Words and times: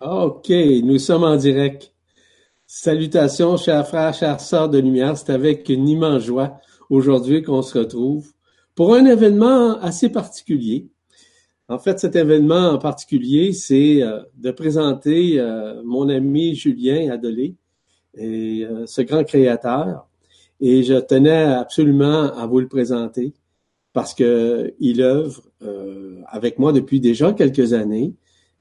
OK, 0.00 0.50
nous 0.82 0.98
sommes 0.98 1.24
en 1.24 1.36
direct. 1.36 1.92
Salutations, 2.66 3.56
chers 3.56 3.86
frères, 3.86 4.14
chères 4.14 4.40
sœurs 4.40 4.70
de 4.70 4.78
lumière. 4.78 5.16
C'est 5.18 5.32
avec 5.32 5.68
une 5.68 5.88
immense 5.88 6.24
joie 6.24 6.60
aujourd'hui 6.88 7.42
qu'on 7.42 7.62
se 7.62 7.78
retrouve 7.78 8.32
pour 8.74 8.94
un 8.94 9.04
événement 9.04 9.78
assez 9.80 10.08
particulier. 10.08 10.88
En 11.68 11.78
fait, 11.78 11.98
cet 11.98 12.16
événement 12.16 12.70
en 12.70 12.78
particulier, 12.78 13.52
c'est 13.52 14.02
euh, 14.02 14.22
de 14.36 14.50
présenter 14.50 15.38
euh, 15.38 15.82
mon 15.84 16.08
ami 16.08 16.54
Julien 16.54 17.10
Adelé, 17.10 17.54
et, 18.14 18.64
euh, 18.64 18.86
ce 18.86 19.02
grand 19.02 19.24
créateur. 19.24 20.06
Et 20.60 20.82
je 20.82 20.94
tenais 20.94 21.44
absolument 21.44 22.32
à 22.34 22.46
vous 22.46 22.60
le 22.60 22.68
présenter 22.68 23.34
parce 23.92 24.14
que 24.14 24.74
il 24.80 25.02
œuvre 25.02 25.42
avec 26.26 26.58
moi 26.58 26.72
depuis 26.72 27.00
déjà 27.00 27.32
quelques 27.32 27.72
années 27.72 28.14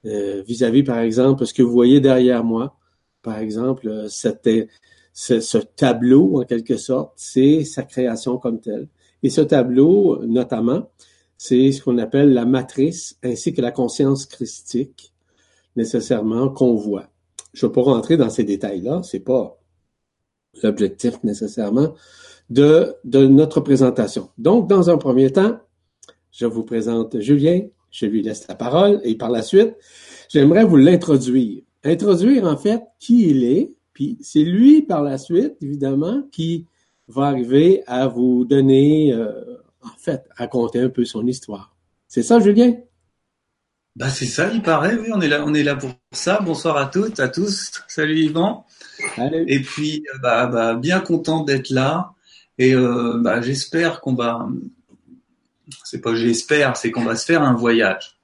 euh, 0.06 0.44
vis-à-vis, 0.46 0.84
par 0.84 1.00
exemple, 1.00 1.46
ce 1.46 1.54
que 1.54 1.64
vous 1.64 1.72
voyez 1.72 2.00
derrière 2.00 2.44
moi, 2.44 2.78
par 3.22 3.38
exemple, 3.38 3.88
euh, 3.88 4.08
ce, 4.10 5.40
ce, 5.40 5.58
tableau, 5.58 6.42
en 6.42 6.46
quelque 6.46 6.78
sorte, 6.78 7.14
c'est 7.16 7.64
sa 7.64 7.84
création 7.84 8.38
comme 8.38 8.60
telle. 8.60 8.88
Et 9.22 9.30
ce 9.30 9.42
tableau, 9.42 10.24
notamment, 10.26 10.90
c'est 11.38 11.72
ce 11.72 11.82
qu'on 11.82 11.98
appelle 11.98 12.34
la 12.34 12.46
matrice 12.46 13.18
ainsi 13.24 13.54
que 13.54 13.62
la 13.62 13.72
conscience 13.72 14.26
christique, 14.26 15.14
nécessairement, 15.76 16.50
qu'on 16.50 16.76
voit. 16.76 17.10
Je 17.54 17.66
ne 17.66 17.70
vais 17.70 17.74
pas 17.74 17.82
rentrer 17.82 18.18
dans 18.18 18.30
ces 18.30 18.44
détails-là, 18.44 19.02
c'est 19.04 19.20
pas 19.20 19.58
l'objectif 20.62 21.24
nécessairement 21.24 21.94
de 22.50 22.96
notre 23.06 23.62
présentation. 23.62 24.30
Donc, 24.38 24.68
dans 24.68 24.90
un 24.90 24.98
premier 24.98 25.32
temps, 25.32 25.60
je 26.32 26.46
vous 26.46 26.64
présente 26.64 27.20
Julien, 27.20 27.62
je 27.94 28.08
lui 28.08 28.22
laisse 28.24 28.46
la 28.50 28.56
parole 28.56 29.00
et 29.04 29.16
par 29.16 29.30
la 29.30 29.42
suite, 29.42 29.76
j'aimerais 30.28 30.66
vous 30.66 30.76
l'introduire. 30.76 31.62
Introduire 31.86 32.46
en 32.46 32.58
fait 32.58 32.82
qui 33.00 33.30
il 33.30 33.44
est, 33.44 33.72
puis 33.94 34.18
c'est 34.22 34.44
lui 34.44 34.82
par 34.82 35.04
la 35.04 35.18
suite, 35.18 35.54
évidemment, 35.62 36.24
qui 36.32 36.66
va 37.08 37.28
arriver 37.28 37.84
à 37.86 38.08
vous 38.08 38.46
donner, 38.46 39.14
euh, 39.14 39.58
en 39.82 39.96
fait, 39.98 40.24
raconter 40.36 40.80
un 40.80 40.90
peu 40.90 41.06
son 41.06 41.26
histoire. 41.28 41.76
C'est 42.08 42.24
ça, 42.24 42.40
Julien? 42.40 42.74
Bah 43.96 44.10
c'est 44.10 44.26
ça, 44.26 44.52
il 44.52 44.64
paraît, 44.64 44.96
oui, 44.96 45.10
on 45.14 45.22
est 45.22 45.28
là, 45.28 45.44
on 45.46 45.54
est 45.54 45.62
là 45.62 45.76
pour 45.76 45.92
ça. 46.12 46.40
Bonsoir 46.44 46.78
à 46.78 46.88
toutes, 46.88 47.20
à 47.20 47.28
tous. 47.28 47.84
Salut 47.88 48.22
Yvan. 48.22 48.66
Et 49.48 49.60
puis, 49.62 50.04
euh, 50.16 50.18
bah, 50.20 50.48
bah, 50.48 50.74
bien 50.74 51.00
content 51.00 51.44
d'être 51.44 51.70
là. 51.70 52.14
Et 52.58 52.74
euh, 52.74 53.20
bah, 53.20 53.42
j'espère 53.42 54.02
qu'on 54.02 54.16
va 54.16 54.48
c'est 55.94 56.02
pas 56.02 56.16
j'espère, 56.16 56.76
c'est 56.76 56.90
qu'on 56.90 57.04
va 57.04 57.16
se 57.16 57.24
faire 57.24 57.44
un 57.44 57.54
voyage. 57.54 58.18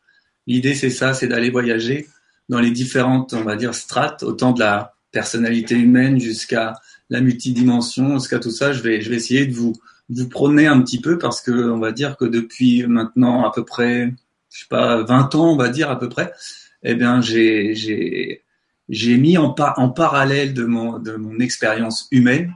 L'idée, 0.47 0.73
c'est 0.73 0.89
ça, 0.89 1.13
c'est 1.13 1.27
d'aller 1.27 1.51
voyager 1.51 2.07
dans 2.49 2.59
les 2.59 2.71
différentes, 2.71 3.35
on 3.35 3.43
va 3.43 3.55
dire, 3.55 3.75
strates, 3.75 4.23
autant 4.23 4.53
de 4.53 4.59
la 4.59 4.95
personnalité 5.11 5.75
humaine 5.75 6.19
jusqu'à 6.19 6.73
la 7.11 7.21
multidimension, 7.21 8.17
jusqu'à 8.17 8.39
tout 8.39 8.49
ça. 8.49 8.73
Je 8.73 8.81
vais, 8.81 9.01
je 9.01 9.11
vais 9.11 9.17
essayer 9.17 9.45
de 9.45 9.53
vous, 9.53 9.75
vous 10.09 10.29
un 10.33 10.81
petit 10.81 10.99
peu 10.99 11.19
parce 11.19 11.41
que 11.41 11.51
on 11.51 11.77
va 11.77 11.91
dire 11.91 12.17
que 12.17 12.25
depuis 12.25 12.87
maintenant 12.87 13.45
à 13.45 13.51
peu 13.51 13.63
près, 13.63 14.15
je 14.51 14.61
sais 14.61 14.67
pas, 14.67 15.03
20 15.03 15.35
ans, 15.35 15.53
on 15.53 15.55
va 15.55 15.69
dire 15.69 15.91
à 15.91 15.99
peu 15.99 16.09
près, 16.09 16.33
eh 16.81 16.95
bien, 16.95 17.21
j'ai, 17.21 17.75
j'ai, 17.75 18.41
j'ai 18.89 19.17
mis 19.17 19.37
en, 19.37 19.51
parallèle 19.51 20.55
de 20.55 20.63
mon, 20.63 20.97
de 20.97 21.15
mon 21.17 21.39
expérience 21.39 22.07
humaine, 22.09 22.51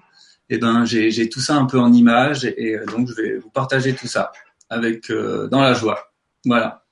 eh 0.49 0.57
ben, 0.57 0.85
j'ai, 0.85 1.11
j'ai 1.11 1.29
tout 1.29 1.39
ça 1.39 1.55
un 1.55 1.65
peu 1.65 1.79
en 1.79 1.93
image 1.93 2.45
et 2.45 2.77
donc 2.87 3.09
je 3.09 3.13
vais 3.13 3.37
vous 3.37 3.51
partager 3.51 3.93
tout 3.93 4.07
ça 4.07 4.31
avec 4.73 5.09
euh, 5.09 5.47
dans 5.47 5.61
la 5.61 5.73
joie. 5.73 5.99
Voilà. 6.45 6.83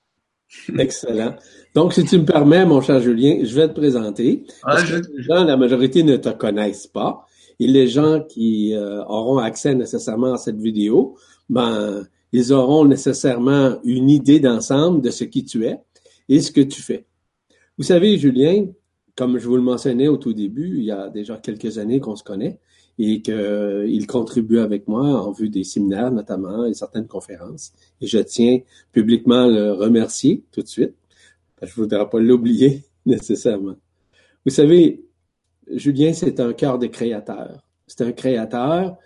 Excellent. 0.78 1.36
Donc, 1.74 1.94
si 1.94 2.04
tu 2.04 2.20
me 2.20 2.26
permets, 2.26 2.66
mon 2.66 2.82
cher 2.82 3.00
Julien, 3.00 3.40
je 3.44 3.56
vais 3.56 3.68
te 3.68 3.74
présenter. 3.74 4.44
Parce 4.64 4.84
que 4.84 4.96
les 4.96 5.24
gens, 5.24 5.44
la 5.44 5.58
majorité 5.58 6.04
ne 6.04 6.18
te 6.18 6.30
connaissent 6.30 6.88
pas. 6.88 7.26
Et 7.60 7.68
les 7.68 7.88
gens 7.88 8.22
qui 8.22 8.74
euh, 8.74 9.04
auront 9.06 9.38
accès 9.38 9.76
nécessairement 9.76 10.34
à 10.34 10.38
cette 10.38 10.60
vidéo, 10.60 11.16
ben, 11.50 12.06
ils 12.32 12.54
auront 12.54 12.86
nécessairement 12.86 13.78
une 13.84 14.10
idée 14.10 14.40
d'ensemble 14.40 15.02
de 15.02 15.10
ce 15.10 15.24
qui 15.24 15.46
tu 15.46 15.66
es 15.66 15.80
et 16.28 16.42
ce 16.42 16.52
que 16.52 16.62
tu 16.62 16.82
fais. 16.82 17.06
Vous 17.78 17.84
savez, 17.84 18.18
Julien, 18.18 18.66
comme 19.16 19.38
je 19.38 19.48
vous 19.48 19.56
le 19.56 19.62
mentionnais 19.62 20.08
au 20.08 20.18
tout 20.18 20.34
début, 20.34 20.78
il 20.78 20.86
y 20.86 20.92
a 20.92 21.10
déjà 21.10 21.38
quelques 21.38 21.78
années 21.78 22.00
qu'on 22.00 22.16
se 22.16 22.24
connaît, 22.24 22.60
et 23.04 23.22
qu'il 23.22 24.06
contribue 24.06 24.60
avec 24.60 24.88
moi 24.88 25.08
en 25.08 25.32
vue 25.32 25.50
des 25.50 25.64
séminaires 25.64 26.12
notamment 26.12 26.66
et 26.66 26.74
certaines 26.76 27.08
conférences. 27.08 27.74
Et 28.00 28.06
je 28.06 28.20
tiens 28.20 28.60
publiquement 28.92 29.46
à 29.46 29.48
le 29.48 29.72
remercier 29.72 30.44
tout 30.52 30.62
de 30.62 30.68
suite. 30.68 30.94
Je 31.62 31.68
ne 31.68 31.72
voudrais 31.72 32.08
pas 32.08 32.20
l'oublier 32.20 32.84
nécessairement. 33.08 33.76
Vous 34.46 34.52
savez, 34.52 35.04
Julien, 35.68 36.14
c'est 36.14 36.40
un 36.40 36.54
cœur 36.54 36.78
de 36.78 36.88
créateur. 36.88 37.64
C'est 37.88 38.02
un 38.02 38.12
créateur 38.12 38.98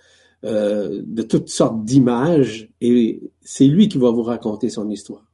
euh, 0.44 1.02
de 1.06 1.22
toutes 1.22 1.48
sortes 1.48 1.86
d'images 1.86 2.70
et 2.82 3.22
c'est 3.42 3.68
lui 3.68 3.88
qui 3.88 3.98
va 3.98 4.12
vous 4.12 4.24
raconter 4.24 4.70
son 4.70 4.90
histoire. 4.90 5.26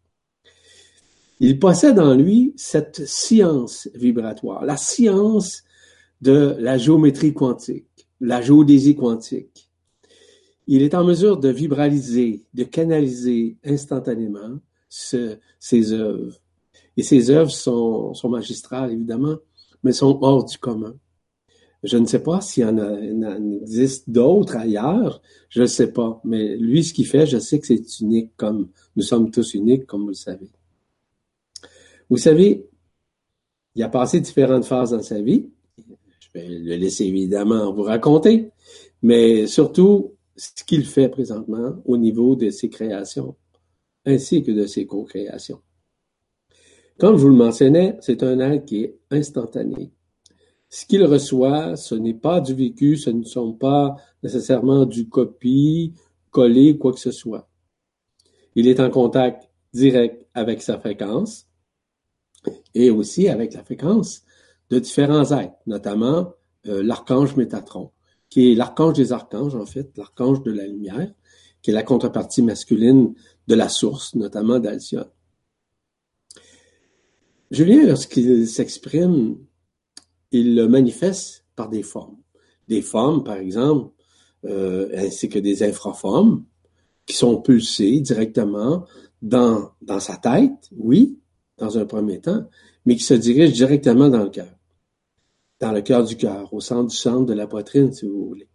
Il 1.39 1.57
possède 1.57 1.97
en 1.97 2.13
lui 2.13 2.53
cette 2.57 3.07
science 3.07 3.89
vibratoire, 3.95 4.63
la 4.63 4.77
science 4.77 5.63
de 6.21 6.55
la 6.59 6.77
géométrie 6.77 7.33
quantique 7.33 7.87
la 8.21 8.41
géodésie 8.41 8.95
quantique. 8.95 9.69
Il 10.67 10.83
est 10.83 10.93
en 10.93 11.03
mesure 11.03 11.37
de 11.37 11.49
vibraliser, 11.49 12.45
de 12.53 12.63
canaliser 12.63 13.57
instantanément 13.65 14.59
ses 14.87 15.91
œuvres. 15.91 16.39
Et 16.97 17.03
ses 17.03 17.29
œuvres 17.29 17.51
sont, 17.51 18.13
magistrales, 18.29 18.91
évidemment, 18.91 19.37
mais 19.83 19.91
sont 19.91 20.19
hors 20.21 20.45
du 20.45 20.57
commun. 20.57 20.95
Je 21.83 21.97
ne 21.97 22.05
sais 22.05 22.21
pas 22.21 22.41
s'il 22.41 22.63
y 22.63 22.65
en, 22.67 22.77
a, 22.77 23.37
existe 23.63 24.09
d'autres 24.09 24.55
ailleurs, 24.55 25.21
je 25.49 25.61
ne 25.61 25.67
sais 25.67 25.91
pas. 25.91 26.21
Mais 26.23 26.55
lui, 26.57 26.83
ce 26.83 26.93
qu'il 26.93 27.07
fait, 27.07 27.25
je 27.25 27.39
sais 27.39 27.59
que 27.59 27.65
c'est 27.65 27.99
unique, 27.99 28.31
comme 28.37 28.69
nous 28.95 29.01
sommes 29.01 29.31
tous 29.31 29.55
uniques, 29.55 29.87
comme 29.87 30.01
vous 30.03 30.09
le 30.09 30.13
savez. 30.13 30.51
Vous 32.09 32.17
savez, 32.17 32.67
il 33.73 33.83
a 33.83 33.89
passé 33.89 34.19
différentes 34.19 34.65
phases 34.65 34.91
dans 34.91 35.01
sa 35.01 35.21
vie. 35.21 35.49
Je 36.33 36.39
vais 36.39 36.47
le 36.47 36.75
laisser 36.75 37.05
évidemment 37.05 37.73
vous 37.73 37.83
raconter, 37.83 38.51
mais 39.01 39.47
surtout 39.47 40.15
ce 40.35 40.63
qu'il 40.63 40.85
fait 40.85 41.09
présentement 41.09 41.75
au 41.85 41.97
niveau 41.97 42.35
de 42.35 42.49
ses 42.49 42.69
créations, 42.69 43.35
ainsi 44.05 44.43
que 44.43 44.51
de 44.51 44.65
ses 44.65 44.85
co-créations. 44.85 45.61
Comme 46.97 47.17
je 47.17 47.23
vous 47.23 47.29
le 47.29 47.35
mentionnais, 47.35 47.97
c'est 48.01 48.23
un 48.23 48.39
acte 48.39 48.67
qui 48.67 48.83
est 48.83 48.99
instantané. 49.09 49.91
Ce 50.69 50.85
qu'il 50.85 51.03
reçoit, 51.03 51.75
ce 51.75 51.95
n'est 51.95 52.13
pas 52.13 52.39
du 52.39 52.53
vécu, 52.53 52.95
ce 52.95 53.09
ne 53.09 53.23
sont 53.23 53.53
pas 53.53 53.97
nécessairement 54.23 54.85
du 54.85 55.09
copie, 55.09 55.93
collé, 56.29 56.77
quoi 56.77 56.93
que 56.93 56.99
ce 56.99 57.11
soit. 57.11 57.49
Il 58.55 58.67
est 58.67 58.79
en 58.79 58.89
contact 58.89 59.49
direct 59.73 60.25
avec 60.33 60.61
sa 60.61 60.79
fréquence 60.79 61.47
et 62.73 62.89
aussi 62.89 63.27
avec 63.27 63.53
la 63.53 63.63
fréquence 63.63 64.23
de 64.71 64.79
différents 64.79 65.29
êtres, 65.31 65.57
notamment 65.67 66.33
euh, 66.65 66.81
l'archange 66.81 67.35
Métatron, 67.35 67.91
qui 68.29 68.51
est 68.51 68.55
l'archange 68.55 68.93
des 68.93 69.11
archanges, 69.11 69.55
en 69.55 69.65
fait, 69.65 69.91
l'archange 69.97 70.41
de 70.43 70.51
la 70.51 70.65
lumière, 70.65 71.13
qui 71.61 71.71
est 71.71 71.73
la 71.73 71.83
contrepartie 71.83 72.41
masculine 72.41 73.13
de 73.47 73.55
la 73.55 73.67
source, 73.67 74.15
notamment 74.15 74.59
d'Alcyone. 74.59 75.09
Julien, 77.51 77.85
lorsqu'il 77.85 78.47
s'exprime, 78.47 79.37
il 80.31 80.55
le 80.55 80.69
manifeste 80.69 81.45
par 81.57 81.67
des 81.67 81.83
formes. 81.83 82.17
Des 82.69 82.81
formes, 82.81 83.25
par 83.25 83.35
exemple, 83.35 83.91
euh, 84.45 84.89
ainsi 84.95 85.27
que 85.27 85.37
des 85.37 85.63
infraformes, 85.63 86.45
qui 87.05 87.17
sont 87.17 87.41
pulsées 87.41 87.99
directement 87.99 88.85
dans, 89.21 89.71
dans 89.81 89.99
sa 89.99 90.15
tête, 90.15 90.69
oui, 90.77 91.19
dans 91.57 91.77
un 91.77 91.85
premier 91.85 92.21
temps, 92.21 92.47
mais 92.85 92.95
qui 92.95 93.03
se 93.03 93.13
dirigent 93.13 93.53
directement 93.53 94.07
dans 94.07 94.23
le 94.23 94.29
cœur 94.29 94.47
dans 95.61 95.71
le 95.71 95.81
cœur 95.81 96.03
du 96.03 96.17
cœur, 96.17 96.51
au 96.53 96.59
centre 96.59 96.89
du 96.89 96.95
centre 96.95 97.27
de 97.27 97.33
la 97.33 97.47
poitrine, 97.47 97.93
si 97.93 98.07
vous 98.07 98.27
voulez. 98.27 98.47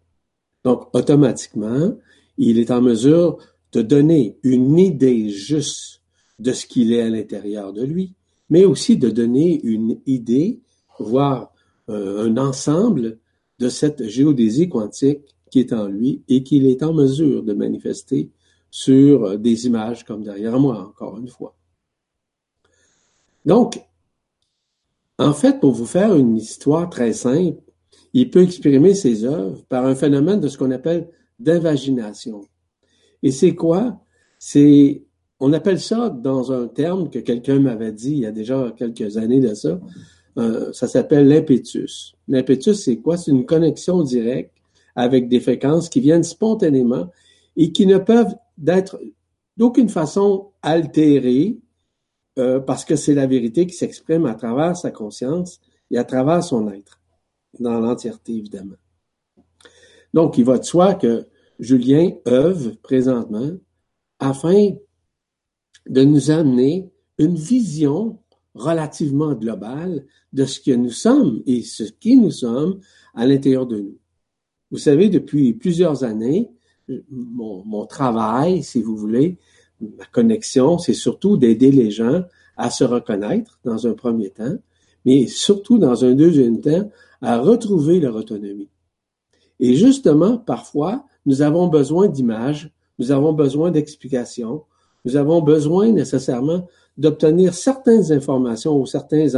Donc, 0.65 0.89
automatiquement, 0.93 1.97
il 2.37 2.59
est 2.59 2.73
en 2.73 2.83
mesure 2.83 3.39
de 3.73 3.81
donner 3.81 4.37
une 4.43 4.79
idée 4.79 5.31
juste 5.31 6.03
de 6.41 6.53
ce 6.53 6.67
qu'il 6.67 6.93
est 6.93 7.03
à 7.03 7.09
l'intérieur 7.09 7.73
de 7.73 7.85
lui, 7.85 8.15
mais 8.51 8.65
aussi 8.65 8.97
de 8.97 9.09
donner 9.09 9.61
une 9.63 10.01
idée, 10.07 10.61
voire 10.99 11.53
euh, 11.89 12.27
un 12.27 12.37
ensemble 12.37 13.19
de 13.61 13.69
cette 13.69 14.09
géodésie 14.09 14.69
quantique 14.69 15.37
qui 15.51 15.61
est 15.61 15.73
en 15.73 15.87
lui 15.87 16.23
et 16.29 16.43
qu'il 16.43 16.67
est 16.67 16.83
en 16.83 16.93
mesure 16.93 17.45
de 17.45 17.53
manifester 17.53 18.31
sur 18.71 19.39
des 19.39 19.67
images 19.67 20.05
comme 20.05 20.25
derrière 20.25 20.59
moi, 20.59 20.89
encore 20.89 21.19
une 21.19 21.29
fois. 21.29 21.55
Donc, 23.45 23.81
en 25.19 25.33
fait, 25.33 25.61
pour 25.61 25.73
vous 25.73 25.87
faire 25.87 26.15
une 26.15 26.37
histoire 26.37 26.91
très 26.91 27.13
simple, 27.13 27.61
il 28.13 28.31
peut 28.31 28.43
exprimer 28.43 28.95
ses 28.95 29.25
œuvres 29.25 29.63
par 29.69 29.87
un 29.87 29.95
phénomène 29.95 30.41
de 30.41 30.49
ce 30.49 30.59
qu'on 30.59 30.71
appelle 30.71 31.09
d'invagination. 31.39 32.43
Et 33.23 33.31
c'est 33.31 33.55
quoi? 33.55 34.01
C'est 34.39 35.03
on 35.39 35.53
appelle 35.53 35.81
ça 35.81 36.09
dans 36.09 36.51
un 36.53 36.67
terme 36.67 37.11
que 37.11 37.19
quelqu'un 37.19 37.61
m'avait 37.61 37.93
dit 37.93 38.13
il 38.13 38.19
y 38.21 38.27
a 38.27 38.33
déjà 38.33 38.73
quelques 38.77 39.19
années 39.19 39.41
de 39.41 39.55
ça. 39.55 39.79
Euh, 40.39 40.73
ça 40.73 40.87
s'appelle 40.87 41.29
l'impétus. 41.29 42.15
L'impétus, 42.29 42.83
c'est 42.83 42.97
quoi? 42.97 43.17
C'est 43.17 43.31
une 43.31 43.47
connexion 43.47 44.03
directe 44.03 44.53
avec 44.95 45.29
des 45.29 45.41
fréquences 45.41 45.89
qui 45.89 46.01
viennent 46.01 46.25
spontanément 46.25 47.09
et 47.57 47.73
qui 47.73 47.87
ne 47.87 47.99
peuvent 47.99 48.35
d'être 48.57 48.99
d'aucune 49.57 49.89
façon 49.89 50.49
altérées 50.63 51.59
euh, 52.39 52.61
parce 52.61 52.85
que 52.85 52.97
c'est 52.97 53.15
la 53.15 53.27
vérité 53.27 53.67
qui 53.67 53.75
s'exprime 53.75 54.27
à 54.27 54.35
travers 54.35 54.77
sa 54.77 54.91
conscience 54.91 55.61
et 55.91 55.99
à 55.99 56.05
travers 56.05 56.45
son 56.45 56.71
être, 56.71 57.01
dans 57.59 57.81
l'entièreté 57.81 58.35
évidemment. 58.35 58.77
Donc, 60.13 60.39
il 60.39 60.45
va 60.45 60.59
de 60.59 60.65
soi 60.65 60.95
que 60.95 61.27
Julien 61.59 62.11
œuvre 62.27 62.73
présentement 62.83 63.53
afin 64.19 64.71
de 65.89 66.05
nous 66.05 66.31
amener 66.31 66.91
une 67.19 67.37
vision 67.37 68.19
relativement 68.55 69.35
globale 69.35 70.07
de 70.33 70.45
ce 70.45 70.61
que 70.61 70.73
nous 70.73 70.91
sommes 70.91 71.43
et 71.47 71.63
ce 71.63 71.85
qui 71.85 72.17
nous 72.17 72.31
sommes 72.31 72.81
à 73.15 73.27
l'intérieur 73.27 73.67
de 73.67 73.81
nous. 73.81 73.99
Vous 74.71 74.79
savez, 74.79 75.09
depuis 75.09 75.53
plusieurs 75.55 76.05
années, 76.05 76.51
mon, 77.11 77.65
mon 77.65 77.87
travail, 77.87 78.63
si 78.63 78.83
vous 78.83 78.97
voulez, 78.97 79.39
ma 79.81 80.05
connexion, 80.07 80.79
c'est 80.79 80.95
surtout 80.95 81.37
d'aider 81.37 81.71
les 81.71 81.91
gens 81.91 82.23
à 82.57 82.71
se 82.71 82.85
reconnaître 82.85 83.59
dans 83.65 83.87
un 83.87 83.95
premier 83.95 84.31
temps, 84.31 84.57
mais 85.05 85.27
surtout 85.27 85.79
dans 85.79 86.05
un 86.05 86.15
deuxième 86.15 86.61
temps, 86.61 86.91
à 87.23 87.39
retrouver 87.39 88.01
leur 88.01 88.17
autonomie. 88.17 88.69
Et 89.61 89.75
justement, 89.75 90.37
parfois, 90.37 91.05
nous 91.25 91.43
avons 91.43 91.69
besoin 91.69 92.09
d'images, 92.09 92.71
nous 92.99 93.11
avons 93.11 93.33
besoin 93.33 93.71
d'explications, 93.71 94.65
nous 95.05 95.17
avons 95.17 95.41
besoin 95.41 95.93
nécessairement 95.93 96.67
d'obtenir 96.99 97.55
certaines 97.55 98.13
informations 98.13 98.79
ou 98.81 98.87
certains 98.87 99.29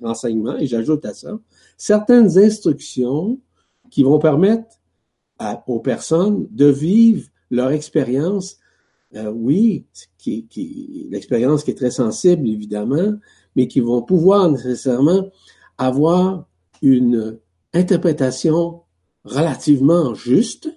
renseignements, 0.00 0.56
et 0.56 0.66
j'ajoute 0.66 1.04
à 1.04 1.14
ça, 1.14 1.38
certaines 1.76 2.38
instructions 2.38 3.38
qui 3.90 4.02
vont 4.02 4.18
permettre 4.18 4.68
aux 5.66 5.80
personnes 5.80 6.46
de 6.50 6.66
vivre 6.66 7.28
leur 7.50 7.72
expérience, 7.72 8.58
euh, 9.16 9.30
oui, 9.30 9.84
qui, 10.18 11.08
l'expérience 11.10 11.64
qui 11.64 11.72
est 11.72 11.76
très 11.76 11.90
sensible 11.90 12.48
évidemment, 12.48 13.14
mais 13.56 13.68
qui 13.68 13.80
vont 13.80 14.02
pouvoir 14.02 14.50
nécessairement 14.50 15.28
avoir 15.78 16.46
une 16.80 17.38
interprétation 17.74 18.80
relativement 19.24 20.14
juste 20.14 20.70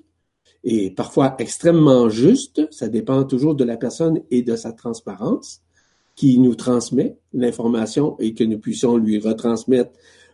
et 0.66 0.90
parfois 0.90 1.36
extrêmement 1.38 2.10
juste, 2.10 2.68
ça 2.72 2.90
dépend 2.90 3.24
toujours 3.24 3.54
de 3.54 3.64
la 3.64 3.78
personne 3.78 4.22
et 4.32 4.42
de 4.42 4.56
sa 4.56 4.74
transparence, 4.74 5.62
qui 6.16 6.40
nous 6.40 6.56
transmet 6.56 7.18
l'information 7.34 8.18
et 8.20 8.34
que 8.34 8.44
nous 8.44 8.58
puissions 8.58 8.98
lui 8.98 9.20
retransmettre 9.20 9.92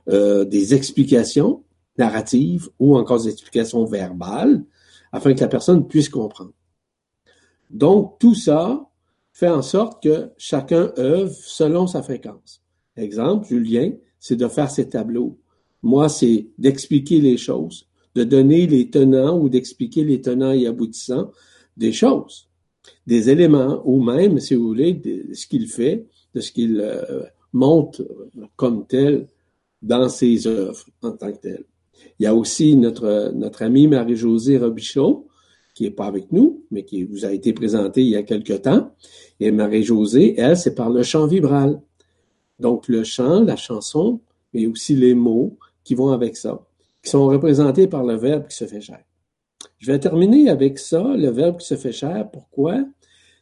euh, 0.10 0.46
des 0.46 0.74
explications 0.74 1.64
narratives 1.98 2.70
ou 2.80 2.96
encore 2.96 3.22
des 3.22 3.30
explications 3.30 3.84
verbales 3.86 4.64
afin 5.12 5.34
que 5.34 5.42
la 5.42 5.48
personne 5.48 5.88
puisse 5.88 6.08
comprendre. 6.08 6.54
Donc, 7.72 8.20
tout 8.20 8.36
ça 8.36 8.88
fait 9.34 9.50
en 9.50 9.62
sorte 9.62 10.04
que 10.04 10.30
chacun 10.38 10.92
œuvre 10.98 11.34
selon 11.34 11.88
sa 11.88 12.04
fréquence. 12.04 12.62
Exemple, 12.96 13.48
Julien, 13.48 13.92
c'est 14.20 14.36
de 14.36 14.48
faire 14.48 14.70
ses 14.70 14.90
tableaux. 14.90 15.40
Moi, 15.82 16.10
c'est 16.10 16.48
d'expliquer 16.58 17.20
les 17.20 17.38
choses 17.38 17.88
de 18.16 18.24
donner 18.24 18.68
les 18.68 18.90
tenants 18.90 19.40
ou 19.40 19.50
d'expliquer 19.50 20.04
les 20.04 20.22
tenants 20.22 20.52
et 20.52 20.68
aboutissants 20.68 21.32
des 21.78 21.94
choses, 21.94 22.50
des 23.08 23.30
éléments, 23.30 23.82
ou 23.86 24.04
même, 24.04 24.40
si 24.40 24.56
vous 24.56 24.68
voulez, 24.68 24.94
de 24.94 25.34
ce 25.34 25.48
qu'il 25.48 25.68
fait, 25.68 26.08
de 26.34 26.42
ce 26.42 26.52
qu'il 26.52 26.80
euh, 26.82 27.24
montre 27.54 28.06
comme 28.56 28.86
tel 28.86 29.28
dans 29.82 30.10
ses 30.10 30.48
œuvres 30.48 30.86
en 31.02 31.12
tant 31.12 31.32
que 31.32 31.40
tel. 31.40 31.64
Il 32.20 32.24
y 32.24 32.28
a 32.28 32.36
aussi 32.36 32.76
notre, 32.76 33.32
notre 33.34 33.64
amie 33.64 33.88
Marie-Josée 33.88 34.58
Robichaud, 34.58 35.28
qui 35.74 35.86
est 35.86 35.92
pas 35.92 36.06
avec 36.06 36.32
nous, 36.32 36.66
mais 36.72 36.84
qui 36.84 37.04
vous 37.04 37.26
a 37.26 37.32
été 37.32 37.54
présentée 37.54 38.02
il 38.02 38.10
y 38.10 38.16
a 38.16 38.24
quelque 38.24 38.54
temps. 38.54 38.94
Et 39.40 39.52
Marie-Josée, 39.52 40.36
elle, 40.38 40.58
c'est 40.58 40.76
par 40.76 40.90
le 40.90 41.04
chant 41.04 41.28
vibral. 41.28 41.82
Donc, 42.60 42.88
le 42.88 43.04
chant, 43.04 43.44
la 43.44 43.56
chanson, 43.56 44.20
mais 44.54 44.68
aussi 44.68 44.96
les 44.96 45.16
mots 45.16 45.58
qui 45.84 45.96
vont 45.96 46.12
avec 46.12 46.36
ça 46.36 46.66
qui 47.04 47.10
sont 47.10 47.28
représentés 47.28 47.88
par 47.88 48.04
le 48.04 48.16
Verbe 48.16 48.48
qui 48.48 48.56
se 48.56 48.66
fait 48.66 48.82
chair. 48.82 49.04
Je 49.80 49.92
vais 49.92 50.00
terminer 50.00 50.50
avec 50.50 50.78
ça, 50.78 51.02
le 51.04 51.30
Verbe 51.30 51.58
qui 51.58 51.68
se 51.68 51.76
fait 51.76 51.92
chair. 51.92 52.30
Pourquoi? 52.32 52.84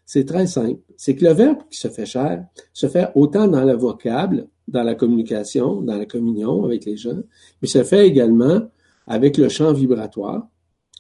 C'est 0.06 0.26
très 0.26 0.48
simple. 0.48 0.80
C'est 0.98 1.16
que 1.16 1.26
le 1.26 1.34
Verbe 1.34 1.60
qui 1.70 1.78
se 1.78 1.88
fait 1.88 2.06
chair 2.06 2.46
se 2.74 2.88
fait 2.88 3.10
autant 3.16 3.48
dans 3.48 3.64
le 3.64 3.74
vocable, 3.74 4.48
dans 4.68 4.84
la 4.84 4.96
communication, 4.96 5.81
dans 5.81 5.98
la 5.98 6.06
communion 6.06 6.64
avec 6.64 6.86
les 6.86 6.98
gens, 6.98 7.20
mais 7.62 7.68
se 7.68 7.84
fait 7.84 8.08
également 8.08 8.62
avec 9.08 9.38
le 9.38 9.50
chant 9.50 9.74
vibratoire, 9.74 10.48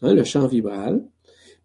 hein, 0.01 0.13
le 0.13 0.23
chant 0.23 0.47
vibral, 0.47 1.03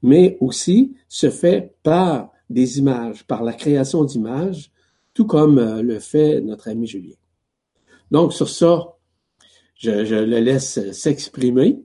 mais 0.04 0.36
aussi 0.40 0.94
se 1.08 1.30
fait 1.30 1.74
par 1.82 2.30
des 2.50 2.78
images, 2.78 3.26
par 3.26 3.42
la 3.42 3.54
création 3.54 4.04
d'images, 4.04 4.70
tout 5.14 5.24
comme 5.24 5.58
euh, 5.58 5.80
le 5.80 5.98
fait 5.98 6.42
notre 6.42 6.68
ami 6.68 6.86
Julien. 6.86 7.16
Donc, 8.10 8.34
sur 8.34 8.50
ça, 8.50 8.96
je, 9.76 9.90
le 9.90 10.40
laisse 10.40 10.92
s'exprimer. 10.92 11.82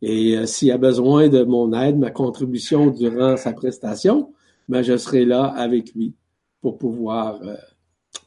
Et 0.00 0.36
euh, 0.36 0.46
s'il 0.46 0.70
a 0.70 0.78
besoin 0.78 1.28
de 1.28 1.42
mon 1.42 1.72
aide, 1.72 1.98
ma 1.98 2.12
contribution 2.12 2.86
durant 2.86 3.36
sa 3.36 3.52
prestation, 3.52 4.32
ben, 4.68 4.82
je 4.82 4.96
serai 4.96 5.24
là 5.24 5.46
avec 5.46 5.92
lui 5.94 6.14
pour 6.60 6.78
pouvoir 6.78 7.42
euh, 7.42 7.56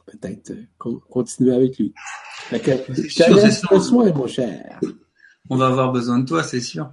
peut-être 0.04 0.52
continuer 1.08 1.54
avec 1.54 1.78
lui. 1.78 1.94
Fait 2.50 2.60
soin, 3.80 4.12
mon 4.12 4.26
cher. 4.26 4.80
On 5.48 5.56
va 5.56 5.68
avoir 5.68 5.92
besoin 5.92 6.18
de 6.18 6.26
toi, 6.26 6.42
c'est 6.42 6.60
sûr. 6.60 6.92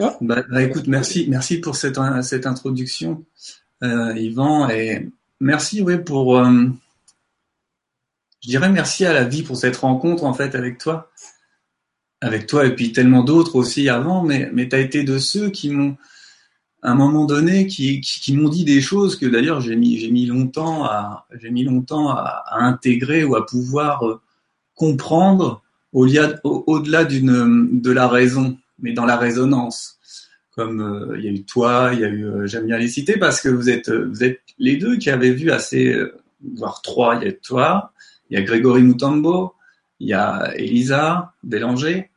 Ah. 0.00 0.16
Bah, 0.20 0.44
bah, 0.50 0.62
écoute, 0.62 0.86
merci, 0.86 1.26
merci 1.28 1.58
pour 1.58 1.76
cette, 1.76 1.98
cette 2.22 2.46
introduction, 2.46 3.24
Yvan, 3.82 4.68
et 4.70 5.08
merci 5.40 5.82
oui, 5.82 5.98
pour, 5.98 6.42
je 6.42 8.48
dirais 8.48 8.70
merci 8.70 9.04
à 9.04 9.12
la 9.12 9.24
vie 9.24 9.42
pour 9.42 9.56
cette 9.56 9.76
rencontre 9.76 10.24
en 10.24 10.34
fait 10.34 10.54
avec 10.54 10.78
toi 10.78 11.10
avec 12.20 12.46
toi 12.46 12.66
et 12.66 12.74
puis 12.74 12.92
tellement 12.92 13.22
d'autres 13.22 13.56
aussi 13.56 13.88
avant, 13.88 14.22
mais, 14.22 14.50
mais 14.52 14.72
as 14.74 14.80
été 14.80 15.04
de 15.04 15.18
ceux 15.18 15.50
qui 15.50 15.70
m'ont, 15.70 15.96
à 16.82 16.90
un 16.90 16.94
moment 16.94 17.24
donné, 17.24 17.66
qui, 17.66 18.00
qui, 18.00 18.36
m'ont 18.36 18.48
dit 18.48 18.64
des 18.64 18.80
choses 18.80 19.16
que 19.16 19.26
d'ailleurs 19.26 19.60
j'ai 19.60 19.76
mis, 19.76 19.98
j'ai 19.98 20.10
mis 20.10 20.26
longtemps 20.26 20.84
à, 20.84 21.26
j'ai 21.40 21.50
mis 21.50 21.64
longtemps 21.64 22.10
à, 22.10 22.44
intégrer 22.50 23.24
ou 23.24 23.36
à 23.36 23.46
pouvoir 23.46 24.06
euh, 24.06 24.20
comprendre 24.74 25.62
au-delà, 25.92 26.40
au-delà 26.44 27.04
d'une, 27.04 27.80
de 27.80 27.90
la 27.90 28.08
raison, 28.08 28.56
mais 28.78 28.92
dans 28.92 29.06
la 29.06 29.16
résonance. 29.16 29.98
Comme 30.52 30.80
euh, 30.80 31.16
il 31.18 31.24
y 31.24 31.28
a 31.28 31.30
eu 31.30 31.44
toi, 31.44 31.90
il 31.92 32.00
y 32.00 32.04
a 32.04 32.08
eu, 32.08 32.24
euh, 32.24 32.46
j'aime 32.46 32.66
bien 32.66 32.78
les 32.78 32.88
citer 32.88 33.16
parce 33.16 33.40
que 33.40 33.48
vous 33.48 33.70
êtes, 33.70 33.90
vous 33.90 34.24
êtes 34.24 34.40
les 34.58 34.76
deux 34.76 34.96
qui 34.96 35.08
avez 35.10 35.32
vu 35.32 35.50
assez, 35.52 35.96
voire 36.56 36.82
trois, 36.82 37.16
il 37.16 37.24
y 37.24 37.28
a 37.28 37.32
toi, 37.32 37.92
il 38.30 38.38
y 38.38 38.42
a 38.42 38.44
Grégory 38.44 38.82
Moutambo, 38.82 39.54
il 40.00 40.08
y 40.08 40.14
a 40.14 40.52
Elisa 40.56 41.34
Bélanger, 41.42 42.10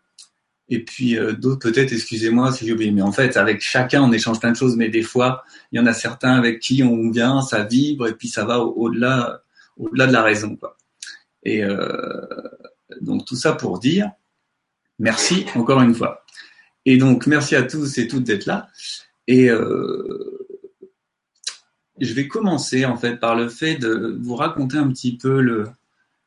et 0.69 0.83
puis 0.83 1.17
euh, 1.17 1.33
d'autres 1.33 1.69
peut-être, 1.69 1.91
excusez-moi 1.91 2.51
si 2.53 2.65
j'ai 2.65 2.73
oublié, 2.73 2.91
mais 2.91 3.01
en 3.01 3.11
fait, 3.11 3.35
avec 3.37 3.61
chacun, 3.61 4.03
on 4.03 4.11
échange 4.13 4.39
plein 4.39 4.51
de 4.51 4.55
choses, 4.55 4.77
mais 4.77 4.89
des 4.89 5.03
fois, 5.03 5.43
il 5.71 5.77
y 5.77 5.81
en 5.81 5.85
a 5.85 5.93
certains 5.93 6.33
avec 6.33 6.61
qui 6.61 6.81
on 6.81 7.11
vient, 7.11 7.41
ça 7.41 7.63
vibre, 7.63 8.07
et 8.07 8.13
puis 8.13 8.29
ça 8.29 8.45
va 8.45 8.59
au-delà 8.59 9.43
au-delà 9.77 10.07
de 10.07 10.13
la 10.13 10.23
raison. 10.23 10.55
Quoi. 10.55 10.77
Et 11.43 11.63
euh, 11.63 12.25
donc 13.01 13.25
tout 13.25 13.35
ça 13.35 13.53
pour 13.53 13.79
dire 13.79 14.11
merci 14.99 15.45
encore 15.55 15.81
une 15.81 15.95
fois. 15.95 16.20
Et 16.85 16.97
donc 16.97 17.27
merci 17.27 17.55
à 17.55 17.63
tous 17.63 17.97
et 17.97 18.07
toutes 18.07 18.23
d'être 18.23 18.45
là. 18.45 18.67
Et 19.27 19.49
euh, 19.49 20.41
je 22.01 22.13
vais 22.13 22.27
commencer 22.27 22.85
en 22.85 22.97
fait 22.97 23.17
par 23.17 23.35
le 23.35 23.47
fait 23.47 23.75
de 23.75 24.17
vous 24.21 24.35
raconter 24.35 24.77
un 24.77 24.89
petit 24.89 25.15
peu 25.15 25.65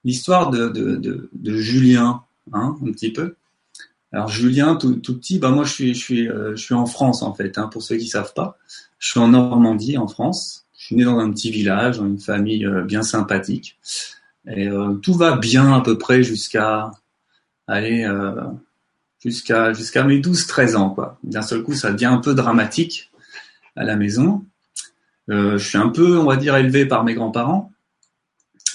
l'histoire 0.04 0.50
de, 0.50 1.30
Julien, 1.44 2.22
hein, 2.52 2.76
un 2.80 2.92
petit 2.92 3.12
peu. 3.12 3.34
Alors 4.12 4.28
Julien, 4.28 4.76
tout, 4.76 5.00
petit, 5.00 5.40
bah 5.40 5.50
moi 5.50 5.64
je 5.64 5.72
suis, 5.72 5.94
je 5.94 5.98
suis, 5.98 6.28
euh, 6.28 6.54
je 6.54 6.62
suis 6.62 6.74
en 6.74 6.86
France 6.86 7.22
en 7.22 7.34
fait. 7.34 7.58
Hein, 7.58 7.66
pour 7.66 7.82
ceux 7.82 7.96
qui 7.96 8.06
savent 8.06 8.32
pas, 8.32 8.56
je 9.00 9.10
suis 9.10 9.20
en 9.20 9.28
Normandie, 9.28 9.98
en 9.98 10.06
France. 10.06 10.66
Je 10.78 10.86
suis 10.86 10.96
né 10.96 11.04
dans 11.04 11.18
un 11.18 11.30
petit 11.32 11.50
village, 11.50 11.98
dans 11.98 12.06
une 12.06 12.20
famille 12.20 12.64
euh, 12.64 12.82
bien 12.82 13.02
sympathique, 13.02 13.78
et 14.46 14.68
euh, 14.68 14.94
tout 14.94 15.14
va 15.14 15.36
bien 15.36 15.72
à 15.72 15.80
peu 15.80 15.98
près 15.98 16.22
jusqu'à, 16.22 16.92
aller 17.66 18.06
jusqu'à 19.24 20.04
mes 20.04 20.20
12-13 20.20 20.76
ans. 20.76 20.96
D'un 21.22 21.42
seul 21.42 21.62
coup, 21.62 21.74
ça 21.74 21.92
devient 21.92 22.06
un 22.06 22.18
peu 22.18 22.34
dramatique 22.34 23.10
à 23.76 23.84
la 23.84 23.96
maison. 23.96 24.44
je 25.28 25.58
suis 25.58 25.78
un 25.78 25.88
peu, 25.88 26.18
on 26.18 26.26
va 26.26 26.36
dire, 26.36 26.56
élevé 26.56 26.86
par 26.86 27.04
mes 27.04 27.14
grands-parents 27.14 27.70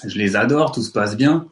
je 0.06 0.18
les 0.18 0.36
adore, 0.36 0.72
tout 0.72 0.82
se 0.82 0.92
passe 0.92 1.18
bien. 1.18 1.48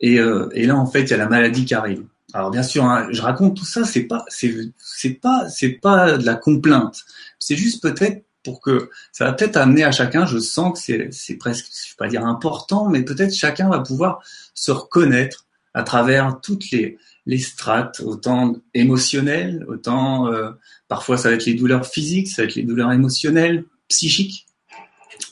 Et, 0.00 0.18
euh, 0.18 0.48
et 0.52 0.66
là, 0.66 0.76
en 0.76 0.86
fait, 0.86 1.02
il 1.02 1.10
y 1.10 1.14
a 1.14 1.16
la 1.16 1.28
maladie 1.28 1.64
qui 1.64 1.74
arrive. 1.74 2.04
Alors 2.34 2.50
bien 2.50 2.62
sûr, 2.62 2.84
hein, 2.84 3.08
je 3.10 3.22
raconte 3.22 3.56
tout 3.56 3.64
ça, 3.64 3.84
c'est 3.84 4.02
pas, 4.02 4.24
c'est, 4.28 4.54
c'est 4.78 5.14
pas, 5.14 5.48
c'est 5.48 5.70
pas 5.70 6.18
de 6.18 6.26
la 6.26 6.34
complainte. 6.34 7.04
C'est 7.38 7.56
juste 7.56 7.82
peut-être 7.82 8.24
pour 8.44 8.60
que 8.60 8.90
ça 9.12 9.24
va 9.24 9.32
peut-être 9.32 9.56
amener 9.56 9.84
à 9.84 9.92
chacun. 9.92 10.26
Je 10.26 10.38
sens 10.38 10.78
que 10.78 11.08
c'est 11.10 11.36
presque, 11.36 11.66
je 11.66 11.90
vais 11.90 11.96
pas 11.96 12.08
dire 12.08 12.26
important, 12.26 12.88
mais 12.90 13.02
peut-être 13.02 13.34
chacun 13.34 13.70
va 13.70 13.80
pouvoir 13.80 14.20
se 14.54 14.70
reconnaître 14.70 15.46
à 15.72 15.82
travers 15.82 16.38
toutes 16.42 16.70
les 16.70 16.98
les 17.28 17.38
strates, 17.38 18.00
autant 18.00 18.56
émotionnelles, 18.72 19.64
autant 19.68 20.32
euh, 20.32 20.50
parfois 20.88 21.18
ça 21.18 21.28
va 21.28 21.34
être 21.34 21.44
les 21.44 21.54
douleurs 21.54 21.86
physiques, 21.86 22.28
ça 22.28 22.42
va 22.42 22.48
être 22.48 22.54
les 22.54 22.62
douleurs 22.62 22.90
émotionnelles, 22.90 23.64
psychiques, 23.86 24.46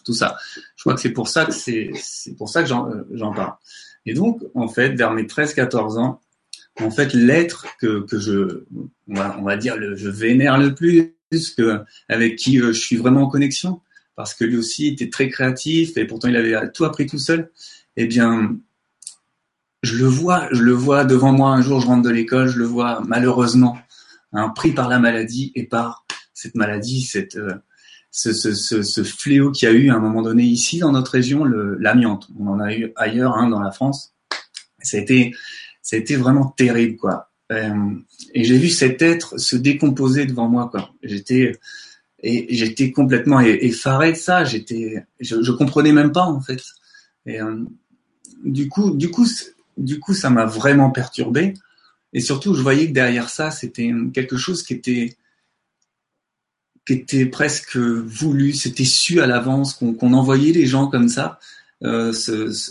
tout 0.05 0.13
ça. 0.13 0.37
Je 0.77 0.83
crois 0.83 0.95
que 0.95 1.01
c'est 1.01 1.13
pour 1.13 1.27
ça 1.27 1.47
que 1.47 1.53
c'est 1.53 1.91
c'est 1.95 2.37
pour 2.37 2.51
ça 2.51 2.63
que 2.63 2.69
j'en 2.69 2.91
j'en 3.13 3.33
parle. 3.33 3.55
Et 4.05 4.13
donc 4.13 4.43
en 4.55 4.69
fait 4.69 4.91
vers 4.91 5.13
mes 5.13 5.23
13-14 5.23 5.99
ans, 5.99 6.21
en 6.81 6.91
fait 6.91 7.15
l'être 7.15 7.67
que 7.81 8.05
que 8.05 8.19
je 8.19 8.65
on 9.09 9.15
va, 9.15 9.35
on 9.41 9.43
va 9.43 9.57
dire 9.57 9.79
le 9.79 9.97
je 9.97 10.11
vénère 10.11 10.59
le 10.59 10.75
plus 10.75 11.17
avec 12.11 12.37
qui 12.37 12.61
euh, 12.61 12.75
je 12.75 12.79
suis 12.79 12.97
vraiment 12.97 13.23
en 13.23 13.29
connexion 13.29 13.81
parce 14.17 14.35
que 14.35 14.45
lui 14.45 14.59
aussi 14.59 14.89
était 14.89 15.09
très 15.09 15.31
créatif 15.31 15.97
et 15.97 16.05
pourtant 16.05 16.29
il 16.29 16.37
avait 16.37 16.71
tout 16.73 16.85
appris 16.85 17.07
tout 17.07 17.19
seul. 17.19 17.51
Eh 17.97 18.07
bien 18.07 18.59
je 19.83 19.97
le 19.97 20.07
vois, 20.07 20.49
je 20.53 20.63
le 20.63 20.73
vois 20.73 21.05
devant 21.05 21.33
moi 21.33 21.51
un 21.51 21.63
jour, 21.63 21.81
je 21.81 21.87
rentre 21.87 22.03
de 22.03 22.11
l'école, 22.11 22.49
je 22.49 22.59
le 22.59 22.65
vois 22.65 23.03
malheureusement 23.07 23.79
hein, 24.33 24.49
pris 24.51 24.73
par 24.73 24.89
la 24.89 24.99
maladie 24.99 25.53
et 25.55 25.65
par 25.65 26.07
cette 26.35 26.55
maladie, 26.55 27.03
cette, 27.03 27.37
euh, 27.37 27.55
ce, 28.11 28.33
ce, 28.33 28.55
ce, 28.55 28.83
ce, 28.83 29.03
fléau 29.03 29.51
qu'il 29.51 29.69
y 29.69 29.73
a 29.73 29.75
eu 29.75 29.91
à 29.91 29.95
un 29.95 29.99
moment 29.99 30.23
donné 30.23 30.43
ici 30.43 30.79
dans 30.79 30.93
notre 30.93 31.13
région, 31.13 31.45
l'amiante. 31.45 32.29
On 32.39 32.47
en 32.49 32.61
a 32.61 32.75
eu 32.75 32.93
ailleurs 32.97 33.37
hein, 33.37 33.49
dans 33.49 33.61
la 33.61 33.71
France. 33.71 34.15
Ça 34.81 34.97
a 34.97 35.01
été, 35.01 35.35
ça 35.83 35.97
a 35.97 35.99
été 35.99 36.17
vraiment 36.17 36.47
terrible, 36.47 36.97
quoi. 36.97 37.31
Euh, 37.53 37.95
et 38.35 38.45
j'ai 38.45 38.59
vu 38.59 38.69
cet 38.69 39.03
être 39.03 39.39
se 39.39 39.57
décomposer 39.57 40.27
devant 40.27 40.49
moi, 40.49 40.69
quoi. 40.71 40.91
J'étais 41.03 41.53
et 42.23 42.47
j'étais 42.55 42.91
complètement 42.91 43.41
effaré 43.41 44.13
de 44.13 44.17
ça. 44.17 44.45
J'étais, 44.45 45.05
je, 45.21 45.43
je 45.43 45.53
comprenais 45.53 45.93
même 45.93 46.13
pas 46.13 46.25
en 46.25 46.41
fait. 46.41 46.63
Et 47.27 47.41
euh, 47.41 47.65
du 48.45 48.69
coup, 48.69 48.91
du 48.93 49.11
coup, 49.11 49.27
du 49.77 50.01
coup, 50.01 50.15
ça 50.15 50.31
m'a 50.31 50.47
vraiment 50.47 50.91
perturbé. 50.91 51.55
Et 52.13 52.21
surtout, 52.21 52.55
je 52.55 52.63
voyais 52.63 52.89
que 52.89 52.93
derrière 52.93 53.29
ça, 53.29 53.51
c'était 53.51 53.93
quelque 54.15 54.37
chose 54.37 54.63
qui 54.63 54.73
était 54.73 55.17
qui 56.87 56.93
était 56.93 57.27
presque 57.27 57.77
voulu, 57.77 58.53
c'était 58.53 58.85
su 58.85 59.21
à 59.21 59.27
l'avance, 59.27 59.75
qu'on 59.75 60.13
envoyait 60.13 60.53
les 60.53 60.67
gens 60.67 60.87
comme 60.87 61.09
ça, 61.09 61.41
euh, 61.85 62.13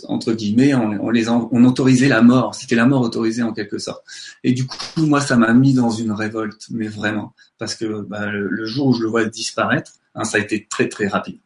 entre 0.08 0.32
guillemets, 0.32 0.74
on, 0.74 1.10
les 1.10 1.28
on 1.28 1.64
autorisait 1.64 2.08
la 2.08 2.22
mort, 2.22 2.54
c'était 2.54 2.74
la 2.74 2.86
mort 2.86 3.02
autorisée 3.02 3.42
en 3.42 3.52
quelque 3.52 3.78
sorte. 3.78 4.02
Et 4.42 4.52
du 4.52 4.66
coup, 4.66 5.06
moi, 5.06 5.20
ça 5.20 5.36
m'a 5.36 5.52
mis 5.52 5.74
dans 5.74 5.90
une 5.90 6.12
révolte, 6.12 6.66
mais 6.70 6.88
vraiment, 6.88 7.34
parce 7.58 7.74
que 7.74 8.02
bah, 8.02 8.26
le, 8.26 8.66
jour 8.66 8.88
où 8.88 8.94
je 8.94 9.02
le 9.02 9.08
vois 9.08 9.26
disparaître, 9.26 9.92
hein, 10.14 10.24
ça 10.24 10.38
a 10.38 10.40
été 10.40 10.66
très 10.68 10.88
très 10.88 11.08
rapide. 11.08 11.38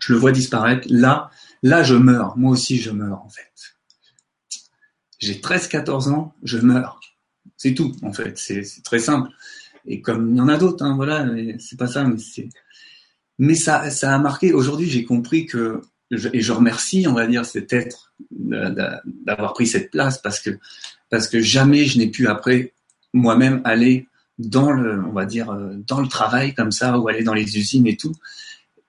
Je 0.00 0.12
le 0.12 0.18
vois 0.18 0.32
disparaître, 0.32 0.86
là, 0.90 1.30
là, 1.62 1.84
je 1.84 1.94
meurs, 1.94 2.36
moi 2.36 2.50
aussi, 2.50 2.78
je 2.78 2.90
meurs 2.90 3.22
en 3.24 3.28
fait 3.30 3.71
j'ai 5.22 5.34
13-14 5.34 6.10
ans, 6.10 6.34
je 6.42 6.58
meurs. 6.58 7.00
C'est 7.56 7.74
tout, 7.74 7.94
en 8.02 8.12
fait. 8.12 8.38
C'est 8.38 8.64
très 8.84 8.98
simple. 8.98 9.30
Et 9.86 10.00
comme 10.00 10.30
il 10.30 10.36
y 10.36 10.40
en 10.40 10.48
a 10.48 10.58
d'autres, 10.58 10.84
hein, 10.84 10.94
voilà, 10.96 11.26
c'est 11.58 11.78
pas 11.78 11.86
ça, 11.86 12.04
mais 13.38 13.54
ça 13.54 13.80
a 13.80 14.18
marqué. 14.18 14.52
Aujourd'hui, 14.52 14.88
j'ai 14.90 15.04
compris 15.04 15.46
que 15.46 15.80
et 16.32 16.42
je 16.42 16.52
remercie, 16.52 17.06
on 17.08 17.14
va 17.14 17.26
dire, 17.26 17.46
cet 17.46 17.72
être 17.72 18.12
d'avoir 18.30 19.54
pris 19.54 19.66
cette 19.66 19.90
place 19.90 20.18
parce 20.18 20.40
que 20.40 20.50
parce 21.08 21.26
que 21.26 21.40
jamais 21.40 21.86
je 21.86 21.98
n'ai 21.98 22.08
pu 22.08 22.28
après 22.28 22.74
moi-même 23.14 23.62
aller 23.64 24.08
dans 24.38 24.72
le, 24.72 25.02
on 25.04 25.12
va 25.12 25.24
dire, 25.24 25.50
euh, 25.50 25.74
dans 25.86 26.00
le 26.00 26.08
travail 26.08 26.54
comme 26.54 26.72
ça 26.72 26.98
ou 26.98 27.08
aller 27.08 27.22
dans 27.22 27.34
les 27.34 27.56
usines 27.56 27.86
et 27.86 27.96
tout. 27.96 28.14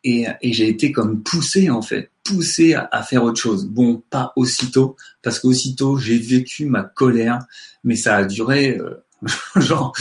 Et, 0.04 0.26
et 0.42 0.54
j'ai 0.54 0.68
été 0.68 0.92
comme 0.92 1.24
poussé 1.24 1.70
en 1.70 1.82
fait 1.82 2.10
poussé 2.24 2.74
à, 2.74 3.04
faire 3.04 3.24
autre 3.24 3.40
chose. 3.40 3.66
Bon, 3.66 4.02
pas 4.10 4.34
aussitôt, 4.36 4.96
parce 5.22 5.40
qu'aussitôt 5.40 5.98
j'ai 5.98 6.18
vécu 6.18 6.66
ma 6.66 6.84
colère, 6.84 7.40
mais 7.84 7.96
ça 7.96 8.16
a 8.16 8.26
duré, 8.26 8.78
euh, 8.78 9.04
genre, 9.58 9.94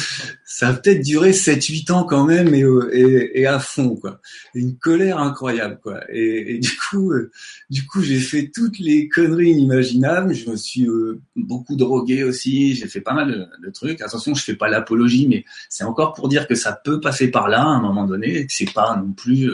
ça 0.44 0.68
a 0.68 0.72
peut-être 0.72 1.02
duré 1.02 1.30
7-8 1.30 1.92
ans 1.92 2.04
quand 2.04 2.24
même, 2.24 2.54
et, 2.54 2.62
euh, 2.62 2.90
et, 2.92 3.40
et, 3.40 3.46
à 3.46 3.58
fond, 3.58 3.96
quoi. 3.96 4.20
Une 4.54 4.76
colère 4.76 5.18
incroyable, 5.18 5.78
quoi. 5.82 6.00
Et, 6.12 6.58
du 6.58 6.76
coup, 6.76 7.12
euh, 7.12 7.30
du 7.70 7.86
coup, 7.86 8.02
j'ai 8.02 8.18
fait 8.18 8.50
toutes 8.52 8.78
les 8.78 9.08
conneries 9.08 9.50
inimaginables. 9.50 10.34
Je 10.34 10.50
me 10.50 10.56
suis 10.56 10.88
beaucoup 11.36 11.76
drogué 11.76 12.24
aussi. 12.24 12.74
J'ai 12.74 12.88
fait 12.88 13.00
pas 13.00 13.14
mal 13.14 13.48
de, 13.62 13.70
trucs. 13.70 14.00
Attention, 14.00 14.34
je 14.34 14.42
fais 14.42 14.56
pas 14.56 14.68
l'apologie, 14.68 15.28
mais 15.28 15.44
c'est 15.68 15.84
encore 15.84 16.14
pour 16.14 16.28
dire 16.28 16.48
que 16.48 16.56
ça 16.56 16.72
peut 16.72 17.00
passer 17.00 17.30
par 17.30 17.48
là 17.48 17.62
à 17.62 17.66
un 17.66 17.80
moment 17.80 18.06
donné, 18.06 18.38
et 18.38 18.46
que 18.46 18.52
c'est 18.52 18.72
pas 18.72 18.96
non 18.96 19.12
plus 19.12 19.52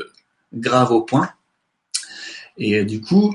grave 0.53 0.91
au 0.93 1.03
point. 1.03 1.31
Et 2.57 2.79
euh, 2.79 2.85
du 2.85 3.01
coup, 3.01 3.35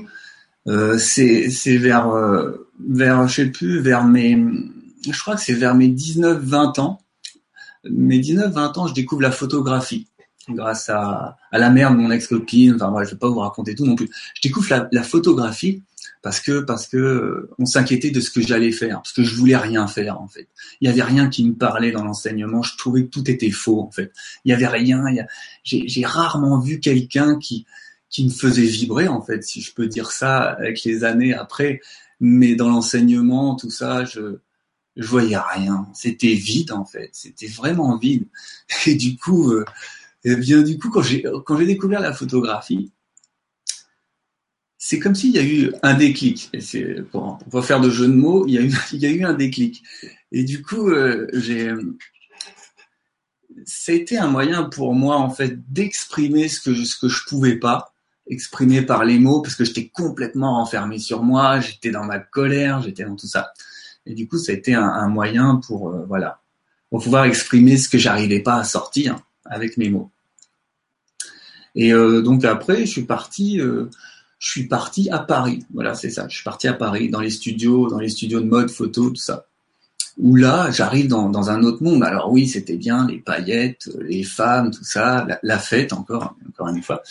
euh, 0.66 0.98
c'est 0.98 1.48
vers 1.76 2.08
euh, 2.08 2.68
vers 2.88 3.28
je 3.28 3.34
sais 3.34 3.46
plus 3.46 3.80
vers 3.80 4.04
mes 4.04 4.42
je 5.08 5.20
crois 5.20 5.34
que 5.34 5.42
c'est 5.42 5.54
vers 5.54 5.74
mes 5.74 5.88
19 5.88 6.42
20 6.42 6.78
ans. 6.78 7.00
Mes 7.84 8.18
19 8.18 8.52
20 8.52 8.78
ans, 8.78 8.86
je 8.86 8.94
découvre 8.94 9.20
la 9.20 9.30
photographie 9.30 10.06
grâce 10.48 10.88
à, 10.88 11.36
à 11.52 11.58
la 11.58 11.70
mère 11.70 11.90
de 11.90 11.96
mon 11.96 12.10
ex-copine. 12.10 12.74
Enfin, 12.76 12.90
moi, 12.90 13.04
je 13.04 13.10
vais 13.10 13.16
pas 13.16 13.28
vous 13.28 13.40
raconter 13.40 13.74
tout 13.74 13.84
non 13.84 13.94
plus. 13.94 14.08
Je 14.34 14.40
découvre 14.42 14.66
la, 14.70 14.88
la 14.90 15.02
photographie 15.02 15.82
parce 16.24 16.40
que 16.40 16.60
parce 16.60 16.86
que 16.86 17.50
on 17.58 17.66
s'inquiétait 17.66 18.10
de 18.10 18.18
ce 18.18 18.30
que 18.30 18.40
j'allais 18.40 18.72
faire, 18.72 18.96
parce 19.02 19.12
que 19.12 19.22
je 19.22 19.36
voulais 19.36 19.58
rien 19.58 19.86
faire 19.86 20.22
en 20.22 20.26
fait. 20.26 20.48
Il 20.80 20.88
y 20.88 20.90
avait 20.90 21.02
rien 21.02 21.28
qui 21.28 21.44
me 21.44 21.54
parlait 21.54 21.92
dans 21.92 22.02
l'enseignement. 22.02 22.62
Je 22.62 22.78
trouvais 22.78 23.04
que 23.04 23.10
tout 23.10 23.30
était 23.30 23.50
faux 23.50 23.78
en 23.82 23.90
fait. 23.90 24.10
Il 24.46 24.50
y 24.50 24.54
avait 24.54 24.66
rien. 24.66 25.04
J'ai 25.64 26.06
rarement 26.06 26.58
vu 26.58 26.80
quelqu'un 26.80 27.38
qui 27.38 27.66
qui 28.08 28.24
me 28.24 28.30
faisait 28.30 28.62
vibrer 28.62 29.06
en 29.06 29.20
fait, 29.20 29.44
si 29.44 29.60
je 29.60 29.74
peux 29.74 29.86
dire 29.86 30.12
ça, 30.12 30.44
avec 30.44 30.82
les 30.84 31.04
années 31.04 31.34
après. 31.34 31.82
Mais 32.20 32.54
dans 32.54 32.70
l'enseignement, 32.70 33.54
tout 33.54 33.70
ça, 33.70 34.06
je 34.06 34.38
je 34.96 35.06
voyais 35.06 35.36
rien. 35.36 35.86
C'était 35.92 36.32
vide 36.32 36.72
en 36.72 36.86
fait. 36.86 37.10
C'était 37.12 37.48
vraiment 37.48 37.98
vide. 37.98 38.28
Et 38.86 38.94
du 38.94 39.18
coup, 39.18 39.52
euh, 39.52 39.66
eh 40.24 40.36
bien 40.36 40.62
du 40.62 40.78
coup, 40.78 40.88
quand 40.88 41.02
j'ai 41.02 41.22
quand 41.44 41.58
j'ai 41.58 41.66
découvert 41.66 42.00
la 42.00 42.14
photographie, 42.14 42.92
c'est 44.86 44.98
comme 44.98 45.14
s'il 45.14 45.30
y 45.30 45.38
a 45.38 45.42
eu 45.42 45.72
un 45.82 45.94
déclic. 45.94 46.50
Et 46.52 46.60
c'est 46.60 47.02
pour, 47.10 47.38
faire 47.64 47.80
de 47.80 47.88
jeu 47.88 48.06
de 48.06 48.12
mots, 48.12 48.46
il 48.46 48.52
y 48.52 49.06
a 49.06 49.10
eu 49.10 49.24
un 49.24 49.32
déclic. 49.32 49.82
Et 50.30 50.44
du 50.44 50.60
coup, 50.60 50.90
euh, 50.90 51.26
j'ai 51.32 51.72
ça 53.64 53.92
a 53.92 53.94
été 53.94 54.18
un 54.18 54.26
moyen 54.26 54.64
pour 54.64 54.92
moi 54.92 55.16
en 55.16 55.30
fait 55.30 55.56
d'exprimer 55.72 56.48
ce 56.48 56.60
que 56.60 56.74
ce 56.74 57.08
je 57.08 57.24
pouvais 57.26 57.56
pas 57.56 57.94
exprimé 58.26 58.82
par 58.82 59.06
les 59.06 59.18
mots 59.18 59.40
parce 59.40 59.54
que 59.54 59.64
j'étais 59.64 59.88
complètement 59.88 60.56
renfermé 60.56 60.98
sur 60.98 61.22
moi, 61.22 61.60
j'étais 61.60 61.90
dans 61.90 62.04
ma 62.04 62.18
colère, 62.18 62.82
j'étais 62.82 63.04
dans 63.04 63.16
tout 63.16 63.26
ça. 63.26 63.52
Et 64.04 64.12
du 64.12 64.28
coup, 64.28 64.36
ça 64.36 64.52
a 64.52 64.54
été 64.54 64.74
un, 64.74 65.08
moyen 65.08 65.62
pour 65.66 65.88
euh, 65.88 66.04
voilà, 66.06 66.42
pour 66.90 67.02
pouvoir 67.02 67.24
exprimer 67.24 67.78
ce 67.78 67.88
que 67.88 67.96
j'arrivais 67.96 68.40
pas 68.40 68.56
à 68.56 68.64
sortir 68.64 69.16
avec 69.46 69.78
mes 69.78 69.88
mots. 69.88 70.10
Et 71.74 71.94
euh, 71.94 72.20
donc 72.20 72.44
après, 72.44 72.80
je 72.80 72.90
suis 72.90 73.04
parti, 73.04 73.60
euh, 73.60 73.88
je 74.44 74.50
suis 74.50 74.68
parti 74.68 75.08
à 75.08 75.20
Paris. 75.20 75.64
Voilà, 75.72 75.94
c'est 75.94 76.10
ça. 76.10 76.26
Je 76.28 76.34
suis 76.34 76.44
parti 76.44 76.68
à 76.68 76.74
Paris 76.74 77.08
dans 77.08 77.20
les 77.20 77.30
studios, 77.30 77.88
dans 77.88 77.98
les 77.98 78.10
studios 78.10 78.40
de 78.40 78.44
mode, 78.44 78.70
photo, 78.70 79.08
tout 79.08 79.16
ça. 79.16 79.46
Où 80.18 80.36
là, 80.36 80.70
j'arrive 80.70 81.08
dans, 81.08 81.48
un 81.48 81.62
autre 81.62 81.82
monde. 81.82 82.04
Alors 82.04 82.30
oui, 82.30 82.46
c'était 82.46 82.76
bien 82.76 83.06
les 83.06 83.16
paillettes, 83.20 83.88
les 84.02 84.22
femmes, 84.22 84.70
tout 84.70 84.84
ça, 84.84 85.26
la, 85.42 85.58
fête 85.58 85.94
encore, 85.94 86.36
encore 86.46 86.68
une 86.68 86.82
fois. 86.82 87.02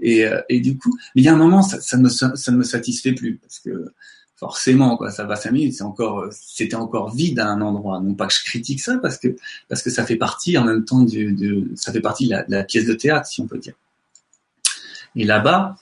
Et, 0.00 0.26
euh, 0.26 0.40
et 0.48 0.58
du 0.58 0.76
coup, 0.76 0.92
il 1.14 1.22
y 1.22 1.28
a 1.28 1.34
un 1.34 1.36
moment, 1.36 1.62
ça, 1.62 1.96
ne, 1.96 2.56
me 2.56 2.62
satisfait 2.64 3.12
plus 3.12 3.36
parce 3.36 3.60
que 3.60 3.92
forcément, 4.34 4.96
quoi, 4.96 5.12
ça 5.12 5.22
va 5.22 5.36
cinq 5.36 5.52
minutes, 5.52 5.74
c'est 5.74 5.84
encore, 5.84 6.26
c'était 6.32 6.74
encore 6.74 7.14
vide 7.14 7.38
à 7.38 7.46
un 7.46 7.60
endroit. 7.60 8.00
Non 8.00 8.14
pas 8.14 8.26
que 8.26 8.34
je 8.34 8.44
critique 8.44 8.80
ça 8.80 8.98
parce 8.98 9.18
que 9.18 9.36
parce 9.68 9.82
que 9.82 9.90
ça 9.90 10.04
fait 10.04 10.16
partie 10.16 10.58
en 10.58 10.64
même 10.64 10.84
temps 10.84 11.02
de, 11.02 11.70
ça 11.76 11.92
fait 11.92 12.00
partie 12.00 12.26
de 12.26 12.34
la, 12.48 12.64
pièce 12.64 12.86
de 12.86 12.94
théâtre, 12.94 13.28
si 13.28 13.40
on 13.40 13.46
peut 13.46 13.58
dire. 13.58 13.74
Et 15.14 15.24
là-bas, 15.24 15.76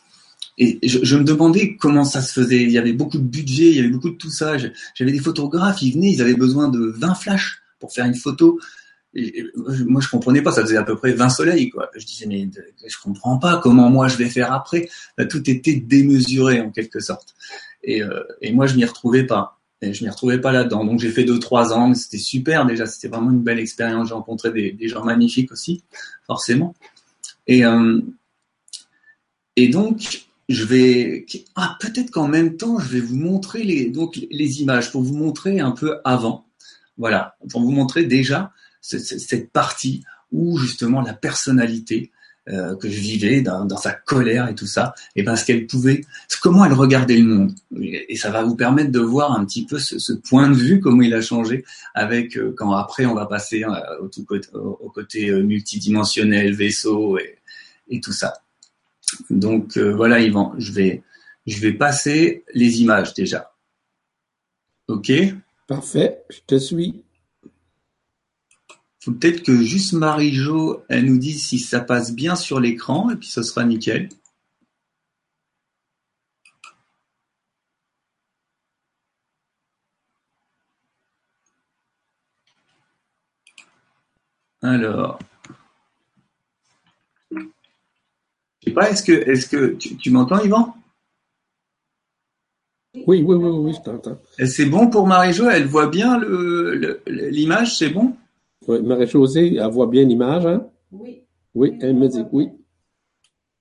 et 0.56 0.78
je, 0.86 1.00
je, 1.02 1.16
me 1.16 1.24
demandais 1.24 1.76
comment 1.76 2.04
ça 2.04 2.22
se 2.22 2.32
faisait. 2.32 2.62
Il 2.62 2.70
y 2.70 2.78
avait 2.78 2.92
beaucoup 2.92 3.18
de 3.18 3.24
budget, 3.24 3.70
il 3.70 3.76
y 3.76 3.80
avait 3.80 3.88
beaucoup 3.88 4.10
de 4.10 4.16
tout 4.16 4.30
ça. 4.30 4.56
J'avais 4.94 5.12
des 5.12 5.18
photographes, 5.18 5.82
ils 5.82 5.94
venaient, 5.94 6.12
ils 6.12 6.22
avaient 6.22 6.34
besoin 6.34 6.68
de 6.68 6.94
20 6.96 7.14
flashs 7.14 7.62
pour 7.80 7.92
faire 7.92 8.06
une 8.06 8.14
photo 8.14 8.58
moi, 9.86 10.00
je 10.00 10.08
comprenais 10.08 10.42
pas. 10.42 10.52
Ça 10.52 10.62
faisait 10.62 10.76
à 10.76 10.82
peu 10.82 10.96
près 10.96 11.12
20 11.12 11.28
soleils, 11.28 11.70
quoi. 11.70 11.90
Je 11.94 12.04
disais, 12.04 12.26
mais 12.26 12.48
je 12.86 12.96
comprends 13.02 13.38
pas 13.38 13.58
comment 13.58 13.90
moi 13.90 14.08
je 14.08 14.16
vais 14.16 14.28
faire 14.28 14.52
après. 14.52 14.88
tout 15.30 15.48
était 15.48 15.76
démesuré 15.76 16.60
en 16.60 16.70
quelque 16.70 17.00
sorte. 17.00 17.34
Et, 17.82 18.02
euh, 18.02 18.22
et 18.40 18.52
moi, 18.52 18.66
je 18.66 18.76
m'y 18.76 18.84
retrouvais 18.84 19.24
pas. 19.24 19.60
Et 19.82 19.92
je 19.92 20.02
m'y 20.02 20.10
retrouvais 20.10 20.40
pas 20.40 20.52
là-dedans. 20.52 20.84
Donc, 20.84 21.00
j'ai 21.00 21.10
fait 21.10 21.24
deux, 21.24 21.38
trois 21.38 21.72
ans, 21.72 21.94
c'était 21.94 22.18
super 22.18 22.66
déjà. 22.66 22.86
C'était 22.86 23.08
vraiment 23.08 23.30
une 23.30 23.42
belle 23.42 23.58
expérience. 23.58 24.08
J'ai 24.08 24.14
rencontré 24.14 24.50
des, 24.50 24.72
des, 24.72 24.88
gens 24.88 25.04
magnifiques 25.04 25.52
aussi, 25.52 25.84
forcément. 26.26 26.74
Et, 27.46 27.64
euh, 27.64 28.00
et 29.56 29.68
donc, 29.68 30.26
je 30.48 30.64
vais, 30.64 31.26
ah, 31.56 31.76
peut-être 31.80 32.10
qu'en 32.10 32.28
même 32.28 32.56
temps, 32.56 32.78
je 32.78 32.88
vais 32.88 33.00
vous 33.00 33.16
montrer 33.16 33.64
les, 33.64 33.86
donc, 33.90 34.18
les 34.30 34.60
images 34.60 34.92
pour 34.92 35.02
vous 35.02 35.16
montrer 35.16 35.60
un 35.60 35.70
peu 35.70 35.98
avant. 36.04 36.46
Voilà. 36.98 37.36
Pour 37.50 37.62
vous 37.62 37.70
montrer 37.70 38.04
déjà 38.04 38.52
cette 38.80 39.50
partie 39.50 40.04
où 40.30 40.58
justement 40.58 41.00
la 41.00 41.14
personnalité 41.14 42.10
euh, 42.48 42.76
que 42.76 42.90
je 42.90 43.00
vivais 43.00 43.40
dans, 43.40 43.64
dans, 43.64 43.78
sa 43.78 43.92
colère 43.92 44.48
et 44.48 44.54
tout 44.54 44.66
ça, 44.66 44.94
et 45.16 45.22
ben 45.22 45.34
ce 45.34 45.46
qu'elle 45.46 45.66
pouvait, 45.66 46.02
comment 46.42 46.66
elle 46.66 46.74
regardait 46.74 47.16
le 47.16 47.24
monde. 47.24 47.54
Et 47.80 48.16
ça 48.16 48.30
va 48.30 48.42
vous 48.42 48.54
permettre 48.54 48.90
de 48.90 49.00
voir 49.00 49.32
un 49.32 49.46
petit 49.46 49.64
peu 49.64 49.78
ce, 49.78 49.98
ce 49.98 50.12
point 50.12 50.50
de 50.50 50.54
vue, 50.54 50.78
comment 50.78 51.00
il 51.00 51.14
a 51.14 51.22
changé, 51.22 51.64
avec 51.94 52.36
euh, 52.36 52.54
quand 52.54 52.72
après 52.72 53.06
on 53.06 53.14
va 53.14 53.24
passer 53.24 53.64
euh, 53.64 53.70
au, 54.02 54.08
tout 54.08 54.26
côté, 54.26 54.48
au, 54.52 54.90
côté 54.90 55.32
multidimensionnel, 55.32 56.52
vaisseau 56.52 57.16
et, 57.16 57.38
et 57.88 58.00
tout 58.00 58.12
ça. 58.12 58.43
Donc 59.30 59.78
voilà, 59.78 60.20
Yvan, 60.20 60.54
je 60.58 60.72
vais 60.72 61.02
je 61.46 61.60
vais 61.60 61.72
passer 61.74 62.44
les 62.54 62.80
images 62.82 63.14
déjà. 63.14 63.54
Ok? 64.88 65.12
Parfait, 65.66 66.24
je 66.30 66.40
te 66.46 66.58
suis. 66.58 67.02
Faut 69.00 69.12
peut-être 69.12 69.42
que 69.42 69.62
juste 69.62 69.92
Marie-Jo, 69.92 70.84
elle 70.88 71.06
nous 71.06 71.18
dise 71.18 71.46
si 71.46 71.58
ça 71.58 71.80
passe 71.80 72.12
bien 72.14 72.36
sur 72.36 72.60
l'écran 72.60 73.10
et 73.10 73.16
puis 73.16 73.28
ce 73.28 73.42
sera 73.42 73.64
nickel. 73.64 74.08
Alors. 84.62 85.18
Je 87.30 87.38
sais 88.64 88.70
pas, 88.72 88.90
est-ce 88.90 89.02
que, 89.02 89.12
est-ce 89.12 89.48
que 89.48 89.74
tu, 89.74 90.10
m'entends, 90.10 90.42
Yvan? 90.42 90.74
Oui, 93.06 93.22
oui, 93.22 93.36
oui, 93.36 93.50
oui, 93.50 93.72
je 93.76 93.82
t'entends. 93.82 94.18
C'est 94.44 94.66
bon 94.66 94.88
pour 94.88 95.06
Marie-Jo, 95.06 95.48
elle 95.50 95.66
voit 95.66 95.88
bien 95.88 96.20
l'image, 97.06 97.76
c'est 97.78 97.90
bon? 97.90 98.14
Oui, 98.68 98.80
Marie-Josée, 98.82 99.56
elle 99.56 99.70
voit 99.70 99.88
bien 99.88 100.04
l'image, 100.04 100.46
hein? 100.46 100.66
Oui. 100.92 101.24
Oui, 101.54 101.76
elle 101.80 101.94
me 101.94 102.08
dit 102.08 102.24
oui. 102.32 102.50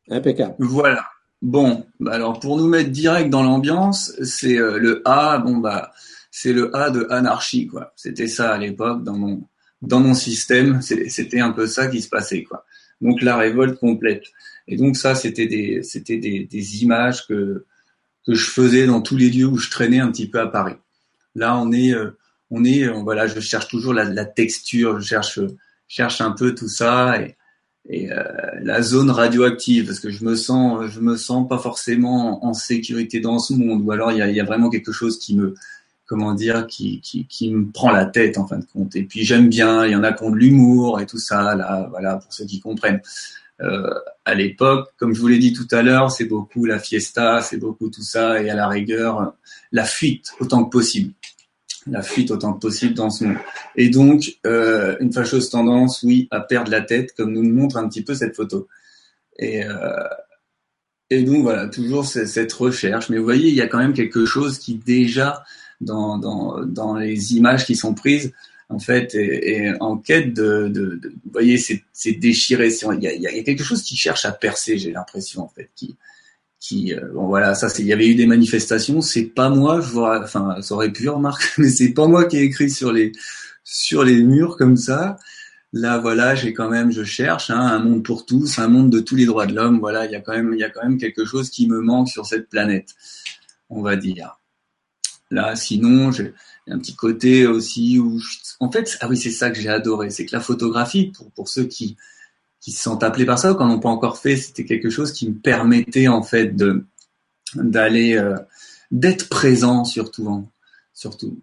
Impeccable. 0.10 0.56
Voilà. 0.60 1.06
Bon, 1.42 1.86
bah 2.00 2.14
alors 2.14 2.40
pour 2.40 2.58
nous 2.58 2.68
mettre 2.68 2.90
direct 2.90 3.30
dans 3.30 3.44
l'ambiance, 3.44 4.14
c'est 4.24 4.58
euh, 4.58 4.78
le 4.80 5.02
A, 5.06 5.40
bon 5.40 5.58
bah 5.58 5.92
c'est 6.32 6.54
le 6.54 6.76
A 6.76 6.90
de 6.90 7.06
anarchie 7.10 7.68
quoi. 7.68 7.92
C'était 7.96 8.28
ça 8.28 8.54
à 8.54 8.58
l'époque 8.58 9.04
dans 9.04 9.18
mon 9.18 9.44
dans 9.82 10.00
mon 10.00 10.14
système, 10.14 10.82
c'était 10.82 11.42
un 11.42 11.52
peu 11.52 11.68
ça 11.68 11.88
qui 11.88 12.02
se 12.02 12.08
passait 12.08 12.44
quoi. 12.44 12.66
Donc 13.02 13.22
la 13.22 13.36
révolte 13.36 13.78
complète. 13.78 14.24
Et 14.68 14.78
donc 14.78 14.98
ça 14.98 15.16
c'était 15.16 15.48
des 15.48 16.84
images 16.84 17.28
que 17.28 17.66
je 18.28 18.46
faisais 18.46 18.86
dans 18.86 19.02
tous 19.02 19.18
les 19.18 19.30
lieux 19.30 19.48
où 19.48 19.58
je 19.58 19.70
traînais 19.70 20.00
un 20.00 20.12
petit 20.12 20.28
peu 20.28 20.40
à 20.40 20.48
Paris. 20.48 20.76
Là 21.36 21.58
on 21.58 21.72
est 21.72 21.94
euh, 21.94 22.12
on 22.52 22.64
est, 22.64 22.84
euh, 22.84 22.94
voilà, 23.02 23.26
je 23.26 23.40
cherche 23.40 23.68
toujours 23.68 23.94
la, 23.94 24.26
texture, 24.26 25.00
je 25.00 25.16
cherche, 25.88 26.22
un 26.22 26.32
peu 26.32 26.54
tout 26.54 26.68
ça 26.68 27.20
et, 27.20 28.12
euh, 28.12 28.24
la 28.62 28.82
zone 28.82 29.10
radioactive 29.10 29.88
parce 29.88 30.00
que 30.00 30.10
je 30.10 30.24
me 30.24 30.36
sens, 30.36 30.90
je 30.90 31.00
me 31.02 31.18
sens 31.18 31.48
pas 31.50 31.58
forcément 31.58 32.46
en 32.46 32.54
sécurité 32.54 33.20
dans 33.20 33.40
ce 33.40 33.54
monde 33.54 33.82
ou 33.84 33.92
alors 33.92 34.12
il 34.12 34.20
y 34.20 34.40
a, 34.40 34.44
vraiment 34.46 34.70
quelque 34.70 34.92
chose 34.92 35.20
qui 35.20 35.36
me, 35.36 35.56
comment 36.06 36.34
dire, 36.34 36.68
qui 36.68 37.02
me 37.52 37.72
prend 37.72 37.92
la 37.92 38.06
tête 38.06 38.38
en 38.38 38.48
fin 38.48 38.60
de 38.60 38.66
compte. 38.72 38.96
Et 38.96 39.04
puis 39.04 39.26
j'aime 39.26 39.50
bien, 39.50 39.86
il 39.86 39.92
y 39.92 39.96
en 39.96 40.04
a 40.04 40.14
qui 40.14 40.24
ont 40.24 40.30
de 40.30 40.38
l'humour 40.38 41.02
et 41.02 41.08
tout 41.08 41.18
ça 41.18 41.56
là, 41.56 41.88
voilà, 41.90 42.18
pour 42.18 42.32
ceux 42.32 42.46
qui 42.46 42.60
comprennent. 42.60 43.02
Euh, 43.62 43.94
à 44.26 44.34
l'époque, 44.34 44.90
comme 44.98 45.14
je 45.14 45.22
vous 45.22 45.28
l'ai 45.28 45.38
dit 45.38 45.54
tout 45.54 45.68
à 45.72 45.82
l'heure, 45.82 46.12
c'est 46.12 46.26
beaucoup 46.26 46.66
la 46.66 46.80
fiesta, 46.80 47.42
c'est 47.42 47.58
beaucoup 47.58 47.90
tout 47.90 48.02
ça, 48.02 48.42
et 48.42 48.50
à 48.50 48.56
la 48.56 48.68
rigueur, 48.68 49.34
la 49.72 49.86
fuite 49.86 50.34
autant 50.40 50.66
que 50.66 50.70
possible 50.70 51.14
la 51.88 52.02
fuite 52.02 52.32
autant 52.32 52.54
que 52.54 52.60
possible 52.60 52.94
dans 52.94 53.10
ce 53.10 53.26
monde. 53.26 53.38
Et 53.76 53.90
donc, 53.90 54.38
euh, 54.46 54.96
une 55.00 55.12
fâcheuse 55.12 55.50
tendance, 55.50 56.04
oui, 56.04 56.28
à 56.32 56.40
perdre 56.40 56.72
la 56.72 56.82
tête, 56.82 57.14
comme 57.14 57.34
nous 57.34 57.44
montre 57.44 57.78
un 57.78 57.88
petit 57.88 58.04
peu 58.04 58.14
cette 58.14 58.36
photo. 58.36 58.68
Et, 59.38 59.66
euh, 59.66 60.08
et 61.10 61.24
donc, 61.24 61.44
voilà, 61.44 61.68
toujours 61.68 62.06
cette 62.06 62.54
recherche. 62.54 63.10
Mais 63.10 63.18
vous 63.18 63.24
voyez, 63.24 63.50
il 63.50 63.56
y 63.56 63.62
a 63.62 63.68
quand 63.68 63.80
même 63.80 63.94
quelque 63.94 64.26
chose 64.26 64.60
qui 64.60 64.76
déjà, 64.76 65.44
dans, 65.82 66.18
dans, 66.18 66.64
dans 66.66 66.96
les 66.96 67.36
images 67.36 67.66
qui 67.66 67.76
sont 67.76 67.94
prises, 67.94 68.32
en 68.74 68.80
fait, 68.80 69.14
est, 69.16 69.74
en 69.80 69.98
quête 69.98 70.34
de, 70.34 71.00
vous 71.24 71.32
voyez, 71.32 71.58
c'est 71.58 72.12
déchiré. 72.14 72.70
Il 72.70 73.04
y, 73.04 73.28
a, 73.28 73.44
quelque 73.44 73.64
chose 73.64 73.84
qui 73.84 73.96
cherche 73.96 74.26
à 74.26 74.32
percer, 74.32 74.78
j'ai 74.78 74.92
l'impression, 74.92 75.44
en 75.44 75.48
fait, 75.48 75.70
qui, 75.76 75.96
euh, 76.94 77.12
bon 77.14 77.28
voilà 77.28 77.56
ça 77.56 77.68
il 77.78 77.86
y 77.86 77.92
avait 77.92 78.08
eu 78.08 78.16
des 78.16 78.26
manifestations 78.26 79.02
c'est 79.02 79.26
pas 79.26 79.50
moi 79.50 79.82
je 79.82 79.90
vois 79.90 80.24
enfin 80.24 80.62
ça 80.62 80.76
aurait 80.76 80.94
pu 80.94 81.10
remarquer 81.10 81.46
mais 81.58 81.70
c'est 81.70 81.94
pas 81.94 82.08
moi 82.08 82.24
qui 82.24 82.38
ai 82.38 82.44
écrit 82.44 82.70
sur 82.70 82.94
les 82.94 83.12
sur 83.66 84.06
les 84.06 84.24
murs 84.24 84.56
comme 84.56 84.78
ça 84.78 85.18
là 85.74 85.98
voilà 85.98 86.36
j'ai 86.36 86.54
quand 86.54 86.70
même 86.70 86.90
je 86.90 87.04
cherche 87.04 87.50
hein, 87.50 87.60
un 87.60 87.80
monde 87.80 88.04
pour 88.04 88.26
tous 88.26 88.60
un 88.60 88.70
monde 88.70 88.90
de 88.90 89.02
tous 89.02 89.16
les 89.16 89.26
droits 89.26 89.46
de 89.46 89.54
l'homme 89.54 89.80
voilà 89.80 90.06
il 90.06 90.14
y 90.14 90.16
a 90.16 90.22
quand 90.22 90.32
même 90.32 90.54
il 90.54 90.60
y 90.60 90.64
a 90.64 90.70
quand 90.70 90.84
même 90.84 90.98
quelque 90.98 91.26
chose 91.26 91.50
qui 91.50 91.68
me 91.68 91.82
manque 91.82 92.08
sur 92.08 92.26
cette 92.26 92.48
planète 92.48 92.96
on 93.70 93.82
va 93.82 93.98
dire 93.98 94.40
là 95.32 95.58
sinon 95.58 96.14
j'ai 96.14 96.34
un 96.68 96.80
petit 96.80 96.96
côté 96.96 97.46
aussi 97.46 98.00
où 98.00 98.22
en 98.60 98.72
fait 98.72 98.98
ah 99.02 99.08
oui 99.10 99.18
c'est 99.18 99.32
ça 99.32 99.50
que 99.52 99.60
j'ai 99.60 99.70
adoré 99.70 100.10
c'est 100.10 100.26
que 100.26 100.36
la 100.36 100.40
photographie 100.40 101.12
pour 101.12 101.30
pour 101.32 101.50
ceux 101.50 101.66
qui 101.66 101.98
qui 102.64 102.72
se 102.72 102.82
sont 102.82 103.04
appelés 103.04 103.26
par 103.26 103.38
ça 103.38 103.52
ou 103.52 103.56
qui 103.56 103.64
n'en 103.64 103.72
ont 103.72 103.80
pas 103.80 103.90
encore 103.90 104.18
fait, 104.18 104.38
c'était 104.38 104.64
quelque 104.64 104.90
chose 104.90 105.12
qui 105.12 105.30
me 105.30 105.36
permettait 105.36 106.08
en 106.08 106.24
fait 106.24 106.56
de 106.56 106.86
d'aller 107.56 108.16
euh, 108.16 108.38
d'être 108.90 109.28
présent 109.28 109.84
surtout 109.84 110.48
surtout. 110.94 111.38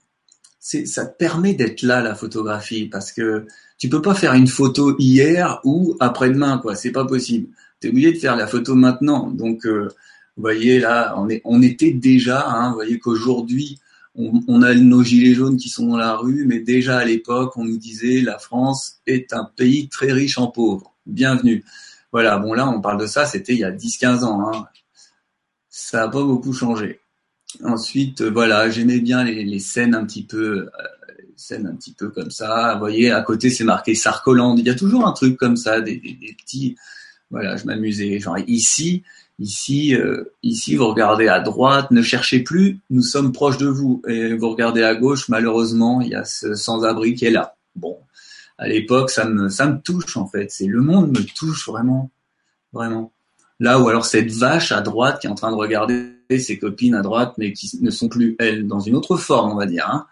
Ça 0.61 1.07
te 1.07 1.17
permet 1.17 1.55
d'être 1.55 1.83
là 1.83 2.03
la 2.03 2.15
photographie 2.15 2.87
parce 2.87 3.13
que 3.13 3.47
tu 3.79 3.89
peux 3.89 4.03
pas 4.03 4.15
faire 4.15 4.35
une 4.35 4.47
photo 4.47 4.97
hier 4.99 5.61
ou 5.65 5.97
après-demain 6.01 6.59
quoi 6.59 6.75
c'est 6.75 6.91
pas 6.91 7.05
possible. 7.05 7.49
Tu 7.81 7.89
es 7.89 7.91
obligé 7.91 8.13
de 8.13 8.19
faire 8.19 8.37
la 8.37 8.47
photo 8.47 8.75
maintenant. 8.75 9.31
Donc 9.31 9.67
euh, 9.67 9.89
vous 10.37 10.43
voyez 10.43 10.81
là 10.81 11.15
on 11.19 11.29
est 11.29 11.43
on 11.45 11.61
était 11.61 11.93
déjà 11.93 12.49
hein, 12.49 12.71
vous 12.71 12.77
voyez 12.77 12.99
qu'aujourd'hui 12.99 13.79
on, 14.17 14.63
a 14.63 14.75
nos 14.75 15.03
gilets 15.03 15.35
jaunes 15.35 15.57
qui 15.57 15.69
sont 15.69 15.87
dans 15.87 15.97
la 15.97 16.17
rue 16.17 16.45
mais 16.47 16.61
déjà 16.61 16.99
à 16.99 17.05
l'époque 17.05 17.57
on 17.57 17.65
nous 17.65 17.79
disait 17.79 18.21
la 18.21 18.39
France 18.39 19.01
est 19.07 19.33
un 19.33 19.45
pays 19.45 19.89
très 19.89 20.13
riche 20.13 20.37
en 20.39 20.49
pauvres 20.49 20.91
bienvenue. 21.11 21.65
Voilà, 22.13 22.39
bon 22.39 22.55
là 22.55 22.69
on 22.69 22.81
parle 22.81 23.01
de 23.01 23.07
ça, 23.07 23.27
c'était 23.27 23.53
il 23.53 23.61
y 23.61 23.65
a 23.65 23.73
10-15 23.73 24.25
ans. 24.25 24.49
Hein. 24.49 24.67
Ça 25.69 25.99
n'a 25.99 26.09
pas 26.09 26.23
beaucoup 26.23 26.53
changé. 26.53 27.01
Ensuite, 27.65 28.21
euh, 28.21 28.31
voilà, 28.31 28.71
j'aimais 28.71 29.01
bien 29.01 29.25
les, 29.25 29.59
scènes 29.59 29.95
un 29.95 30.05
petit 30.05 30.25
peu, 30.25 30.69
euh, 30.69 30.71
scènes 31.37 31.67
un 31.67 31.75
petit 31.75 31.95
peu 31.95 32.11
comme 32.11 32.31
ça. 32.31 32.75
Vous 32.75 32.81
voyez, 32.81 33.11
à 33.11 33.23
côté 33.23 33.51
c'est 33.51 33.65
marqué 33.65 33.95
Sarkoland. 33.95 34.57
Il 34.57 34.67
y 34.67 34.71
a 34.71 34.75
toujours 34.75 35.07
un 35.07 35.13
truc 35.13 35.37
comme 35.37 35.57
ça, 35.57 35.81
des, 35.81 35.99
petits. 36.39 36.77
Voilà, 37.31 37.57
je 37.57 37.65
m'amusais. 37.65 38.19
Genre 38.19 38.39
ici, 38.47 39.03
ici, 39.41 39.95
euh, 39.95 40.33
ici, 40.43 40.77
vous 40.77 40.87
regardez 40.87 41.27
à 41.27 41.41
droite, 41.41 41.91
ne 41.91 42.03
cherchez 42.03 42.41
plus, 42.41 42.79
nous 42.91 43.03
sommes 43.03 43.33
proches 43.33 43.59
de 43.59 43.67
vous. 43.67 44.03
Et 44.07 44.35
vous 44.35 44.51
regardez 44.51 44.83
à 44.83 44.95
gauche, 44.95 45.29
malheureusement, 45.29 46.01
il 46.01 46.09
y 46.09 46.15
a 46.15 46.25
ce 46.25 46.55
sans-abri 46.55 47.15
qui 47.15 47.25
est 47.25 47.31
là. 47.31 47.57
Bon, 47.75 47.99
à 48.59 48.69
l'époque, 48.69 49.11
ça 49.11 49.25
me, 49.25 49.49
ça 49.49 49.67
me 49.67 49.81
touche 49.81 50.17
en 50.17 50.27
fait. 50.27 50.51
C'est 50.51 50.67
le 50.67 50.83
monde 50.83 51.19
me 51.19 51.25
touche 51.25 51.67
vraiment, 51.67 52.11
vraiment. 52.73 53.13
Là 53.59 53.81
où 53.81 53.89
alors 53.89 54.05
cette 54.05 54.31
vache 54.31 54.73
à 54.73 54.81
droite 54.81 55.21
qui 55.21 55.27
est 55.27 55.31
en 55.31 55.35
train 55.35 55.51
de 55.51 55.57
regarder 55.57 56.13
ses 56.39 56.59
copines 56.59 56.95
à 56.95 57.03
droite, 57.03 57.35
mais 57.39 57.53
qui 57.53 57.79
ne 57.81 57.91
sont 57.91 58.09
plus 58.09 58.37
elles 58.39 58.67
dans 58.67 58.81
une 58.81 58.95
autre 58.95 59.17
forme, 59.17 59.53
on 59.53 59.57
va 59.57 59.67
dire. 59.67 59.89
Hein. 59.91 60.07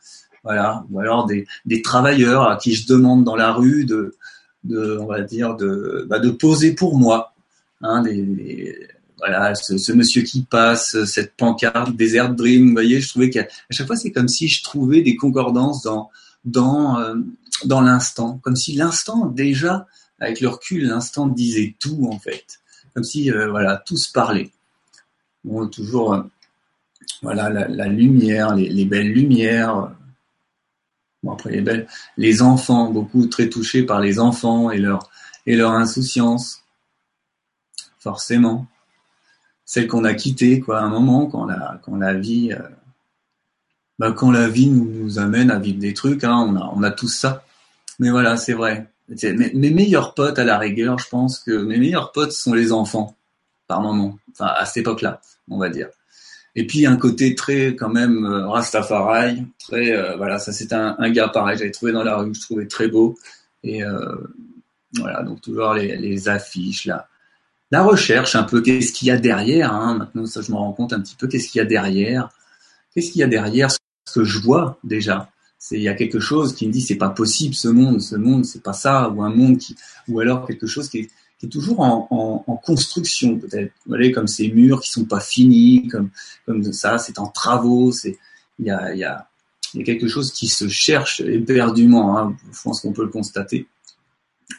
Voilà. 0.45 0.85
Ou 0.91 1.01
alors 1.01 1.27
des, 1.27 1.47
des 1.67 1.83
travailleurs 1.83 2.49
à 2.49 2.57
qui 2.57 2.75
je 2.75 2.87
demande 2.87 3.25
dans 3.25 3.37
la 3.37 3.53
rue 3.53 3.85
de, 3.85 4.17
de 4.65 4.99
on 4.99 5.07
va 5.07 5.21
dire 5.21 5.57
de, 5.57 6.07
bah, 6.09 6.19
de 6.19 6.31
poser 6.31 6.75
pour 6.75 6.97
moi. 6.97 7.35
Hein, 7.81 8.03
des, 8.03 8.89
voilà, 9.19 9.55
ce, 9.55 9.93
monsieur 9.93 10.23
qui 10.23 10.43
passe, 10.43 11.05
cette 11.05 11.35
pancarte, 11.35 11.97
Desert 11.97 12.35
Dream, 12.35 12.69
vous 12.69 12.73
voyez, 12.73 13.01
je 13.01 13.09
trouvais 13.09 13.31
qu'à 13.31 13.47
chaque 13.71 13.87
fois 13.87 13.97
c'est 13.97 14.13
comme 14.13 14.29
si 14.29 14.49
je 14.49 14.63
trouvais 14.63 15.03
des 15.03 15.17
concordances 15.17 15.83
dans 15.83 16.11
dans 16.45 17.01
euh, 17.01 17.17
dans 17.65 17.81
l'instant, 17.81 18.39
comme 18.39 18.57
si 18.57 18.75
l'instant 18.75 19.27
déjà, 19.27 19.87
avec 20.21 20.41
le 20.41 20.49
recul, 20.49 20.87
l'instant 20.87 21.27
disait 21.27 21.75
tout 21.81 22.09
en 22.11 22.19
fait, 22.19 22.61
comme 22.95 23.05
si 23.05 23.31
euh, 23.33 23.51
voilà 23.51 23.77
tout 23.85 23.97
se 23.97 24.11
parlait. 24.13 24.51
Bon, 25.45 25.67
toujours 25.67 26.15
euh, 26.15 26.23
voilà 27.23 27.51
la, 27.51 27.89
lumière, 27.89 28.55
les, 28.55 28.85
belles 28.85 29.13
lumières. 29.13 29.93
Bon 31.25 31.33
après 31.33 31.51
les 31.51 31.63
belles, 31.63 31.89
les 32.17 32.43
enfants, 32.43 32.93
beaucoup 32.93 33.27
très 33.27 33.49
touchés 33.49 33.83
par 33.83 34.01
les 34.01 34.21
enfants 34.21 34.71
et 34.71 34.79
leur 34.79 35.11
et 35.47 35.57
leur 35.57 35.73
insouciance, 35.73 36.63
forcément. 37.99 38.69
Celle 39.71 39.87
qu'on 39.87 40.05
a 40.05 40.15
quittée 40.15 40.61
quoi, 40.61 40.81
à 40.81 40.83
un 40.83 40.89
moment 40.89 41.27
quand 41.27 41.45
la 41.45 41.79
quand 41.85 41.97
la 41.97 42.15
vie 42.15 42.57
bah, 43.99 44.13
quand 44.13 44.31
la 44.31 44.49
vie 44.49 44.69
nous, 44.69 45.19
amène 45.19 45.51
à 45.51 45.59
vivre 45.59 45.79
des 45.79 45.95
trucs, 45.95 46.25
hein, 46.25 46.47
on, 46.49 46.57
a, 46.57 46.73
on 46.75 46.83
a 46.83 46.91
tous 46.91 47.09
ça. 47.09 47.45
Mais 47.99 48.11
voilà, 48.11 48.37
c'est 48.37 48.53
vrai. 48.53 48.87
Mes, 49.09 49.53
mes, 49.55 49.71
meilleurs 49.71 50.15
potes, 50.15 50.39
à 50.39 50.45
la 50.45 50.59
rigueur, 50.59 50.99
je 50.99 51.09
pense 51.09 51.41
que 51.41 51.51
mes 51.51 51.79
meilleurs 51.79 52.13
potes 52.13 52.33
sont 52.33 52.55
les 52.55 52.73
enfants, 52.73 53.17
par 53.67 53.81
moment. 53.81 54.19
Enfin, 54.33 54.53
à 54.57 54.65
cette 54.67 54.79
époque-là, 54.79 55.21
on 55.51 55.59
va 55.59 55.69
dire. 55.69 55.89
Et 56.55 56.67
puis 56.67 56.87
un 56.87 56.97
côté 56.97 57.35
très 57.35 57.75
quand 57.77 57.89
même 57.89 58.25
euh, 58.25 58.49
Rastafari, 58.49 59.47
très 59.59 59.93
euh, 59.93 60.17
voilà, 60.17 60.39
ça 60.39 60.53
c'est 60.53 60.73
un, 60.73 60.97
un, 60.99 61.11
gars 61.11 61.29
pareil, 61.29 61.59
j'avais 61.59 61.71
trouvé 61.71 61.93
dans 61.93 62.03
la 62.03 62.17
rue, 62.17 62.35
je 62.35 62.41
trouvais 62.41 62.67
très 62.67 62.89
beau. 62.89 63.17
Et 63.63 63.85
euh, 63.85 64.17
voilà, 64.95 65.23
donc 65.23 65.41
toujours 65.41 65.75
les 65.75 66.29
affiches 66.29 66.87
là, 66.87 67.09
la 67.71 67.83
recherche 67.83 68.35
un 68.35 68.45
peu, 68.45 68.61
qu'est-ce 68.61 68.93
qu'il 68.93 69.09
y 69.09 69.11
a 69.11 69.19
derrière. 69.19 69.73
Hein, 69.73 69.99
maintenant, 69.99 70.27
ça, 70.27 70.41
je 70.41 70.51
me 70.51 70.57
rends 70.57 70.73
compte 70.73 70.93
un 70.93 71.01
petit 71.01 71.17
peu, 71.17 71.27
qu'est-ce 71.27 71.49
qu'il 71.49 71.59
y 71.59 71.63
a 71.63 71.67
derrière? 71.67 72.31
Qu'est-ce 72.95 73.13
qu'il 73.13 73.21
y 73.21 73.25
a 73.25 73.29
derrière 73.29 73.71
ce 73.71 73.79
que 74.13 74.25
je 74.25 74.39
vois 74.39 74.79
déjà? 74.85 75.31
C'est 75.59 75.77
il 75.77 75.83
y 75.83 75.89
a 75.89 75.95
quelque 75.95 76.21
chose 76.21 76.55
qui 76.55 76.69
me 76.69 76.73
dit 76.73 76.81
c'est 76.81 76.97
pas 76.97 77.11
possible 77.11 77.55
ce 77.55 77.69
monde, 77.69 78.01
ce 78.01 78.15
monde 78.15 78.45
c'est 78.45 78.63
pas 78.63 78.73
ça, 78.73 79.09
ou 79.11 79.23
un 79.23 79.35
monde 79.35 79.59
qui, 79.59 79.75
ou 80.07 80.21
alors 80.21 80.47
quelque 80.47 80.69
chose 80.69 80.89
qui 80.89 80.99
est, 80.99 81.11
toujours 81.51 81.81
en, 81.81 82.61
construction 82.65 83.39
peut-être. 83.39 83.73
Vous 83.87 83.95
voyez 83.95 84.13
comme 84.13 84.27
ces 84.27 84.49
murs 84.51 84.81
qui 84.81 84.91
sont 84.91 85.05
pas 85.05 85.21
finis, 85.21 85.89
comme 85.89 86.11
comme 86.47 86.73
ça, 86.73 86.99
c'est 86.99 87.19
en 87.19 87.29
travaux, 87.29 87.93
c'est 87.93 88.19
il 88.59 88.67
y 88.67 88.71
a 88.71 88.93
il 88.93 88.99
y 88.99 89.05
a 89.05 89.29
il 89.75 89.81
y 89.81 89.83
a 89.83 89.87
quelque 89.87 90.09
chose 90.09 90.33
qui 90.33 90.49
se 90.49 90.69
cherche 90.69 91.21
éperdument. 91.21 92.19
Hein, 92.19 92.37
je 92.53 92.63
pense 92.63 92.81
qu'on 92.81 92.93
peut 92.93 93.05
le 93.05 93.11
constater. 93.11 93.67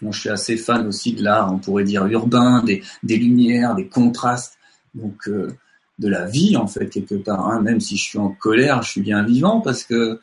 Bon, 0.02 0.12
je 0.12 0.19
suis 0.19 0.30
assez 0.30 0.56
fan 0.56 0.88
aussi 0.88 1.13
de 1.13 1.23
l'art, 1.23 1.54
on 1.54 1.58
pourrait 1.58 1.84
dire 1.84 2.06
urbain, 2.06 2.63
des, 2.63 2.84
des 3.04 3.17
lumières, 3.17 3.75
des 3.75 3.88
contrastes, 3.88 4.58
donc 4.95 5.28
euh, 5.28 5.52
de 5.99 6.08
la 6.08 6.25
vie 6.25 6.58
en 6.58 6.67
fait 6.67 6.88
quelque 6.89 7.15
part. 7.15 7.47
Hein. 7.49 7.62
Même 7.62 7.80
si 7.80 7.97
je 7.97 8.04
suis 8.04 8.17
en 8.17 8.30
colère, 8.30 8.82
je 8.82 8.91
suis 8.91 9.02
bien 9.02 9.23
vivant 9.23 9.62
parce 9.62 9.84
que 9.84 10.19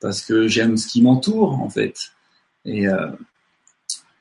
parce 0.00 0.22
que 0.22 0.48
j'aime 0.48 0.76
ce 0.76 0.88
qui 0.88 1.02
m'entoure 1.02 1.60
en 1.60 1.68
fait. 1.70 1.94
Et 2.64 2.88
euh, 2.88 3.10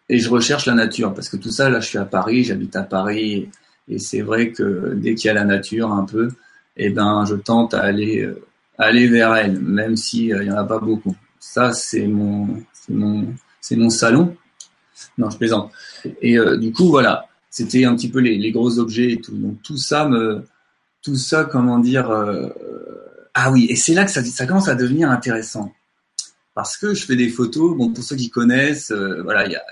et 0.08 0.20
je 0.20 0.30
recherche 0.30 0.66
la 0.66 0.74
nature 0.74 1.14
parce 1.14 1.30
que 1.30 1.38
tout 1.38 1.52
ça 1.52 1.70
là, 1.70 1.80
je 1.80 1.88
suis 1.88 1.98
à 1.98 2.06
Paris, 2.06 2.44
j'habite 2.44 2.76
à 2.76 2.84
Paris 2.84 3.50
et 3.88 4.00
c'est 4.00 4.22
vrai 4.22 4.52
que 4.52 4.94
dès 4.96 5.16
qu'il 5.16 5.28
y 5.28 5.32
a 5.32 5.34
la 5.34 5.46
nature 5.46 5.92
un 5.92 6.06
peu, 6.06 6.30
eh 6.78 6.90
ben 6.90 7.26
je 7.26 7.36
tente 7.36 7.74
à 7.74 7.82
aller 7.82 8.22
euh, 8.22 8.42
aller 8.78 9.08
vers 9.08 9.36
elle, 9.36 9.60
même 9.60 9.96
si 9.96 10.34
euh, 10.34 10.44
il 10.44 10.50
y 10.50 10.52
en 10.52 10.58
a 10.58 10.64
pas 10.64 10.80
beaucoup. 10.80 11.16
Ça 11.40 11.74
c'est 11.74 12.08
mon 12.08 12.48
c'est 12.74 12.94
mon 12.94 13.34
c'est 13.62 13.76
mon 13.76 13.90
salon 13.90 14.36
non, 15.18 15.30
je 15.30 15.38
plaisante. 15.38 15.72
Et 16.22 16.38
euh, 16.38 16.58
du 16.58 16.72
coup, 16.72 16.90
voilà, 16.90 17.28
c'était 17.50 17.86
un 17.86 17.96
petit 17.96 18.10
peu 18.10 18.20
les, 18.20 18.52
gros 18.52 18.80
objets 18.80 19.14
et 19.14 19.22
tout. 19.22 19.36
Donc 19.36 19.62
tout 19.64 19.78
ça 19.78 20.08
me, 20.08 20.44
tout 21.02 21.16
ça, 21.16 21.46
comment 21.46 21.80
dire, 21.80 22.10
euh, 22.10 22.50
ah 23.34 23.52
oui, 23.52 23.68
et 23.70 23.76
c'est 23.76 23.94
là 23.94 24.06
que 24.06 24.12
ça, 24.12 24.24
ça 24.24 24.46
commence 24.46 24.68
à 24.68 24.76
devenir 24.76 25.10
intéressant. 25.10 25.72
Parce 26.56 26.78
que 26.78 26.94
je 26.94 27.06
fais 27.06 27.16
des 27.16 27.30
photos, 27.30 27.78
bon, 27.78 27.94
pour 27.94 28.04
ceux 28.04 28.16
qui 28.16 28.30
connaissent, 28.30 28.92
euh, 28.92 29.22
voilà, 29.24 29.46
il 29.46 29.54
y 29.54 29.56
a, 29.56 29.64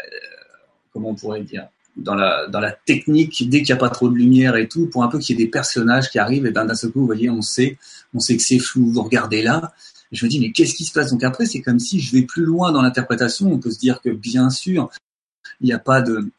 comment 0.94 1.10
on 1.10 1.16
pourrait 1.16 1.42
dire, 1.42 1.68
dans 1.98 2.16
la, 2.16 2.48
dans 2.48 2.60
la 2.60 2.72
technique, 2.72 3.50
dès 3.50 3.58
qu'il 3.60 3.74
n'y 3.74 3.78
a 3.78 3.82
pas 3.82 3.90
trop 3.90 4.10
de 4.10 4.16
lumière 4.16 4.56
et 4.56 4.68
tout, 4.68 4.88
pour 4.88 5.04
un 5.04 5.08
peu 5.08 5.20
qu'il 5.20 5.38
y 5.38 5.42
ait 5.42 5.46
des 5.46 5.52
personnages 5.52 6.10
qui 6.10 6.20
arrivent, 6.20 6.46
et 6.46 6.52
ben 6.52 6.66
d'un 6.66 6.76
seul 6.76 6.92
coup, 6.92 7.00
vous 7.00 7.06
voyez, 7.08 7.30
on 7.30 7.42
sait, 7.42 7.78
on 8.14 8.20
sait 8.20 8.38
que 8.38 8.44
c'est 8.44 8.60
flou, 8.60 8.92
vous 8.92 9.02
regardez 9.02 9.42
là, 9.42 9.74
je 10.12 10.26
me 10.26 10.30
dis, 10.30 10.40
mais 10.40 10.52
qu'est-ce 10.52 10.74
qui 10.74 10.86
se 10.86 10.94
passe? 10.94 11.12
Donc 11.12 11.24
après, 11.24 11.46
c'est 11.46 11.62
comme 11.62 11.80
si 11.80 12.00
je 12.00 12.16
vais 12.16 12.22
plus 12.22 12.46
loin 12.46 12.72
dans 12.72 12.82
l'interprétation, 12.82 13.52
on 13.52 13.60
peut 13.60 13.72
se 13.72 13.80
dire 13.80 14.02
que 14.02 14.10
bien 14.10 14.50
sûr, 14.50 14.90
il 15.62 15.68
n'y 15.68 15.74
a 15.74 15.80
pas 15.80 16.02
de 16.02 16.32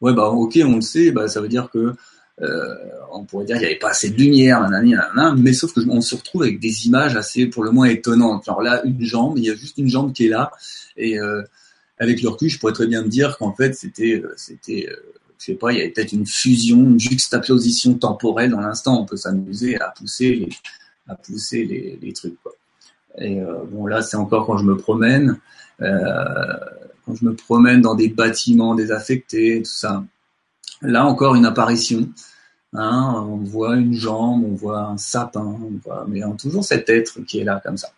ouais 0.00 0.12
bah 0.14 0.28
ok 0.28 0.58
on 0.64 0.76
le 0.76 0.80
sait 0.82 1.10
bah 1.10 1.28
ça 1.28 1.40
veut 1.40 1.48
dire 1.48 1.70
que 1.70 1.94
euh, 2.42 2.74
on 3.12 3.24
pourrait 3.24 3.46
dire 3.46 3.56
qu'il 3.56 3.64
n'y 3.64 3.70
avait 3.70 3.78
pas 3.78 3.90
assez 3.90 4.10
de 4.10 4.16
lumière 4.16 4.60
nanani, 4.60 4.90
nanana, 4.90 5.34
mais 5.38 5.54
sauf 5.54 5.72
que 5.72 5.80
on 5.88 6.02
se 6.02 6.14
retrouve 6.16 6.42
avec 6.42 6.60
des 6.60 6.86
images 6.86 7.16
assez 7.16 7.46
pour 7.46 7.64
le 7.64 7.70
moins 7.70 7.86
étonnantes. 7.86 8.46
Alors 8.48 8.60
là 8.62 8.82
une 8.84 9.00
jambe 9.00 9.38
il 9.38 9.44
y 9.44 9.50
a 9.50 9.54
juste 9.54 9.78
une 9.78 9.88
jambe 9.88 10.12
qui 10.12 10.26
est 10.26 10.30
là 10.30 10.50
et 10.96 11.18
euh, 11.18 11.42
avec 11.98 12.22
le 12.22 12.28
recul 12.28 12.50
je 12.50 12.58
pourrais 12.58 12.74
très 12.74 12.86
bien 12.86 13.02
me 13.02 13.08
dire 13.08 13.38
qu'en 13.38 13.54
fait 13.54 13.74
c'était 13.74 14.20
euh, 14.22 14.34
c'était 14.36 14.86
euh, 14.90 14.96
je 15.38 15.46
sais 15.46 15.54
pas 15.54 15.72
il 15.72 15.78
y 15.78 15.80
avait 15.80 15.90
peut-être 15.90 16.12
une 16.12 16.26
fusion 16.26 16.76
une 16.76 17.00
juxtaposition 17.00 17.94
temporelle 17.94 18.50
dans 18.50 18.60
l'instant. 18.60 19.00
On 19.00 19.06
peut 19.06 19.16
s'amuser 19.16 19.80
à 19.80 19.88
pousser 19.96 20.34
les 20.34 20.48
à 21.08 21.14
pousser 21.14 21.64
les, 21.64 21.98
les 22.02 22.12
trucs 22.12 22.40
quoi. 22.42 22.52
Et 23.18 23.40
euh, 23.40 23.64
bon 23.70 23.86
là 23.86 24.02
c'est 24.02 24.16
encore 24.16 24.46
quand 24.46 24.58
je 24.58 24.64
me 24.64 24.76
promène 24.76 25.38
euh, 25.80 26.56
quand 27.06 27.14
je 27.14 27.24
me 27.24 27.34
promène 27.34 27.80
dans 27.80 27.94
des 27.94 28.08
bâtiments 28.08 28.74
désaffectés, 28.74 29.62
tout 29.62 29.70
ça. 29.70 30.04
Là 30.82 31.06
encore 31.06 31.34
une 31.36 31.46
apparition. 31.46 32.08
Hein, 32.74 33.24
on 33.28 33.36
voit 33.38 33.76
une 33.76 33.94
jambe, 33.94 34.44
on 34.44 34.54
voit 34.54 34.80
un 34.80 34.98
sapin, 34.98 35.40
on 35.40 35.80
voit, 35.82 36.04
mais 36.08 36.20
toujours 36.36 36.64
cet 36.64 36.90
être 36.90 37.20
qui 37.20 37.38
est 37.38 37.44
là 37.44 37.60
comme 37.64 37.78
ça. 37.78 37.88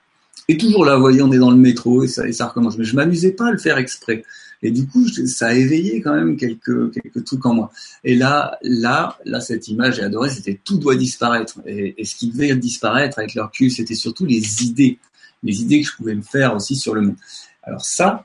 Et 0.47 0.57
toujours 0.57 0.85
là, 0.85 0.95
vous 0.95 1.01
voyez, 1.01 1.21
on 1.21 1.33
est 1.33 1.39
dans 1.39 1.51
le 1.51 1.57
métro 1.57 2.05
et 2.05 2.09
ça, 2.09 2.27
et 2.29 2.33
ça 2.33 2.47
recommence. 2.47 2.79
Mais 2.79 2.85
je 2.85 2.95
m'amusais 2.95 3.33
pas 3.33 3.49
à 3.49 3.51
le 3.51 3.59
faire 3.59 3.77
exprès. 3.77 4.23
Et 4.63 4.71
du 4.71 4.87
coup, 4.87 5.07
ça 5.09 5.49
a 5.49 5.55
éveillé 5.55 6.01
quand 6.01 6.15
même 6.15 6.37
quelques, 6.37 6.93
quelques 6.93 7.25
trucs 7.25 7.45
en 7.47 7.55
moi. 7.55 7.73
Et 8.05 8.15
là, 8.15 8.59
là, 8.63 9.19
là, 9.25 9.41
cette 9.41 9.69
image, 9.69 9.97
j'ai 9.97 10.03
adoré, 10.03 10.31
c'était 10.31 10.59
tout 10.65 10.79
doit 10.79 10.97
disparaître. 10.97 11.61
Et, 11.67 12.01
et, 12.01 12.05
ce 12.05 12.17
qui 12.17 12.31
devait 12.31 12.55
disparaître 12.57 13.19
avec 13.19 13.35
leur 13.35 13.51
cul, 13.51 13.71
c'était 13.71 13.95
surtout 13.95 14.27
les 14.27 14.65
idées, 14.65 14.99
les 15.43 15.61
idées 15.61 15.83
que 15.83 15.89
je 15.89 15.97
pouvais 15.97 16.15
me 16.15 16.23
faire 16.23 16.55
aussi 16.55 16.77
sur 16.77 16.95
le 16.95 17.03
monde. 17.03 17.17
Alors 17.63 17.85
ça, 17.85 18.25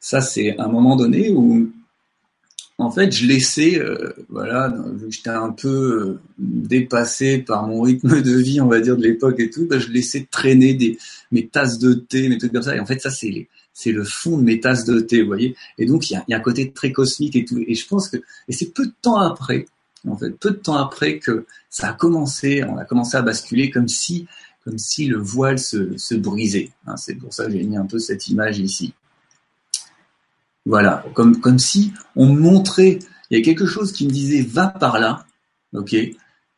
ça, 0.00 0.22
c'est 0.22 0.58
un 0.58 0.68
moment 0.68 0.96
donné 0.96 1.30
où, 1.30 1.70
en 2.78 2.90
fait, 2.90 3.12
je 3.12 3.26
laissais, 3.26 3.78
euh, 3.78 4.14
voilà, 4.30 4.74
j'étais 5.10 5.28
un 5.28 5.50
peu 5.50 5.68
euh, 5.68 6.20
dépassé 6.38 7.38
par 7.38 7.66
mon 7.66 7.82
rythme 7.82 8.22
de 8.22 8.36
vie, 8.36 8.60
on 8.62 8.68
va 8.68 8.80
dire, 8.80 8.96
de 8.96 9.02
l'époque 9.02 9.38
et 9.38 9.50
tout, 9.50 9.66
bah, 9.66 9.78
je 9.78 9.88
laissais 9.88 10.26
traîner 10.30 10.72
des, 10.72 10.98
mes 11.30 11.46
tasses 11.46 11.78
de 11.78 11.92
thé, 11.92 12.30
mes 12.30 12.38
trucs 12.38 12.52
comme 12.52 12.62
ça. 12.62 12.74
Et 12.74 12.80
en 12.80 12.86
fait, 12.86 13.00
ça, 13.00 13.10
c'est 13.10 13.48
c'est 13.72 13.92
le 13.92 14.04
fond 14.04 14.36
de 14.36 14.42
mes 14.42 14.60
tasses 14.60 14.84
de 14.84 15.00
thé, 15.00 15.22
vous 15.22 15.28
voyez. 15.28 15.56
Et 15.78 15.86
donc, 15.86 16.10
il 16.10 16.14
y 16.14 16.34
a, 16.34 16.36
un 16.36 16.40
côté 16.40 16.70
très 16.70 16.92
cosmique 16.92 17.36
et 17.36 17.44
tout. 17.44 17.62
Et 17.66 17.74
je 17.74 17.86
pense 17.86 18.08
que, 18.08 18.18
et 18.48 18.52
c'est 18.52 18.74
peu 18.74 18.86
de 18.86 18.92
temps 19.00 19.16
après, 19.16 19.66
en 20.06 20.16
fait, 20.16 20.30
peu 20.30 20.50
de 20.50 20.56
temps 20.56 20.76
après 20.76 21.18
que 21.18 21.46
ça 21.70 21.90
a 21.90 21.92
commencé, 21.92 22.64
on 22.64 22.76
a 22.76 22.84
commencé 22.84 23.16
à 23.16 23.22
basculer 23.22 23.70
comme 23.70 23.88
si, 23.88 24.26
comme 24.64 24.78
si 24.78 25.06
le 25.06 25.18
voile 25.18 25.58
se, 25.58 25.96
se 25.96 26.14
brisait. 26.14 26.72
Hein, 26.86 26.96
c'est 26.96 27.14
pour 27.14 27.32
ça 27.32 27.46
que 27.46 27.52
j'ai 27.52 27.62
mis 27.62 27.76
un 27.76 27.86
peu 27.86 27.98
cette 27.98 28.28
image 28.28 28.58
ici. 28.58 28.92
Voilà, 30.66 31.04
comme, 31.14 31.58
si 31.58 31.92
on 32.16 32.32
me 32.32 32.38
montrait, 32.38 32.98
il 33.30 33.38
y 33.38 33.40
a 33.40 33.44
quelque 33.44 33.66
chose 33.66 33.92
qui 33.92 34.06
me 34.06 34.10
disait 34.10 34.42
va 34.42 34.68
par 34.68 35.00
là, 35.00 35.24
ok, 35.72 35.94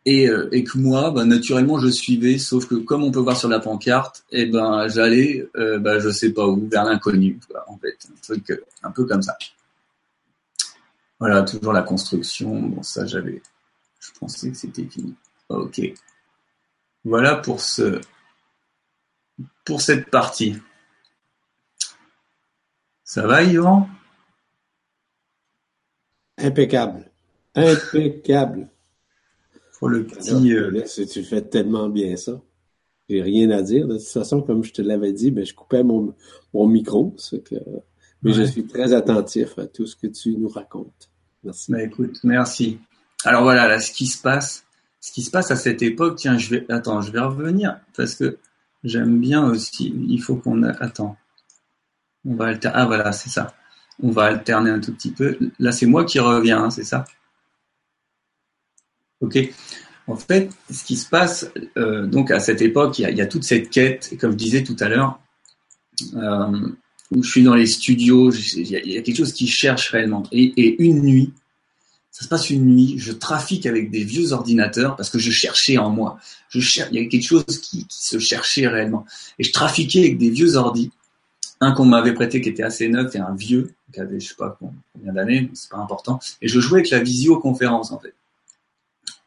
et, 0.05 0.29
euh, 0.29 0.49
et 0.51 0.65
que 0.65 0.79
moi, 0.79 1.13
bah, 1.13 1.25
naturellement, 1.25 1.79
je 1.79 1.89
suivais, 1.89 2.39
sauf 2.39 2.67
que 2.67 2.75
comme 2.75 3.05
on 3.05 3.13
peut 3.13 3.21
voir 3.21 3.37
sur 3.37 3.49
la 3.49 3.61
pancarte, 3.61 4.25
eh 4.33 4.47
ben, 4.47 4.89
j'allais, 4.89 5.47
euh, 5.57 5.79
bah, 5.79 6.01
je 6.01 6.11
sais 6.11 6.33
pas 6.33 6.47
où, 6.47 6.69
vers 6.69 6.85
l'inconnu, 6.85 7.39
en 7.69 7.79
fait, 7.79 7.97
un 8.29 8.35
euh, 8.51 8.57
un 8.83 8.91
peu 8.91 9.05
comme 9.05 9.23
ça. 9.23 9.37
Voilà, 11.21 11.43
toujours 11.43 11.73
la 11.73 11.83
construction, 11.83 12.61
bon 12.61 12.83
ça 12.83 13.07
j'avais, 13.07 13.41
je 14.01 14.11
pensais 14.19 14.51
que 14.51 14.57
c'était 14.57 14.85
fini. 14.85 15.15
Ok. 15.49 15.81
Voilà 17.05 17.37
pour 17.37 17.61
ce, 17.61 18.01
pour 19.65 19.81
cette 19.81 20.11
partie. 20.11 20.57
Ça 23.05 23.27
va, 23.27 23.43
Yvan? 23.43 23.89
Impeccable. 26.39 27.11
Impeccable. 27.55 28.69
Pour 29.79 29.89
le 29.89 30.05
petit. 30.05 30.55
Euh, 30.55 30.85
tu 31.11 31.25
fais 31.25 31.43
tellement 31.43 31.89
bien 31.89 32.17
ça. 32.17 32.41
J'ai 33.09 33.21
rien 33.21 33.51
à 33.51 33.63
dire. 33.63 33.87
De 33.87 33.99
toute 33.99 34.07
façon, 34.07 34.41
comme 34.43 34.63
je 34.65 34.73
te 34.73 34.83
l'avais 34.83 35.13
dit, 35.13 35.31
ben, 35.31 35.45
je 35.45 35.55
coupais 35.55 35.83
mon, 35.83 36.15
mon 36.55 36.67
micro. 36.67 37.15
Que... 37.45 37.57
Mais 38.23 38.33
je 38.33 38.43
suis 38.45 38.67
très 38.67 38.93
attentif 38.93 39.59
à 39.59 39.67
tout 39.67 39.87
ce 39.87 39.97
que 39.97 40.07
tu 40.07 40.37
nous 40.37 40.49
racontes. 40.49 41.11
Merci. 41.45 41.73
Ben, 41.73 41.81
écoute, 41.81 42.19
merci. 42.23 42.79
Alors 43.25 43.43
voilà, 43.43 43.69
là, 43.69 43.81
ce 43.81 43.93
qui 43.93 44.07
se 44.07 44.21
passe, 44.21 44.65
ce 45.01 45.13
qui 45.13 45.23
se 45.23 45.31
passe 45.31 45.51
à 45.51 45.57
cette 45.57 45.83
époque, 45.83 46.17
tiens, 46.17 46.39
je 46.39 46.51
vais, 46.51 46.67
attends, 46.71 47.01
je 47.03 47.13
vais 47.13 47.21
revenir 47.21 47.79
parce 47.97 48.15
que 48.15 48.39
j'aime 48.85 49.21
bien 49.21 49.45
aussi. 49.45 49.95
Il 50.09 50.23
faut 50.23 50.37
qu'on 50.37 50.63
a, 50.63 50.71
attends. 50.83 51.17
On 52.25 52.35
va 52.35 52.47
alterner. 52.47 52.77
Ah 52.79 52.87
voilà, 52.87 53.13
c'est 53.13 53.31
ça. 53.31 53.55
On 54.03 54.11
va 54.11 54.25
alterner 54.25 54.71
un 54.71 54.81
tout 54.81 54.93
petit 54.93 55.11
peu. 55.11 55.39
Là, 55.59 55.73
c'est 55.73 55.87
moi 55.87 56.05
qui 56.05 56.19
reviens, 56.19 56.65
hein, 56.65 56.71
c'est 56.71 56.85
ça? 56.85 57.05
Ok. 59.21 59.39
En 60.09 60.17
fait, 60.17 60.51
ce 60.71 60.85
qui 60.85 60.97
se 60.97 61.09
passe, 61.09 61.51
euh, 61.77 62.07
donc 62.07 62.31
à 62.31 62.41
cette 62.41 62.61
époque, 62.61 62.99
il 62.99 63.17
y, 63.17 63.21
a, 63.21 63.27
toute 63.27 63.45
cette 63.45 63.71
quête, 63.71 64.15
comme 64.21 64.33
je 64.33 64.37
disais 64.37 64.65
tout 64.65 64.77
à 64.81 64.89
l'heure, 64.89 65.21
euh, 66.15 66.69
où 67.13 67.23
je 67.23 67.31
suis 67.31 67.43
dans 67.45 67.55
les 67.55 67.67
studios, 67.67 68.33
il 68.33 68.67
y, 68.67 68.99
a 68.99 69.03
quelque 69.03 69.17
chose 69.17 69.33
qui 69.33 69.47
cherche 69.47 69.91
réellement. 69.91 70.25
Et, 70.33 70.83
une 70.83 71.03
nuit, 71.03 71.33
ça 72.11 72.25
se 72.25 72.29
passe 72.29 72.51
une 72.51 72.67
nuit, 72.67 72.97
je 72.99 73.13
trafique 73.13 73.65
avec 73.65 73.91
des 73.91 74.03
vieux 74.03 74.33
ordinateurs 74.33 74.97
parce 74.97 75.09
que 75.09 75.19
je 75.19 75.31
cherchais 75.31 75.79
en 75.79 75.91
moi. 75.91 76.19
Il 76.55 76.63
y 76.91 76.99
a 76.99 77.07
quelque 77.07 77.27
chose 77.27 77.61
qui, 77.63 77.87
qui 77.87 78.05
se 78.05 78.19
cherchait 78.19 78.67
réellement. 78.67 79.07
Et 79.39 79.45
je 79.45 79.53
trafiquais 79.53 80.01
avec 80.01 80.19
des 80.19 80.31
vieux 80.31 80.57
ordis 80.57 80.91
un 81.63 81.73
qu'on 81.73 81.85
m'avait 81.85 82.13
prêté 82.13 82.41
qui 82.41 82.49
était 82.49 82.65
assez 82.65 82.89
neuf 82.89 83.15
et 83.15 83.19
un 83.19 83.35
vieux 83.35 83.73
qui 83.93 84.01
avait 84.01 84.19
je 84.19 84.29
sais 84.29 84.35
pas 84.37 84.59
combien 84.59 85.13
d'années, 85.13 85.49
c'est 85.55 85.71
pas 85.71 85.79
important. 85.79 86.19
Et 86.41 86.49
je 86.49 86.59
jouais 86.59 86.81
avec 86.81 86.91
la 86.91 86.99
visioconférence 86.99 87.93
en 87.93 88.01
fait 88.01 88.15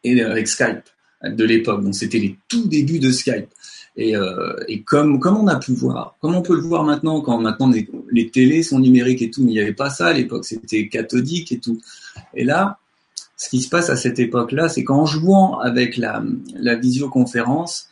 et 0.04 0.22
avec 0.22 0.48
Skype 0.48 0.84
de 1.24 1.44
l'époque. 1.46 1.82
Donc 1.82 1.96
c'était 1.96 2.20
les 2.20 2.38
tout 2.50 2.68
débuts 2.68 3.00
de 3.00 3.12
Skype. 3.12 3.48
Et, 3.96 4.18
euh, 4.18 4.54
et 4.68 4.82
comme 4.82 5.22
comme 5.22 5.38
on 5.38 5.48
a 5.48 5.56
pu 5.56 5.72
voir, 5.72 6.18
comme 6.20 6.36
on 6.36 6.42
peut 6.42 6.56
le 6.56 6.62
voir 6.62 6.84
maintenant, 6.84 7.22
quand 7.22 7.40
maintenant 7.40 7.70
les, 7.70 7.90
les 8.12 8.30
télés 8.30 8.62
sont 8.64 8.80
numériques 8.80 9.22
et 9.22 9.32
tout, 9.32 9.42
mais 9.42 9.52
il 9.52 9.54
n'y 9.54 9.62
avait 9.62 9.72
pas 9.72 9.90
ça 9.90 10.08
à 10.08 10.14
l'époque, 10.14 10.44
c'était 10.44 10.90
cathodique 10.90 11.54
et 11.54 11.60
tout. 11.60 11.80
Et 12.34 12.44
là, 12.44 12.80
ce 13.38 13.48
qui 13.48 13.62
se 13.62 13.70
passe 13.70 13.90
à 13.90 13.96
cette 13.96 14.20
époque-là, 14.20 14.68
c'est 14.68 14.84
qu'en 14.84 15.06
jouant 15.06 15.60
avec 15.60 15.96
la, 15.96 16.22
la 16.56 16.76
visioconférence, 16.76 17.88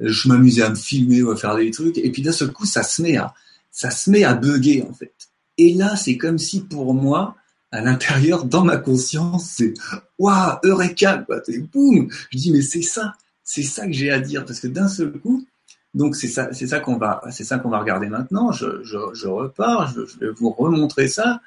je 0.00 0.28
m'amusais 0.28 0.62
à 0.62 0.70
me 0.70 0.74
filmer 0.74 1.22
à 1.30 1.36
faire 1.36 1.54
des 1.54 1.70
trucs, 1.70 1.98
et 1.98 2.10
puis 2.10 2.22
d'un 2.22 2.32
seul 2.32 2.50
coup, 2.50 2.66
ça 2.66 2.82
se 2.82 3.00
met 3.00 3.16
à, 3.16 3.32
ça 3.78 3.92
se 3.92 4.10
met 4.10 4.24
à 4.24 4.34
bugger 4.34 4.84
en 4.90 4.92
fait. 4.92 5.14
Et 5.56 5.72
là, 5.72 5.94
c'est 5.94 6.16
comme 6.16 6.36
si 6.36 6.62
pour 6.62 6.94
moi, 6.94 7.36
à 7.70 7.80
l'intérieur, 7.80 8.44
dans 8.44 8.64
ma 8.64 8.76
conscience, 8.76 9.52
c'est 9.56 9.72
waouh, 10.18 10.58
eureka, 10.64 11.18
quoi. 11.18 11.40
boum. 11.72 12.08
Je 12.30 12.38
dis 12.38 12.50
mais 12.50 12.62
c'est 12.62 12.82
ça, 12.82 13.14
c'est 13.44 13.62
ça 13.62 13.86
que 13.86 13.92
j'ai 13.92 14.10
à 14.10 14.18
dire 14.18 14.44
parce 14.44 14.58
que 14.58 14.66
d'un 14.66 14.88
seul 14.88 15.12
coup, 15.12 15.46
donc 15.94 16.16
c'est 16.16 16.26
ça, 16.26 16.52
c'est 16.52 16.66
ça 16.66 16.80
qu'on 16.80 16.98
va, 16.98 17.22
c'est 17.30 17.44
ça 17.44 17.60
qu'on 17.60 17.68
va 17.68 17.78
regarder 17.78 18.08
maintenant. 18.08 18.50
Je, 18.50 18.82
je, 18.82 18.98
je 19.12 19.28
repars, 19.28 19.86
je, 19.86 20.06
je, 20.06 20.18
vais 20.18 20.32
vous 20.32 20.50
remontrer 20.50 21.06
ça. 21.06 21.40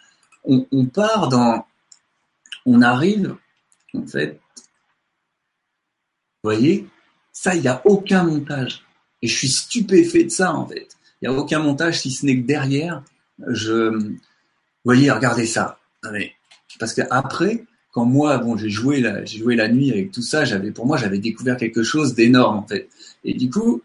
On, 0.46 0.65
on, 0.72 0.86
part 0.86 1.28
dans, 1.28 1.65
on 2.65 2.82
arrive 2.82 3.36
en 3.94 4.08
fait. 4.08 4.39
Vous 6.44 6.50
voyez, 6.50 6.88
ça 7.34 7.56
il 7.56 7.62
n'y 7.62 7.67
a 7.67 7.82
aucun 7.84 8.24
montage 8.24 8.86
et 9.22 9.28
je 9.28 9.36
suis 9.38 9.50
stupéfait 9.50 10.24
de 10.24 10.30
ça 10.30 10.54
en 10.56 10.65
fait. 10.65 10.88
Il 11.22 11.30
n'y 11.30 11.36
a 11.36 11.38
aucun 11.38 11.60
montage 11.60 12.02
si 12.02 12.12
ce 12.12 12.26
n'est 12.26 12.42
que 12.42 12.48
derrière, 12.48 13.04
je, 13.48 13.90
vous 13.90 14.18
voyez, 14.84 15.12
regardez 15.12 15.46
ça. 15.46 15.80
Parce 16.80 16.94
que 16.94 17.02
après, 17.10 17.64
quand 17.92 18.06
moi, 18.06 18.38
bon, 18.38 18.58
j'ai 18.58 18.70
joué 18.70 19.02
la, 19.02 19.24
j'ai 19.26 19.40
joué 19.40 19.56
la 19.56 19.68
nuit 19.68 19.92
avec 19.92 20.12
tout 20.12 20.22
ça, 20.22 20.46
j'avais, 20.46 20.72
pour 20.72 20.86
moi, 20.86 20.98
j'avais 20.98 21.20
découvert 21.20 21.58
quelque 21.58 21.84
chose 21.84 22.16
d'énorme 22.16 22.58
en 22.58 22.68
fait. 22.68 22.90
Et 23.24 23.34
du 23.34 23.50
coup, 23.50 23.84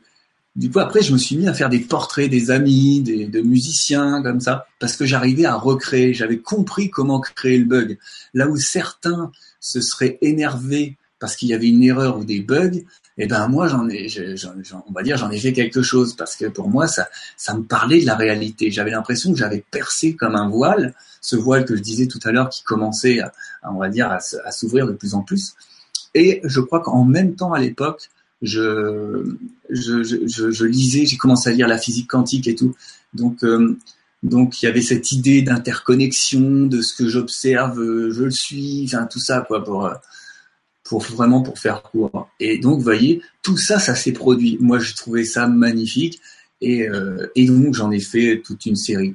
du 0.55 0.71
coup, 0.71 0.79
après, 0.79 1.03
je 1.03 1.13
me 1.13 1.19
suis 1.19 1.37
mis 1.37 1.49
à 1.49 1.53
faire 1.53 1.69
des 1.69 1.81
portraits 1.81 2.31
des 2.31 2.51
amis, 2.51 3.03
des, 3.03 3.27
de 3.27 3.41
musiciens, 3.43 4.23
comme 4.23 4.41
ça, 4.41 4.67
parce 4.79 4.97
que 4.97 5.05
j'arrivais 5.05 5.45
à 5.45 5.55
recréer, 5.55 6.15
j'avais 6.15 6.39
compris 6.39 6.89
comment 6.89 7.21
créer 7.21 7.59
le 7.59 7.67
bug. 7.67 7.99
Là 8.33 8.49
où 8.49 8.57
certains 8.57 9.31
se 9.61 9.83
seraient 9.83 10.17
énervés 10.23 10.97
parce 11.19 11.37
qu'il 11.37 11.49
y 11.49 11.55
avait 11.55 11.69
une 11.69 11.83
erreur 11.83 12.19
ou 12.19 12.25
des 12.25 12.41
bugs, 12.41 12.81
eh 13.19 13.27
ben 13.27 13.49
moi 13.49 13.67
j'en 13.67 13.89
ai, 13.89 14.09
on 14.87 14.93
va 14.93 15.03
dire 15.03 15.17
j'en 15.17 15.31
ai 15.31 15.39
fait 15.39 15.53
quelque 15.53 15.83
chose 15.83 16.15
parce 16.15 16.37
que 16.37 16.47
pour 16.47 16.69
moi 16.69 16.87
ça, 16.87 17.09
ça 17.37 17.55
me 17.55 17.63
parlait 17.63 18.01
de 18.01 18.07
la 18.07 18.15
réalité. 18.15 18.71
J'avais 18.71 18.91
l'impression 18.91 19.33
que 19.33 19.39
j'avais 19.39 19.65
percé 19.71 20.15
comme 20.15 20.37
un 20.37 20.49
voile, 20.51 20.95
ce 21.23 21.37
voile 21.37 21.65
que 21.65 21.77
je 21.77 21.83
disais 21.83 22.07
tout 22.07 22.21
à 22.25 22.33
l'heure 22.33 22.51
qui 22.51 22.63
commençait 22.63 23.21
à, 23.21 23.33
on 23.65 23.79
va 23.79 23.89
dire 23.89 24.11
à, 24.11 24.21
s'ouvrir 24.51 24.87
de 24.87 24.93
plus 24.93 25.15
en 25.15 25.23
plus. 25.23 25.55
Et 26.15 26.41
je 26.45 26.61
crois 26.61 26.81
qu'en 26.81 27.05
même 27.05 27.35
temps 27.35 27.53
à 27.53 27.61
l'époque, 27.61 28.11
je, 28.43 29.35
je, 29.71 30.03
je, 30.03 30.51
je, 30.51 30.65
lisais, 30.67 31.07
j'ai 31.07 31.17
commencé 31.17 31.49
à 31.49 31.53
lire 31.53 31.69
la 31.69 31.79
physique 31.79 32.09
quantique 32.09 32.47
et 32.49 32.55
tout. 32.55 32.75
Donc, 33.15 33.43
euh, 33.45 33.79
donc 34.23 34.63
il 34.63 34.67
y 34.67 34.69
avait 34.69 34.83
cette 34.83 35.11
idée 35.13 35.41
d'interconnexion, 35.41 36.67
de 36.67 36.83
ce 36.83 36.95
que 36.95 37.09
j'observe, 37.09 37.81
je 38.11 38.25
le 38.25 38.31
suis, 38.31 38.85
enfin 38.87 39.07
tout 39.07 39.21
ça 39.21 39.43
quoi 39.47 39.65
pour 39.65 39.91
pour 40.89 41.03
vraiment 41.03 41.43
pour 41.43 41.59
faire 41.59 41.83
court. 41.83 42.29
Et 42.41 42.59
donc 42.59 42.79
vous 42.79 42.85
voyez, 42.85 43.23
tout 43.43 43.57
ça, 43.57 43.79
ça 43.79 43.95
s'est 43.95 44.13
produit. 44.13 44.57
Moi, 44.61 44.79
je 44.79 44.95
trouvais 44.95 45.25
ça 45.25 45.47
magnifique 45.47 46.21
et, 46.61 46.89
euh, 46.89 47.27
et 47.35 47.47
donc 47.47 47.75
j'en 47.75 47.91
ai 47.91 48.01
fait 48.01 48.43
toute 48.45 48.67
une 48.67 48.77
série. 48.77 49.15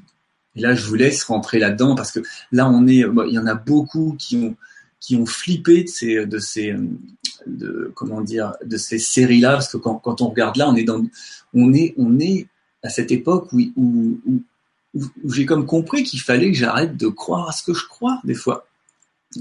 Et 0.56 0.62
là, 0.62 0.76
je 0.76 0.86
vous 0.86 0.96
laisse 0.96 1.24
rentrer 1.24 1.60
là-dedans 1.60 1.96
parce 1.96 2.12
que 2.12 2.20
là, 2.52 2.70
on 2.70 2.88
est, 2.88 3.06
il 3.28 3.32
y 3.34 3.40
en 3.40 3.48
a 3.48 3.56
beaucoup 3.56 4.16
qui 4.20 4.38
ont 4.38 4.56
qui 5.00 5.16
ont 5.16 5.26
flippé 5.26 5.84
de 5.84 5.90
ces 5.90 6.26
de 6.26 6.38
ces 6.38 6.76
de 7.48 7.92
comment 7.96 8.22
dire 8.22 8.54
de 8.64 8.78
ces 8.78 9.00
séries 9.00 9.40
là 9.40 9.54
parce 9.54 9.72
que 9.72 9.78
quand, 9.78 9.96
quand 9.96 10.22
on 10.22 10.30
regarde 10.30 10.58
là 10.58 10.70
on 10.70 10.76
est 10.76 10.84
dans 10.84 11.04
on 11.56 11.74
est 11.74 11.96
on 11.98 12.20
est 12.20 12.46
à 12.84 12.90
cette 12.90 13.12
époque 13.12 13.52
où 13.52 13.60
où, 13.76 14.20
où, 14.28 14.44
où 15.24 15.34
j'ai 15.34 15.48
comme 15.48 15.66
compris 15.66 16.04
qu'il 16.04 16.22
fallait 16.22 16.52
que 16.52 16.58
j'arrête 16.58 16.98
de 16.98 17.08
croire 17.08 17.50
à 17.50 17.52
ce 17.52 17.64
que 17.64 17.74
je 17.74 17.88
crois 17.88 18.22
des 18.24 18.36
fois 18.36 18.68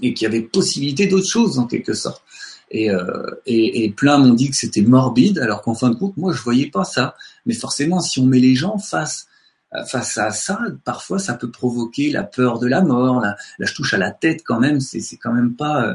et 0.03 0.15
qu'il 0.15 0.25
y 0.25 0.27
avait 0.27 0.43
possibilité 0.43 1.07
d'autre 1.07 1.29
chose 1.29 1.59
en 1.59 1.67
quelque 1.67 1.95
sorte 1.95 2.23
et, 2.71 2.91
euh, 2.91 3.31
et, 3.47 3.85
et 3.85 3.91
plein 3.91 4.19
m'ont 4.19 4.35
dit 4.35 4.51
que 4.51 4.57
c'était 4.57 4.83
morbide 4.83 5.39
alors 5.39 5.63
qu'en 5.63 5.75
fin 5.75 5.91
de 5.91 5.97
compte 5.97 6.17
moi 6.17 6.33
je 6.33 6.43
voyais 6.43 6.71
pas 6.71 6.85
ça 6.85 7.15
mais 7.47 7.55
forcément 7.55 8.01
si 8.01 8.21
on 8.21 8.27
met 8.27 8.39
les 8.39 8.55
gens 8.55 8.79
face 8.79 9.27
face 9.87 10.19
à 10.19 10.33
ça, 10.33 10.59
parfois 10.85 11.21
ça 11.21 11.35
peut 11.35 11.51
provoquer 11.51 12.11
la 12.11 12.25
peur 12.25 12.59
de 12.59 12.67
la 12.67 12.83
mort. 12.83 13.21
Là, 13.21 13.37
je 13.61 13.73
touche 13.73 13.95
à 13.95 13.99
la 13.99 14.11
tête 14.11 14.43
quand 14.45 14.59
même. 14.59 14.81
C'est 14.81 15.17
quand 15.17 15.33
même 15.33 15.55
pas 15.55 15.85
euh, 15.85 15.95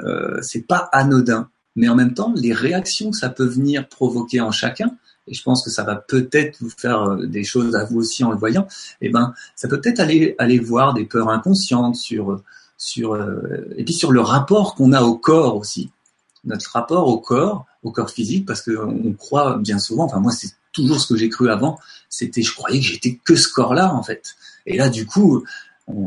euh, 0.00 0.42
c'est 0.42 0.66
pas 0.66 0.88
anodin. 0.92 1.48
Mais 1.76 1.88
en 1.88 1.94
même 1.94 2.14
temps, 2.14 2.32
les 2.36 2.52
réactions 2.52 3.10
que 3.10 3.16
ça 3.16 3.30
peut 3.30 3.46
venir 3.46 3.88
provoquer 3.88 4.40
en 4.40 4.50
chacun, 4.50 4.96
et 5.26 5.34
je 5.34 5.42
pense 5.42 5.64
que 5.64 5.70
ça 5.70 5.84
va 5.84 5.96
peut-être 5.96 6.58
vous 6.60 6.70
faire 6.70 7.02
euh, 7.02 7.26
des 7.26 7.44
choses 7.44 7.76
à 7.76 7.84
vous 7.84 7.98
aussi 7.98 8.24
en 8.24 8.30
le 8.30 8.36
voyant, 8.36 8.66
eh 9.00 9.08
ben, 9.08 9.34
ça 9.54 9.68
peut 9.68 9.80
peut-être 9.80 10.00
aller, 10.00 10.34
aller 10.38 10.58
voir 10.58 10.94
des 10.94 11.04
peurs 11.04 11.28
inconscientes 11.28 11.96
sur, 11.96 12.42
sur, 12.80 13.14
euh, 13.14 13.68
et 13.76 13.84
puis 13.84 13.92
sur 13.92 14.10
le 14.10 14.20
rapport 14.20 14.74
qu'on 14.74 14.92
a 14.92 15.02
au 15.02 15.14
corps 15.14 15.56
aussi. 15.56 15.90
Notre 16.44 16.72
rapport 16.72 17.08
au 17.08 17.18
corps, 17.18 17.66
au 17.82 17.92
corps 17.92 18.10
physique, 18.10 18.46
parce 18.46 18.62
qu'on 18.62 19.12
croit 19.12 19.58
bien 19.58 19.78
souvent, 19.78 20.04
enfin 20.04 20.18
moi 20.18 20.32
c'est 20.32 20.50
toujours 20.72 20.98
ce 20.98 21.12
que 21.12 21.18
j'ai 21.18 21.28
cru 21.28 21.50
avant, 21.50 21.78
c'était 22.08 22.40
je 22.40 22.54
croyais 22.54 22.80
que 22.80 22.86
j'étais 22.86 23.20
que 23.22 23.36
ce 23.36 23.48
corps-là 23.48 23.94
en 23.94 24.02
fait. 24.02 24.34
Et 24.64 24.78
là 24.78 24.88
du 24.88 25.04
coup, 25.04 25.44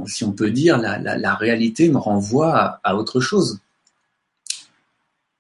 si 0.08 0.24
on 0.24 0.32
peut 0.32 0.50
dire, 0.50 0.80
la, 0.80 1.36
réalité 1.36 1.90
me 1.90 1.98
renvoie 1.98 2.58
à, 2.58 2.80
à 2.84 2.96
autre 2.96 3.20
chose. 3.20 3.60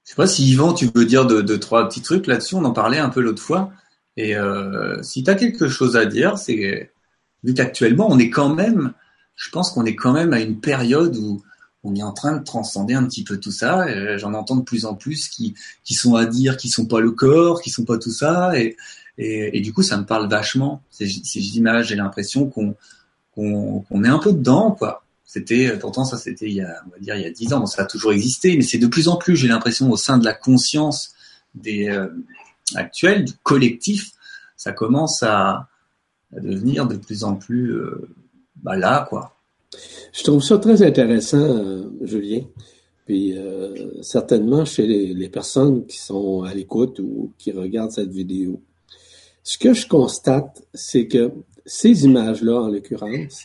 Je 0.04 0.12
sais 0.12 0.16
pas 0.16 0.28
si 0.28 0.46
Yvan, 0.52 0.74
tu 0.74 0.92
veux 0.94 1.06
dire 1.06 1.26
deux, 1.26 1.60
trois 1.60 1.88
petits 1.88 2.02
trucs 2.02 2.28
là-dessus. 2.28 2.54
On 2.54 2.66
en 2.66 2.74
parlait 2.74 3.00
un 3.00 3.10
peu 3.10 3.22
l'autre 3.22 3.42
fois. 3.42 3.72
Et 4.18 4.36
euh, 4.36 5.02
si 5.02 5.24
tu 5.24 5.32
as 5.32 5.36
quelque 5.36 5.68
chose 5.68 5.96
à 5.96 6.06
dire, 6.06 6.38
c'est 6.38 6.92
vu 7.44 7.54
qu'actuellement 7.56 8.08
on 8.08 8.20
est 8.20 8.30
quand 8.30 8.54
même, 8.54 8.94
je 9.36 9.50
pense 9.50 9.72
qu'on 9.72 9.86
est 9.86 9.96
quand 9.96 10.14
même 10.14 10.34
à 10.34 10.40
une 10.40 10.60
période 10.60 11.16
où 11.18 11.42
on 11.84 11.96
est 11.96 12.04
en 12.04 12.14
train 12.14 12.38
de 12.38 12.44
transcender 12.44 12.94
un 12.94 13.04
petit 13.06 13.24
peu 13.24 13.38
tout 13.38 13.52
ça. 13.52 14.18
J'en 14.18 14.34
entends 14.34 14.56
de 14.56 14.64
plus 14.64 14.86
en 14.86 14.96
plus 14.96 15.28
qui, 15.28 15.54
qui 15.84 15.96
sont 15.96 16.16
à 16.16 16.26
dire 16.26 16.56
qui 16.56 16.70
sont 16.70 16.86
pas 16.86 17.02
le 17.02 17.12
corps, 17.12 17.62
qui 17.62 17.70
sont 17.70 17.84
pas 17.84 17.98
tout 17.98 18.12
ça. 18.12 18.58
Et, 18.58 18.78
et, 19.18 19.60
du 19.62 19.74
coup, 19.74 19.84
ça 19.84 19.98
me 19.98 20.06
parle 20.06 20.30
vachement. 20.30 20.82
Ces, 20.90 21.08
ces 21.08 21.58
images, 21.58 21.88
j'ai 21.88 21.96
l'impression 21.96 22.48
qu'on 22.48 22.76
qu'on 23.36 24.04
est 24.04 24.10
un 24.10 24.20
peu 24.20 24.32
dedans, 24.32 24.72
quoi. 24.72 25.04
C'était 25.26 25.80
pourtant 25.80 26.06
ça 26.06 26.18
c'était 26.18 26.46
il 26.46 26.54
y 26.54 26.62
a 26.62 26.84
on 26.86 26.92
va 26.92 27.00
dire 27.00 27.16
il 27.16 27.24
y 27.24 27.26
a 27.26 27.32
dix 27.32 27.52
ans, 27.54 27.60
bon, 27.60 27.66
ça 27.66 27.82
a 27.82 27.86
toujours 27.86 28.12
existé, 28.12 28.56
mais 28.56 28.62
c'est 28.62 28.78
de 28.78 28.86
plus 28.86 29.08
en 29.08 29.16
plus 29.16 29.36
j'ai 29.36 29.48
l'impression 29.48 29.90
au 29.90 29.98
sein 29.98 30.20
de 30.20 30.26
la 30.26 30.34
conscience 30.36 31.14
des 31.56 31.90
euh, 31.90 32.08
actuels 32.76 33.26
du 33.26 33.34
collectif, 33.42 34.12
ça 34.58 34.74
commence 34.74 35.24
à, 35.24 35.70
à, 36.36 36.40
devenir 36.40 36.86
de 36.86 36.98
plus 36.98 37.24
en 37.24 37.34
plus 37.34 37.72
euh, 37.72 38.08
bah 38.64 38.76
là 38.76 39.06
quoi. 39.10 39.36
Je 40.12 40.24
trouve 40.24 40.42
ça 40.42 40.58
très 40.58 40.82
intéressant, 40.84 41.38
euh, 41.38 41.90
Julien. 42.02 42.42
Puis 43.06 43.38
euh, 43.38 44.02
certainement 44.02 44.64
chez 44.66 44.88
les, 44.88 45.14
les, 45.14 45.30
personnes 45.30 45.86
qui 45.86 45.98
sont 45.98 46.44
à 46.44 46.54
l'écoute 46.54 47.00
ou 47.00 47.34
qui 47.38 47.52
regardent 47.52 47.92
cette 47.92 48.12
vidéo. 48.12 48.62
Ce 49.44 49.58
que 49.58 49.74
je 49.74 49.88
constate, 49.88 50.64
c'est 50.74 51.08
que 51.08 51.32
ces 51.66 52.06
images-là, 52.06 52.62
en 52.62 52.68
l'occurrence, 52.70 53.44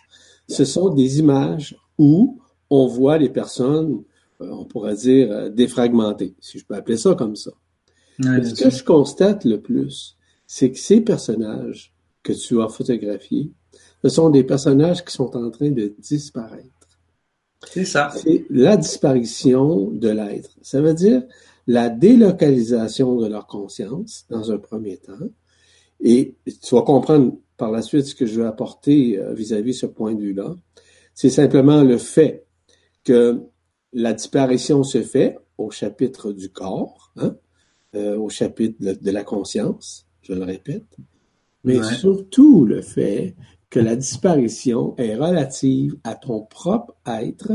ce 0.48 0.64
sont 0.64 0.90
des 0.90 1.18
images 1.18 1.76
où 1.98 2.40
on 2.70 2.86
voit 2.86 3.18
les 3.18 3.28
personnes, 3.28 4.02
euh, 4.40 4.50
on 4.50 4.64
pourrait 4.64 4.96
dire, 4.96 5.30
euh, 5.30 5.48
défragmentées, 5.48 6.34
si 6.40 6.58
je 6.58 6.64
peux 6.64 6.74
appeler 6.74 6.96
ça 6.96 7.14
comme 7.14 7.36
ça. 7.36 7.50
ce 8.20 8.54
que 8.54 8.70
je 8.70 8.84
constate 8.84 9.44
le 9.44 9.60
plus, 9.60 10.16
c'est 10.46 10.70
que 10.70 10.78
ces 10.78 11.00
personnages 11.00 11.92
que 12.22 12.32
tu 12.32 12.60
as 12.60 12.68
photographiés, 12.68 13.52
ce 14.02 14.08
sont 14.08 14.30
des 14.30 14.44
personnages 14.44 15.04
qui 15.04 15.12
sont 15.12 15.36
en 15.36 15.50
train 15.50 15.70
de 15.70 15.94
disparaître. 15.98 16.64
C'est 17.66 17.84
ça. 17.84 18.10
C'est 18.14 18.44
la 18.50 18.76
disparition 18.76 19.90
de 19.90 20.08
l'être. 20.08 20.50
Ça 20.62 20.80
veut 20.80 20.94
dire 20.94 21.22
la 21.66 21.88
délocalisation 21.88 23.16
de 23.16 23.26
leur 23.26 23.46
conscience 23.46 24.24
dans 24.30 24.52
un 24.52 24.58
premier 24.58 24.96
temps. 24.96 25.28
Et 26.00 26.36
tu 26.44 26.74
vas 26.74 26.82
comprendre 26.82 27.36
par 27.56 27.70
la 27.72 27.82
suite 27.82 28.06
ce 28.06 28.14
que 28.14 28.24
je 28.24 28.40
veux 28.40 28.46
apporter 28.46 29.18
euh, 29.18 29.34
vis-à-vis 29.34 29.72
-vis 29.72 29.80
ce 29.80 29.86
point 29.86 30.14
de 30.14 30.20
vue-là. 30.20 30.54
C'est 31.12 31.30
simplement 31.30 31.82
le 31.82 31.98
fait 31.98 32.46
que 33.02 33.42
la 33.92 34.12
disparition 34.12 34.84
se 34.84 35.02
fait 35.02 35.36
au 35.56 35.70
chapitre 35.70 36.32
du 36.32 36.50
corps, 36.50 37.12
hein, 37.16 37.36
euh, 37.94 38.16
au 38.16 38.28
chapitre 38.28 38.76
de, 38.80 39.10
la 39.10 39.24
conscience, 39.24 40.06
je 40.22 40.34
le 40.34 40.44
répète, 40.44 40.96
mais 41.64 41.82
surtout 41.82 42.64
le 42.64 42.80
fait 42.80 43.34
que 43.70 43.80
la 43.80 43.96
disparition 43.96 44.94
est 44.96 45.14
relative 45.14 45.96
à 46.04 46.14
ton 46.14 46.42
propre 46.42 46.94
être 47.06 47.52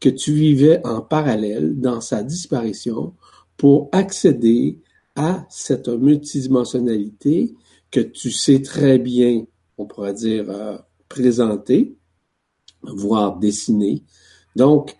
que 0.00 0.08
tu 0.08 0.32
vivais 0.32 0.80
en 0.86 1.00
parallèle 1.00 1.78
dans 1.80 2.00
sa 2.00 2.22
disparition 2.22 3.14
pour 3.56 3.88
accéder 3.92 4.78
à 5.16 5.44
cette 5.50 5.88
multidimensionnalité 5.88 7.54
que 7.90 8.00
tu 8.00 8.30
sais 8.30 8.62
très 8.62 8.98
bien, 8.98 9.44
on 9.76 9.86
pourrait 9.86 10.14
dire, 10.14 10.48
euh, 10.48 10.78
présenter, 11.08 11.96
voire 12.82 13.38
dessiner. 13.38 14.04
Donc, 14.54 14.94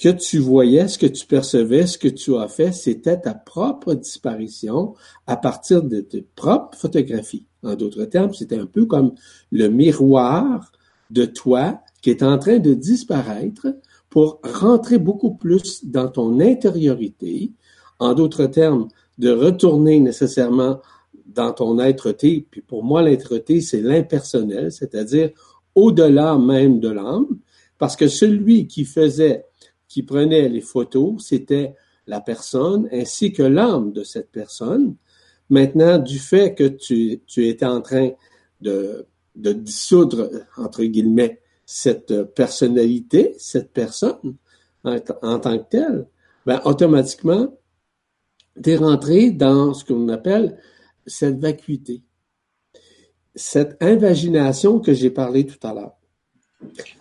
que 0.00 0.08
tu 0.08 0.38
voyais, 0.38 0.88
ce 0.88 0.98
que 0.98 1.06
tu 1.06 1.26
percevais, 1.26 1.86
ce 1.86 1.98
que 1.98 2.08
tu 2.08 2.36
as 2.36 2.48
fait, 2.48 2.72
c'était 2.72 3.20
ta 3.20 3.34
propre 3.34 3.94
disparition 3.94 4.94
à 5.26 5.36
partir 5.36 5.82
de 5.82 6.00
tes 6.00 6.26
propres 6.34 6.76
photographies. 6.76 7.46
En 7.62 7.74
d'autres 7.74 8.04
termes, 8.06 8.32
c'était 8.32 8.58
un 8.58 8.66
peu 8.66 8.86
comme 8.86 9.12
le 9.52 9.68
miroir 9.68 10.72
de 11.10 11.26
toi 11.26 11.80
qui 12.00 12.10
est 12.10 12.22
en 12.22 12.38
train 12.38 12.58
de 12.58 12.72
disparaître 12.72 13.66
pour 14.08 14.40
rentrer 14.42 14.98
beaucoup 14.98 15.34
plus 15.34 15.84
dans 15.84 16.08
ton 16.08 16.40
intériorité. 16.40 17.52
En 17.98 18.14
d'autres 18.14 18.46
termes, 18.46 18.88
de 19.18 19.30
retourner 19.30 20.00
nécessairement 20.00 20.80
dans 21.26 21.52
ton 21.52 21.78
être-té. 21.78 22.46
Puis 22.50 22.62
pour 22.62 22.82
moi, 22.82 23.02
l'être-té, 23.02 23.60
c'est 23.60 23.82
l'impersonnel, 23.82 24.72
c'est-à-dire 24.72 25.30
au-delà 25.74 26.38
même 26.38 26.80
de 26.80 26.88
l'âme, 26.88 27.26
Parce 27.78 27.96
que 27.96 28.08
celui 28.08 28.66
qui 28.66 28.84
faisait, 28.84 29.46
qui 29.90 30.04
prenait 30.04 30.48
les 30.48 30.60
photos, 30.60 31.16
c'était 31.18 31.74
la 32.06 32.20
personne 32.20 32.88
ainsi 32.92 33.32
que 33.32 33.42
l'âme 33.42 33.92
de 33.92 34.04
cette 34.04 34.30
personne. 34.30 34.94
Maintenant, 35.48 35.98
du 35.98 36.20
fait 36.20 36.54
que 36.54 36.68
tu, 36.68 37.20
tu 37.26 37.48
étais 37.48 37.66
en 37.66 37.80
train 37.80 38.12
de, 38.60 39.08
de 39.34 39.52
dissoudre, 39.52 40.30
entre 40.56 40.84
guillemets, 40.84 41.40
cette 41.66 42.22
personnalité, 42.34 43.34
cette 43.38 43.72
personne, 43.72 44.36
en, 44.84 44.98
tant 45.00 45.58
que 45.58 45.68
telle, 45.68 46.06
ben, 46.46 46.60
automatiquement, 46.64 47.52
tu 48.62 48.70
es 48.70 48.76
rentré 48.76 49.32
dans 49.32 49.74
ce 49.74 49.84
qu'on 49.84 50.08
appelle 50.08 50.56
cette 51.04 51.38
vacuité, 51.38 52.02
cette 53.34 53.76
invagination 53.82 54.78
que 54.78 54.92
j'ai 54.92 55.10
parlé 55.10 55.46
tout 55.46 55.64
à 55.66 55.74
l'heure. 55.74 55.96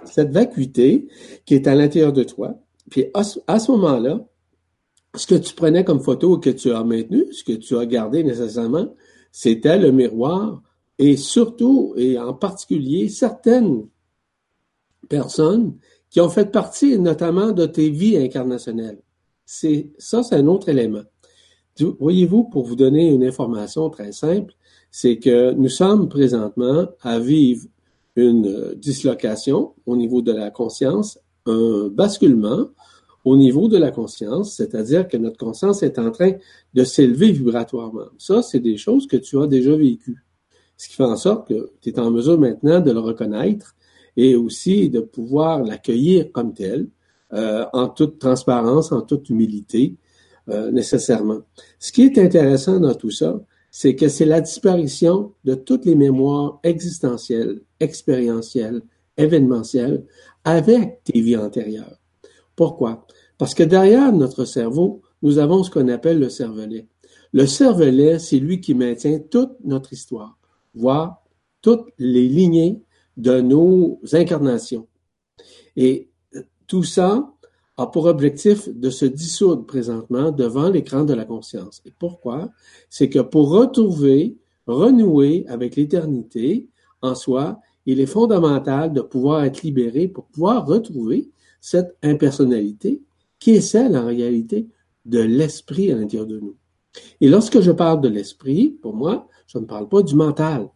Cette 0.05 0.31
vacuité 0.31 1.07
qui 1.45 1.53
est 1.53 1.67
à 1.67 1.75
l'intérieur 1.75 2.13
de 2.13 2.23
toi. 2.23 2.59
Puis 2.89 3.05
à 3.13 3.23
ce, 3.23 3.71
moment-là, 3.71 4.25
ce 5.15 5.27
que 5.27 5.35
tu 5.35 5.53
prenais 5.53 5.83
comme 5.83 5.99
photo 5.99 6.37
que 6.37 6.49
tu 6.49 6.71
as 6.71 6.83
maintenu, 6.83 7.31
ce 7.31 7.43
que 7.43 7.53
tu 7.53 7.77
as 7.77 7.85
gardé 7.85 8.23
nécessairement, 8.23 8.93
c'était 9.31 9.77
le 9.77 9.91
miroir 9.91 10.61
et 10.97 11.15
surtout 11.17 11.93
et 11.97 12.17
en 12.19 12.33
particulier 12.33 13.09
certaines 13.09 13.87
personnes 15.07 15.77
qui 16.09 16.19
ont 16.21 16.29
fait 16.29 16.51
partie 16.51 16.97
notamment 16.97 17.51
de 17.51 17.65
tes 17.65 17.89
vies 17.89 18.17
incarnationnelles. 18.17 19.01
C'est 19.45 19.91
ça, 19.97 20.23
c'est 20.23 20.35
un 20.35 20.47
autre 20.47 20.69
élément. 20.69 21.03
Voyez-vous, 21.99 22.43
pour 22.45 22.65
vous 22.65 22.75
donner 22.75 23.09
une 23.09 23.23
information 23.23 23.89
très 23.89 24.11
simple, 24.11 24.53
c'est 24.91 25.17
que 25.17 25.53
nous 25.53 25.69
sommes 25.69 26.09
présentement 26.09 26.87
à 27.01 27.19
vivre 27.19 27.65
une 28.15 28.47
euh, 28.47 28.75
dislocation 28.75 29.73
au 29.85 29.95
niveau 29.95 30.21
de 30.21 30.31
la 30.31 30.49
conscience, 30.51 31.19
un 31.49 31.87
basculement 31.89 32.67
au 33.25 33.35
niveau 33.35 33.67
de 33.67 33.77
la 33.77 33.91
conscience, 33.91 34.55
c'est-à-dire 34.55 35.07
que 35.07 35.17
notre 35.17 35.37
conscience 35.37 35.83
est 35.83 35.99
en 35.99 36.11
train 36.11 36.33
de 36.73 36.83
s'élever 36.83 37.31
vibratoirement. 37.31 38.07
Ça, 38.17 38.41
c'est 38.41 38.59
des 38.59 38.77
choses 38.77 39.07
que 39.07 39.17
tu 39.17 39.37
as 39.39 39.47
déjà 39.47 39.75
vécues. 39.75 40.23
Ce 40.77 40.87
qui 40.87 40.95
fait 40.95 41.03
en 41.03 41.17
sorte 41.17 41.49
que 41.49 41.71
tu 41.81 41.89
es 41.89 41.99
en 41.99 42.11
mesure 42.11 42.39
maintenant 42.39 42.79
de 42.79 42.91
le 42.91 42.99
reconnaître 42.99 43.75
et 44.15 44.35
aussi 44.35 44.89
de 44.89 45.01
pouvoir 45.01 45.63
l'accueillir 45.63 46.31
comme 46.31 46.53
tel, 46.53 46.87
euh, 47.33 47.65
en 47.73 47.89
toute 47.89 48.17
transparence, 48.19 48.91
en 48.91 49.01
toute 49.01 49.29
humilité, 49.29 49.95
euh, 50.49 50.71
nécessairement. 50.71 51.41
Ce 51.77 51.91
qui 51.91 52.03
est 52.03 52.17
intéressant 52.17 52.79
dans 52.79 52.95
tout 52.95 53.11
ça, 53.11 53.39
c'est 53.69 53.95
que 53.95 54.07
c'est 54.07 54.25
la 54.25 54.41
disparition 54.41 55.33
de 55.43 55.53
toutes 55.53 55.85
les 55.85 55.95
mémoires 55.95 56.59
existentielles, 56.63 57.61
expérientielles, 57.79 58.81
événementielles 59.17 60.03
avec 60.49 61.03
tes 61.03 61.21
vies 61.21 61.37
antérieures. 61.37 61.99
Pourquoi? 62.55 63.05
Parce 63.37 63.53
que 63.53 63.63
derrière 63.63 64.11
notre 64.11 64.45
cerveau, 64.45 65.01
nous 65.21 65.37
avons 65.37 65.63
ce 65.63 65.71
qu'on 65.71 65.87
appelle 65.87 66.19
le 66.19 66.29
cervelet. 66.29 66.87
Le 67.31 67.45
cervelet, 67.45 68.19
c'est 68.19 68.39
lui 68.39 68.59
qui 68.59 68.73
maintient 68.73 69.19
toute 69.19 69.53
notre 69.63 69.93
histoire, 69.93 70.37
voire 70.73 71.23
toutes 71.61 71.87
les 71.97 72.27
lignées 72.27 72.81
de 73.17 73.39
nos 73.41 73.99
incarnations. 74.13 74.87
Et 75.75 76.09
tout 76.67 76.83
ça, 76.83 77.31
a 77.77 77.87
pour 77.87 78.05
objectif 78.07 78.67
de 78.67 78.89
se 78.89 79.05
dissoudre 79.05 79.65
présentement 79.65 80.31
devant 80.31 80.69
l'écran 80.69 81.05
de 81.05 81.13
la 81.13 81.23
conscience. 81.23 81.81
Et 81.85 81.93
pourquoi? 81.97 82.49
C'est 82.89 83.07
que 83.07 83.19
pour 83.19 83.49
retrouver, 83.51 84.35
renouer 84.67 85.45
avec 85.47 85.77
l'éternité 85.77 86.67
en 87.01 87.15
soi, 87.15 87.61
il 87.85 87.99
est 87.99 88.05
fondamental 88.05 88.93
de 88.93 89.01
pouvoir 89.01 89.43
être 89.43 89.63
libéré 89.63 90.07
pour 90.07 90.25
pouvoir 90.25 90.65
retrouver 90.65 91.29
cette 91.61 91.97
impersonnalité 92.03 93.01
qui 93.39 93.51
est 93.51 93.61
celle 93.61 93.97
en 93.97 94.05
réalité 94.05 94.67
de 95.05 95.19
l'esprit 95.19 95.91
à 95.91 95.95
l'intérieur 95.95 96.27
de 96.27 96.39
nous. 96.39 96.55
Et 97.21 97.29
lorsque 97.29 97.61
je 97.61 97.71
parle 97.71 98.01
de 98.01 98.09
l'esprit, 98.09 98.69
pour 98.69 98.93
moi, 98.93 99.27
je 99.47 99.57
ne 99.57 99.65
parle 99.65 99.87
pas 99.87 100.01
du 100.01 100.15
mental, 100.15 100.69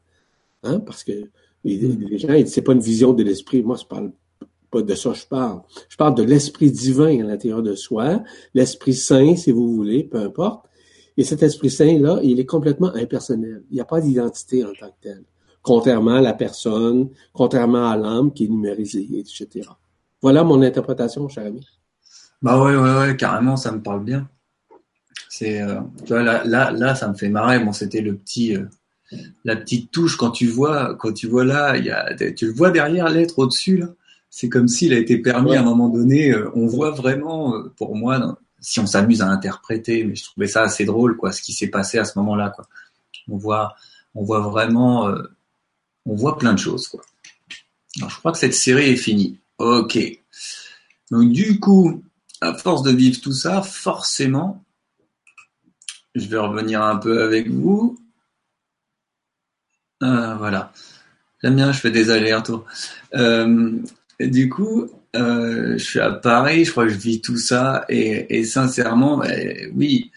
hein, 0.63 0.79
parce 0.79 1.03
que 1.03 1.29
les, 1.63 2.17
gens, 2.17 2.27
c'est 2.45 2.61
pas 2.61 2.73
une 2.73 2.79
vision 2.79 3.13
de 3.13 3.23
l'esprit. 3.23 3.61
Moi, 3.61 3.77
je 3.79 3.85
parle 3.85 4.11
pas 4.71 4.81
de 4.81 4.95
ça 4.95 5.13
je 5.13 5.25
parle. 5.25 5.61
Je 5.87 5.97
parle 5.97 6.15
de 6.15 6.23
l'esprit 6.23 6.71
divin 6.71 7.19
à 7.19 7.23
l'intérieur 7.23 7.61
de 7.61 7.75
soi, 7.75 8.23
l'esprit 8.53 8.93
saint, 8.93 9.35
si 9.35 9.51
vous 9.51 9.73
voulez, 9.73 10.03
peu 10.03 10.17
importe. 10.17 10.65
Et 11.15 11.23
cet 11.23 11.43
esprit 11.43 11.69
saint-là, 11.69 12.19
il 12.23 12.39
est 12.39 12.45
complètement 12.45 12.93
impersonnel. 12.95 13.63
Il 13.69 13.75
n'y 13.75 13.81
a 13.81 13.85
pas 13.85 14.01
d'identité 14.01 14.65
en 14.65 14.73
tant 14.73 14.87
que 14.87 15.01
tel. 15.01 15.23
Contrairement 15.63 16.15
à 16.15 16.21
la 16.21 16.34
personne, 16.34 17.10
contrairement 17.32 17.89
à 17.89 17.97
l'âme 17.97 18.34
qui 18.34 18.45
est 18.45 18.49
numérisée, 18.49 19.08
etc. 19.17 19.69
Voilà 20.21 20.43
mon 20.43 20.62
interprétation, 20.62 21.28
cher 21.30 21.45
ami. 21.45 21.65
Bah 22.41 22.62
ouais, 22.62 22.76
ouais, 22.76 22.97
ouais, 22.97 23.15
carrément, 23.15 23.56
ça 23.56 23.71
me 23.71 23.82
parle 23.82 24.04
bien. 24.04 24.28
C'est, 25.30 25.62
euh, 25.62 25.80
tu 26.06 26.13
vois, 26.13 26.21
là, 26.21 26.43
là, 26.43 26.71
là, 26.71 26.95
ça 26.95 27.08
me 27.08 27.13
fait 27.15 27.30
marrer. 27.30 27.60
Bon, 27.60 27.71
c'était 27.71 28.02
le 28.02 28.15
petit, 28.15 28.56
euh, 28.56 28.65
la 29.45 29.56
petite 29.56 29.89
touche 29.91 30.17
quand 30.17 30.32
tu 30.32 30.47
vois, 30.47 30.95
quand 30.95 31.13
tu 31.13 31.28
vois 31.28 31.45
là, 31.45 31.78
y 31.78 31.89
a, 31.89 32.13
tu 32.36 32.47
le 32.47 32.54
vois 32.54 32.69
derrière 32.69 33.10
l'être 33.10 33.39
au-dessus 33.39 33.78
là 33.78 33.88
c'est 34.36 34.49
comme 34.49 34.67
s'il 34.67 34.95
a 34.95 34.97
été 34.97 35.19
permis 35.19 35.56
à 35.56 35.60
un 35.60 35.63
moment 35.63 35.89
donné. 35.89 36.32
Euh, 36.32 36.49
on 36.56 36.65
voit 36.65 36.89
vraiment, 36.89 37.54
pour 37.78 37.95
moi, 37.95 38.36
si 38.60 38.80
on 38.80 38.88
s'amuse 38.88 39.21
à 39.21 39.28
interpréter, 39.28 40.04
mais 40.06 40.15
je 40.15 40.23
trouvais 40.23 40.47
ça 40.47 40.63
assez 40.63 40.86
drôle, 40.86 41.17
quoi, 41.17 41.32
ce 41.32 41.39
qui 41.39 41.54
s'est 41.54 41.67
passé 41.67 41.99
à 41.99 42.04
ce 42.04 42.17
moment-là, 42.17 42.49
quoi. 42.49 42.65
On 43.30 43.38
voit, 43.38 43.76
on 44.15 44.23
voit 44.23 44.39
vraiment, 44.39 45.08
on 46.05 46.15
voit 46.15 46.37
plein 46.37 46.53
de 46.53 46.59
choses, 46.59 46.87
quoi. 46.87 47.01
Alors, 47.97 48.09
je 48.09 48.17
crois 48.17 48.31
que 48.31 48.37
cette 48.37 48.55
série 48.55 48.89
est 48.89 48.95
finie. 48.95 49.39
Ok. 49.59 49.99
Donc, 51.11 51.31
du 51.31 51.59
coup, 51.59 52.03
à 52.41 52.53
force 52.53 52.81
de 52.83 52.91
vivre 52.91 53.21
tout 53.21 53.33
ça, 53.33 53.61
forcément, 53.61 54.63
je 56.15 56.25
vais 56.27 56.37
revenir 56.37 56.81
un 56.81 56.97
peu 56.97 57.23
avec 57.23 57.49
vous. 57.49 57.97
voilà. 60.01 60.73
J'aime 61.43 61.55
bien, 61.57 61.71
je 61.73 61.79
fais 61.79 61.91
des 61.91 62.09
allers-retours. 62.09 62.65
Euh, 63.15 63.77
du 64.19 64.49
coup, 64.49 64.89
euh, 65.15 65.77
je 65.77 65.83
suis 65.83 65.99
à 65.99 66.11
Paris, 66.11 66.63
je 66.63 66.71
crois 66.71 66.85
que 66.85 66.93
je 66.93 66.97
vis 66.97 67.19
tout 67.21 67.37
ça, 67.37 67.85
et, 67.89 68.45
sincèrement, 68.45 69.17
ben, 69.17 69.71
oui, 69.75 70.11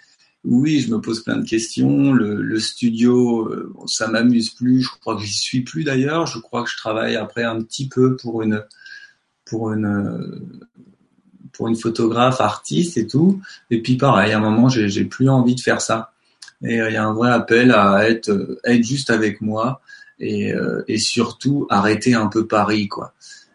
oui, 0.46 0.80
je 0.80 0.90
me 0.90 1.00
pose 1.00 1.22
plein 1.22 1.36
de 1.36 1.46
questions. 1.46 2.12
Le, 2.12 2.60
studio, 2.60 3.48
euh, 3.48 3.72
ça 3.86 4.08
m'amuse 4.08 4.50
plus. 4.50 4.82
Je 4.82 4.90
crois 5.00 5.16
que 5.16 5.22
j'y 5.22 5.36
suis 5.36 5.62
plus 5.62 5.84
d'ailleurs. 5.84 6.26
Je 6.26 6.38
crois 6.38 6.62
que 6.62 6.70
je 6.70 6.76
travaille 6.76 7.16
après 7.16 7.42
un 7.42 7.60
petit 7.62 7.88
peu 7.88 8.16
pour 8.16 8.42
une, 8.42 8.64
une 9.52 11.76
photographe, 11.76 12.40
artiste 12.40 12.96
et 12.96 13.06
tout. 13.06 13.40
Et 13.70 13.82
puis 13.82 13.96
pareil, 13.96 14.32
à 14.32 14.38
un 14.38 14.40
moment, 14.40 14.68
j'ai 14.68 15.04
plus 15.04 15.28
envie 15.28 15.54
de 15.54 15.60
faire 15.60 15.80
ça. 15.80 16.12
Et 16.62 16.80
euh, 16.80 16.90
il 16.90 16.94
y 16.94 16.96
a 16.96 17.04
un 17.04 17.12
vrai 17.12 17.30
appel 17.30 17.72
à 17.72 18.08
être, 18.08 18.58
juste 18.80 19.10
avec 19.10 19.40
moi 19.40 19.80
et, 20.18 20.54
surtout 20.96 21.66
arrêter 21.70 22.14
un 22.14 22.28
peu 22.28 22.46
Paris, 22.46 22.88
quoi. 22.88 23.12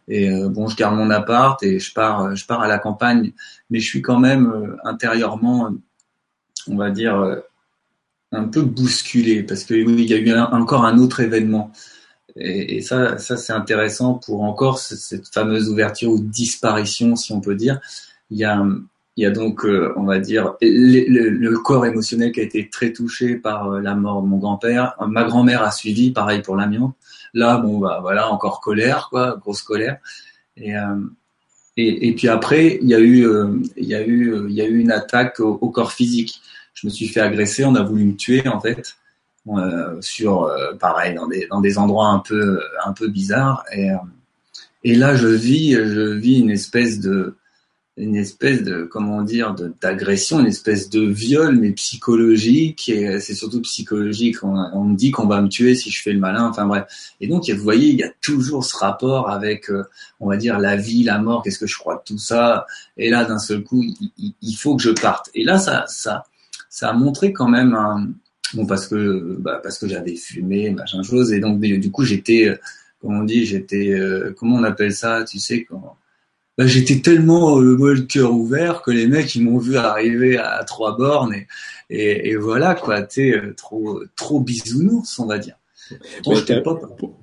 Et 0.08 0.30
euh, 0.30 0.49
bon, 0.49 0.67
je 0.67 0.75
garde 0.75 0.95
mon 0.95 1.10
appart 1.10 1.62
et 1.63 1.80
je 1.80 1.93
pars, 1.93 2.36
je 2.36 2.45
pars 2.45 2.62
à 2.62 2.67
la 2.67 2.80
campagne, 2.80 3.32
mais 3.69 3.80
je 3.80 3.88
suis 3.88 4.01
quand 4.01 4.19
même 4.19 4.47
euh, 4.47 4.75
intérieurement, 4.84 5.71
on 6.67 6.76
va 6.76 6.91
dire, 6.91 7.19
euh, 7.19 7.39
un 8.32 8.47
peu 8.47 8.62
bousculé 8.62 9.43
parce 9.43 9.63
que 9.63 9.74
il 9.74 10.10
y 10.10 10.13
a 10.13 10.17
eu 10.17 10.34
encore 10.34 10.86
un 10.86 10.97
autre 10.97 11.19
événement. 11.19 11.71
Et, 12.38 12.82
ça, 12.82 13.17
ça 13.17 13.36
c'est 13.36 13.52
intéressant 13.52 14.15
pour 14.15 14.43
encore 14.43 14.80
cette 14.80 15.28
fameuse 15.34 15.69
ouverture 15.69 16.12
ou 16.12 16.19
disparition, 16.19 17.15
si 17.17 17.34
on 17.34 17.41
peut 17.41 17.56
dire. 17.56 17.82
Il 18.30 18.38
y 18.38 18.45
a, 18.45 18.65
il 19.17 19.24
y 19.24 19.26
a 19.26 19.32
donc, 19.32 19.65
on 19.65 20.04
va 20.04 20.19
dire, 20.19 20.54
le, 20.62 21.58
corps 21.58 21.86
émotionnel 21.86 22.32
qui 22.32 22.39
a 22.39 22.43
été 22.43 22.69
très 22.69 22.93
touché 22.93 23.36
par 23.36 23.69
la 23.82 23.95
mort 23.95 24.21
de 24.21 24.28
mon 24.28 24.38
grand-père. 24.38 24.95
Ma 25.06 25.26
grand-mère 25.26 25.62
a 25.63 25.71
suivi, 25.71 26.12
pareil 26.12 26.41
pour 26.41 26.56
l'amiante. 26.56 26.95
Là, 27.34 27.57
bon, 27.57 27.80
bah 27.80 27.99
voilà, 28.01 28.30
encore 28.32 28.62
colère, 28.62 29.07
quoi, 29.09 29.38
grosse 29.38 29.62
colère. 29.62 29.97
Et, 30.57 30.76
euh, 30.78 30.95
et, 31.78 32.07
et, 32.07 32.15
puis 32.15 32.28
après, 32.28 32.80
il 32.82 32.89
y 32.89 32.95
a 32.95 32.99
eu, 32.99 33.26
euh, 33.26 33.47
il 33.78 33.86
y 33.86 33.95
a 33.95 34.05
eu, 34.05 34.45
il 34.49 34.53
y 34.53 34.61
a 34.61 34.65
eu 34.65 34.78
une 34.80 34.91
attaque 34.91 35.39
au, 35.39 35.69
corps 35.69 35.93
physique. 35.93 36.41
Je 36.74 36.88
me 36.88 36.91
suis 36.91 37.07
fait 37.07 37.22
agresser, 37.22 37.63
on 37.63 37.76
a 37.76 37.84
voulu 37.84 38.05
me 38.05 38.15
tuer 38.15 38.47
en 38.47 38.59
fait, 38.59 38.95
euh, 39.47 40.01
sur, 40.01 40.43
euh, 40.43 40.74
pareil, 40.74 41.15
dans 41.15 41.28
des, 41.28 41.47
dans 41.49 41.61
des 41.61 41.78
endroits 41.78 42.07
un 42.07 42.19
peu, 42.19 42.61
un 42.86 42.93
peu 42.93 43.07
bizarres. 43.07 43.63
Et, 43.74 43.89
et 44.84 44.95
là, 44.95 45.15
je 45.15 45.28
vis, 45.28 45.74
je 45.74 46.13
vis 46.13 46.39
une 46.39 46.51
espèce 46.51 46.99
de, 46.99 47.36
une 47.97 48.15
espèce 48.15 48.63
de 48.63 48.83
comment 48.83 49.21
dire 49.21 49.53
d'agression, 49.81 50.39
une 50.39 50.47
espèce 50.47 50.89
de 50.89 51.01
viol 51.01 51.57
mais 51.57 51.71
psychologique 51.71 52.87
et 52.87 53.19
c'est 53.19 53.33
surtout 53.33 53.61
psychologique. 53.61 54.37
On, 54.43 54.85
me 54.85 54.95
dit 54.95 55.11
qu'on 55.11 55.27
va 55.27 55.41
me 55.41 55.49
tuer 55.49 55.75
si 55.75 55.91
je 55.91 56.01
fais 56.01 56.13
le 56.13 56.19
malin. 56.19 56.47
Enfin 56.47 56.65
bref. 56.65 56.85
Et 57.19 57.27
donc 57.27 57.49
vous 57.49 57.63
voyez, 57.63 57.89
il 57.89 57.97
y 57.97 58.03
a 58.03 58.11
toujours 58.21 58.63
ce 58.63 58.77
rapport 58.77 59.29
avec 59.29 59.69
euh, 59.69 59.83
on 60.19 60.29
va 60.29 60.37
dire 60.37 60.57
la 60.57 60.77
vie, 60.77 61.03
la 61.03 61.19
mort. 61.19 61.43
Qu'est-ce 61.43 61.59
que 61.59 61.67
je 61.67 61.77
crois 61.77 61.95
de 61.95 62.01
tout 62.05 62.17
ça 62.17 62.65
Et 62.97 63.09
là 63.09 63.25
d'un 63.25 63.39
seul 63.39 63.63
coup, 63.63 63.83
il, 64.17 64.55
faut 64.55 64.75
que 64.77 64.83
je 64.83 64.91
parte. 64.91 65.29
Et 65.35 65.43
là 65.43 65.59
ça 65.59 65.83
ça 65.87 66.23
ça 66.69 66.89
a 66.89 66.93
montré 66.93 67.33
quand 67.33 67.49
même 67.49 67.73
un 67.73 68.09
bon 68.53 68.65
parce 68.65 68.87
que 68.87 69.37
bah, 69.39 69.59
parce 69.61 69.77
que 69.77 69.87
j'avais 69.87 70.15
fumé 70.15 70.69
machin 70.71 71.03
chose 71.03 71.33
et 71.33 71.39
donc 71.39 71.59
du 71.59 71.91
coup 71.91 72.03
j'étais 72.03 72.57
comment 73.01 73.19
on 73.19 73.23
dit 73.23 73.45
j'étais 73.45 73.91
euh, 73.91 74.33
comment 74.37 74.57
on 74.57 74.63
appelle 74.63 74.93
ça 74.93 75.23
tu 75.23 75.39
sais 75.39 75.65
quand 75.65 75.97
bah, 76.58 76.68
j'étais 76.68 76.99
tellement 76.99 77.60
le 77.60 78.02
cœur 78.02 78.34
ouvert 78.34 78.82
que 78.82 78.91
les 78.91 79.08
mecs 79.08 79.36
ils 79.36 79.43
m'ont 79.43 79.58
vu 79.58 79.78
arriver 79.78 80.38
à 80.38 80.64
trois 80.64 80.97
bornes 80.97 81.34
et, 81.89 82.30
et, 82.30 82.36
voilà 82.36 82.76
quoi, 82.76 83.04
tu 83.04 83.36
trop 83.58 84.02
trop 84.16 84.39
bisounours 84.39 85.20
on 85.20 85.26
va 85.26 85.38
dire. 85.38 85.56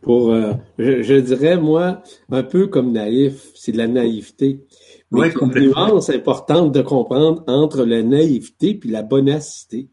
pour, 0.03 0.35
je, 0.79 1.21
dirais 1.21 1.57
moi 1.57 2.03
un 2.31 2.43
peu 2.43 2.67
comme 2.67 2.93
naïf, 2.93 3.51
c'est 3.55 3.73
de 3.73 3.79
la 3.79 3.89
naïveté. 3.89 4.67
Mais 5.11 5.21
ouais, 5.21 5.33
une 5.41 5.69
nuance 5.69 6.11
importante 6.11 6.73
de 6.73 6.83
comprendre 6.83 7.43
entre 7.47 7.85
la 7.85 8.03
naïveté 8.03 8.75
puis 8.75 8.91
la 8.91 9.03
bonacité. 9.03 9.89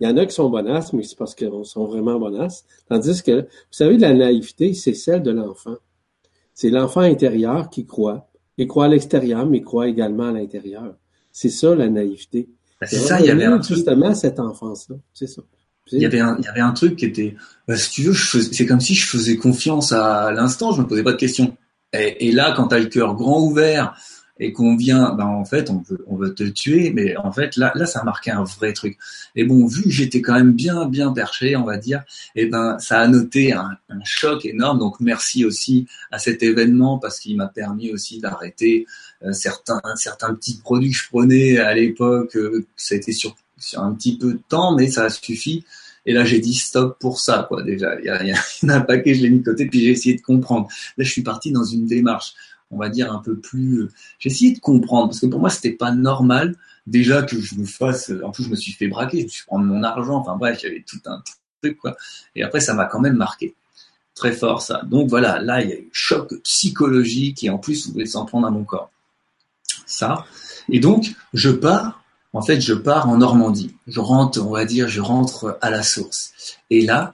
Il 0.00 0.08
y 0.08 0.10
en 0.10 0.16
a 0.16 0.24
qui 0.24 0.34
sont 0.34 0.48
bonasses, 0.48 0.94
mais 0.94 1.02
c'est 1.02 1.16
parce 1.16 1.34
qu'ils 1.34 1.50
sont 1.64 1.84
vraiment 1.84 2.18
bonasses. 2.18 2.64
Tandis 2.88 3.22
que, 3.22 3.42
vous 3.42 3.46
savez, 3.70 3.98
la 3.98 4.14
naïveté, 4.14 4.72
c'est 4.72 4.94
celle 4.94 5.22
de 5.22 5.30
l'enfant. 5.30 5.76
C'est 6.54 6.70
l'enfant 6.70 7.00
intérieur 7.00 7.68
qui 7.68 7.84
croit. 7.84 8.29
Il 8.58 8.66
croit 8.66 8.86
à 8.86 8.88
l'extérieur, 8.88 9.46
mais 9.46 9.58
il 9.58 9.64
croit 9.64 9.88
également 9.88 10.28
à 10.28 10.32
l'intérieur. 10.32 10.94
C'est 11.32 11.48
ça, 11.48 11.74
la 11.74 11.88
naïveté. 11.88 12.48
Ben, 12.80 12.86
c'est 12.88 12.98
ça, 12.98 13.20
il 13.20 13.26
y 13.26 13.30
avait 13.30 13.44
un 13.44 13.60
justement 13.62 14.14
cette 14.14 14.40
enfance-là. 14.40 14.96
C'est 15.14 15.26
ça. 15.26 15.42
Il 15.92 16.00
y 16.00 16.06
avait 16.06 16.20
un, 16.20 16.36
il 16.38 16.44
y 16.44 16.48
avait 16.48 16.60
un 16.60 16.72
truc 16.72 16.96
qui 16.96 17.06
était, 17.06 17.34
ben, 17.66 17.76
si 17.76 17.90
tu 17.90 18.02
veux, 18.02 18.14
c'est 18.14 18.66
comme 18.66 18.80
si 18.80 18.94
je 18.94 19.06
faisais 19.06 19.36
confiance 19.36 19.92
à 19.92 20.30
l'instant, 20.32 20.72
je 20.72 20.82
me 20.82 20.86
posais 20.86 21.02
pas 21.02 21.12
de 21.12 21.16
questions. 21.16 21.56
Et, 21.92 22.28
et 22.28 22.32
là, 22.32 22.52
quand 22.56 22.68
tu 22.68 22.74
as 22.74 22.78
le 22.78 22.86
cœur 22.86 23.14
grand 23.14 23.40
ouvert, 23.42 23.96
et 24.40 24.52
qu'on 24.52 24.74
vient, 24.74 25.14
ben 25.14 25.26
en 25.26 25.44
fait, 25.44 25.68
on 25.68 25.82
veut, 25.86 26.02
on 26.06 26.16
veut 26.16 26.34
te 26.34 26.44
tuer, 26.44 26.92
mais 26.94 27.14
en 27.18 27.30
fait, 27.30 27.56
là, 27.56 27.72
là, 27.74 27.84
ça 27.84 28.00
a 28.00 28.04
marqué 28.04 28.30
un 28.30 28.42
vrai 28.42 28.72
truc. 28.72 28.98
Et 29.36 29.44
bon, 29.44 29.66
vu 29.66 29.82
que 29.82 29.90
j'étais 29.90 30.22
quand 30.22 30.32
même 30.32 30.52
bien, 30.52 30.86
bien 30.86 31.12
perché, 31.12 31.56
on 31.56 31.64
va 31.64 31.76
dire, 31.76 32.02
et 32.34 32.46
ben, 32.46 32.78
ça 32.78 33.00
a 33.00 33.06
noté 33.06 33.52
un, 33.52 33.76
un 33.90 34.00
choc 34.02 34.46
énorme. 34.46 34.78
Donc, 34.78 34.98
merci 34.98 35.44
aussi 35.44 35.86
à 36.10 36.18
cet 36.18 36.42
événement 36.42 36.98
parce 36.98 37.20
qu'il 37.20 37.36
m'a 37.36 37.48
permis 37.48 37.92
aussi 37.92 38.18
d'arrêter 38.18 38.86
euh, 39.22 39.32
certains, 39.32 39.82
certains 39.96 40.34
petits 40.34 40.58
produits 40.58 40.90
que 40.90 40.96
je 40.96 41.08
prenais 41.08 41.58
à 41.58 41.74
l'époque. 41.74 42.34
Euh, 42.36 42.66
ça 42.76 42.94
a 42.94 42.98
été 42.98 43.12
sur, 43.12 43.36
sur 43.58 43.82
un 43.82 43.92
petit 43.92 44.16
peu 44.16 44.32
de 44.32 44.40
temps, 44.48 44.74
mais 44.74 44.90
ça 44.90 45.04
a 45.04 45.10
suffi. 45.10 45.66
Et 46.06 46.14
là, 46.14 46.24
j'ai 46.24 46.38
dit 46.38 46.54
stop 46.54 46.98
pour 46.98 47.20
ça, 47.20 47.44
quoi. 47.46 47.62
Déjà, 47.62 48.00
il 48.00 48.06
y 48.06 48.08
a, 48.08 48.22
il 48.22 48.30
y 48.30 48.32
a 48.32 48.74
un 48.74 48.80
paquet, 48.80 49.14
je 49.14 49.20
l'ai 49.20 49.28
mis 49.28 49.40
de 49.40 49.44
côté, 49.44 49.66
puis 49.66 49.80
j'ai 49.80 49.90
essayé 49.90 50.16
de 50.16 50.22
comprendre. 50.22 50.68
Là, 50.96 51.04
je 51.04 51.10
suis 51.10 51.22
parti 51.22 51.52
dans 51.52 51.64
une 51.64 51.86
démarche 51.86 52.32
on 52.70 52.78
va 52.78 52.88
dire, 52.88 53.12
un 53.12 53.18
peu 53.18 53.36
plus. 53.36 53.82
Euh, 53.82 53.92
j'ai 54.18 54.30
essayé 54.30 54.52
de 54.52 54.60
comprendre 54.60 55.08
parce 55.08 55.20
que 55.20 55.26
pour 55.26 55.40
moi, 55.40 55.50
c'était 55.50 55.72
pas 55.72 55.92
normal 55.92 56.56
déjà 56.86 57.22
que 57.22 57.40
je 57.40 57.54
me 57.56 57.66
fasse. 57.66 58.12
En 58.24 58.30
plus, 58.30 58.44
je 58.44 58.50
me 58.50 58.56
suis 58.56 58.72
fait 58.72 58.88
braquer, 58.88 59.20
je 59.20 59.24
me 59.24 59.28
suis 59.28 59.44
prendre 59.44 59.64
mon 59.64 59.82
argent. 59.82 60.16
Enfin 60.16 60.36
bref, 60.36 60.64
avait 60.64 60.84
tout 60.86 61.00
un 61.06 61.22
truc 61.62 61.78
quoi. 61.78 61.96
Et 62.34 62.42
après, 62.42 62.60
ça 62.60 62.74
m'a 62.74 62.86
quand 62.86 63.00
même 63.00 63.16
marqué 63.16 63.54
très 64.20 64.32
fort 64.32 64.60
ça. 64.60 64.82
Donc 64.84 65.08
voilà, 65.08 65.40
là, 65.40 65.62
il 65.62 65.70
y 65.70 65.72
a 65.72 65.76
eu 65.76 65.88
choc 65.92 66.34
psychologique 66.42 67.42
et 67.42 67.50
en 67.50 67.58
plus, 67.58 67.86
vous 67.86 67.92
voulez 67.94 68.06
s'en 68.06 68.26
prendre 68.26 68.46
à 68.46 68.50
mon 68.50 68.64
corps. 68.64 68.90
Ça. 69.86 70.26
Et 70.68 70.78
donc, 70.78 71.14
je 71.32 71.50
pars. 71.50 72.02
En 72.32 72.42
fait, 72.42 72.60
je 72.60 72.74
pars 72.74 73.08
en 73.08 73.16
Normandie. 73.16 73.74
Je 73.88 73.98
rentre, 73.98 74.40
on 74.40 74.50
va 74.50 74.64
dire, 74.64 74.88
je 74.88 75.00
rentre 75.00 75.58
à 75.62 75.70
la 75.70 75.82
source. 75.82 76.32
Et 76.68 76.82
là, 76.82 77.12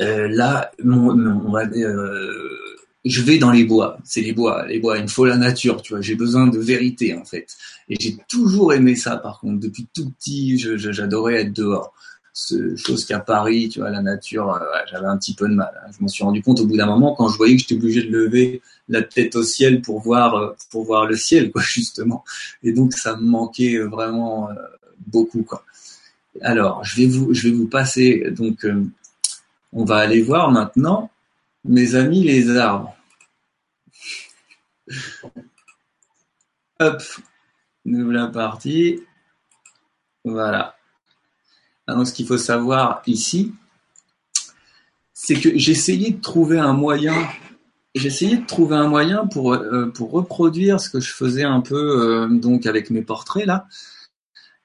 euh, 0.00 0.26
là, 0.28 0.72
mon, 0.82 1.10
on 1.46 1.52
va 1.52 1.66
dire, 1.66 1.88
euh, 1.88 2.58
je 3.04 3.22
vais 3.22 3.38
dans 3.38 3.50
les 3.50 3.64
bois. 3.64 3.98
C'est 4.04 4.20
les 4.20 4.32
bois, 4.32 4.66
les 4.66 4.78
bois. 4.78 4.98
Il 4.98 5.04
me 5.04 5.08
faut 5.08 5.24
la 5.24 5.36
nature, 5.36 5.82
tu 5.82 5.92
vois. 5.92 6.02
J'ai 6.02 6.14
besoin 6.14 6.46
de 6.46 6.58
vérité, 6.58 7.14
en 7.14 7.24
fait. 7.24 7.56
Et 7.88 7.96
j'ai 7.98 8.16
toujours 8.28 8.72
aimé 8.72 8.96
ça, 8.96 9.16
par 9.16 9.40
contre. 9.40 9.60
Depuis 9.60 9.86
tout 9.94 10.10
petit, 10.10 10.58
j'adorais 10.58 11.42
être 11.42 11.52
dehors. 11.52 11.94
Ce, 12.32 12.76
chose 12.76 13.04
qu'à 13.04 13.18
Paris, 13.18 13.68
tu 13.68 13.80
vois, 13.80 13.90
la 13.90 14.00
nature, 14.00 14.52
euh, 14.52 14.60
j'avais 14.90 15.06
un 15.06 15.16
petit 15.16 15.34
peu 15.34 15.48
de 15.48 15.54
mal. 15.54 15.72
Hein. 15.74 15.90
Je 15.96 16.00
m'en 16.00 16.08
suis 16.08 16.22
rendu 16.22 16.40
compte 16.40 16.60
au 16.60 16.66
bout 16.66 16.76
d'un 16.76 16.86
moment 16.86 17.12
quand 17.16 17.28
je 17.28 17.36
voyais 17.36 17.56
que 17.56 17.62
j'étais 17.62 17.74
obligé 17.74 18.04
de 18.04 18.16
lever 18.16 18.62
la 18.88 19.02
tête 19.02 19.34
au 19.34 19.42
ciel 19.42 19.82
pour 19.82 20.00
voir, 20.00 20.36
euh, 20.36 20.54
pour 20.70 20.84
voir 20.84 21.06
le 21.06 21.16
ciel, 21.16 21.50
quoi, 21.50 21.62
justement. 21.66 22.24
Et 22.62 22.72
donc, 22.72 22.92
ça 22.92 23.16
me 23.16 23.22
manquait 23.22 23.78
vraiment 23.78 24.50
euh, 24.50 24.54
beaucoup, 25.06 25.42
quoi. 25.42 25.64
Alors, 26.40 26.84
je 26.84 26.96
vais 27.00 27.06
vous, 27.08 27.34
je 27.34 27.48
vais 27.48 27.54
vous 27.54 27.66
passer. 27.66 28.30
Donc, 28.30 28.64
on 29.72 29.84
va 29.84 29.96
aller 29.96 30.22
voir 30.22 30.52
maintenant 30.52 31.10
mes 31.64 31.94
amis 31.94 32.22
les 32.24 32.56
arbres. 32.56 32.96
Hop, 36.80 37.02
nous 37.84 38.10
la 38.10 38.28
partie. 38.28 39.00
Voilà. 40.24 40.76
Alors, 41.86 42.06
ce 42.06 42.12
qu'il 42.12 42.26
faut 42.26 42.38
savoir 42.38 43.02
ici, 43.06 43.54
c'est 45.12 45.40
que 45.40 45.58
j'essayais 45.58 46.10
de 46.10 46.20
trouver 46.20 46.58
un 46.58 46.72
moyen, 46.72 47.28
j'essayais 47.94 48.36
de 48.36 48.46
trouver 48.46 48.76
un 48.76 48.88
moyen 48.88 49.26
pour, 49.26 49.54
euh, 49.54 49.92
reproduire 49.98 50.80
ce 50.80 50.90
que 50.90 51.00
je 51.00 51.12
faisais 51.12 51.44
un 51.44 51.60
peu 51.60 51.74
euh, 51.76 52.28
donc 52.28 52.66
avec 52.66 52.90
mes 52.90 53.02
portraits 53.02 53.46
là. 53.46 53.66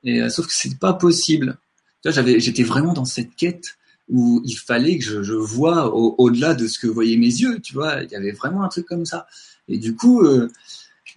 Et, 0.03 0.21
euh, 0.21 0.29
sauf 0.29 0.47
que 0.47 0.53
c'est 0.53 0.77
pas 0.77 0.93
possible. 0.93 1.57
J'étais 2.05 2.63
vraiment 2.63 2.93
dans 2.93 3.05
cette 3.05 3.35
quête 3.35 3.77
où 4.10 4.41
il 4.45 4.56
fallait 4.56 4.97
que 4.97 5.04
je, 5.04 5.24
je 5.24 5.34
vois 5.34 5.93
au-delà 5.93 6.54
de 6.54 6.68
ce 6.68 6.80
que 6.80 6.88
voyaient 6.88 7.18
mes 7.18 7.28
yeux, 7.28 7.60
tu 7.60 7.74
vois. 7.74 8.04
Il 8.04 8.12
y 8.12 8.16
avait 8.16 8.32
vraiment 8.32 8.64
un 8.64 8.68
truc 8.68 8.86
comme 8.86 9.06
ça. 9.06 9.28
Et 9.68 9.78
du 9.78 9.95
coup, 9.95 10.22
euh, 10.22 10.49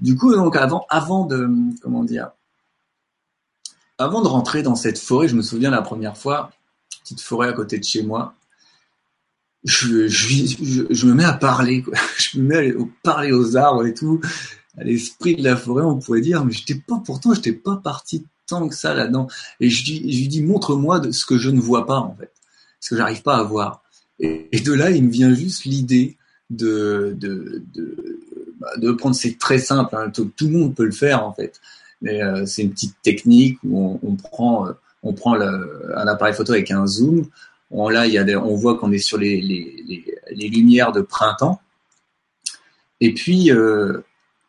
du 0.00 0.16
coup, 0.16 0.34
donc 0.34 0.56
avant, 0.56 0.86
avant 0.88 1.24
de, 1.24 1.48
comment 1.82 2.04
dire, 2.04 2.30
avant 3.98 4.22
de 4.22 4.28
rentrer 4.28 4.62
dans 4.62 4.76
cette 4.76 4.98
forêt, 4.98 5.28
je 5.28 5.36
me 5.36 5.42
souviens 5.42 5.70
la 5.70 5.82
première 5.82 6.16
fois, 6.16 6.52
petite 7.02 7.20
forêt 7.20 7.48
à 7.48 7.52
côté 7.52 7.78
de 7.78 7.84
chez 7.84 8.02
moi, 8.02 8.34
je, 9.64 11.06
me 11.06 11.14
mets 11.14 11.24
à 11.24 11.32
parler, 11.32 11.82
quoi. 11.82 11.94
je 12.18 12.38
me 12.38 12.44
mets 12.44 12.70
à 12.70 12.74
parler 13.02 13.32
aux 13.32 13.56
arbres 13.56 13.86
et 13.86 13.94
tout, 13.94 14.20
à 14.78 14.84
l'esprit 14.84 15.34
de 15.34 15.42
la 15.42 15.56
forêt, 15.56 15.82
on 15.82 15.98
pourrait 15.98 16.20
dire, 16.20 16.44
mais 16.44 16.52
j'étais 16.52 16.74
pas, 16.74 17.02
pourtant, 17.04 17.34
j'étais 17.34 17.52
pas 17.52 17.76
parti 17.76 18.26
tant 18.46 18.68
que 18.68 18.74
ça 18.76 18.94
là-dedans. 18.94 19.26
Et 19.58 19.70
je, 19.70 19.84
je 19.84 19.92
lui 19.92 20.28
dis, 20.28 20.42
montre-moi 20.42 21.02
ce 21.10 21.24
que 21.24 21.38
je 21.38 21.50
ne 21.50 21.60
vois 21.60 21.86
pas, 21.86 21.98
en 21.98 22.14
fait 22.14 22.35
ce 22.80 22.90
que 22.90 22.96
j'arrive 22.96 23.22
pas 23.22 23.36
à 23.36 23.42
voir. 23.42 23.82
Et, 24.18 24.48
de 24.64 24.72
là, 24.72 24.90
il 24.90 25.04
me 25.04 25.10
vient 25.10 25.34
juste 25.34 25.64
l'idée 25.64 26.16
de, 26.50 27.14
de, 27.18 27.62
de, 27.74 28.20
bah, 28.60 28.70
de 28.78 28.92
prendre, 28.92 29.14
c'est 29.14 29.38
très 29.38 29.58
simple, 29.58 29.94
hein, 29.96 30.10
tout, 30.10 30.30
le 30.40 30.48
monde 30.48 30.74
peut 30.74 30.84
le 30.84 30.92
faire 30.92 31.26
en 31.26 31.32
fait, 31.32 31.60
mais 32.00 32.22
euh, 32.22 32.46
c'est 32.46 32.62
une 32.62 32.70
petite 32.70 32.94
technique 33.02 33.58
où 33.64 33.98
on, 34.02 34.14
prend, 34.14 34.68
euh, 34.68 34.72
on 35.02 35.12
prend 35.12 35.34
le, 35.34 35.92
un 35.96 36.06
appareil 36.06 36.34
photo 36.34 36.52
avec 36.52 36.70
un 36.70 36.86
zoom, 36.86 37.26
on, 37.70 37.88
là, 37.88 38.06
il 38.06 38.12
y 38.12 38.18
a 38.18 38.24
on 38.40 38.54
voit 38.54 38.78
qu'on 38.78 38.92
est 38.92 38.98
sur 38.98 39.18
les, 39.18 39.40
les, 39.40 39.84
les, 39.86 40.04
les, 40.30 40.48
lumières 40.48 40.92
de 40.92 41.00
printemps, 41.00 41.60
et 43.00 43.12
puis, 43.12 43.50
euh, 43.50 44.00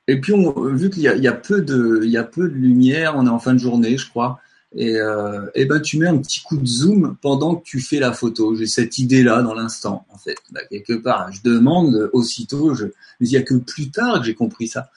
et 0.08 0.22
puis 0.22 0.34
vu 0.72 0.90
qu'il 0.90 1.02
y 1.02 1.20
y, 1.20 1.28
a 1.28 1.34
peu 1.34 1.62
de, 1.62 2.02
il 2.04 2.10
y 2.10 2.18
a 2.18 2.24
peu 2.24 2.48
de 2.48 2.54
lumière, 2.54 3.16
on 3.18 3.26
est 3.26 3.30
en 3.30 3.40
fin 3.40 3.54
de 3.54 3.60
journée, 3.60 3.98
je 3.98 4.10
crois, 4.10 4.40
et, 4.76 4.98
euh, 4.98 5.48
ben 5.56 5.82
tu 5.82 5.98
mets 5.98 6.08
un 6.08 6.18
petit 6.18 6.42
coup 6.42 6.58
de 6.58 6.66
zoom 6.66 7.18
pendant 7.22 7.56
que 7.56 7.64
tu 7.64 7.80
fais 7.80 8.00
la 8.00 8.12
photo. 8.12 8.56
J'ai 8.56 8.68
cette 8.68 8.98
idée-là 8.98 9.42
dans 9.42 9.54
l'instant, 9.54 10.06
en 10.10 10.18
fait, 10.18 10.38
bah, 10.52 10.62
quelque 10.70 10.94
part. 10.94 11.32
Je 11.32 11.42
demande 11.42 12.10
aussitôt, 12.14 12.74
je, 12.74 12.88
il 13.20 13.30
y 13.30 13.38
a 13.38 13.42
que 13.42 13.56
plus 13.56 13.90
tard 13.90 14.20
que 14.20 14.26
j'ai 14.26 14.36
compris 14.36 14.68
ça. 14.68 14.90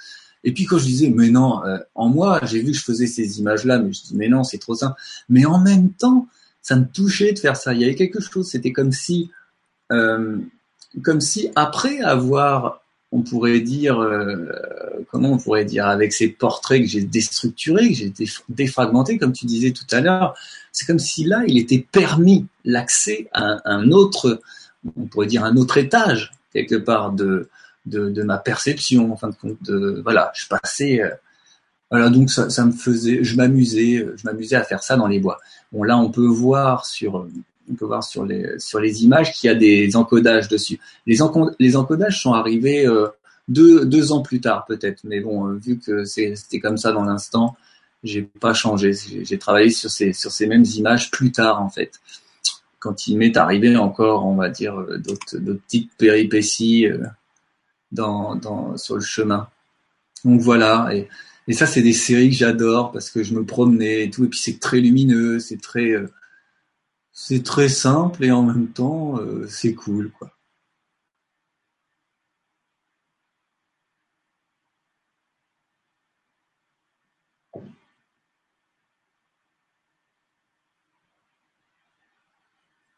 Et 0.42 0.52
puis 0.52 0.64
quand 0.64 0.78
je 0.78 0.84
disais, 0.84 1.10
mais 1.10 1.30
non, 1.30 1.64
euh, 1.64 1.78
en 1.94 2.08
moi, 2.08 2.40
j'ai 2.44 2.60
vu 2.60 2.72
que 2.72 2.78
je 2.78 2.82
faisais 2.82 3.06
ces 3.06 3.40
images-là, 3.40 3.78
mais 3.78 3.92
je 3.92 4.02
dis, 4.02 4.16
mais 4.16 4.28
non, 4.28 4.42
c'est 4.42 4.58
trop 4.58 4.74
simple. 4.74 4.98
Mais 5.28 5.44
en 5.44 5.60
même 5.60 5.92
temps, 5.92 6.28
ça 6.62 6.76
me 6.76 6.86
touchait 6.86 7.32
de 7.32 7.38
faire 7.38 7.56
ça. 7.56 7.74
Il 7.74 7.80
y 7.80 7.84
avait 7.84 7.94
quelque 7.94 8.20
chose. 8.20 8.48
C'était 8.48 8.72
comme 8.72 8.92
si, 8.92 9.30
euh, 9.92 10.38
comme 11.02 11.20
si 11.20 11.50
après 11.56 12.00
avoir 12.00 12.79
on 13.12 13.22
pourrait 13.22 13.60
dire, 13.60 13.98
euh, 14.00 14.46
comment 15.10 15.32
on 15.32 15.38
pourrait 15.38 15.64
dire, 15.64 15.86
avec 15.86 16.12
ces 16.12 16.28
portraits 16.28 16.80
que 16.82 16.86
j'ai 16.86 17.02
déstructurés, 17.02 17.88
que 17.88 17.94
j'ai 17.94 18.12
défragmentés, 18.48 19.18
comme 19.18 19.32
tu 19.32 19.46
disais 19.46 19.72
tout 19.72 19.86
à 19.90 20.00
l'heure, 20.00 20.34
c'est 20.72 20.86
comme 20.86 20.98
si 20.98 21.24
là, 21.24 21.42
il 21.46 21.58
était 21.58 21.84
permis 21.90 22.46
l'accès 22.64 23.28
à 23.32 23.60
un, 23.64 23.90
autre, 23.90 24.40
on 24.96 25.06
pourrait 25.06 25.26
dire 25.26 25.44
un 25.44 25.56
autre 25.56 25.78
étage, 25.78 26.32
quelque 26.52 26.76
part, 26.76 27.12
de, 27.12 27.48
de, 27.86 28.22
ma 28.22 28.38
perception, 28.38 29.12
en 29.12 29.16
fin 29.16 29.30
de 29.30 29.34
compte, 29.34 29.70
voilà, 30.02 30.30
je 30.34 30.46
passais, 30.46 31.02
euh, 31.02 31.10
voilà, 31.90 32.10
donc 32.10 32.30
ça, 32.30 32.48
ça 32.48 32.64
me 32.64 32.72
faisait, 32.72 33.24
je 33.24 33.36
m'amusais, 33.36 34.06
je 34.14 34.24
m'amusais 34.24 34.54
à 34.54 34.62
faire 34.62 34.84
ça 34.84 34.96
dans 34.96 35.08
les 35.08 35.18
bois. 35.18 35.38
Bon, 35.72 35.82
là, 35.82 35.98
on 35.98 36.10
peut 36.10 36.26
voir 36.26 36.86
sur, 36.86 37.26
on 37.70 37.74
peut 37.74 37.86
voir 37.86 38.02
sur 38.02 38.24
les, 38.24 38.58
sur 38.58 38.80
les 38.80 39.04
images 39.04 39.32
qu'il 39.32 39.48
y 39.48 39.50
a 39.50 39.54
des 39.54 39.96
encodages 39.96 40.48
dessus. 40.48 40.80
Les, 41.06 41.22
encodages 41.22 42.22
sont 42.22 42.32
arrivés 42.32 42.86
euh, 42.86 43.08
deux, 43.48 43.84
deux, 43.84 44.12
ans 44.12 44.22
plus 44.22 44.40
tard 44.40 44.64
peut-être, 44.66 45.00
mais 45.04 45.20
bon, 45.20 45.48
euh, 45.48 45.54
vu 45.54 45.78
que 45.78 46.04
c'était 46.04 46.60
comme 46.60 46.76
ça 46.76 46.92
dans 46.92 47.04
l'instant, 47.04 47.56
j'ai 48.02 48.22
pas 48.22 48.54
changé. 48.54 48.92
J'ai 48.92 49.38
travaillé 49.38 49.70
sur 49.70 49.90
ces, 49.90 50.12
sur 50.12 50.30
ces 50.32 50.46
mêmes 50.46 50.64
images 50.76 51.10
plus 51.10 51.32
tard 51.32 51.62
en 51.62 51.68
fait. 51.68 52.00
Quand 52.78 53.06
il 53.06 53.18
m'est 53.18 53.36
arrivé 53.36 53.76
encore, 53.76 54.26
on 54.26 54.36
va 54.36 54.48
dire, 54.48 54.78
euh, 54.78 54.98
d'autres 54.98 55.38
petites 55.38 55.92
péripéties 55.96 56.86
dans, 57.92 58.36
dans, 58.36 58.76
sur 58.76 58.94
le 58.94 59.02
chemin. 59.02 59.48
Donc 60.24 60.40
voilà, 60.40 60.90
et, 60.92 61.08
et 61.48 61.52
ça 61.52 61.66
c'est 61.66 61.82
des 61.82 61.92
séries 61.92 62.30
que 62.30 62.36
j'adore 62.36 62.92
parce 62.92 63.10
que 63.10 63.22
je 63.22 63.34
me 63.34 63.44
promenais 63.44 64.04
et 64.04 64.10
tout, 64.10 64.24
et 64.24 64.28
puis 64.28 64.38
c'est 64.38 64.60
très 64.60 64.80
lumineux, 64.80 65.38
c'est 65.38 65.60
très 65.60 65.94
c'est 67.12 67.44
très 67.44 67.68
simple 67.68 68.24
et 68.24 68.32
en 68.32 68.42
même 68.42 68.66
temps, 68.72 69.16
euh, 69.20 69.46
c'est 69.46 69.74
cool, 69.74 70.10
quoi. 70.10 70.32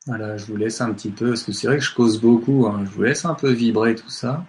Voilà, 0.07 0.37
je 0.37 0.45
vous 0.47 0.57
laisse 0.57 0.81
un 0.81 0.93
petit 0.93 1.11
peu, 1.11 1.31
parce 1.31 1.43
que 1.43 1.51
c'est 1.51 1.67
vrai 1.67 1.79
que 1.79 1.83
je 1.85 1.93
cause 1.93 2.21
beaucoup, 2.21 2.69
hein. 2.69 2.85
je 2.85 2.91
vous 2.91 3.03
laisse 3.03 3.25
un 3.25 3.35
peu 3.35 3.51
vibrer 3.51 3.97
tout 3.97 4.11
ça. 4.11 4.45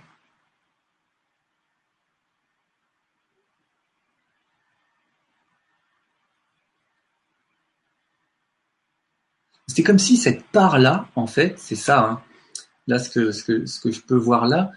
C'est 9.73 9.81
comme 9.81 9.97
si 9.97 10.17
cette 10.17 10.43
part-là, 10.43 11.07
en 11.15 11.25
fait, 11.25 11.55
c'est 11.57 11.75
ça, 11.75 11.99
hein. 12.01 12.21
là 12.85 12.99
ce 12.99 13.09
que, 13.09 13.31
je 13.31 13.99
peux 14.01 14.15
voir 14.15 14.47
là, 14.47 14.71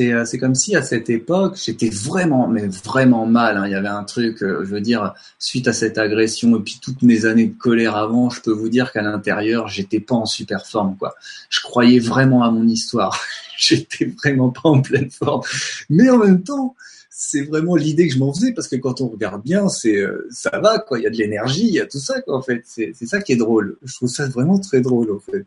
euh, 0.00 0.24
c'est 0.24 0.38
comme 0.38 0.54
si 0.54 0.74
à 0.76 0.82
cette 0.82 1.10
époque 1.10 1.58
j'étais 1.62 1.88
vraiment 1.88 2.48
mais 2.48 2.66
vraiment 2.66 3.24
mal 3.24 3.56
hein. 3.56 3.66
il 3.66 3.72
y 3.72 3.74
avait 3.74 3.88
un 3.88 4.04
truc 4.04 4.42
euh, 4.42 4.62
je 4.62 4.74
veux 4.74 4.82
dire 4.82 5.14
suite 5.38 5.68
à 5.68 5.72
cette 5.72 5.96
agression 5.96 6.54
et 6.58 6.60
puis 6.60 6.78
toutes 6.82 7.00
mes 7.00 7.24
années 7.24 7.46
de 7.46 7.56
colère 7.56 7.96
avant 7.96 8.28
je 8.28 8.42
peux 8.42 8.52
vous 8.52 8.68
dire 8.68 8.92
qu'à 8.92 9.00
l'intérieur 9.00 9.68
j'étais 9.68 9.98
pas 9.98 10.16
en 10.16 10.26
super 10.26 10.66
forme 10.66 10.98
quoi 10.98 11.14
je 11.48 11.62
croyais 11.62 11.98
vraiment 11.98 12.42
à 12.42 12.50
mon 12.50 12.68
histoire 12.68 13.18
j'étais 13.56 14.04
vraiment 14.04 14.50
pas 14.50 14.68
en 14.68 14.82
pleine 14.82 15.10
forme 15.10 15.40
mais 15.88 16.10
en 16.10 16.18
même 16.18 16.42
temps 16.42 16.76
c'est 17.22 17.42
vraiment 17.42 17.76
l'idée 17.76 18.08
que 18.08 18.14
je 18.14 18.18
m'en 18.18 18.32
faisais 18.32 18.52
parce 18.52 18.66
que 18.66 18.76
quand 18.76 19.02
on 19.02 19.08
regarde 19.08 19.42
bien 19.42 19.68
c'est 19.68 19.96
euh, 19.96 20.26
ça 20.30 20.58
va 20.58 20.78
quoi. 20.78 20.98
Il 20.98 21.02
y 21.02 21.06
a 21.06 21.10
de 21.10 21.16
l'énergie 21.16 21.66
il 21.66 21.74
y 21.74 21.80
a 21.80 21.86
tout 21.86 21.98
ça 21.98 22.22
quoi 22.22 22.36
en 22.36 22.42
fait. 22.42 22.62
C'est 22.64 22.94
ça 22.94 23.20
qui 23.20 23.32
est 23.32 23.36
drôle. 23.36 23.76
Je 23.82 23.94
trouve 23.94 24.08
ça 24.08 24.26
vraiment 24.28 24.58
très 24.58 24.80
drôle 24.80 25.12
en 25.12 25.18
fait. 25.20 25.44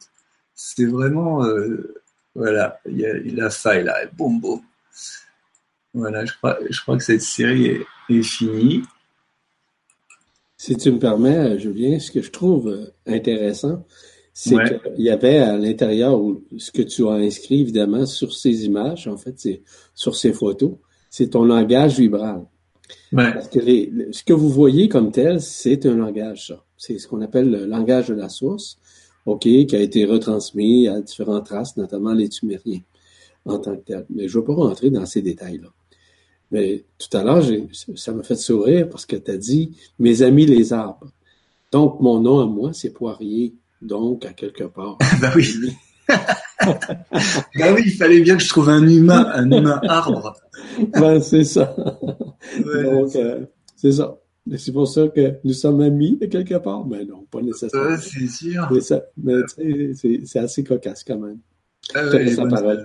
C'est 0.54 0.86
vraiment 0.86 1.44
voilà, 2.36 2.80
il 2.88 3.00
y 3.00 3.06
a 3.06 3.14
la 3.14 3.50
faille 3.50 3.84
là, 3.84 3.96
boum 4.16 4.40
boum. 4.40 4.62
Voilà, 5.94 6.26
je 6.26 6.34
crois, 6.34 6.58
je 6.68 6.82
crois 6.82 6.98
que 6.98 7.04
cette 7.04 7.22
série 7.22 7.68
est, 8.10 8.24
finie. 8.24 8.82
Si 10.58 10.76
tu 10.76 10.92
me 10.92 10.98
permets, 10.98 11.60
Julien, 11.60 12.00
ce 12.00 12.12
que 12.12 12.22
je 12.22 12.32
trouve 12.32 12.70
euh, 12.70 12.86
intéressant, 13.06 13.86
c'est 14.34 14.56
qu'il 14.56 15.06
y 15.06 15.12
avait 15.12 15.38
à 15.38 15.58
l'intérieur, 15.58 16.20
ce 16.58 16.72
que 16.72 16.82
tu 16.82 17.08
as 17.08 17.14
inscrit 17.14 17.62
évidemment 17.62 18.08
sur 18.08 18.34
ces 18.34 18.66
images, 18.66 19.08
en 19.08 19.18
fait, 19.18 19.36
c'est 19.38 19.62
sur 19.94 20.16
ces 20.16 20.34
photos, 20.34 20.72
c'est 21.14 21.28
ton 21.28 21.46
langage 21.46 22.00
vibral. 22.00 22.42
Parce 23.16 23.48
que 23.48 23.60
ce 23.60 24.24
que 24.24 24.34
vous 24.34 24.50
voyez 24.50 24.90
comme 24.90 25.12
tel, 25.12 25.40
c'est 25.42 25.86
un 25.86 25.96
langage, 25.96 26.48
ça. 26.48 26.66
C'est 26.76 26.98
ce 26.98 27.08
qu'on 27.08 27.22
appelle 27.22 27.52
le 27.52 27.68
langage 27.68 28.08
de 28.08 28.16
la 28.16 28.30
source. 28.30 28.80
OK, 29.28 29.42
qui 29.42 29.76
a 29.76 29.80
été 29.80 30.06
retransmis 30.06 30.88
à 30.88 31.00
différentes 31.02 31.50
races, 31.50 31.78
notamment 31.78 32.14
les 32.14 32.30
Tumériens, 32.30 32.82
en 33.46 33.60
tant 33.60 33.76
que 33.76 33.84
tel. 33.84 34.08
Mais 34.10 34.28
je 34.28 34.36
ne 34.36 34.42
vais 34.42 34.48
pas 34.48 34.56
rentrer 34.56 34.90
dans 34.90 35.06
ces 35.06 35.22
détails-là. 35.22 35.70
Mais 36.50 36.84
tout 36.98 37.16
à 37.16 37.24
l'heure, 37.24 37.44
ça 37.94 38.12
m'a 38.12 38.24
fait 38.24 38.36
sourire 38.36 38.90
parce 38.90 39.06
que 39.06 39.16
tu 39.16 39.30
as 39.30 39.38
dit 39.38 39.78
mes 40.00 40.24
amis 40.24 40.48
les 40.48 40.74
arbres. 40.74 41.12
Donc, 41.72 42.00
mon 42.00 42.22
nom 42.22 42.40
à 42.40 42.48
moi, 42.48 42.74
c'est 42.74 42.90
Poirier. 42.90 43.54
Donc, 43.84 44.26
à 44.26 44.34
quelque 44.34 44.64
part. 44.64 44.98
ben 45.22 45.32
oui. 45.36 45.48
ben 46.10 47.76
oui, 47.76 47.84
il 47.86 47.94
fallait 47.94 48.22
bien 48.22 48.36
que 48.36 48.42
je 48.42 48.50
trouve 48.50 48.70
un 48.70 48.88
humain, 48.88 49.30
un 49.32 49.52
humain 49.52 49.80
arbre. 49.84 50.34
ben, 50.94 51.20
c'est 51.22 51.44
ça. 51.44 51.76
Donc, 51.76 53.16
euh, 53.16 53.46
c'est 53.76 53.92
ça. 53.92 54.18
C'est 54.58 54.74
pour 54.74 54.88
ça 54.88 55.08
que 55.08 55.36
nous 55.46 55.54
sommes 55.54 55.82
amis 55.82 56.18
de 56.18 56.26
quelque 56.26 56.56
part. 56.56 56.86
Mais 56.86 57.06
non, 57.06 57.26
pas 57.32 57.42
nécessairement. 57.42 57.98
c'est 57.98 58.28
sûr. 58.28 58.70
Mais, 59.18 59.42
c'est 59.96 60.40
assez 60.40 60.64
cocasse 60.64 61.04
quand 61.04 61.20
même. 61.20 61.40
Ah 61.96 62.02
elle, 62.14 62.30
est 62.30 62.36
bonne, 62.36 62.84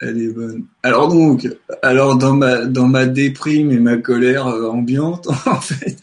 elle, 0.00 0.20
est 0.20 0.32
bonne. 0.32 0.66
Alors 0.82 1.08
donc, 1.08 1.48
alors 1.82 2.16
dans 2.16 2.34
ma 2.34 2.66
dans 2.66 2.88
ma 2.88 3.06
déprime 3.06 3.70
et 3.70 3.78
ma 3.78 3.98
colère 3.98 4.48
euh, 4.48 4.68
ambiante, 4.68 5.28
en 5.46 5.60
fait, 5.60 5.96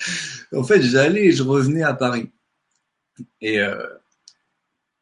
en 0.55 0.63
fait, 0.63 0.81
j'allais 0.81 1.25
et 1.25 1.31
je 1.31 1.43
revenais 1.43 1.83
à 1.83 1.93
Paris. 1.93 2.29
Et 3.41 3.59
euh, 3.59 3.75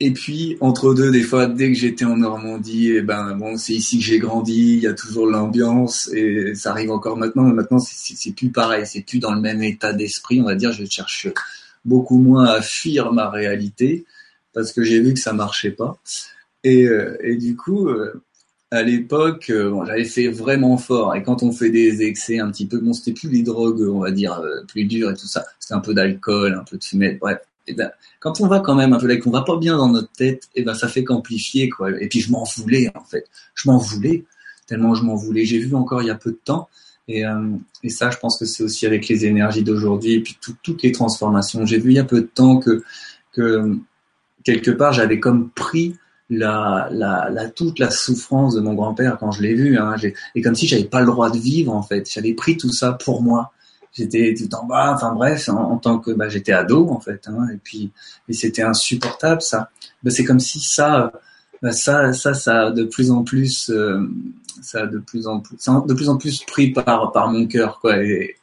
et 0.04 0.10
puis, 0.10 0.58
entre 0.62 0.95
deux, 0.95 1.12
des 1.12 1.22
fois, 1.22 1.45
dès 1.45 1.72
que 1.72 1.78
j'étais 1.78 2.06
en 2.06 2.18
Normandie, 2.18 2.88
et 2.88 2.97
eh 2.97 3.02
ben 3.04 3.36
bon, 3.36 3.56
c'est 3.56 3.74
ici 3.74 3.99
que 3.99 4.04
j'ai 4.04 4.18
grandi, 4.18 4.74
il 4.78 4.80
y 4.80 4.88
a 4.88 4.95
toujours 4.95 5.28
l'ambiance, 5.28 6.10
et 6.12 6.56
ça 6.56 6.72
arrive 6.72 6.89
encore 6.89 7.18
maintenant, 7.18 7.43
mais 7.43 7.54
maintenant, 7.54 7.78
c'est 7.78 8.32
plus 8.32 8.49
pareil, 8.49 8.88
c'est 8.88 9.02
plus 9.02 9.20
dans 9.20 9.32
le 9.32 9.39
même 9.39 9.62
état 9.62 9.93
d'esprit, 9.93 10.41
on 10.41 10.45
va 10.45 10.56
dire, 10.56 10.72
je 10.72 10.86
cherche 10.86 11.28
beaucoup 11.86 12.18
moins 12.18 12.45
à 12.45 12.64
fuir 12.64 13.14
ma 13.14 13.30
réalité, 13.30 14.04
parce 14.54 14.72
que 14.72 14.82
j'ai 14.82 14.99
vu 15.02 15.14
que 15.14 15.20
ça 15.20 15.34
marchait 15.34 15.70
pas. 15.70 15.99
Et, 16.64 16.88
euh, 16.88 17.16
et 17.22 17.36
du 17.36 17.56
coup, 17.56 17.88
euh, 17.88 18.24
à 18.72 18.82
l'époque, 18.82 19.52
euh, 19.52 19.70
bon, 19.70 19.86
j'avais 19.86 20.06
fait 20.06 20.30
vraiment 20.30 20.78
fort. 20.80 21.14
Et 21.14 21.22
quand 21.22 21.43
on 21.43 21.52
fait 21.52 21.70
des 21.70 22.02
excès 22.02 22.39
un 22.39 22.49
petit 22.49 22.66
peu, 22.66 22.80
bon, 22.80 22.93
c'était 22.93 23.14
plus 23.14 23.30
les 23.30 23.43
drogues, 23.43 23.88
on 23.88 23.99
va 23.99 24.10
dire, 24.10 24.41
plus 24.68 24.86
dures 24.86 25.12
et 25.12 25.16
tout 25.16 25.28
ça. 25.28 25.45
C'était 25.60 25.76
un 25.76 25.80
peu 25.80 25.93
d'alcool, 25.93 26.56
un 26.60 26.64
peu 26.64 26.78
de 26.78 26.84
fumette, 26.84 27.20
bref 27.20 27.38
et 27.68 27.72
eh 27.72 27.74
ben, 27.76 27.91
quand 28.20 28.41
on 28.41 28.47
va 28.47 28.59
quand 28.59 28.74
même 28.74 28.91
un 28.93 28.97
peu 28.97 29.07
là, 29.07 29.18
qu'on 29.18 29.30
va 29.30 29.43
pas 29.43 29.55
bien 29.55 29.78
dans 29.78 29.88
notre 29.88 30.12
tête, 30.12 30.49
et 30.55 30.62
eh 30.62 30.64
ben, 30.64 30.74
ça 30.74 30.88
fait 30.88 31.03
qu'amplifier, 31.03 31.70
quoi. 31.70 31.91
Et 32.01 32.07
puis, 32.07 32.20
je 32.20 32.32
m'en 32.32 32.43
voulais, 32.43 32.91
en 32.95 33.03
fait. 33.03 33.26
Je 33.53 33.70
m'en 33.70 33.78
voulais, 33.78 34.26
tellement 34.66 34.95
je 34.95 35.03
m'en 35.03 35.16
voulais. 35.16 35.45
J'ai 35.45 35.59
vu 35.59 35.76
encore 35.76 36.01
il 36.01 36.07
y 36.07 36.12
a 36.12 36.16
peu 36.16 36.32
de 36.32 36.39
temps, 36.43 36.70
et, 37.07 37.26
euh, 37.26 37.55
et 37.84 37.89
ça, 37.89 38.09
je 38.09 38.18
pense 38.18 38.38
que 38.39 38.45
c'est 38.45 38.64
aussi 38.64 38.88
avec 38.88 39.07
les 39.07 39.26
énergies 39.26 39.64
d'aujourd'hui, 39.64 40.14
et 40.14 40.22
puis 40.22 40.38
toutes 40.64 40.82
les 40.82 40.91
transformations. 40.91 41.66
J'ai 41.66 41.78
vu 41.78 41.91
il 41.91 41.95
y 41.97 41.99
a 41.99 42.03
peu 42.03 42.22
de 42.22 42.28
temps 42.28 42.57
que, 42.57 42.84
que 43.32 43.78
quelque 44.43 44.72
part, 44.72 44.93
j'avais 44.93 45.20
comme 45.20 45.51
pris 45.51 45.97
la, 46.32 46.89
la, 46.91 47.49
toute 47.49 47.78
la 47.78 47.91
souffrance 47.91 48.55
de 48.55 48.62
mon 48.62 48.74
grand-père 48.74 49.18
quand 49.20 49.32
je 49.32 49.43
l'ai 49.43 49.53
vu, 49.53 49.78
hein, 49.78 49.95
et 50.34 50.41
comme 50.41 50.55
si 50.55 50.68
j'avais 50.68 50.86
pas 50.86 51.01
le 51.01 51.07
droit 51.07 51.30
de 51.30 51.38
vivre, 51.38 51.74
en 51.74 51.84
fait. 51.84 52.09
J'avais 52.12 52.34
pris 52.34 52.57
tout 52.57 52.72
ça 52.72 52.93
pour 52.93 53.22
moi 53.22 53.51
j'étais 53.93 54.33
tout 54.37 54.53
en 54.55 54.65
bas, 54.65 54.93
enfin 54.93 55.13
bref, 55.13 55.49
en, 55.49 55.77
tant 55.77 55.99
que 55.99 56.11
bah, 56.11 56.29
j'étais 56.29 56.53
ado 56.53 56.89
en 56.89 56.99
fait, 56.99 57.27
hein, 57.27 57.47
et 57.53 57.57
puis 57.57 57.91
et 58.29 58.33
c'était 58.33 58.61
insupportable 58.61 59.41
ça. 59.41 59.69
Bah, 60.03 60.11
c'est 60.11 60.23
comme 60.23 60.39
si 60.39 60.59
ça, 60.59 61.11
bah, 61.61 61.71
ça, 61.71 62.13
ça, 62.13 62.33
ça 62.33 62.67
a 62.67 62.71
de 62.71 62.83
plus 62.83 63.11
en 63.11 63.23
plus, 63.23 63.69
euh, 63.69 64.07
ça 64.61 64.85
de 64.85 64.99
plus 64.99 65.27
en 65.27 65.39
plus, 65.39 65.57
de 65.57 65.93
plus 65.93 66.09
en 66.09 66.17
plus 66.17 66.43
pris 66.45 66.71
par 66.71 67.11
par 67.11 67.29
mon 67.29 67.47
cœur 67.47 67.79
quoi, 67.79 68.03
et, 68.03 68.35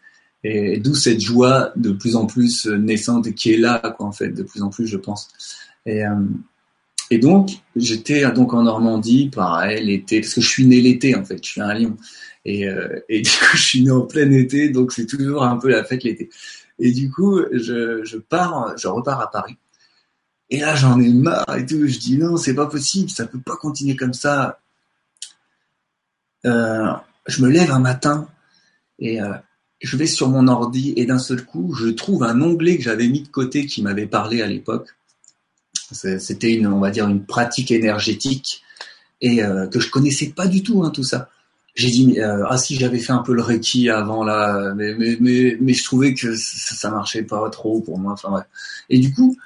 et 0.45 0.79
d'où 0.79 0.95
cette 0.95 1.21
joie 1.21 1.73
de 1.77 1.93
plus 1.93 2.17
en 2.17 2.27
plus 2.27 2.67
naissante 2.67 3.27
et 3.27 3.35
qui 3.35 3.55
est 3.55 3.59
là 3.59 3.79
quoi 3.97 4.07
en 4.07 4.13
fait, 4.13 4.31
de 4.31 4.43
plus 4.43 4.63
en 4.63 4.71
plus 4.71 4.87
je 4.87 4.97
pense. 4.97 5.29
Et 5.87 6.05
euh, 6.05 6.15
et 7.11 7.19
donc, 7.19 7.51
j'étais 7.75 8.31
donc 8.33 8.53
en 8.53 8.63
Normandie, 8.63 9.31
pareil, 9.35 9.85
l'été, 9.85 10.21
parce 10.21 10.35
que 10.35 10.41
je 10.41 10.49
suis 10.49 10.67
né 10.67 10.81
l'été 10.81 11.15
en 11.15 11.25
fait, 11.25 11.39
je 11.43 11.51
suis 11.51 11.61
un 11.61 11.73
lion. 11.73 11.97
Et, 12.49 12.67
euh, 12.67 13.01
du 13.11 13.23
coup, 13.23 13.57
je 13.57 13.63
suis 13.63 13.83
né 13.83 13.91
en 13.91 14.03
plein 14.03 14.31
été, 14.31 14.71
donc 14.71 14.93
c'est 14.93 15.07
toujours 15.07 15.45
un 15.45 15.59
peu 15.59 15.69
la 15.69 15.85
fête 15.85 16.03
l'été. 16.03 16.31
Et 16.79 16.93
du 16.93 17.11
coup, 17.11 17.41
je, 17.53 18.17
pars, 18.17 18.75
je 18.79 18.89
repars 18.89 19.21
à 19.21 19.31
Paris. 19.31 19.57
Et 20.49 20.61
là, 20.61 20.75
j'en 20.75 20.99
ai 20.99 21.13
marre 21.13 21.57
et 21.57 21.67
tout. 21.67 21.87
Je 21.87 21.99
dis 21.99 22.17
non, 22.17 22.37
c'est 22.37 22.55
pas 22.55 22.67
possible, 22.67 23.11
ça 23.11 23.27
peut 23.27 23.41
pas 23.41 23.57
continuer 23.57 23.97
comme 23.97 24.15
ça. 24.15 24.61
Euh, 26.47 26.91
je 27.27 27.43
me 27.43 27.51
lève 27.51 27.71
un 27.71 27.81
matin 27.81 28.29
et 28.99 29.21
euh, 29.21 29.35
je 29.83 29.97
vais 29.97 30.07
sur 30.07 30.31
mon 30.31 30.49
ordi 30.49 30.95
et 30.97 31.05
d'un 31.05 31.19
seul 31.19 31.45
coup, 31.45 31.75
je 31.75 31.89
trouve 31.89 32.23
un 32.23 32.41
onglet 32.41 32.79
que 32.79 32.85
j'avais 32.85 33.09
mis 33.09 33.23
de 33.23 33.29
côté 33.29 33.67
qui 33.67 33.83
m'avait 33.83 34.07
parlé 34.07 34.41
à 34.41 34.47
l'époque. 34.47 34.89
C'était 35.75 36.53
une, 36.53 36.69
on 36.69 36.81
va 36.81 36.91
dire, 36.91 37.09
une 37.09 37.25
pratique 37.27 37.71
énergétique 37.71 38.63
et 39.21 39.39
que 39.71 39.81
je 39.81 39.91
connaissais 39.91 40.29
pas 40.29 40.47
du 40.47 40.63
tout, 40.63 40.85
hein, 40.85 40.91
tout 40.91 41.03
ça 41.03 41.29
j'ai 41.79 41.91
dit 41.91 42.21
euh, 42.21 42.45
ah 42.49 42.59
si 42.59 42.77
j'avais 42.77 42.99
fait 42.99 43.13
un 43.13 43.23
peu 43.23 43.35
le 43.35 43.43
reiki 43.43 43.89
avant 43.89 44.25
là 44.25 44.75
mais 44.75 44.95
mais 44.99 45.17
mais, 45.21 45.57
mais 45.61 45.73
je 45.75 45.85
trouvais 45.85 46.13
que 46.15 46.35
ça, 46.35 46.75
ça 46.75 46.91
marchait 46.91 47.23
pas 47.23 47.49
trop 47.51 47.81
pour 47.81 47.99
moi 47.99 48.13
enfin 48.13 48.33
ouais. 48.33 48.43
et 48.91 48.99
du 48.99 49.13
coup 49.15 49.37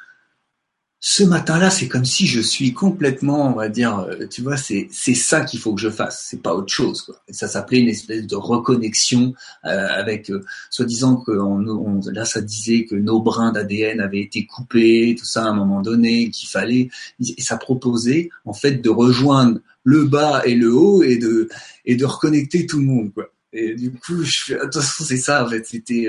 ce 1.04 1.24
matin-là, 1.24 1.68
c'est 1.68 1.88
comme 1.88 2.04
si 2.04 2.28
je 2.28 2.40
suis 2.40 2.72
complètement, 2.72 3.48
on 3.48 3.56
va 3.56 3.68
dire, 3.68 3.98
euh, 3.98 4.28
tu 4.28 4.40
vois, 4.40 4.56
c'est 4.56 4.86
c'est 4.92 5.16
ça 5.16 5.40
qu'il 5.40 5.58
faut 5.58 5.74
que 5.74 5.80
je 5.80 5.90
fasse, 5.90 6.28
c'est 6.30 6.40
pas 6.40 6.54
autre 6.54 6.72
chose. 6.72 7.02
Quoi. 7.02 7.16
Et 7.26 7.32
ça 7.32 7.48
s'appelait 7.48 7.80
une 7.80 7.88
espèce 7.88 8.24
de 8.24 8.36
reconnexion 8.36 9.34
euh, 9.64 9.88
avec, 9.90 10.30
euh, 10.30 10.44
soi-disant 10.70 11.16
que 11.16 11.32
on, 11.32 11.98
là, 12.12 12.24
ça 12.24 12.40
disait 12.40 12.84
que 12.84 12.94
nos 12.94 13.20
brins 13.20 13.50
d'ADN 13.50 14.00
avaient 14.00 14.20
été 14.20 14.46
coupés, 14.46 15.16
tout 15.18 15.24
ça 15.24 15.42
à 15.42 15.48
un 15.48 15.54
moment 15.54 15.82
donné, 15.82 16.30
qu'il 16.30 16.48
fallait, 16.48 16.88
et 17.20 17.42
ça 17.42 17.56
proposait 17.56 18.30
en 18.44 18.52
fait 18.52 18.80
de 18.80 18.88
rejoindre 18.88 19.58
le 19.84 20.04
bas 20.04 20.42
et 20.44 20.54
le 20.54 20.72
haut 20.72 21.02
et 21.02 21.16
de 21.16 21.48
et 21.84 21.96
de 21.96 22.04
reconnecter 22.04 22.66
tout 22.66 22.78
le 22.78 22.84
monde. 22.84 23.12
Quoi. 23.12 23.32
Et 23.52 23.74
du 23.74 23.92
coup, 23.92 24.22
je 24.22 24.44
fais, 24.44 24.60
attention, 24.60 25.04
c'est 25.04 25.16
ça 25.16 25.44
en 25.44 25.48
fait, 25.48 25.66
c'était 25.66 26.08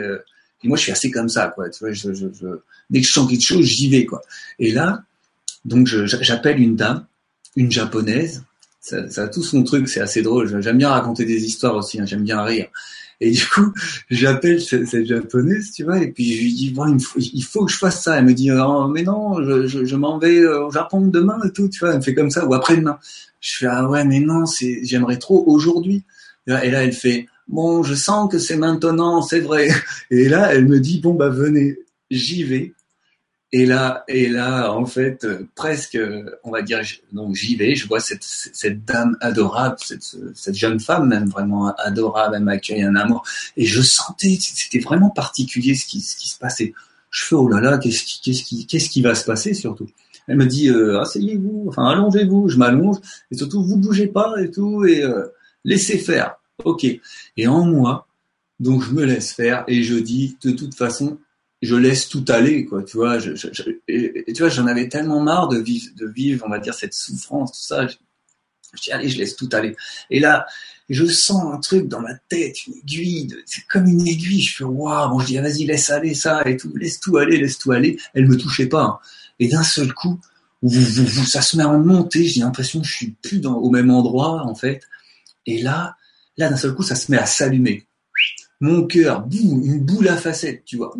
et 0.63 0.67
moi, 0.67 0.78
je 0.78 0.84
suis 0.84 0.91
assez 0.91 1.11
comme 1.11 1.30
ça, 1.30 1.47
quoi. 1.47 1.69
Tu 1.69 1.80
vois, 1.80 1.91
je, 1.91 2.13
je, 2.13 2.28
je... 2.28 2.47
dès 2.89 3.01
que 3.01 3.07
je 3.07 3.11
sens 3.11 3.30
quelque 3.30 3.45
chose, 3.45 3.65
j'y 3.65 3.89
vais, 3.89 4.05
quoi. 4.05 4.21
Et 4.59 4.71
là, 4.71 5.03
donc, 5.65 5.88
j'appelle 5.88 6.59
une 6.59 6.76
dame, 6.76 7.05
une 7.55 7.71
japonaise. 7.71 8.43
Ça, 8.80 9.09
ça, 9.09 9.24
a 9.24 9.28
tout 9.28 9.43
son 9.43 9.63
truc, 9.63 9.88
c'est 9.88 10.01
assez 10.01 10.21
drôle. 10.21 10.61
J'aime 10.61 10.78
bien 10.78 10.89
raconter 10.89 11.26
des 11.26 11.45
histoires 11.45 11.76
aussi, 11.76 11.99
hein, 11.99 12.05
j'aime 12.05 12.24
bien 12.24 12.43
rire. 12.43 12.67
Et 13.20 13.32
du 13.32 13.45
coup, 13.45 13.74
j'appelle 14.09 14.61
cette, 14.61 15.05
japonaise, 15.05 15.72
tu 15.72 15.84
vois, 15.84 16.01
et 16.01 16.11
puis 16.11 16.34
je 16.34 16.41
lui 16.43 16.53
dis 16.53 16.72
bon, 16.72 16.97
il 17.18 17.43
faut, 17.43 17.66
que 17.66 17.72
je 17.72 17.78
fasse 17.78 18.03
ça. 18.03 18.18
Elle 18.18 18.26
me 18.26 18.34
dit 18.34 18.51
oh, 18.51 18.88
mais 18.88 19.03
non, 19.03 19.43
je, 19.43 19.86
je, 19.86 19.95
m'en 19.95 20.18
vais 20.18 20.45
au 20.45 20.72
Japon 20.72 21.01
demain 21.01 21.39
et 21.45 21.51
tout, 21.51 21.70
tu 21.70 21.80
vois. 21.80 21.91
Elle 21.91 21.97
me 21.97 22.01
fait 22.01 22.14
comme 22.14 22.32
ça 22.32 22.45
ou 22.45 22.53
après-demain. 22.53 22.99
Je 23.39 23.57
fais 23.57 23.66
ah 23.66 23.89
ouais 23.89 24.05
mais 24.05 24.20
non, 24.20 24.45
c'est 24.45 24.80
j'aimerais 24.84 25.18
trop 25.18 25.43
aujourd'hui. 25.47 26.03
Et 26.47 26.70
là, 26.70 26.84
elle 26.84 26.93
fait 26.93 27.28
bon, 27.47 27.84
je 27.84 27.95
sens 27.95 28.32
que 28.32 28.39
c'est 28.39 28.57
maintenant, 28.57 29.22
c'est 29.22 29.39
vrai. 29.39 29.70
Et 30.11 30.30
là, 30.30 30.53
elle 30.53 30.68
me 30.68 30.80
dit, 30.80 30.99
bon, 30.99 31.14
bah 31.14 31.30
venez, 31.30 31.78
j'y 32.09 32.43
vais. 32.43 32.74
Et 33.56 33.68
là, 33.68 34.04
et 34.08 34.30
là, 34.30 34.74
en 34.74 34.88
fait, 34.88 35.26
euh, 35.26 35.47
presque, 35.54 35.97
on 36.43 36.49
va 36.49 36.64
dire, 36.64 36.82
donc 37.12 37.36
j'y 37.36 37.56
vais, 37.56 37.76
je 37.76 37.88
vois 37.88 37.99
cette, 37.99 38.24
cette 38.24 38.84
dame 38.84 39.16
adorable, 39.22 39.76
cette, 39.78 40.04
cette 40.34 40.56
jeune 40.56 40.80
femme 40.80 41.08
même 41.08 41.30
vraiment 41.30 41.72
adorable, 41.76 42.36
elle 42.36 42.43
m'accueille 42.43 42.82
un 42.82 42.95
amour, 42.95 43.24
et 43.56 43.66
je 43.66 43.82
sentais, 43.84 44.39
c'était 44.41 44.80
vraiment 44.80 45.12
particulier 45.12 45.76
ce 45.76 45.86
qui, 45.86 46.01
ce 46.01 46.18
qui 46.18 46.30
se 46.30 46.39
passait. 46.39 46.74
Je 47.12 47.26
fais 47.26 47.36
oh 47.36 47.47
là 47.47 47.62
là, 47.62 47.78
qu'est-ce 47.78 48.04
qui, 48.04 48.22
qu'est-ce 48.22 48.43
qui, 48.43 48.66
qu'est-ce 48.66 48.89
qui 48.89 49.04
va 49.04 49.14
se 49.14 49.24
passer 49.24 49.54
surtout? 49.54 49.88
Elle 50.28 50.38
me 50.38 50.47
dit, 50.47 50.70
euh, 50.70 50.99
asseyez-vous, 50.99 51.66
enfin 51.70 51.86
allongez-vous, 51.86 52.49
je 52.49 52.58
m'allonge, 52.58 52.97
et 53.30 53.38
surtout 53.38 53.64
vous 53.64 53.78
bougez 53.78 54.08
pas 54.08 54.34
et 54.41 54.49
tout, 54.49 54.84
et 54.84 55.04
euh, 55.04 55.28
laissez 55.64 55.99
faire. 55.99 56.38
Ok. 56.64 56.86
Et 57.38 57.47
en 57.47 57.66
moi, 57.66 58.08
donc 58.60 58.82
je 58.82 58.91
me 58.93 59.04
laisse 59.04 59.32
faire 59.32 59.64
et 59.68 59.84
je 59.84 59.95
dis 59.95 60.38
de 60.43 60.51
toute 60.51 60.74
façon 60.74 61.20
je 61.64 61.76
laisse 61.76 62.09
tout 62.09 62.26
aller, 62.28 62.66
quoi. 62.66 62.84
Tu 62.84 62.97
vois, 62.97 63.18
et, 63.88 64.34
tu 64.34 64.41
vois, 64.41 64.49
j'en 64.49 64.68
avais 64.68 64.89
tellement 64.89 65.22
marre 65.22 65.47
de 65.47 65.57
vivre, 65.57 65.88
de 65.95 66.07
vivre, 66.07 66.43
on 66.45 66.49
va 66.49 66.59
dire, 66.59 66.74
cette 66.74 66.93
souffrance, 66.93 67.51
tout 67.53 67.66
ça. 67.68 67.88
Je, 67.88 67.95
dis, 68.82 68.91
allez, 68.91 69.09
je 69.09 69.18
laisse 69.18 69.36
tout 69.36 69.49
aller. 69.53 69.76
Et 70.09 70.20
là, 70.20 70.45
je 70.89 71.05
sens 71.05 71.53
un 71.53 71.59
truc 71.59 71.88
dans 71.88 72.01
ma 72.01 72.16
tête, 72.16 72.68
une 72.68 72.76
aiguille, 72.76 73.34
c'est 73.45 73.66
comme 73.68 73.88
une 73.88 74.05
aiguille. 74.05 74.41
Je 74.41 74.57
fais, 74.57 74.64
waouh, 74.64 75.09
bon, 75.09 75.20
je 75.20 75.28
dis, 75.28 75.38
vas-y, 75.38 75.66
laisse 75.66 75.89
aller 75.89 76.14
ça 76.14 76.41
et 76.45 76.57
tout, 76.57 76.76
laisse 76.76 76.99
tout 76.99 77.18
aller, 77.18 77.38
laisse 77.38 77.57
tout 77.57 77.72
aller. 77.72 77.97
Elle 78.14 78.28
me 78.28 78.38
touchait 78.38 78.68
pas. 78.68 78.84
Hein. 78.84 78.99
Et 79.39 79.47
d'un 79.47 79.64
seul 79.64 79.93
coup, 79.93 80.20
ça 81.26 81.41
se 81.41 81.55
met 81.55 81.64
à 81.64 81.70
monter. 81.70 82.26
J'ai 82.26 82.41
l'impression 82.41 82.82
que 82.82 82.88
je 82.88 82.93
suis 82.93 83.11
plus 83.22 83.45
au 83.45 83.70
même 83.70 83.89
endroit, 83.89 84.45
en 84.45 84.55
fait. 84.55 84.82
Et 85.45 85.61
là, 85.61 85.95
là, 86.38 86.49
d'un 86.49 86.57
seul 86.57 86.74
coup, 86.74 86.84
ça 86.84 86.95
se 86.95 87.11
met 87.11 87.18
à 87.18 87.26
s'allumer 87.26 87.86
mon 88.64 88.88
cœur, 88.88 89.28
une 89.30 89.82
boule 89.82 90.07
à 90.07 90.16
facettes, 90.16 90.64
tu 90.64 90.78
vois, 90.78 90.95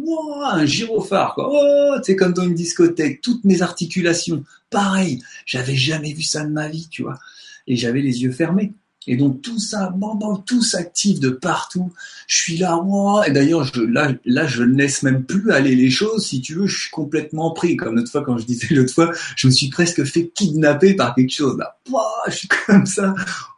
un 0.52 0.66
gyrophare, 0.66 1.34
quoi, 1.34 1.50
oh, 1.50 1.98
c'est 2.04 2.18
comme 2.18 2.34
dans 2.34 2.44
une 2.44 2.54
discothèque, 2.54 3.22
toutes 3.22 3.46
mes 3.46 3.62
articulations, 3.62 4.44
pareil, 4.70 5.24
j'avais 5.46 5.76
jamais 5.76 6.12
vu 6.12 6.24
ça 6.24 6.44
de 6.44 6.52
ma 6.52 6.68
vie, 6.68 6.90
tu 6.90 7.04
vois, 7.04 7.18
et 7.66 7.78
j'avais 7.78 8.02
les 8.02 8.24
yeux 8.24 8.34
fermés. 8.34 8.74
Et 9.08 9.18
donc 9.18 9.42
tout 9.42 9.60
ça, 9.60 9.90
bon, 9.96 10.16
bon, 10.16 10.38
tout 10.38 10.62
s'active 10.62 11.20
de 11.20 11.30
partout. 11.30 11.92
Je 12.28 12.38
suis 12.38 12.58
là, 12.58 12.82
moi. 12.82 13.28
Et 13.28 13.32
d'ailleurs, 13.32 13.64
je, 13.64 13.82
là, 13.82 14.14
là, 14.26 14.48
je 14.48 14.64
ne 14.64 14.76
laisse 14.76 15.04
même 15.04 15.24
plus 15.24 15.52
aller 15.52 15.76
les 15.76 15.90
choses. 15.90 16.26
Si 16.28 16.42
tu 16.42 16.56
veux, 16.56 16.68
je 16.68 16.80
suis 16.82 16.90
complètement 16.90 17.52
pris. 17.52 17.76
Comme 17.76 17.96
l'autre 17.96 18.12
fois, 18.12 18.24
quand 18.24 18.38
je 18.38 18.46
disais 18.46 18.74
l'autre 18.74 18.94
fois, 18.94 19.12
je 19.36 19.48
me 19.48 19.52
suis 19.52 19.70
presque 19.70 20.04
fait 20.06 20.28
kidnapper 20.30 20.94
par 20.96 21.16
quelque 21.16 21.34
chose. 21.34 21.58
Là, 21.58 21.76
je 22.28 22.36
suis 22.36 22.48
comme 22.68 22.86
ça, 22.86 23.14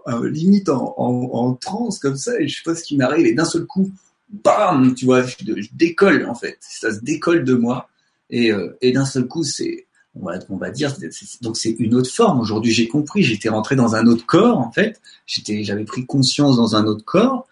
euh, 0.08 0.30
limite 0.30 0.70
en, 0.70 0.96
en, 0.98 1.30
en 1.34 1.54
transe 1.54 2.00
comme 2.00 2.18
ça, 2.18 2.40
et 2.40 2.48
je 2.48 2.56
sais 2.56 2.64
pas 2.64 2.76
ce 2.76 2.84
qui 2.84 2.98
m'arrive. 2.98 3.26
Et 3.26 3.34
d'un 3.34 3.46
seul 3.46 3.66
coup, 3.66 3.92
bam, 4.30 4.96
tu 4.96 5.06
vois, 5.06 5.24
je, 5.24 5.36
décolle 5.74 6.26
en 6.26 6.36
fait. 6.36 6.58
Ça 6.62 6.94
se 6.94 7.00
décolle 7.00 7.44
de 7.44 7.54
moi. 7.54 7.90
Et, 8.30 8.52
euh, 8.52 8.76
et 8.82 8.92
d'un 8.92 9.06
seul 9.06 9.28
coup, 9.28 9.44
c'est 9.44 9.85
on 10.22 10.58
va, 10.58 10.72
dire, 10.72 10.94
donc 11.42 11.58
c'est 11.58 11.72
une 11.72 11.94
autre 11.96 12.10
forme. 12.10 12.40
Aujourd'hui, 12.40 12.72
j'ai 12.72 12.88
compris, 12.88 13.24
j'étais 13.24 13.50
rentré 13.50 13.76
dans 13.76 13.96
un 13.96 14.06
autre 14.08 14.26
corps, 14.26 14.60
en 14.60 14.72
fait. 14.72 15.02
J'étais, 15.26 15.64
j'avais 15.64 15.84
pris 15.84 16.06
conscience 16.06 16.56
dans 16.58 16.76
un 16.76 16.86
autre 16.86 17.04
corps. 17.04 17.48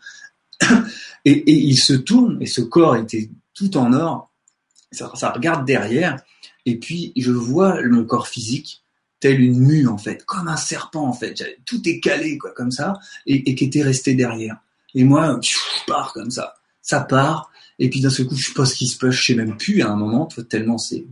Et, 1.26 1.44
il 1.48 1.78
se 1.78 1.94
tourne, 1.94 2.38
et 2.42 2.46
ce 2.46 2.60
corps 2.60 2.98
était 2.98 3.30
tout 3.54 3.78
en 3.78 3.94
or. 3.94 4.30
Ça, 4.92 5.32
regarde 5.32 5.66
derrière, 5.66 6.22
et 6.66 6.78
puis 6.78 7.14
je 7.16 7.32
vois 7.32 7.82
mon 7.82 8.04
corps 8.04 8.28
physique 8.28 8.84
tel 9.22 9.40
une 9.40 9.58
mue, 9.58 9.88
en 9.88 9.98
fait, 9.98 10.26
comme 10.26 10.50
un 10.50 10.58
serpent, 10.58 11.08
en 11.08 11.14
fait. 11.14 11.42
Tout 11.66 11.82
est 11.88 12.02
calé, 12.02 12.38
quoi, 12.38 12.52
comme 12.52 12.72
ça, 12.72 13.00
et, 13.26 13.50
et 13.50 13.56
qui 13.56 13.64
était 13.64 13.84
resté 13.84 14.16
derrière. 14.16 14.58
Et 14.96 15.06
moi, 15.06 15.40
je 15.42 15.56
pars 15.88 16.12
comme 16.12 16.30
ça. 16.30 16.56
Ça 16.82 17.00
part, 17.00 17.54
et 17.80 17.90
puis 17.90 18.02
d'un 18.02 18.10
seul 18.10 18.28
coup, 18.28 18.36
je 18.36 18.48
sais 18.48 18.54
pas 18.54 18.66
ce 18.66 18.76
qui 18.76 18.88
se 18.88 18.98
passe, 18.98 19.16
je 19.16 19.24
sais 19.24 19.36
même 19.36 19.58
plus 19.58 19.82
à 19.82 19.90
un 19.90 19.96
moment, 19.96 20.28
tellement 20.50 20.78
c'est 20.78 21.06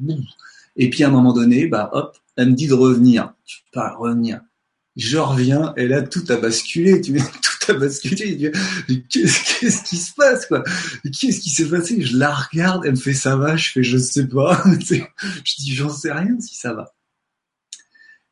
et 0.75 0.89
puis 0.89 1.03
à 1.03 1.07
un 1.07 1.11
moment 1.11 1.33
donné, 1.33 1.67
bah 1.67 1.89
hop, 1.93 2.17
elle 2.37 2.49
me 2.49 2.55
dit 2.55 2.67
de 2.67 2.73
revenir. 2.73 3.33
Tu 3.45 3.57
peux 3.63 3.79
pas 3.79 3.95
revenir. 3.95 4.41
Je 4.95 5.17
reviens 5.17 5.73
et 5.77 5.87
là 5.87 6.01
tout 6.01 6.23
a 6.29 6.37
basculé. 6.37 7.01
Tu 7.01 7.13
tout 7.17 7.71
a 7.71 7.73
basculé. 7.73 8.51
Qu'est-ce 9.09 9.83
qui 9.83 9.97
se 9.97 10.13
passe 10.13 10.45
quoi? 10.45 10.63
Qu'est-ce 11.03 11.39
qui 11.39 11.49
s'est 11.49 11.69
passé? 11.69 12.01
Je 12.01 12.17
la 12.17 12.33
regarde, 12.33 12.85
elle 12.85 12.91
me 12.91 12.95
fait 12.95 13.13
ça 13.13 13.35
va? 13.35 13.55
Je 13.55 13.69
fais 13.69 13.83
je 13.83 13.97
sais 13.97 14.27
pas. 14.27 14.61
je 14.79 15.55
dis 15.59 15.73
j'en 15.73 15.89
sais 15.89 16.11
rien 16.11 16.39
si 16.39 16.55
ça 16.55 16.73
va. 16.73 16.93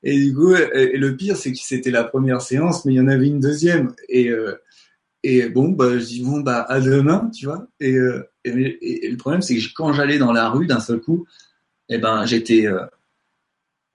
Et 0.01 0.17
du 0.17 0.33
coup, 0.33 0.55
et 0.55 0.97
le 0.97 1.15
pire 1.17 1.35
c'est 1.35 1.51
que 1.51 1.59
c'était 1.61 1.91
la 1.91 2.05
première 2.05 2.41
séance, 2.41 2.85
mais 2.85 2.93
il 2.93 2.97
y 2.97 3.01
en 3.01 3.07
avait 3.07 3.27
une 3.27 3.41
deuxième. 3.41 3.93
Et 4.07 4.29
euh, 4.29 4.55
et 5.23 5.49
bon, 5.49 5.69
bah, 5.69 5.97
je 5.99 6.05
dis 6.05 6.21
bon, 6.21 6.39
bah, 6.39 6.65
à 6.67 6.79
demain, 6.79 7.29
tu 7.33 7.45
vois. 7.45 7.67
Euh, 7.81 8.23
et, 8.45 9.09
le 9.09 9.17
problème, 9.17 9.41
c'est 9.41 9.57
que 9.57 9.73
quand 9.75 9.93
j'allais 9.93 10.17
dans 10.17 10.31
la 10.31 10.49
rue, 10.49 10.65
d'un 10.65 10.79
seul 10.79 11.01
coup, 11.01 11.25
eh 11.89 11.97
ben 11.97 12.25
j'étais 12.25 12.67
euh, 12.67 12.85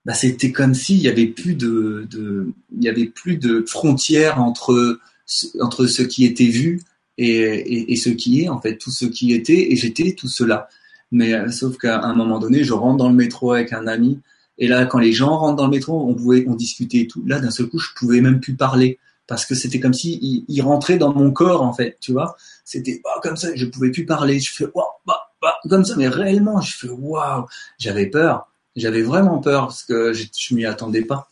bah, 0.05 0.15
c'était 0.15 0.53
comme 0.53 0.75
s'il 0.75 0.99
y 0.99 1.09
avait 1.09 1.27
plus 1.27 1.55
de, 1.55 2.07
de 2.11 2.53
il 2.77 2.85
y 2.85 2.89
avait 2.89 3.07
plus 3.07 3.37
de 3.37 3.65
frontières 3.67 4.41
entre 4.41 4.99
entre 5.61 5.87
ce 5.87 6.03
qui 6.03 6.25
était 6.25 6.47
vu 6.47 6.83
et, 7.17 7.31
et, 7.31 7.93
et, 7.93 7.97
ce 7.97 8.11
qui 8.11 8.43
est 8.43 8.49
en 8.49 8.61
fait 8.61 8.77
tout 8.77 8.91
ce 8.91 9.07
qui 9.07 9.33
était 9.33 9.73
et 9.73 9.77
j'étais 9.77 10.13
tout 10.15 10.29
cela. 10.29 10.69
Mais 11.11 11.33
euh, 11.33 11.51
sauf 11.51 11.79
qu'à 11.79 12.03
un 12.03 12.15
moment 12.15 12.39
donné 12.39 12.65
je 12.65 12.75
rentre 12.75 12.99
dans 12.99 13.09
le 13.09 13.15
métro 13.15 13.53
avec 13.53 13.73
un 13.73 13.87
ami 13.87 14.21
et 14.59 14.69
là 14.69 14.85
quand 14.85 14.99
les 14.99 15.13
gens 15.13 15.39
rentrent 15.39 15.57
dans 15.57 15.67
le 15.67 15.71
métro 15.71 16.07
on 16.09 16.15
pouvait 16.15 16.45
on 16.49 16.55
discutait 16.55 16.99
et 16.99 17.07
tout. 17.07 17.25
Là 17.27 17.41
d'un 17.41 17.51
seul 17.51 17.69
coup 17.69 17.79
je 17.79 17.91
pouvais 17.97 18.21
même 18.21 18.41
plus 18.41 18.55
parler 18.55 18.99
parce 19.27 19.47
que 19.47 19.55
c'était 19.55 19.81
comme 19.81 19.95
si 19.95 20.19
il, 20.21 20.45
il, 20.49 20.61
rentrait 20.61 20.99
dans 20.99 21.15
mon 21.15 21.31
corps 21.31 21.63
en 21.63 21.73
fait 21.73 21.97
tu 22.01 22.13
vois. 22.13 22.37
C'était 22.65 23.01
bah, 23.03 23.21
comme 23.23 23.37
ça 23.37 23.55
je 23.55 23.65
pouvais 23.65 23.91
plus 23.91 24.05
parler. 24.05 24.41
Je 24.41 24.53
fais 24.53 24.67
oh, 24.75 24.83
bah 25.07 25.24
comme 25.69 25.85
ça, 25.85 25.95
mais 25.97 26.09
réellement, 26.09 26.61
je 26.61 26.77
fais 26.77 26.89
waouh, 26.89 27.47
j'avais 27.79 28.07
peur, 28.07 28.49
j'avais 28.77 29.03
vraiment 29.03 29.39
peur 29.39 29.67
parce 29.67 29.83
que 29.83 30.13
je, 30.13 30.25
je 30.37 30.55
m'y 30.55 30.65
attendais 30.65 31.03
pas. 31.03 31.29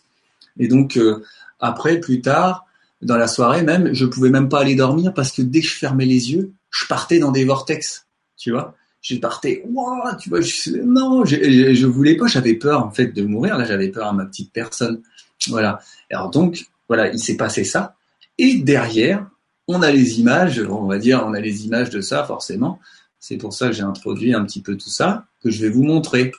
Et 0.59 0.69
donc 0.69 0.97
euh, 0.97 1.23
après, 1.61 2.01
plus 2.01 2.21
tard, 2.21 2.67
dans 3.03 3.17
la 3.17 3.27
soirée 3.27 3.63
même, 3.63 3.93
je 3.93 4.07
pouvais 4.07 4.31
même 4.31 4.49
pas 4.49 4.61
aller 4.61 4.75
dormir 4.75 5.13
parce 5.15 5.33
que 5.33 5.43
dès 5.43 5.61
que 5.61 5.67
je 5.67 5.75
fermais 5.75 6.07
les 6.07 6.33
yeux, 6.33 6.53
je 6.71 6.87
partais 6.87 7.19
dans 7.19 7.33
des 7.33 7.45
vortex, 7.45 8.07
tu 8.37 8.53
vois. 8.53 8.75
Je 9.01 9.17
partais, 9.17 9.65
waouh, 9.67 10.17
tu 10.21 10.29
vois, 10.29 10.41
je, 10.41 10.77
non, 10.83 11.25
je, 11.25 11.75
je, 11.75 11.87
voulais 11.87 12.17
pas, 12.17 12.29
j'avais 12.29 12.55
peur 12.55 12.87
en 12.87 12.91
fait 12.93 13.09
de 13.09 13.23
mourir. 13.23 13.59
Là, 13.59 13.65
j'avais 13.65 13.89
peur 13.89 14.07
à 14.07 14.13
ma 14.13 14.25
petite 14.27 14.53
personne, 14.53 15.03
voilà. 15.49 15.81
Alors 16.11 16.31
donc, 16.31 16.67
voilà, 16.87 17.13
il 17.13 17.19
s'est 17.19 17.37
passé 17.37 17.65
ça. 17.65 17.97
Et 18.39 18.59
derrière, 18.59 19.27
on 19.67 19.83
a 19.83 19.91
les 19.91 20.21
images, 20.21 20.61
on 20.61 20.87
va 20.87 20.99
dire, 20.99 21.25
on 21.27 21.35
a 21.35 21.41
les 21.41 21.67
images 21.67 21.91
de 21.91 22.01
ça 22.01 22.25
forcément. 22.25 22.79
C'est 23.23 23.37
pour 23.37 23.53
ça 23.53 23.69
que 23.69 23.73
j'ai 23.73 23.85
introduit 23.85 24.35
un 24.35 24.45
petit 24.45 24.61
peu 24.61 24.77
tout 24.77 24.91
ça, 24.91 25.27
que 25.45 25.49
je 25.49 25.63
vais 25.63 25.69
vous 25.69 25.85
montrer 25.85 26.33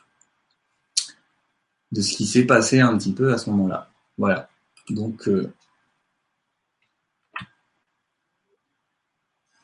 de 1.94 2.02
ce 2.02 2.12
qui 2.12 2.26
s'est 2.26 2.44
passé 2.44 2.82
un 2.82 2.98
petit 2.98 3.14
peu 3.14 3.34
à 3.34 3.38
ce 3.38 3.50
moment-là. 3.52 3.90
Voilà. 4.18 4.50
Donc, 4.90 5.30
euh, 5.30 5.50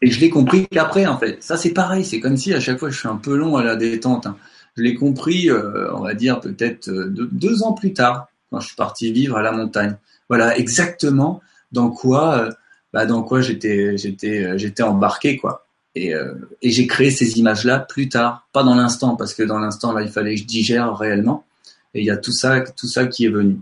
et 0.01 0.09
je 0.09 0.21
l'ai 0.21 0.29
compris 0.29 0.65
qu'après, 0.69 1.07
en 1.07 1.17
fait. 1.17 1.43
Ça, 1.43 1.57
c'est 1.57 1.73
pareil. 1.73 2.05
C'est 2.05 2.21
comme 2.21 2.37
si 2.37 2.53
à 2.53 2.61
chaque 2.61 2.79
fois, 2.79 2.89
je 2.89 2.97
suis 2.97 3.09
un 3.09 3.17
peu 3.17 3.35
long 3.35 3.57
à 3.57 3.65
la 3.65 3.75
détente. 3.75 4.25
Hein. 4.25 4.37
Je 4.77 4.83
l'ai 4.83 4.95
compris, 4.95 5.49
euh, 5.49 5.93
on 5.93 5.99
va 5.99 6.13
dire 6.13 6.39
peut-être 6.39 6.87
euh, 6.87 7.09
deux, 7.09 7.63
ans 7.63 7.73
plus 7.73 7.91
tard, 7.91 8.29
quand 8.49 8.61
je 8.61 8.67
suis 8.67 8.77
parti 8.77 9.11
vivre 9.11 9.35
à 9.35 9.41
la 9.41 9.51
montagne. 9.51 9.97
Voilà, 10.29 10.57
exactement 10.57 11.41
dans 11.73 11.89
quoi, 11.89 12.49
bah, 12.93 13.05
dans 13.05 13.23
quoi 13.23 13.41
j'étais, 13.41 13.97
j'étais, 13.97 14.57
j'étais 14.57 14.83
embarqué, 14.83 15.35
quoi. 15.35 15.65
Euh, 16.07 16.33
et, 16.61 16.71
j'ai 16.71 16.87
créé 16.87 17.11
ces 17.11 17.39
images-là 17.39 17.79
plus 17.79 18.09
tard, 18.09 18.47
pas 18.53 18.63
dans 18.63 18.75
l'instant, 18.75 19.15
parce 19.15 19.33
que 19.33 19.43
dans 19.43 19.59
l'instant, 19.59 19.93
là, 19.93 20.01
il 20.01 20.09
fallait 20.09 20.35
que 20.35 20.41
je 20.41 20.45
digère 20.45 20.95
réellement. 20.97 21.45
Et 21.93 22.01
il 22.01 22.05
y 22.05 22.11
a 22.11 22.17
tout 22.17 22.31
ça, 22.31 22.61
qui 23.07 23.25
est 23.25 23.29
venu. 23.29 23.57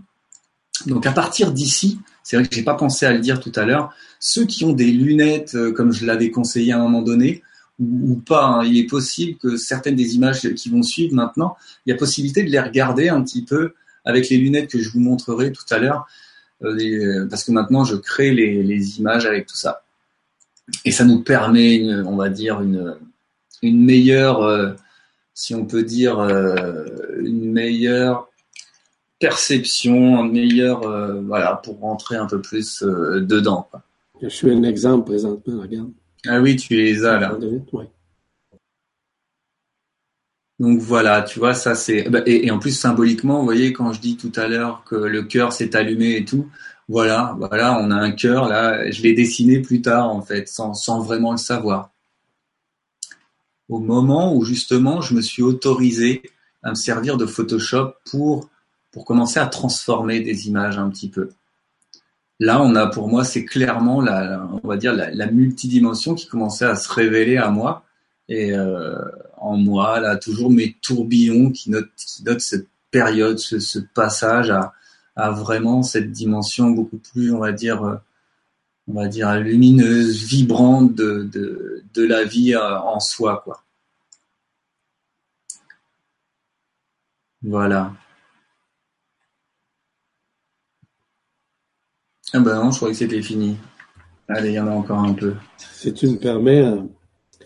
Donc 0.86 1.06
à 1.06 1.12
partir 1.12 1.52
d'ici, 1.52 1.98
c'est 2.22 2.36
vrai 2.36 2.46
que 2.46 2.54
j'ai 2.54 2.62
pas 2.62 2.74
pensé 2.74 3.06
à 3.06 3.12
le 3.12 3.18
dire 3.20 3.40
tout 3.40 3.52
à 3.56 3.64
l'heure, 3.64 3.92
ceux 4.20 4.44
qui 4.44 4.64
ont 4.64 4.72
des 4.72 4.90
lunettes, 4.92 5.54
euh, 5.54 5.72
comme 5.72 5.92
je 5.92 6.06
l'avais 6.06 6.30
conseillé 6.30 6.72
à 6.72 6.76
un 6.76 6.82
moment 6.82 7.02
donné, 7.02 7.42
ou, 7.80 8.16
pas, 8.16 8.44
hein, 8.44 8.64
il 8.64 8.76
est 8.76 8.86
possible 8.86 9.38
que 9.38 9.56
certaines 9.56 9.96
des 9.96 10.14
images 10.14 10.40
qui 10.54 10.68
vont 10.68 10.82
suivre 10.82 11.14
maintenant, 11.14 11.56
il 11.86 11.90
y 11.90 11.92
a 11.92 11.96
possibilité 11.96 12.42
de 12.42 12.50
les 12.50 12.60
regarder 12.60 13.08
un 13.08 13.22
petit 13.22 13.44
peu 13.44 13.74
avec 14.04 14.28
les 14.28 14.36
lunettes 14.36 14.70
que 14.70 14.80
je 14.80 14.90
vous 14.90 15.00
montrerai 15.00 15.52
tout 15.52 15.64
à 15.70 15.78
l'heure, 15.78 16.06
euh, 16.62 17.26
parce 17.28 17.44
que 17.44 17.52
maintenant 17.52 17.84
je 17.84 17.94
crée 17.94 18.32
les 18.32 18.98
images 18.98 19.26
avec 19.26 19.46
tout 19.46 19.56
ça 19.56 19.82
et 20.84 20.90
ça 20.90 21.04
nous 21.04 21.22
permet, 21.22 21.82
on 22.04 22.16
va 22.16 22.28
dire, 22.28 22.60
une, 22.60 22.96
une 23.62 23.84
meilleure, 23.84 24.42
euh, 24.42 24.72
si 25.34 25.54
on 25.54 25.66
peut 25.66 25.82
dire, 25.82 26.18
euh, 26.18 26.84
une 27.20 27.52
meilleure 27.52 28.28
perception, 29.18 30.18
un 30.18 30.28
meilleur, 30.28 30.82
euh, 30.84 31.20
voilà, 31.22 31.56
pour 31.56 31.80
rentrer 31.80 32.16
un 32.16 32.26
peu 32.26 32.40
plus 32.40 32.82
dedans. 32.82 33.68
Je 34.22 34.28
suis 34.28 34.50
un 34.50 34.62
exemple 34.62 35.06
présentement, 35.06 35.60
regarde. 35.60 35.90
Ah 36.26 36.40
oui, 36.40 36.56
tu 36.56 36.74
les 36.74 37.04
as 37.04 37.18
là. 37.18 37.36
Donc 40.58 40.80
voilà, 40.80 41.22
tu 41.22 41.38
vois, 41.38 41.54
ça 41.54 41.76
c'est. 41.76 42.10
Bah, 42.10 42.22
et, 42.26 42.46
et, 42.46 42.50
en 42.50 42.58
plus, 42.58 42.72
symboliquement, 42.72 43.38
vous 43.38 43.44
voyez, 43.44 43.72
quand 43.72 43.92
je 43.92 44.00
dis 44.00 44.16
tout 44.16 44.32
à 44.34 44.48
l'heure 44.48 44.82
que 44.84 44.96
le 44.96 45.22
cœur 45.22 45.52
s'est 45.52 45.76
allumé 45.76 46.16
et 46.16 46.24
tout, 46.24 46.50
voilà, 46.88 47.36
voilà, 47.38 47.78
on 47.80 47.90
a 47.90 47.96
un 47.96 48.12
cœur 48.12 48.48
là. 48.48 48.90
Je 48.90 49.02
l'ai 49.02 49.12
dessiné 49.12 49.60
plus 49.60 49.82
tard 49.82 50.10
en 50.10 50.22
fait, 50.22 50.48
sans, 50.48 51.00
vraiment 51.02 51.32
le 51.32 51.38
savoir. 51.38 51.90
Au 53.68 53.78
moment 53.78 54.34
où 54.34 54.44
justement 54.44 55.02
je 55.02 55.14
me 55.14 55.20
suis 55.20 55.42
autorisé 55.42 56.22
à 56.62 56.70
me 56.70 56.74
servir 56.74 57.18
de 57.18 57.26
Photoshop 57.26 57.92
pour, 58.10 58.48
pour 58.90 59.04
commencer 59.04 59.38
à 59.38 59.46
transformer 59.46 60.20
des 60.20 60.48
images 60.48 60.78
un 60.78 60.88
petit 60.88 61.10
peu. 61.10 61.30
Là, 62.40 62.62
on 62.62 62.74
a 62.74 62.86
pour 62.86 63.08
moi, 63.08 63.24
c'est 63.24 63.44
clairement 63.44 64.00
la, 64.00 64.48
on 64.62 64.66
va 64.66 64.76
dire 64.76 64.94
la, 64.94 65.26
multidimension 65.26 66.14
qui 66.14 66.26
commençait 66.26 66.64
à 66.64 66.76
se 66.76 66.90
révéler 66.90 67.36
à 67.36 67.50
moi 67.50 67.84
et 68.28 68.52
euh, 68.52 68.96
en 69.36 69.56
moi 69.56 70.00
là 70.00 70.16
toujours 70.16 70.50
mes 70.50 70.76
tourbillons 70.82 71.50
qui 71.50 71.70
notent, 71.70 71.90
qui 71.96 72.24
notent 72.24 72.40
cette 72.40 72.68
période, 72.90 73.38
ce, 73.38 73.58
ce 73.58 73.78
passage 73.78 74.50
à, 74.50 74.72
à, 75.18 75.30
vraiment 75.30 75.82
cette 75.82 76.12
dimension 76.12 76.70
beaucoup 76.70 76.98
plus, 76.98 77.32
on 77.32 77.40
va 77.40 77.52
dire, 77.52 77.82
euh, 77.84 77.96
on 78.88 78.94
va 78.94 79.08
dire 79.08 79.34
lumineuse, 79.40 80.24
vibrante 80.24 80.94
de, 80.94 81.28
de, 81.32 81.84
de 81.94 82.04
la 82.04 82.24
vie 82.24 82.54
euh, 82.54 82.78
en 82.78 83.00
soi, 83.00 83.42
quoi. 83.44 83.62
Voilà. 87.42 87.92
Ah 92.32 92.40
ben 92.40 92.62
non, 92.62 92.70
je 92.70 92.76
croyais 92.76 92.92
que 92.92 92.98
c'était 92.98 93.22
fini. 93.22 93.56
Allez, 94.28 94.50
il 94.50 94.54
y 94.54 94.60
en 94.60 94.66
a 94.66 94.72
encore 94.72 94.98
un 94.98 95.14
peu. 95.14 95.34
Si 95.56 95.92
tu 95.94 96.08
me 96.08 96.18
permets, 96.18 96.60
hein, 96.60 96.88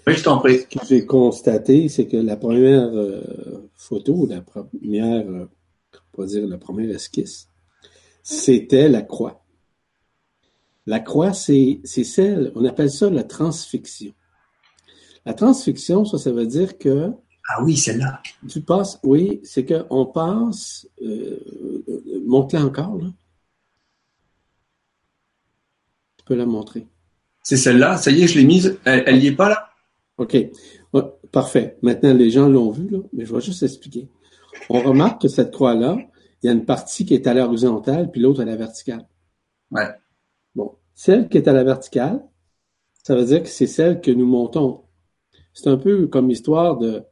oui, 0.07 0.15
je 0.15 0.25
t'en 0.25 0.39
prie. 0.39 0.59
Ce 0.59 0.67
que 0.67 0.85
j'ai 0.87 1.07
constaté, 1.07 1.89
c'est 1.89 2.07
que 2.09 2.17
la 2.17 2.37
première 2.37 2.89
euh, 2.93 3.71
photo, 3.77 4.27
la 4.29 4.41
première, 4.41 5.29
euh, 5.29 5.49
on 6.17 6.23
va 6.23 6.27
dire 6.27 6.47
la 6.47 6.59
première 6.59 6.91
esquisse, 6.91 7.49
c'était 8.23 8.89
la 8.89 9.03
croix. 9.03 9.45
La 10.87 11.01
croix, 11.01 11.33
c'est 11.33 11.81
celle, 11.85 12.53
on 12.55 12.65
appelle 12.65 12.91
ça 12.91 13.09
la 13.11 13.25
transfixion. 13.25 14.13
La 15.25 15.35
transfixion, 15.35 16.05
ça, 16.05 16.19
ça 16.19 16.33
veut 16.33 16.47
dire 16.47 16.79
que 16.79 17.13
ah 17.49 17.63
oui, 17.63 17.77
celle-là. 17.77 18.23
Tu 18.49 18.61
passes, 18.61 18.99
oui, 19.03 19.41
c'est 19.43 19.65
qu'on 19.65 20.07
passe, 20.07 20.89
euh, 21.03 21.39
montre-la 22.25 22.65
encore, 22.65 22.97
là. 22.99 23.09
Tu 26.19 26.25
peux 26.25 26.35
la 26.35 26.47
montrer. 26.47 26.87
C'est 27.43 27.57
celle-là, 27.57 27.97
ça 27.97 28.13
y 28.13 28.23
est, 28.23 28.29
je 28.29 28.39
l'ai 28.39 28.45
mise. 28.45 28.79
Elle 28.85 29.19
n'y 29.19 29.27
est 29.27 29.37
pas 29.37 29.49
là? 29.49 29.71
OK. 30.19 30.37
parfait. 31.33 31.79
Maintenant, 31.83 32.15
les 32.15 32.31
gens 32.31 32.49
l'ont 32.49 32.71
vu, 32.71 32.89
là, 32.89 32.99
mais 33.13 33.27
je 33.27 33.35
vais 33.35 33.41
juste 33.41 33.63
expliquer. 33.63 34.09
On 34.69 34.81
remarque 34.81 35.23
que 35.23 35.29
cette 35.29 35.51
croix-là, 35.51 35.99
il 36.43 36.47
y 36.47 36.49
a 36.49 36.53
une 36.53 36.65
partie 36.65 37.05
qui 37.07 37.15
est 37.15 37.27
à 37.27 37.35
l'horizontale, 37.35 38.11
puis 38.11 38.21
l'autre 38.21 38.43
à 38.43 38.45
la 38.45 38.57
verticale. 38.57 39.07
Ouais. 39.71 39.89
Bon. 40.55 40.73
Celle 40.95 41.29
qui 41.29 41.39
est 41.39 41.49
à 41.49 41.53
la 41.53 41.65
verticale, 41.65 42.23
ça 43.03 43.15
veut 43.15 43.25
dire 43.25 43.43
que 43.43 43.49
c'est 43.49 43.67
celle 43.67 44.01
que 44.01 44.11
nous 44.11 44.27
montons. 44.27 44.83
C'est 45.55 45.69
un 45.69 45.77
peu 45.77 46.07
comme 46.07 46.29
l'histoire 46.29 46.79
de 46.79 47.03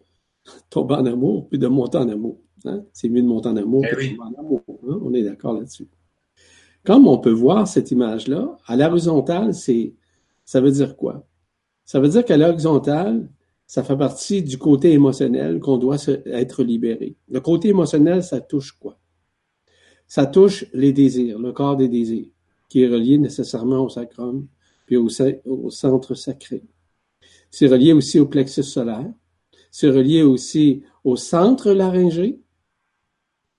tomber 0.71 0.95
en 0.95 1.07
amour 1.07 1.49
puis 1.49 1.59
de 1.59 1.69
monter 1.69 1.99
en 1.99 2.09
amour. 2.09 2.39
Hein? 2.65 2.85
C'est 2.93 3.09
mieux 3.09 3.23
de 3.23 3.27
monter 3.27 3.49
en 3.49 3.57
amour 3.57 3.85
eh 3.87 3.95
que 3.95 4.03
de 4.03 4.17
tomber 4.17 4.37
en 4.37 4.41
amour. 4.41 4.63
Hein? 4.69 5.01
On 5.03 5.15
est 5.15 5.23
d'accord 5.23 5.55
là-dessus. 5.55 5.89
Comme 6.85 7.07
on 7.07 7.19
peut 7.19 7.31
voir 7.31 7.69
cette 7.69 7.91
image-là, 7.91 8.57
à 8.67 8.77
l'horizontale, 8.77 9.55
c'est 9.55 9.95
ça 10.45 10.61
veut 10.61 10.71
dire 10.71 10.97
quoi? 10.97 11.27
Ça 11.85 12.01
veut 12.01 12.09
dire 12.09 12.25
qu'à 12.25 12.37
l'horizontale, 12.37 13.29
ça 13.67 13.85
fait 13.85 13.97
partie 13.97 14.43
du 14.43 14.59
côté 14.59 14.93
émotionnel 14.93 15.61
qu'on 15.61 15.79
doit 15.79 15.97
être 16.27 16.65
libéré. 16.65 17.17
Le 17.29 17.41
côté 17.41 17.69
émotionnel, 17.69 18.25
ça 18.25 18.41
touche 18.41 18.73
quoi? 18.73 19.00
Ça 20.11 20.27
touche 20.27 20.67
les 20.75 20.93
désirs, 20.93 21.39
le 21.39 21.53
corps 21.53 21.77
des 21.77 21.89
désirs, 21.89 22.27
qui 22.69 22.83
est 22.83 22.89
relié 22.89 23.17
nécessairement 23.17 23.85
au 23.85 23.89
sacrum, 23.89 24.49
puis 24.85 24.97
au, 24.97 25.09
centre 25.71 26.15
sacré. 26.15 26.65
C'est 27.49 27.69
relié 27.69 27.93
aussi 27.93 28.19
au 28.19 28.27
plexus 28.27 28.65
solaire, 28.65 29.09
c'est 29.71 29.89
relié 29.89 30.23
aussi 30.23 30.83
au 31.05 31.15
centre 31.15 31.71
laryngé. 31.71 32.41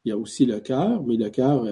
Il 0.04 0.10
y 0.10 0.12
a 0.12 0.18
aussi 0.18 0.46
le 0.46 0.60
cœur, 0.60 1.02
mais 1.04 1.16
le 1.16 1.30
cœur, 1.30 1.66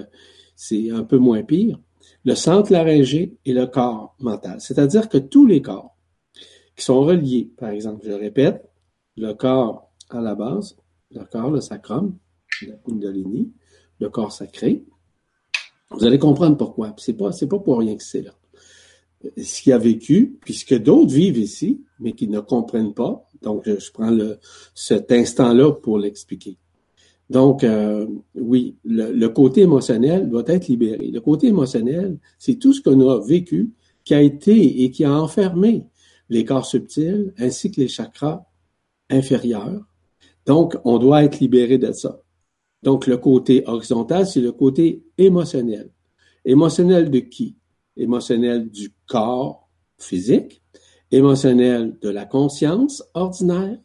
c'est 0.56 0.90
un 0.90 1.04
peu 1.04 1.18
moins 1.18 1.42
pire. 1.42 1.78
Le 2.24 2.34
centre 2.34 2.72
laryngé 2.72 3.36
et 3.44 3.52
le 3.52 3.66
corps 3.66 4.16
mental. 4.18 4.62
C'est-à-dire 4.62 5.10
que 5.10 5.18
tous 5.18 5.44
les 5.44 5.60
corps 5.60 5.94
qui 6.74 6.86
sont 6.86 7.02
reliés, 7.02 7.52
par 7.58 7.68
exemple, 7.68 8.06
je 8.06 8.12
répète, 8.12 8.66
le 9.18 9.34
corps 9.34 9.92
à 10.08 10.22
la 10.22 10.34
base, 10.34 10.78
le 11.10 11.22
corps, 11.26 11.50
le 11.50 11.60
sacrum, 11.60 12.16
la 12.66 12.76
kundalini, 12.76 13.52
le 14.00 14.08
corps 14.08 14.32
sacré. 14.32 14.82
Vous 15.90 16.04
allez 16.04 16.18
comprendre 16.18 16.56
pourquoi. 16.56 16.94
C'est 16.98 17.14
pas, 17.14 17.32
c'est 17.32 17.48
pas 17.48 17.58
pour 17.58 17.78
rien 17.78 17.96
que 17.96 18.02
c'est 18.02 18.22
là. 18.22 18.32
Ce 19.36 19.60
qui 19.60 19.72
a 19.72 19.78
vécu, 19.78 20.38
puisque 20.40 20.74
d'autres 20.74 21.12
vivent 21.12 21.38
ici, 21.38 21.84
mais 21.98 22.12
qui 22.12 22.26
ne 22.28 22.40
comprennent 22.40 22.94
pas, 22.94 23.30
donc, 23.42 23.62
je 23.66 23.90
prends 23.90 24.10
le, 24.10 24.38
cet 24.74 25.12
instant-là 25.12 25.72
pour 25.72 25.98
l'expliquer. 25.98 26.58
Donc, 27.30 27.64
euh, 27.64 28.06
oui, 28.34 28.76
le, 28.84 29.28
côté 29.28 29.62
émotionnel 29.62 30.28
doit 30.28 30.44
être 30.46 30.68
libéré. 30.68 31.10
Le 31.10 31.20
côté 31.20 31.46
émotionnel, 31.46 32.18
c'est 32.38 32.56
tout 32.56 32.72
ce 32.72 32.82
qu'on 32.82 33.08
a 33.08 33.24
vécu 33.24 33.72
qui 34.04 34.14
a 34.14 34.20
été 34.20 34.82
et 34.82 34.90
qui 34.90 35.04
a 35.04 35.12
enfermé 35.12 35.86
les 36.28 36.44
corps 36.44 36.66
subtils 36.66 37.32
ainsi 37.38 37.70
que 37.70 37.80
les 37.80 37.88
chakras 37.88 38.44
inférieurs. 39.08 39.82
Donc, 40.44 40.76
on 40.84 40.98
doit 40.98 41.24
être 41.24 41.38
libéré 41.38 41.78
de 41.78 41.92
ça. 41.92 42.20
Donc, 42.82 43.06
le 43.06 43.16
côté 43.18 43.62
horizontal, 43.66 44.26
c'est 44.26 44.40
le 44.40 44.52
côté 44.52 45.04
émotionnel. 45.18 45.90
Émotionnel 46.44 47.10
de 47.10 47.18
qui? 47.20 47.56
Émotionnel 47.96 48.70
du 48.70 48.92
corps 49.06 49.68
physique, 49.98 50.62
émotionnel 51.10 51.98
de 52.00 52.08
la 52.08 52.24
conscience 52.24 53.02
ordinaire, 53.14 53.78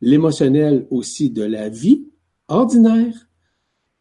l'émotionnel 0.00 0.86
aussi 0.90 1.30
de 1.30 1.42
la 1.42 1.68
vie 1.68 2.06
ordinaire 2.48 3.28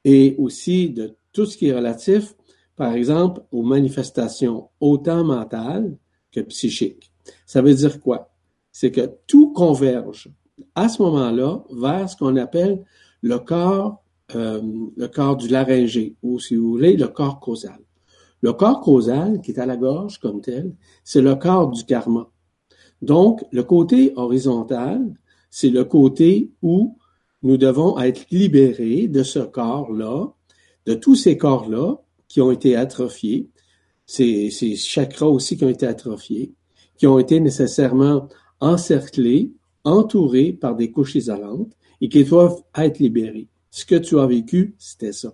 et 0.06 0.36
aussi 0.38 0.90
de 0.90 1.16
tout 1.34 1.46
ce 1.46 1.58
qui 1.58 1.68
est 1.68 1.76
relatif, 1.76 2.36
par 2.76 2.94
exemple, 2.94 3.42
aux 3.52 3.64
manifestations 3.64 4.70
autant 4.80 5.24
mentales 5.24 5.98
que 6.32 6.40
psychiques. 6.42 7.12
Ça 7.46 7.62
veut 7.62 7.74
dire 7.74 8.00
quoi? 8.00 8.32
C'est 8.72 8.92
que 8.92 9.12
tout 9.28 9.52
converge 9.52 10.30
à 10.76 10.88
ce 10.88 11.02
moment-là 11.02 11.64
vers 11.72 12.10
ce 12.10 12.16
qu'on 12.16 12.38
appelle 12.38 12.84
le 13.22 13.38
corps, 13.40 14.02
euh, 14.36 14.62
le 14.96 15.08
corps 15.08 15.38
du 15.38 15.48
laryngé, 15.48 16.16
ou 16.22 16.40
si 16.40 16.56
vous 16.56 16.70
voulez, 16.70 16.96
le 16.96 17.08
corps 17.08 17.40
causal. 17.40 17.80
Le 18.42 18.54
corps 18.54 18.82
causal, 18.82 19.42
qui 19.42 19.52
est 19.52 19.60
à 19.60 19.66
la 19.66 19.76
gorge 19.76 20.20
comme 20.20 20.42
tel, 20.42 20.76
c'est 21.04 21.22
le 21.22 21.36
corps 21.36 21.70
du 21.72 21.84
karma. 21.84 22.30
Donc, 23.02 23.44
le 23.52 23.64
côté 23.64 24.14
horizontal, 24.16 25.14
c'est 25.50 25.70
le 25.70 25.84
côté 25.84 26.52
où 26.62 26.98
nous 27.44 27.58
devons 27.58 28.00
être 28.00 28.26
libérés 28.32 29.08
de 29.08 29.24
ce 29.24 29.40
corps-là, 29.40 30.28
de 30.86 30.94
tous 30.94 31.16
ces 31.16 31.38
corps-là 31.38 31.98
qui 32.28 32.42
ont 32.42 32.52
été 32.52 32.76
atrophiés, 32.76 33.50
ces, 34.06 34.50
ces 34.52 34.76
chakras 34.76 35.28
aussi 35.28 35.58
qui 35.58 35.66
ont 35.66 35.70
été 35.70 35.88
atrophiés, 35.88 36.54
qui 36.98 37.08
ont 37.08 37.20
été 37.20 37.40
nécessairement 37.40 38.28
encerclés, 38.60 39.54
entourés 39.84 40.52
par 40.52 40.76
des 40.76 40.92
couches 40.92 41.16
isolantes 41.16 41.72
et 42.02 42.10
qui 42.10 42.24
doivent 42.24 42.62
être 42.76 43.00
libérés. 43.00 43.48
Ce 43.72 43.86
que 43.86 43.96
tu 43.96 44.20
as 44.20 44.26
vécu, 44.26 44.76
c'était 44.78 45.14
ça. 45.14 45.34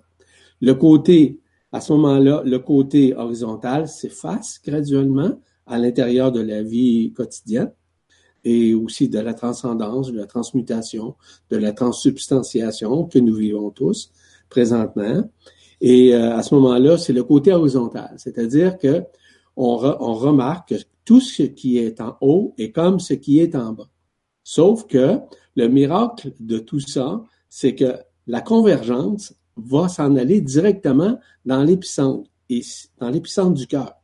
Le 0.62 0.74
côté, 0.74 1.40
à 1.72 1.82
ce 1.82 1.94
moment-là, 1.94 2.44
le 2.46 2.60
côté 2.60 3.16
horizontal 3.16 3.88
s'efface 3.88 4.60
graduellement 4.66 5.40
à 5.66 5.78
l'intérieur 5.78 6.32
de 6.32 6.42
la 6.42 6.62
vie 6.64 7.12
quotidienne 7.14 7.72
et 8.44 8.74
aussi 8.74 9.10
de 9.10 9.20
la 9.20 9.34
transcendance, 9.34 10.12
de 10.12 10.18
la 10.18 10.28
transmutation, 10.28 11.16
de 11.50 11.58
la 11.58 11.74
transsubstantiation 11.74 13.06
que 13.06 13.20
nous 13.20 13.36
vivons 13.36 13.72
tous 13.72 14.12
présentement. 14.50 15.24
Et 15.82 16.14
euh, 16.14 16.36
à 16.36 16.44
ce 16.44 16.54
moment-là, 16.56 16.98
c'est 16.98 17.14
le 17.14 17.24
côté 17.24 17.52
horizontal, 17.52 18.14
c'est-à-dire 18.18 18.78
que 18.78 19.04
on, 19.58 19.82
on, 20.00 20.14
remarque 20.14 20.70
que 20.70 20.76
tout 21.06 21.22
ce 21.22 21.44
qui 21.44 21.78
est 21.78 22.02
en 22.02 22.18
haut 22.22 22.54
est 22.58 22.72
comme 22.72 23.00
ce 23.00 23.14
qui 23.14 23.40
est 23.40 23.56
en 23.56 23.72
bas. 23.72 23.90
Sauf 24.44 24.86
que 24.86 25.18
le 25.56 25.68
miracle 25.68 26.34
de 26.40 26.60
tout 26.60 26.80
ça, 26.80 27.24
c'est 27.50 27.74
que 27.74 27.96
la 28.28 28.42
convergence 28.42 29.34
va 29.56 29.88
s'en 29.88 30.16
aller 30.16 30.42
directement 30.42 31.20
dans 31.46 31.64
l'épicentre, 31.64 32.30
et 32.50 32.62
dans 33.00 33.10
l'épicentre 33.10 33.54
du 33.54 33.68
cœur. 33.68 33.96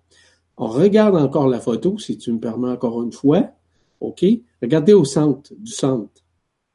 On 0.57 0.67
regarde 0.67 1.15
encore 1.15 1.47
la 1.47 1.59
photo, 1.59 1.97
si 1.97 2.17
tu 2.17 2.32
me 2.32 2.39
permets 2.39 2.69
encore 2.69 3.01
une 3.03 3.11
fois. 3.11 3.51
OK? 3.99 4.26
Regardez 4.61 4.93
au 4.93 5.05
centre, 5.05 5.53
du 5.57 5.72
centre. 5.72 6.24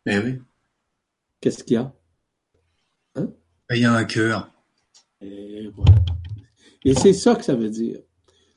Eh 0.07 0.19
oui. 0.19 0.39
Qu'est-ce 1.41 1.63
qu'il 1.65 1.75
y 1.75 1.77
a? 1.77 1.93
Hein? 3.15 3.29
Ben, 3.69 3.77
il 3.77 3.83
y 3.83 3.85
a 3.85 3.93
un 3.93 4.05
cœur. 4.05 4.51
Et 5.21 5.69
voilà. 5.75 5.95
Et 6.85 6.95
c'est 6.95 7.13
ça 7.13 7.35
que 7.35 7.45
ça 7.45 7.55
veut 7.55 7.71
dire. 7.71 8.01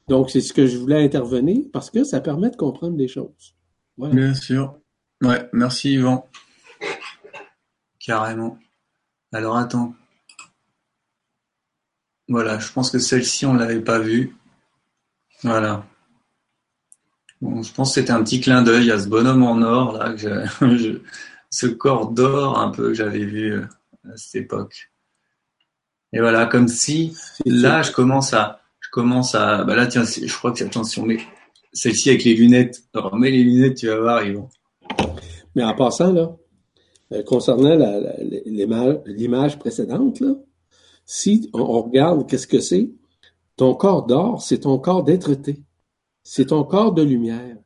Donc, 0.07 0.29
c'est 0.29 0.41
ce 0.41 0.53
que 0.53 0.65
je 0.65 0.77
voulais 0.77 1.03
intervenir 1.03 1.65
parce 1.71 1.89
que 1.89 2.03
ça 2.03 2.21
permet 2.21 2.49
de 2.49 2.55
comprendre 2.55 2.97
des 2.97 3.07
choses. 3.07 3.55
Bien 3.97 4.33
sûr. 4.33 4.79
Ouais, 5.21 5.49
merci 5.53 5.93
Yvan. 5.93 6.27
Carrément. 7.99 8.57
Alors 9.31 9.57
attends. 9.57 9.93
Voilà, 12.27 12.59
je 12.59 12.71
pense 12.71 12.91
que 12.91 12.99
celle-ci, 12.99 13.45
on 13.45 13.53
ne 13.53 13.59
l'avait 13.59 13.81
pas 13.81 13.99
vue. 13.99 14.35
Voilà. 15.43 15.85
Je 17.41 17.71
pense 17.71 17.89
que 17.89 18.01
c'était 18.01 18.11
un 18.11 18.23
petit 18.23 18.41
clin 18.41 18.61
d'œil 18.61 18.91
à 18.91 18.99
ce 18.99 19.07
bonhomme 19.07 19.43
en 19.43 19.61
or 19.61 19.93
là. 19.93 20.13
Que 20.13 21.01
ce 21.49 21.67
corps 21.67 22.11
d'or 22.11 22.59
un 22.59 22.69
peu 22.69 22.89
que 22.89 22.93
j'avais 22.93 23.25
vu 23.25 23.53
euh, 23.53 23.65
à 24.11 24.17
cette 24.17 24.43
époque. 24.43 24.91
Et 26.11 26.19
voilà, 26.19 26.45
comme 26.45 26.67
si 26.67 27.15
là, 27.45 27.81
je 27.81 27.91
commence 27.91 28.33
à, 28.33 28.61
je 28.79 28.89
commence 28.89 29.35
à, 29.35 29.63
bah 29.63 29.75
là, 29.75 29.87
tiens, 29.87 30.03
je 30.03 30.33
crois 30.33 30.51
que 30.51 30.63
attention, 30.63 31.05
mais 31.05 31.19
celle-ci 31.71 32.09
avec 32.09 32.23
les 32.23 32.33
lunettes. 32.33 32.83
Remets 32.93 33.31
les 33.31 33.43
lunettes, 33.43 33.77
tu 33.77 33.87
vas 33.87 33.99
voir, 33.99 34.25
vont. 34.25 34.49
Mais 35.55 35.63
en 35.63 35.75
passant 35.75 36.11
là, 36.11 36.29
euh, 37.11 37.23
concernant 37.23 37.75
l'image 39.05 39.59
précédente 39.59 40.23
si 41.11 41.49
on 41.53 41.65
regarde 41.81 42.29
qu'est-ce 42.29 42.45
que 42.45 42.59
c'est, 42.59 42.91
ton 43.55 43.73
corps 43.73 44.05
d'or, 44.05 44.43
c'est 44.43 44.59
ton 44.59 44.77
corps 44.77 45.03
dêtre 45.03 45.31
C'est 46.23 46.45
ton 46.45 46.63
corps 46.63 46.93
de 46.93 47.01
lumière. 47.01 47.57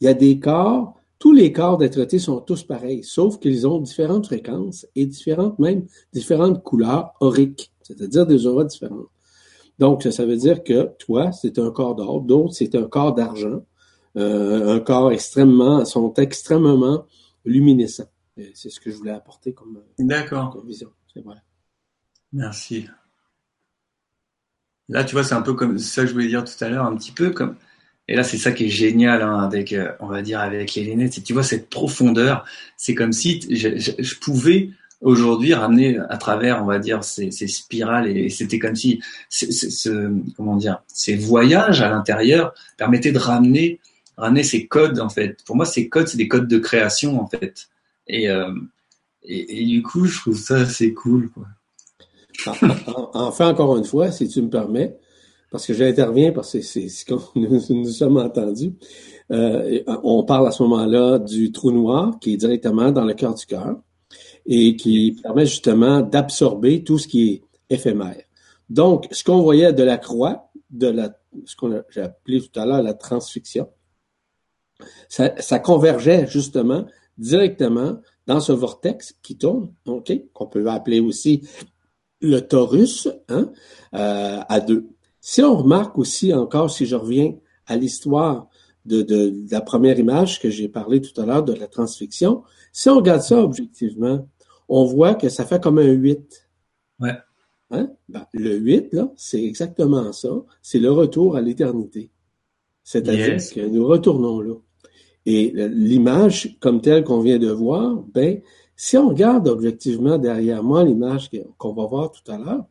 Il 0.00 0.06
y 0.06 0.08
a 0.08 0.14
des 0.14 0.40
corps, 0.40 0.94
tous 1.20 1.32
les 1.32 1.52
corps 1.52 1.78
dêtre 1.78 2.18
sont 2.18 2.40
tous 2.40 2.64
pareils, 2.64 3.04
sauf 3.04 3.38
qu'ils 3.38 3.68
ont 3.68 3.78
différentes 3.78 4.26
fréquences 4.26 4.84
et 4.96 5.06
différentes, 5.06 5.60
même 5.60 5.86
différentes 6.12 6.64
couleurs 6.64 7.12
auriques, 7.20 7.70
c'est-à-dire 7.82 8.26
des 8.26 8.46
auras 8.46 8.64
différentes. 8.64 9.06
Donc, 9.78 10.02
ça 10.02 10.26
veut 10.26 10.36
dire 10.36 10.64
que 10.64 10.90
toi, 10.98 11.30
c'est 11.30 11.60
un 11.60 11.70
corps 11.70 11.94
d'or, 11.94 12.20
d'autres, 12.22 12.54
c'est 12.54 12.74
un 12.74 12.88
corps 12.88 13.14
d'argent, 13.14 13.62
euh, 14.16 14.74
un 14.74 14.80
corps 14.80 15.12
extrêmement, 15.12 15.84
sont 15.84 16.12
extrêmement 16.14 17.04
luminescents. 17.44 18.10
C'est 18.54 18.70
ce 18.70 18.80
que 18.80 18.90
je 18.90 18.96
voulais 18.96 19.10
apporter 19.10 19.52
comme, 19.52 19.82
comme 19.96 20.66
vision. 20.66 20.92
Voilà. 21.24 21.42
Merci. 22.32 22.86
Là, 24.88 25.04
tu 25.04 25.14
vois, 25.14 25.24
c'est 25.24 25.34
un 25.34 25.42
peu 25.42 25.54
comme 25.54 25.78
ça 25.78 26.02
que 26.02 26.08
je 26.08 26.12
voulais 26.12 26.28
dire 26.28 26.44
tout 26.44 26.64
à 26.64 26.68
l'heure, 26.68 26.84
un 26.84 26.96
petit 26.96 27.12
peu 27.12 27.30
comme. 27.30 27.56
Et 28.06 28.16
là, 28.16 28.22
c'est 28.22 28.38
ça 28.38 28.52
qui 28.52 28.66
est 28.66 28.70
génial 28.70 29.20
hein, 29.20 29.38
avec, 29.40 29.72
euh, 29.74 29.92
on 30.00 30.06
va 30.06 30.22
dire, 30.22 30.40
avec 30.40 30.74
les 30.74 30.84
lunettes. 30.84 31.14
C'est 31.14 31.22
tu 31.22 31.34
vois 31.34 31.42
cette 31.42 31.68
profondeur. 31.68 32.46
C'est 32.78 32.94
comme 32.94 33.12
si 33.12 33.40
je, 33.50 34.14
pouvais 34.18 34.70
aujourd'hui 35.02 35.52
ramener 35.52 35.98
à 36.08 36.16
travers, 36.16 36.62
on 36.62 36.66
va 36.66 36.78
dire, 36.78 37.04
ces, 37.04 37.30
spirales 37.30 38.08
et 38.08 38.30
c'était 38.30 38.58
comme 38.58 38.74
si, 38.74 39.00
ce, 39.28 40.10
comment 40.36 40.56
dire, 40.56 40.82
ces 40.86 41.16
voyages 41.16 41.82
à 41.82 41.90
l'intérieur 41.90 42.54
permettaient 42.78 43.12
de 43.12 43.18
ramener, 43.18 43.78
ramener 44.16 44.42
ces 44.42 44.66
codes 44.66 45.00
en 45.00 45.10
fait. 45.10 45.44
Pour 45.44 45.56
moi, 45.56 45.66
ces 45.66 45.90
codes, 45.90 46.08
c'est 46.08 46.16
des 46.16 46.28
codes 46.28 46.48
de 46.48 46.58
création 46.58 47.20
en 47.20 47.26
fait. 47.26 47.68
Et, 48.08 48.28
euh, 48.28 48.52
et, 49.22 49.64
du 49.64 49.82
coup, 49.82 50.06
je 50.06 50.20
trouve 50.20 50.36
ça 50.36 50.56
assez 50.56 50.94
cool. 50.94 51.30
Quoi. 51.30 51.46
Enfin, 53.14 53.48
encore 53.50 53.76
une 53.76 53.84
fois, 53.84 54.10
si 54.10 54.28
tu 54.28 54.42
me 54.42 54.48
permets, 54.48 54.96
parce 55.50 55.66
que 55.66 55.74
j'interviens, 55.74 56.32
parce 56.32 56.52
que 56.52 56.60
c'est 56.60 56.88
ce 56.88 57.04
que 57.04 57.14
nous, 57.34 57.60
nous 57.70 57.90
sommes 57.90 58.16
entendus. 58.16 58.74
Euh, 59.30 59.82
on 60.02 60.24
parle 60.24 60.48
à 60.48 60.50
ce 60.50 60.62
moment-là 60.62 61.18
du 61.18 61.52
trou 61.52 61.70
noir 61.70 62.18
qui 62.20 62.34
est 62.34 62.36
directement 62.36 62.90
dans 62.92 63.04
le 63.04 63.14
cœur 63.14 63.34
du 63.34 63.44
cœur 63.44 63.76
et 64.46 64.76
qui 64.76 65.18
permet 65.22 65.44
justement 65.44 66.00
d'absorber 66.00 66.82
tout 66.82 66.98
ce 66.98 67.06
qui 67.06 67.28
est 67.28 67.42
éphémère. 67.74 68.22
Donc, 68.70 69.06
ce 69.10 69.22
qu'on 69.24 69.42
voyait 69.42 69.72
de 69.72 69.82
la 69.82 69.98
croix, 69.98 70.50
de 70.70 70.88
la, 70.88 71.18
ce 71.44 71.56
qu'on 71.56 71.82
j'ai 71.90 72.02
appelé 72.02 72.40
tout 72.40 72.58
à 72.58 72.64
l'heure 72.64 72.82
la 72.82 72.94
transfixion, 72.94 73.68
ça, 75.08 75.34
ça, 75.40 75.58
convergeait 75.58 76.26
justement 76.26 76.86
directement 77.18 78.00
dans 78.26 78.40
ce 78.40 78.52
vortex 78.52 79.14
qui 79.22 79.36
tourne, 79.36 79.72
ok, 79.86 80.12
qu'on 80.32 80.46
peut 80.46 80.66
appeler 80.68 81.00
aussi 81.00 81.42
le 82.20 82.40
Taurus 82.40 83.08
hein, 83.28 83.52
euh, 83.94 84.40
à 84.48 84.60
deux. 84.60 84.88
Si 85.20 85.42
on 85.42 85.56
remarque 85.56 85.98
aussi 85.98 86.32
encore, 86.32 86.70
si 86.70 86.86
je 86.86 86.96
reviens 86.96 87.34
à 87.66 87.76
l'histoire 87.76 88.48
de, 88.84 89.02
de, 89.02 89.34
la 89.50 89.60
première 89.60 89.98
image 89.98 90.40
que 90.40 90.50
j'ai 90.50 90.68
parlé 90.68 91.00
tout 91.00 91.18
à 91.20 91.26
l'heure 91.26 91.44
de 91.44 91.52
la 91.52 91.66
transfixion, 91.66 92.42
si 92.72 92.88
on 92.88 92.96
regarde 92.96 93.22
ça 93.22 93.42
objectivement, 93.42 94.28
on 94.68 94.84
voit 94.84 95.14
que 95.14 95.28
ça 95.28 95.44
fait 95.44 95.62
comme 95.62 95.78
un 95.78 95.90
8. 95.90 96.48
Ouais. 97.00 97.16
Hein? 97.70 97.90
Ben, 98.08 98.26
le 98.32 98.56
8, 98.56 98.92
là, 98.94 99.12
c'est 99.16 99.42
exactement 99.42 100.12
ça. 100.12 100.30
C'est 100.62 100.78
le 100.78 100.90
retour 100.90 101.36
à 101.36 101.40
l'éternité. 101.40 102.10
C'est-à-dire 102.82 103.36
que 103.54 103.66
nous 103.66 103.86
retournons 103.86 104.40
là. 104.40 104.54
Et 105.30 105.52
l'image 105.54 106.56
comme 106.58 106.80
telle 106.80 107.04
qu'on 107.04 107.20
vient 107.20 107.38
de 107.38 107.50
voir, 107.50 108.02
ben, 108.14 108.40
si 108.76 108.96
on 108.96 109.10
regarde 109.10 109.46
objectivement 109.46 110.16
derrière 110.16 110.62
moi 110.62 110.82
l'image 110.84 111.30
qu'on 111.58 111.74
va 111.74 111.84
voir 111.84 112.10
tout 112.10 112.32
à 112.32 112.38
l'heure, 112.38 112.64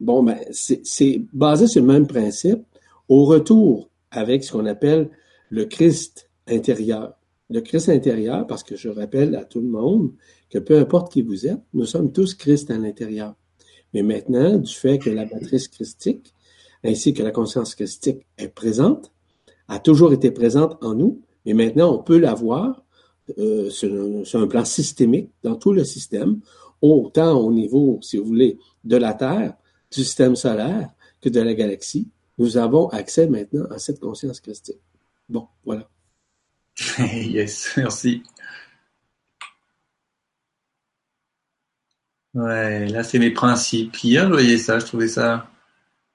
bon, 0.00 0.22
ben, 0.22 0.38
c'est 0.52 1.22
basé 1.34 1.66
sur 1.66 1.82
le 1.82 1.88
même 1.88 2.06
principe 2.06 2.62
au 3.10 3.26
retour 3.26 3.90
avec 4.10 4.42
ce 4.42 4.52
qu'on 4.52 4.64
appelle 4.64 5.10
le 5.50 5.66
Christ 5.66 6.30
intérieur. 6.48 7.12
Le 7.50 7.60
Christ 7.60 7.90
intérieur, 7.90 8.46
parce 8.46 8.62
que 8.62 8.74
je 8.74 8.88
rappelle 8.88 9.34
à 9.34 9.44
tout 9.44 9.60
le 9.60 9.68
monde 9.68 10.12
que 10.48 10.58
peu 10.58 10.78
importe 10.78 11.12
qui 11.12 11.20
vous 11.20 11.46
êtes, 11.46 11.60
nous 11.74 11.84
sommes 11.84 12.10
tous 12.10 12.32
Christ 12.32 12.70
à 12.70 12.78
l'intérieur. 12.78 13.34
Mais 13.92 14.02
maintenant, 14.02 14.56
du 14.56 14.72
fait 14.72 14.96
que 14.96 15.10
la 15.10 15.26
matrice 15.26 15.68
christique, 15.68 16.32
ainsi 16.84 17.12
que 17.12 17.22
la 17.22 17.32
conscience 17.32 17.74
christique 17.74 18.24
est 18.38 18.48
présente, 18.48 19.12
a 19.68 19.78
toujours 19.78 20.14
été 20.14 20.30
présente 20.30 20.82
en 20.82 20.94
nous, 20.94 21.20
mais 21.44 21.54
maintenant 21.54 21.94
on 21.94 22.02
peut 22.02 22.18
la 22.18 22.34
voir 22.34 22.82
euh, 23.38 23.70
sur, 23.70 24.40
un 24.40 24.46
plan 24.46 24.64
systémique 24.64 25.30
dans 25.42 25.54
tout 25.54 25.72
le 25.72 25.84
système, 25.84 26.40
autant 26.80 27.38
au 27.38 27.52
niveau, 27.52 27.98
si 28.02 28.16
vous 28.16 28.24
voulez, 28.24 28.58
de 28.84 28.96
la 28.96 29.14
Terre, 29.14 29.54
du 29.90 30.02
système 30.02 30.34
solaire 30.36 30.90
que 31.20 31.28
de 31.28 31.40
la 31.40 31.54
galaxie. 31.54 32.08
Nous 32.38 32.56
avons 32.56 32.88
accès 32.88 33.28
maintenant 33.28 33.66
à 33.70 33.78
cette 33.78 34.00
conscience 34.00 34.40
christique. 34.40 34.80
Bon, 35.28 35.46
voilà. 35.64 35.88
yes, 36.98 37.74
merci. 37.76 38.22
Ouais, 42.34 42.88
là 42.88 43.04
c'est 43.04 43.18
mes 43.18 43.30
principes. 43.30 43.96
Hier, 44.02 44.26
je 44.26 44.32
voyais 44.32 44.58
ça, 44.58 44.78
je 44.78 44.86
trouvais 44.86 45.08
ça, 45.08 45.50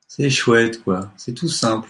c'est 0.08 0.30
chouette, 0.30 0.84
quoi. 0.84 1.12
C'est 1.16 1.34
tout 1.34 1.48
simple. 1.48 1.90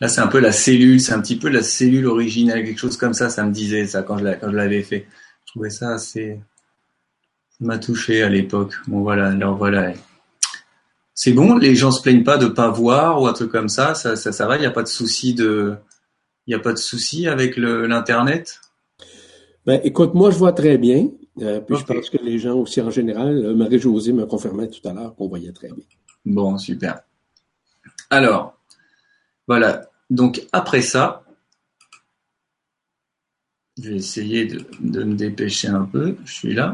Là, 0.00 0.08
c'est 0.08 0.20
un 0.20 0.28
peu 0.28 0.40
la 0.40 0.52
cellule, 0.52 1.00
c'est 1.00 1.12
un 1.12 1.20
petit 1.20 1.36
peu 1.36 1.48
la 1.48 1.62
cellule 1.62 2.06
originelle, 2.06 2.64
quelque 2.64 2.78
chose 2.78 2.96
comme 2.96 3.12
ça, 3.12 3.28
ça 3.28 3.44
me 3.44 3.52
disait 3.52 3.86
ça 3.86 4.02
quand 4.02 4.16
je 4.18 4.24
l'avais 4.24 4.82
fait. 4.82 5.06
Je 5.44 5.52
trouvais 5.52 5.70
ça 5.70 5.90
assez. 5.90 6.40
Ça 7.50 7.58
m'a 7.60 7.78
touché 7.78 8.22
à 8.22 8.30
l'époque. 8.30 8.74
Bon, 8.86 9.02
voilà, 9.02 9.28
alors 9.28 9.56
voilà. 9.56 9.92
C'est 11.14 11.32
bon, 11.32 11.56
les 11.56 11.74
gens 11.74 11.90
se 11.90 12.00
plaignent 12.00 12.24
pas 12.24 12.38
de 12.38 12.46
pas 12.46 12.70
voir 12.70 13.20
ou 13.20 13.26
un 13.26 13.34
truc 13.34 13.50
comme 13.50 13.68
ça, 13.68 13.94
ça, 13.94 14.16
ça, 14.16 14.32
ça 14.32 14.46
va, 14.46 14.56
il 14.56 14.60
n'y 14.60 14.66
a 14.66 14.70
pas 14.70 14.82
de 14.82 14.88
souci 14.88 15.34
de. 15.34 15.74
Il 16.46 16.54
n'y 16.54 16.54
a 16.54 16.62
pas 16.62 16.72
de 16.72 16.78
souci 16.78 17.28
avec 17.28 17.56
l'Internet? 17.58 18.60
Ben, 19.66 19.80
écoute, 19.84 20.14
moi, 20.14 20.30
je 20.30 20.38
vois 20.38 20.52
très 20.52 20.78
bien. 20.78 21.10
Euh, 21.42 21.60
puis 21.60 21.76
je 21.76 21.84
pense 21.84 22.10
que 22.10 22.16
les 22.22 22.38
gens 22.38 22.54
aussi 22.54 22.80
en 22.80 22.90
général, 22.90 23.54
Marie-Josée 23.54 24.12
me 24.12 24.24
confirmait 24.26 24.68
tout 24.68 24.86
à 24.88 24.92
l'heure 24.92 25.14
qu'on 25.14 25.28
voyait 25.28 25.52
très 25.52 25.68
bien. 25.68 25.84
Bon, 26.24 26.56
super. 26.56 27.02
Alors, 28.08 28.58
voilà. 29.46 29.89
Donc 30.10 30.42
après 30.52 30.82
ça, 30.82 31.24
je 33.80 33.90
vais 33.90 33.96
essayer 33.96 34.46
de, 34.46 35.04
me 35.04 35.14
dépêcher 35.14 35.68
un 35.68 35.84
peu. 35.84 36.16
Je 36.24 36.32
suis 36.32 36.54
là. 36.54 36.72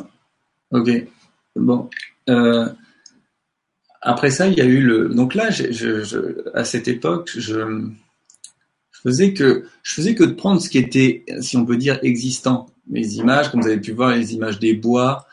Ok. 0.71 0.91
Bon. 1.55 1.89
Euh, 2.29 2.69
après 4.01 4.31
ça, 4.31 4.49
il 4.49 4.55
y 4.55 4.61
a 4.61 4.65
eu 4.65 4.81
le. 4.81 5.09
Donc 5.11 5.35
là, 5.35 5.51
à 6.55 6.65
cette 6.65 6.89
époque, 6.89 7.31
je, 7.37 7.89
faisais 9.03 9.35
que 9.35 9.65
je 9.83 9.95
faisais 9.95 10.15
que 10.15 10.25
de 10.25 10.33
prendre 10.33 10.61
ce 10.61 10.69
qui 10.69 10.79
était, 10.79 11.25
si 11.41 11.57
on 11.57 11.65
peut 11.65 11.77
dire, 11.77 11.99
existant. 12.03 12.67
Mes 12.89 13.15
images, 13.15 13.51
comme 13.51 13.61
vous 13.61 13.69
avez 13.69 13.81
pu 13.81 13.93
voir, 13.93 14.15
les 14.15 14.35
images 14.35 14.59
des 14.59 14.75
bois, 14.75 15.27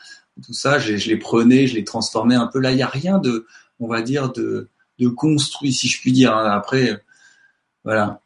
tout 0.44 0.52
ça, 0.52 0.78
je, 0.78 0.92
les 1.08 1.16
prenais, 1.16 1.66
je 1.66 1.74
les 1.74 1.84
transformais 1.84 2.34
un 2.34 2.48
peu. 2.48 2.58
Là, 2.58 2.72
il 2.72 2.76
n'y 2.76 2.82
a 2.82 2.88
rien 2.88 3.18
de, 3.18 3.46
on 3.78 3.86
va 3.86 4.02
dire, 4.02 4.32
de, 4.32 4.68
de 4.98 5.08
construit, 5.08 5.72
si 5.72 5.88
je 5.88 6.00
puis 6.00 6.12
dire. 6.12 6.36
Hein. 6.36 6.50
Après, 6.50 7.00
voilà. 7.84 8.20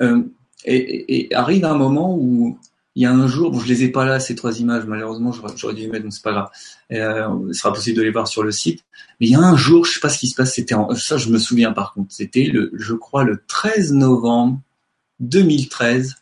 Euh, 0.00 0.22
et, 0.64 1.28
arrive 1.34 1.64
un 1.64 1.74
moment 1.74 2.16
où 2.16 2.58
il 2.94 3.02
y 3.02 3.06
a 3.06 3.12
un 3.12 3.26
jour, 3.26 3.50
bon, 3.50 3.58
je 3.58 3.68
les 3.68 3.84
ai 3.84 3.88
pas 3.88 4.04
là 4.04 4.20
ces 4.20 4.34
trois 4.34 4.60
images, 4.60 4.84
malheureusement 4.84 5.32
j'aurais 5.32 5.74
dû 5.74 5.82
les 5.82 5.88
mettre, 5.88 6.04
donc 6.04 6.12
c'est 6.12 6.22
pas 6.22 6.32
grave. 6.32 6.50
Euh, 6.92 7.48
il 7.48 7.54
sera 7.54 7.72
possible 7.72 7.96
de 7.96 8.02
les 8.02 8.10
voir 8.10 8.28
sur 8.28 8.42
le 8.42 8.52
site. 8.52 8.84
Mais 9.20 9.26
il 9.28 9.32
y 9.32 9.34
a 9.34 9.40
un 9.40 9.56
jour, 9.56 9.84
je 9.84 9.94
sais 9.94 10.00
pas 10.00 10.08
ce 10.08 10.18
qui 10.18 10.28
se 10.28 10.34
passe, 10.34 10.54
c'était 10.54 10.74
ça 10.96 11.16
je 11.16 11.30
me 11.30 11.38
souviens 11.38 11.72
par 11.72 11.94
contre, 11.94 12.12
c'était 12.12 12.44
le, 12.44 12.70
je 12.74 12.94
crois 12.94 13.24
le 13.24 13.42
13 13.46 13.92
novembre 13.92 14.60
2013. 15.20 16.16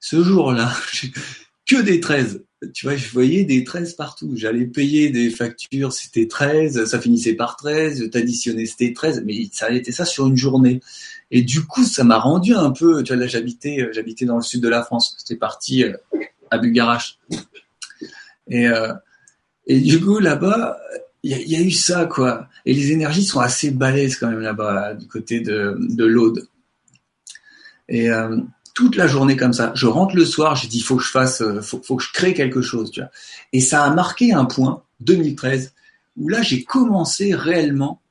Ce 0.00 0.22
jour-là, 0.22 0.72
que 1.66 1.80
des 1.82 2.00
13 2.00 2.42
tu 2.72 2.86
vois, 2.86 2.96
je 2.96 3.10
voyais 3.10 3.44
des 3.44 3.64
13 3.64 3.94
partout. 3.94 4.32
J'allais 4.34 4.64
payer 4.64 5.10
des 5.10 5.30
factures, 5.30 5.92
c'était 5.92 6.26
13, 6.26 6.86
ça 6.86 7.00
finissait 7.00 7.34
par 7.34 7.56
13, 7.56 8.10
t'additionnais, 8.10 8.66
c'était 8.66 8.92
13, 8.92 9.22
mais 9.26 9.48
ça 9.52 9.66
a 9.66 9.70
été 9.70 9.92
ça 9.92 10.04
sur 10.04 10.26
une 10.26 10.36
journée. 10.36 10.80
Et 11.30 11.42
du 11.42 11.64
coup, 11.66 11.84
ça 11.84 12.04
m'a 12.04 12.18
rendu 12.18 12.54
un 12.54 12.70
peu, 12.70 13.02
tu 13.02 13.12
vois, 13.12 13.20
là, 13.20 13.26
j'habitais, 13.26 13.80
euh, 13.80 13.92
j'habitais 13.92 14.24
dans 14.24 14.36
le 14.36 14.42
sud 14.42 14.62
de 14.62 14.68
la 14.68 14.82
France. 14.82 15.16
C'était 15.18 15.38
parti 15.38 15.84
euh, 15.84 15.96
à 16.50 16.58
Bugarache. 16.58 17.18
Et, 18.48 18.68
euh, 18.68 18.92
et 19.66 19.80
du 19.80 20.00
coup, 20.00 20.18
là-bas, 20.20 20.78
il 21.22 21.32
y, 21.32 21.56
a 21.56 21.60
eu 21.60 21.72
ça, 21.72 22.06
quoi. 22.06 22.48
Et 22.64 22.72
les 22.72 22.92
énergies 22.92 23.24
sont 23.24 23.40
assez 23.40 23.72
balèzes 23.72 24.16
quand 24.16 24.30
même 24.30 24.40
là-bas, 24.40 24.94
du 24.94 25.08
côté 25.08 25.40
de, 25.40 25.76
de 25.80 26.04
l'Aude. 26.04 26.46
Et, 27.88 28.08
toute 28.74 28.94
la 28.94 29.08
journée 29.08 29.36
comme 29.36 29.54
ça. 29.54 29.72
Je 29.74 29.86
rentre 29.86 30.14
le 30.14 30.26
soir, 30.26 30.54
j'ai 30.54 30.68
dit 30.68 30.82
faut 30.82 30.96
que 30.96 31.02
je 31.02 31.10
fasse, 31.10 31.42
faut, 31.62 31.80
faut 31.82 31.96
que 31.96 32.04
je 32.04 32.12
crée 32.12 32.34
quelque 32.34 32.60
chose, 32.60 32.90
tu 32.90 33.00
vois. 33.00 33.10
Et 33.54 33.60
ça 33.60 33.82
a 33.82 33.90
marqué 33.90 34.34
un 34.34 34.44
point 34.44 34.84
2013 35.00 35.72
où 36.16 36.28
là 36.28 36.42
j'ai 36.42 36.62
commencé 36.62 37.34
réellement 37.34 38.02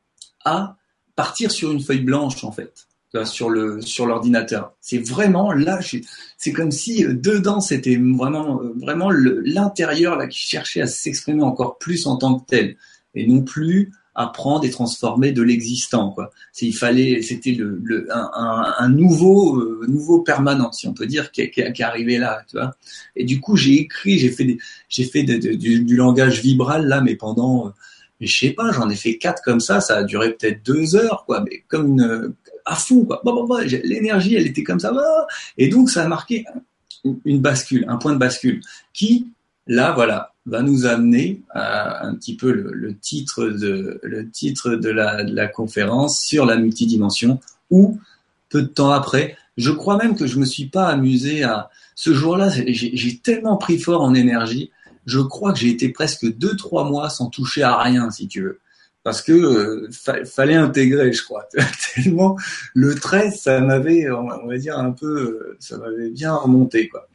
à 0.43 0.75
partir 1.15 1.51
sur 1.51 1.71
une 1.71 1.81
feuille 1.81 2.01
blanche 2.01 2.43
en 2.43 2.51
fait 2.51 2.84
sur 3.23 3.49
le 3.49 3.81
sur 3.81 4.05
l'ordinateur. 4.05 4.73
C'est 4.81 4.97
vraiment 4.97 5.53
là, 5.53 5.79
c'est 6.37 6.51
comme 6.51 6.71
si 6.71 7.05
euh, 7.05 7.13
dedans 7.13 7.61
c'était 7.61 7.97
vraiment 7.97 8.61
euh, 8.61 8.73
vraiment 8.75 9.09
l'intérieur 9.11 10.17
là 10.17 10.27
qui 10.27 10.39
cherchait 10.39 10.81
à 10.81 10.87
s'exprimer 10.87 11.43
encore 11.43 11.77
plus 11.77 12.07
en 12.07 12.17
tant 12.17 12.39
que 12.39 12.45
tel 12.45 12.75
et 13.13 13.25
non 13.27 13.43
plus 13.43 13.93
à 14.15 14.27
prendre 14.27 14.65
et 14.65 14.69
transformer 14.69 15.31
de 15.31 15.41
l'existant 15.41 16.11
quoi. 16.11 16.31
Il 16.61 16.75
fallait 16.75 17.21
c'était 17.21 17.51
le, 17.51 17.79
le 17.83 18.07
un, 18.11 18.73
un, 18.77 18.89
nouveau 18.89 19.59
euh, 19.59 19.85
nouveau 19.87 20.21
permanent 20.21 20.71
si 20.71 20.87
on 20.87 20.93
peut 20.93 21.05
dire 21.05 21.31
qui, 21.31 21.49
qui, 21.51 21.61
qui 21.71 21.83
arrivait 21.83 22.17
là 22.17 22.41
tu 22.49 22.57
vois. 22.57 22.75
Et 23.15 23.23
du 23.23 23.39
coup 23.39 23.55
j'ai 23.55 23.75
écrit 23.75 24.17
j'ai 24.17 24.31
fait 24.31 24.57
j'ai 24.89 25.03
fait 25.05 25.23
du, 25.23 25.95
langage 25.95 26.41
vibral 26.41 26.87
là 26.87 27.01
mais 27.01 27.15
pendant 27.15 27.73
je 28.21 28.33
sais 28.33 28.51
pas, 28.51 28.71
j'en 28.71 28.89
ai 28.89 28.95
fait 28.95 29.17
quatre 29.17 29.41
comme 29.43 29.59
ça, 29.59 29.81
ça 29.81 29.97
a 29.97 30.03
duré 30.03 30.33
peut-être 30.33 30.65
deux 30.65 30.95
heures, 30.95 31.25
quoi, 31.25 31.43
mais 31.43 31.63
comme 31.67 31.87
une, 31.87 32.33
à 32.65 32.75
fond, 32.75 33.05
quoi. 33.05 33.21
L'énergie, 33.83 34.35
elle 34.35 34.47
était 34.47 34.63
comme 34.63 34.79
ça, 34.79 34.93
et 35.57 35.67
donc 35.67 35.89
ça 35.89 36.03
a 36.03 36.07
marqué 36.07 36.45
une 37.23 37.39
bascule, 37.39 37.85
un 37.87 37.97
point 37.97 38.13
de 38.13 38.17
bascule, 38.17 38.61
qui, 38.93 39.27
là, 39.67 39.91
voilà, 39.91 40.33
va 40.45 40.61
nous 40.61 40.85
amener 40.85 41.41
à 41.51 42.05
un 42.05 42.15
petit 42.15 42.35
peu 42.35 42.51
le, 42.51 42.97
titre 42.97 43.45
de 43.45 43.99
le 44.03 44.29
titre 44.29 44.71
la 44.71 45.47
conférence 45.47 46.19
sur 46.19 46.45
la 46.45 46.57
multidimension, 46.57 47.39
où 47.69 47.99
peu 48.49 48.63
de 48.63 48.67
temps 48.67 48.91
après, 48.91 49.37
je 49.57 49.71
crois 49.71 49.97
même 49.97 50.15
que 50.15 50.27
je 50.27 50.39
me 50.39 50.45
suis 50.45 50.67
pas 50.67 50.87
amusé 50.87 51.43
à 51.43 51.69
ce 51.95 52.13
jour-là, 52.13 52.49
j'ai 52.49 53.17
tellement 53.19 53.57
pris 53.57 53.77
fort 53.77 54.01
en 54.01 54.13
énergie 54.13 54.71
je 55.05 55.19
crois 55.19 55.53
que 55.53 55.59
j'ai 55.59 55.69
été 55.69 55.89
presque 55.89 56.25
deux 56.37 56.55
trois 56.55 56.83
mois 56.89 57.09
sans 57.09 57.29
toucher 57.29 57.63
à 57.63 57.77
rien, 57.77 58.09
si 58.11 58.27
tu 58.27 58.41
veux, 58.41 58.59
parce 59.05 59.21
que 59.21 59.33
euh, 59.33 60.25
fallait 60.25 60.55
intégrer, 60.55 61.13
je 61.13 61.23
crois. 61.23 61.47
Tellement 61.95 62.35
le 62.73 62.95
13, 62.95 63.35
ça 63.35 63.61
m'avait, 63.61 64.09
on 64.09 64.47
va 64.47 64.57
dire 64.57 64.79
un 64.79 64.91
peu, 64.91 65.55
ça 65.59 65.77
m'avait 65.77 66.09
bien 66.09 66.33
remonté, 66.33 66.89
quoi. 66.89 67.07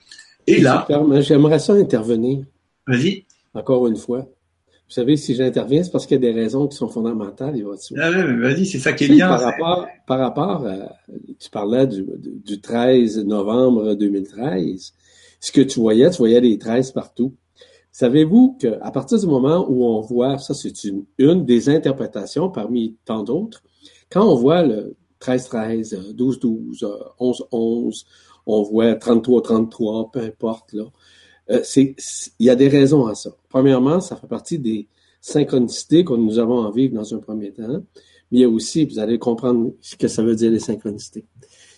Et 0.46 0.60
là, 0.60 0.86
j'aimerais 1.18 1.58
ça 1.58 1.72
intervenir. 1.72 2.44
Vas-y. 2.86 3.24
Encore 3.54 3.88
une 3.88 3.96
fois. 3.96 4.20
Vous 4.20 4.94
savez, 4.94 5.16
si 5.16 5.34
j'interviens, 5.34 5.82
c'est 5.82 5.90
parce 5.90 6.06
qu'il 6.06 6.22
y 6.22 6.28
a 6.28 6.32
des 6.32 6.40
raisons 6.40 6.68
qui 6.68 6.76
sont 6.76 6.88
fondamentales. 6.88 7.56
Et 7.56 7.64
ah 7.98 8.10
mais 8.10 8.36
vas-y, 8.36 8.66
c'est 8.66 8.78
ça 8.78 8.92
qui 8.92 9.04
est 9.04 9.08
bien. 9.08 9.28
Par 9.28 9.40
rapport, 9.40 9.88
par 10.06 10.18
rapport 10.20 10.66
à, 10.66 10.96
tu 11.40 11.50
parlais 11.50 11.88
du, 11.88 12.06
du 12.18 12.60
13 12.60 13.24
novembre 13.24 13.94
2013. 13.94 14.92
Ce 15.40 15.50
que 15.50 15.60
tu 15.60 15.80
voyais, 15.80 16.08
tu 16.10 16.18
voyais 16.18 16.40
des 16.40 16.56
13 16.56 16.92
partout. 16.92 17.34
Savez-vous 18.00 18.56
qu'à 18.58 18.90
partir 18.92 19.18
du 19.18 19.26
moment 19.26 19.66
où 19.68 19.84
on 19.84 20.00
voit, 20.00 20.38
ça 20.38 20.54
c'est 20.54 20.72
une, 20.84 21.44
des 21.44 21.68
interprétations 21.68 22.48
parmi 22.48 22.96
tant 23.04 23.22
d'autres, 23.22 23.62
quand 24.08 24.26
on 24.26 24.36
voit 24.36 24.62
le 24.62 24.96
13-13, 25.20 26.16
12-12, 26.16 26.82
11-11, 27.20 28.04
on 28.46 28.62
voit 28.62 28.94
33-33, 28.94 30.12
peu 30.12 30.20
importe, 30.20 30.72
là, 30.72 30.84
euh, 31.50 31.62
il 31.76 31.94
y 32.38 32.48
a 32.48 32.54
des 32.54 32.68
raisons 32.68 33.06
à 33.06 33.14
ça. 33.14 33.36
Premièrement, 33.50 34.00
ça 34.00 34.16
fait 34.16 34.26
partie 34.26 34.58
des 34.58 34.88
synchronicités 35.20 36.02
que 36.02 36.14
nous 36.14 36.38
avons 36.38 36.60
en 36.60 36.70
vivre 36.70 36.94
dans 36.94 37.14
un 37.14 37.18
premier 37.18 37.52
temps, 37.52 37.82
mais 38.30 38.38
il 38.38 38.40
y 38.40 38.44
a 38.44 38.48
aussi, 38.48 38.86
vous 38.86 38.98
allez 38.98 39.18
comprendre 39.18 39.74
ce 39.82 39.96
que 39.96 40.08
ça 40.08 40.22
veut 40.22 40.36
dire 40.36 40.50
les 40.50 40.58
synchronicités. 40.58 41.26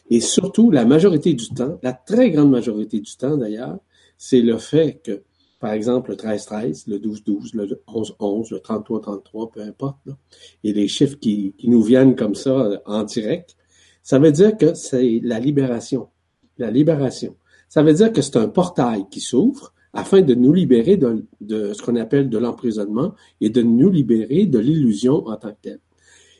Et 0.09 0.21
surtout, 0.21 0.71
la 0.71 0.85
majorité 0.85 1.35
du 1.35 1.49
temps, 1.49 1.81
la 1.83 1.93
très 1.93 2.31
grande 2.31 2.53
majorité 2.53 3.01
du 3.01 3.17
temps 3.17 3.37
d'ailleurs, 3.37 3.81
c'est 4.17 4.41
le 4.41 4.57
fait 4.59 5.01
que 5.05 5.25
par 5.63 5.75
exemple, 5.75 6.11
le 6.11 6.17
13-13, 6.17 6.91
le 6.91 6.99
12-12, 6.99 7.55
le 7.55 7.81
11-11, 7.87 8.53
le 8.53 8.59
33-33, 8.59 9.53
peu 9.53 9.61
importe, 9.61 9.97
et 10.65 10.73
les 10.73 10.89
chiffres 10.89 11.17
qui, 11.21 11.55
qui, 11.57 11.69
nous 11.69 11.85
viennent 11.85 12.17
comme 12.17 12.35
ça 12.35 12.51
euh, 12.51 12.79
en 12.85 13.05
direct, 13.05 13.57
ça 14.03 14.19
veut 14.19 14.33
dire 14.33 14.57
que 14.57 14.75
c'est 14.75 15.21
la 15.23 15.39
libération. 15.39 16.09
La 16.59 16.69
libération. 16.73 17.37
Ça 17.69 17.85
veut 17.85 17.93
dire 17.93 18.13
que 18.13 18.23
c'est 18.23 18.39
un 18.39 18.49
portail 18.49 19.05
qui 19.09 19.21
s'ouvre 19.21 19.73
afin 19.93 20.21
de 20.21 20.35
nous 20.35 20.53
libérer 20.53 20.97
de, 20.97 21.27
de 21.41 21.73
ce 21.73 21.81
qu'on 21.81 21.95
appelle 21.95 22.29
de 22.29 22.39
l'emprisonnement 22.39 23.15
et 23.41 23.49
de 23.49 23.63
nous 23.63 23.89
libérer 23.89 24.47
de 24.47 24.59
l'illusion 24.59 25.29
en 25.29 25.37
tant 25.37 25.51
que 25.51 25.63
telle. 25.63 25.81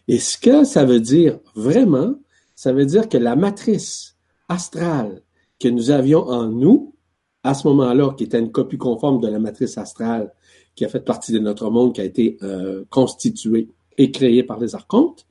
Et 0.09 0.19
ce 0.19 0.37
que 0.37 0.65
ça 0.65 0.85
veut 0.85 0.99
dire 0.99 1.39
vraiment, 1.55 2.17
ça 2.57 2.73
veut 2.73 2.87
dire 2.87 3.09
que 3.09 3.19
la 3.19 3.37
matrice 3.37 4.17
astrale 4.49 5.23
que 5.61 5.69
nous 5.69 5.93
avions 5.93 6.27
en 6.27 6.49
nous, 6.49 6.97
à 7.45 7.55
ce 7.55 7.67
moment-là, 7.69 8.15
qui 8.17 8.25
était 8.25 8.39
une 8.39 8.53
copie 8.53 8.79
conforme 8.79 9.21
de 9.21 9.29
la 9.29 9.39
matrice 9.39 9.79
astrale 9.79 10.33
qui 10.75 10.85
a 10.85 10.89
fait 10.89 11.05
partie 11.05 11.33
de 11.33 11.39
notre 11.39 11.71
monde, 11.71 11.95
qui 11.95 12.01
a 12.01 12.05
été 12.05 12.39
euh, 12.43 12.85
constituée 12.89 13.69
et 13.99 14.11
créée 14.11 14.43
par 14.43 14.59
les 14.59 14.75
archontes, 14.75 15.27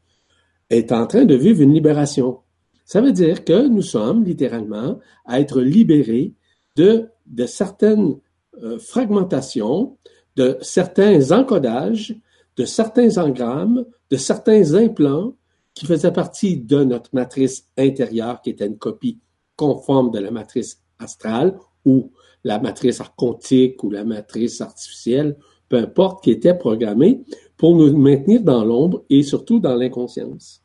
est 0.70 0.92
en 0.92 1.08
train 1.08 1.26
de 1.26 1.36
vivre 1.36 1.62
une 1.62 1.74
libération. 1.74 2.40
Ça 2.86 3.02
veut 3.02 3.12
dire 3.12 3.44
que 3.44 3.68
nous 3.68 3.82
sommes 3.82 4.24
littéralement 4.24 5.00
à 5.26 5.40
être 5.40 5.62
libérés 5.62 6.34
de, 6.76 7.08
de 7.26 7.46
certaines 7.46 8.18
euh, 8.62 8.78
fragmentations, 8.78 9.98
de 10.36 10.58
certains 10.62 11.32
encodages, 11.32 12.16
de 12.58 12.66
certains 12.66 13.18
engrammes, 13.18 13.86
de 14.10 14.18
certains 14.18 14.76
implants 14.76 15.34
qui 15.74 15.86
faisaient 15.86 16.12
partie 16.12 16.58
de 16.58 16.84
notre 16.84 17.10
matrice 17.14 17.68
intérieure, 17.78 18.42
qui 18.42 18.50
était 18.50 18.68
une 18.68 18.78
copie 18.78 19.20
conforme 19.56 20.12
de 20.12 20.20
la 20.20 20.32
matrice 20.32 20.82
astrale 21.00 21.58
ou 21.86 22.12
la 22.44 22.60
matrice 22.60 23.02
quantique 23.16 23.84
ou 23.84 23.92
la 23.92 24.04
matrice 24.04 24.62
artificielle, 24.62 25.38
peu 25.70 25.78
importe, 25.78 26.24
qui 26.24 26.32
était 26.32 26.58
programmée 26.58 27.22
pour 27.58 27.76
nous 27.76 27.96
maintenir 27.96 28.42
dans 28.42 28.66
l'ombre 28.66 29.06
et 29.10 29.24
surtout 29.24 29.60
dans 29.60 29.76
l'inconscience. 29.76 30.64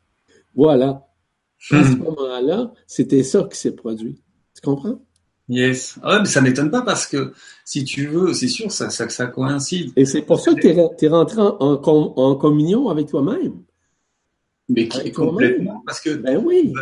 Voilà. 0.55 1.07
À 1.71 1.83
ce 1.83 1.95
hmm. 1.95 2.03
moment-là, 2.03 2.73
c'était 2.85 3.23
ça 3.23 3.47
qui 3.51 3.57
s'est 3.57 3.75
produit. 3.75 4.21
Tu 4.55 4.61
comprends? 4.61 5.01
Yes. 5.49 5.97
Ah 6.01 6.15
ouais, 6.15 6.19
mais 6.21 6.25
ça 6.25 6.41
m'étonne 6.41 6.69
pas 6.69 6.81
parce 6.81 7.07
que 7.07 7.33
si 7.63 7.85
tu 7.85 8.07
veux, 8.07 8.33
c'est 8.33 8.47
sûr, 8.47 8.71
ça, 8.71 8.89
ça, 8.89 9.07
ça 9.07 9.27
coïncide. 9.27 9.91
Et 9.95 10.05
c'est 10.05 10.21
pour 10.21 10.39
ça 10.39 10.53
que 10.53 10.59
tu 10.59 11.05
es, 11.05 11.09
rentré 11.09 11.41
en, 11.41 11.81
en, 11.81 12.35
communion 12.35 12.89
avec 12.89 13.07
toi-même. 13.07 13.53
Mais 14.69 14.89
qui, 14.89 15.11
complètement, 15.13 15.81
parce 15.85 16.01
que 16.01 16.09
ben 16.09 16.43
oui, 16.43 16.73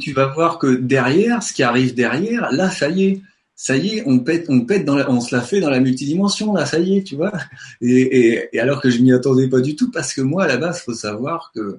tu 0.00 0.12
vas 0.12 0.26
voir 0.34 0.58
que 0.58 0.74
derrière, 0.74 1.40
ce 1.44 1.52
qui 1.52 1.62
arrive 1.62 1.94
derrière, 1.94 2.50
là, 2.50 2.68
ça 2.68 2.88
y 2.88 3.04
est, 3.04 3.22
ça 3.60 3.76
y 3.76 3.96
est, 3.96 4.04
on 4.06 4.20
pète, 4.20 4.46
on 4.48 4.60
pète 4.60 4.84
dans 4.84 4.96
on 5.08 5.20
se 5.20 5.34
la 5.34 5.42
fait 5.42 5.58
dans 5.58 5.68
la 5.68 5.80
multidimension, 5.80 6.54
là, 6.54 6.64
ça 6.64 6.78
y 6.78 6.96
est, 6.96 7.02
tu 7.02 7.16
vois. 7.16 7.32
Et, 7.80 8.46
et, 8.52 8.60
alors 8.60 8.80
que 8.80 8.88
je 8.88 9.00
m'y 9.00 9.12
attendais 9.12 9.48
pas 9.48 9.60
du 9.60 9.74
tout, 9.74 9.90
parce 9.90 10.14
que 10.14 10.20
moi, 10.20 10.44
à 10.44 10.46
la 10.46 10.58
base, 10.58 10.80
faut 10.80 10.94
savoir 10.94 11.50
que 11.52 11.78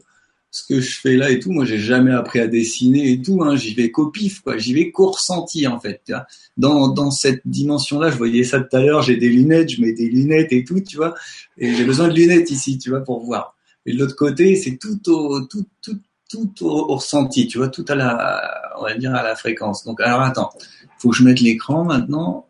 ce 0.52 0.68
que 0.68 0.82
je 0.82 1.00
fais 1.00 1.16
là 1.16 1.30
et 1.30 1.40
tout, 1.40 1.54
moi, 1.54 1.64
j'ai 1.64 1.80
jamais 1.80 2.12
appris 2.12 2.42
à 2.42 2.48
dessiner 2.48 3.10
et 3.10 3.22
tout, 3.22 3.42
hein, 3.44 3.56
j'y 3.56 3.74
vais 3.76 3.92
qu'au 3.92 4.08
pif, 4.08 4.42
quoi, 4.42 4.58
j'y 4.58 4.74
vais 4.74 4.92
qu'au 4.92 5.12
ressenti, 5.12 5.68
en 5.68 5.80
fait, 5.80 6.02
tu 6.06 6.12
vois. 6.12 6.26
Dans, 6.58 6.90
dans 6.90 7.12
cette 7.12 7.44
dimension-là, 7.46 8.12
je 8.12 8.18
voyais 8.18 8.44
ça 8.44 8.60
tout 8.60 8.76
à 8.76 8.82
l'heure, 8.82 9.02
j'ai 9.02 9.16
des 9.16 9.30
lunettes, 9.30 9.70
je 9.70 9.82
mets 9.82 9.94
des 9.94 10.10
lunettes 10.10 10.52
et 10.52 10.66
tout, 10.66 10.82
tu 10.82 10.98
vois. 10.98 11.16
Et 11.58 11.74
j'ai 11.74 11.86
besoin 11.86 12.10
de 12.10 12.14
lunettes 12.14 12.52
ici, 12.52 12.78
tu 12.78 12.90
vois, 12.90 13.06
pour 13.06 13.24
voir. 13.24 13.56
Et 13.86 13.94
de 13.94 14.00
l'autre 14.00 14.18
côté, 14.18 14.58
c'est 14.58 14.76
tout 14.76 15.00
au, 15.10 15.40
tout, 15.46 15.66
tout, 15.82 15.98
tout 16.30 16.52
au, 16.60 16.92
au, 16.92 16.96
ressenti, 16.98 17.48
tu 17.48 17.58
vois, 17.58 17.70
tout 17.70 17.86
à 17.88 17.96
la, 17.96 18.74
on 18.78 18.84
va 18.84 18.96
dire 18.96 19.16
à 19.16 19.24
la 19.24 19.38
fréquence. 19.38 19.86
Donc, 19.86 20.02
alors 20.02 20.20
attends 20.20 20.52
faut 21.00 21.10
que 21.10 21.16
je 21.16 21.24
mette 21.24 21.40
l'écran 21.40 21.84
maintenant. 21.86 22.48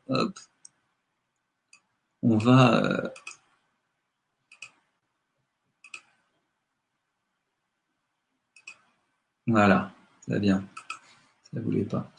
On 2.21 2.37
va. 2.37 2.83
Euh, 2.83 3.07
voilà, 9.47 9.91
ça 10.25 10.33
va 10.33 10.39
bien. 10.39 10.67
Ça 11.53 11.59
voulait 11.61 11.83
pas. 11.83 12.11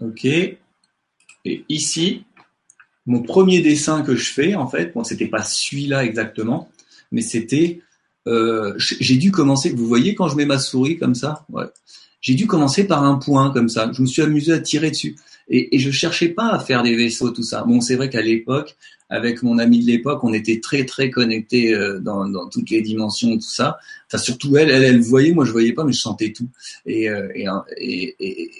Ok. 0.00 0.24
Et 0.24 1.64
ici, 1.68 2.24
mon 3.06 3.22
premier 3.22 3.60
dessin 3.60 4.02
que 4.02 4.16
je 4.16 4.32
fais, 4.32 4.54
en 4.54 4.66
fait, 4.66 4.92
bon, 4.94 5.04
c'était 5.04 5.28
pas 5.28 5.44
celui-là 5.44 6.04
exactement, 6.04 6.70
mais 7.12 7.22
c'était. 7.22 7.82
Euh, 8.26 8.74
j'ai 8.78 9.16
dû 9.16 9.30
commencer. 9.30 9.70
Vous 9.70 9.86
voyez 9.86 10.14
quand 10.14 10.28
je 10.28 10.36
mets 10.36 10.46
ma 10.46 10.58
souris 10.58 10.98
comme 10.98 11.14
ça, 11.14 11.44
ouais 11.48 11.66
j'ai 12.20 12.34
dû 12.34 12.46
commencer 12.46 12.84
par 12.84 13.04
un 13.04 13.16
point 13.16 13.50
comme 13.50 13.68
ça. 13.68 13.90
Je 13.92 14.02
me 14.02 14.06
suis 14.06 14.22
amusé 14.22 14.52
à 14.52 14.58
tirer 14.58 14.90
dessus. 14.90 15.16
Et, 15.48 15.74
et 15.74 15.78
je 15.78 15.90
cherchais 15.90 16.28
pas 16.28 16.50
à 16.50 16.58
faire 16.58 16.82
des 16.82 16.94
vaisseaux, 16.94 17.30
tout 17.30 17.42
ça. 17.42 17.64
Bon, 17.64 17.80
c'est 17.80 17.96
vrai 17.96 18.08
qu'à 18.08 18.22
l'époque, 18.22 18.76
avec 19.10 19.42
mon 19.42 19.58
ami 19.58 19.80
de 19.80 19.86
l'époque, 19.86 20.22
on 20.22 20.32
était 20.32 20.60
très 20.60 20.84
très 20.84 21.10
connectés 21.10 21.74
euh, 21.74 21.98
dans, 21.98 22.28
dans, 22.28 22.48
toutes 22.48 22.70
les 22.70 22.80
dimensions, 22.80 23.36
tout 23.36 23.40
ça. 23.40 23.78
Enfin, 24.06 24.22
surtout 24.22 24.56
elle, 24.56 24.70
elle, 24.70 24.84
elle 24.84 25.00
voyait, 25.00 25.32
moi 25.32 25.44
je 25.44 25.50
voyais 25.50 25.72
pas, 25.72 25.84
mais 25.84 25.92
je 25.92 26.00
sentais 26.00 26.32
tout. 26.32 26.48
Et, 26.86 27.10
euh, 27.10 27.28
et, 27.34 28.14
et, 28.20 28.50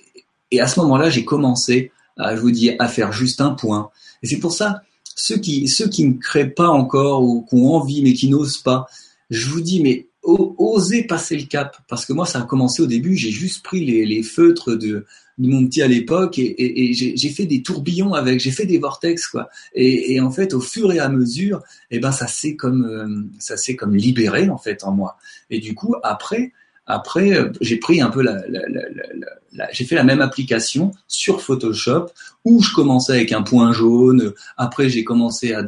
et, 0.51 0.61
à 0.61 0.67
ce 0.67 0.81
moment-là, 0.81 1.09
j'ai 1.09 1.25
commencé, 1.25 1.93
à, 2.17 2.35
je 2.35 2.41
vous 2.41 2.51
dis, 2.51 2.73
à 2.79 2.89
faire 2.89 3.13
juste 3.13 3.41
un 3.41 3.51
point. 3.51 3.91
Et 4.25 4.27
c'est 4.27 4.41
pour 4.41 4.53
ça, 4.53 4.83
ceux 5.15 5.37
qui 5.37 5.69
ceux 5.69 5.89
qui 5.89 6.05
ne 6.05 6.15
créent 6.15 6.51
pas 6.51 6.69
encore 6.69 7.23
ou 7.23 7.47
qui 7.49 7.55
ont 7.55 7.75
envie 7.75 8.03
mais 8.03 8.15
qui 8.15 8.29
n'osent 8.29 8.59
pas, 8.59 8.87
je 9.31 9.49
vous 9.49 9.61
dis, 9.61 9.81
mais 9.81 10.09
oser 10.23 11.05
passer 11.05 11.37
le 11.37 11.47
cap. 11.47 11.77
Parce 11.89 12.05
que 12.05 12.13
moi, 12.13 12.27
ça 12.27 12.41
a 12.41 12.43
commencé 12.43 12.83
au 12.83 12.87
début, 12.87 13.17
j'ai 13.17 13.31
juste 13.31 13.65
pris 13.65 13.85
les, 13.85 14.23
feutres 14.23 14.75
de, 14.75 15.07
mon 15.39 15.67
petit 15.67 15.83
à 15.83 15.89
l'époque 15.89 16.39
et, 16.39 16.93
j'ai 16.93 17.29
fait 17.31 17.47
des 17.47 17.63
tourbillons 17.63 18.13
avec, 18.13 18.41
j'ai 18.41 18.51
fait 18.51 18.67
des 18.67 18.79
vortex 18.79 19.27
quoi. 19.27 19.49
Et, 19.75 20.21
en 20.21 20.31
fait, 20.31 20.55
au 20.55 20.61
fur 20.61 20.93
et 20.93 20.99
à 20.99 21.09
mesure, 21.09 21.63
eh 21.91 21.99
ben 21.99 22.13
ça 22.13 22.27
s'est 22.27 22.57
comme 22.57 22.85
euh, 22.85 23.29
ça 23.39 23.57
s'est 23.57 23.77
comme 23.77 23.95
libéré 23.95 24.49
en 24.51 24.59
fait 24.59 24.85
en 24.85 24.93
moi. 24.93 25.17
Et 25.49 25.59
du 25.59 25.75
coup, 25.75 25.95
après, 26.03 26.53
après, 26.91 27.33
euh, 27.33 27.53
j'ai 27.61 27.77
pris 27.77 28.01
un 28.01 28.11
peu 28.11 28.23
la, 28.23 28.43
j'ai 29.73 29.85
fait 29.85 29.95
la 29.95 30.05
même 30.05 30.21
application 30.21 30.93
sur 31.09 31.43
Photoshop 31.43 32.07
où 32.45 32.63
je 32.63 32.73
commençais 32.73 33.13
avec 33.13 33.33
un 33.33 33.43
point 33.43 33.73
jaune. 33.73 34.33
Après, 34.57 34.89
j'ai 34.89 35.05
commencé 35.05 35.53
à, 35.53 35.63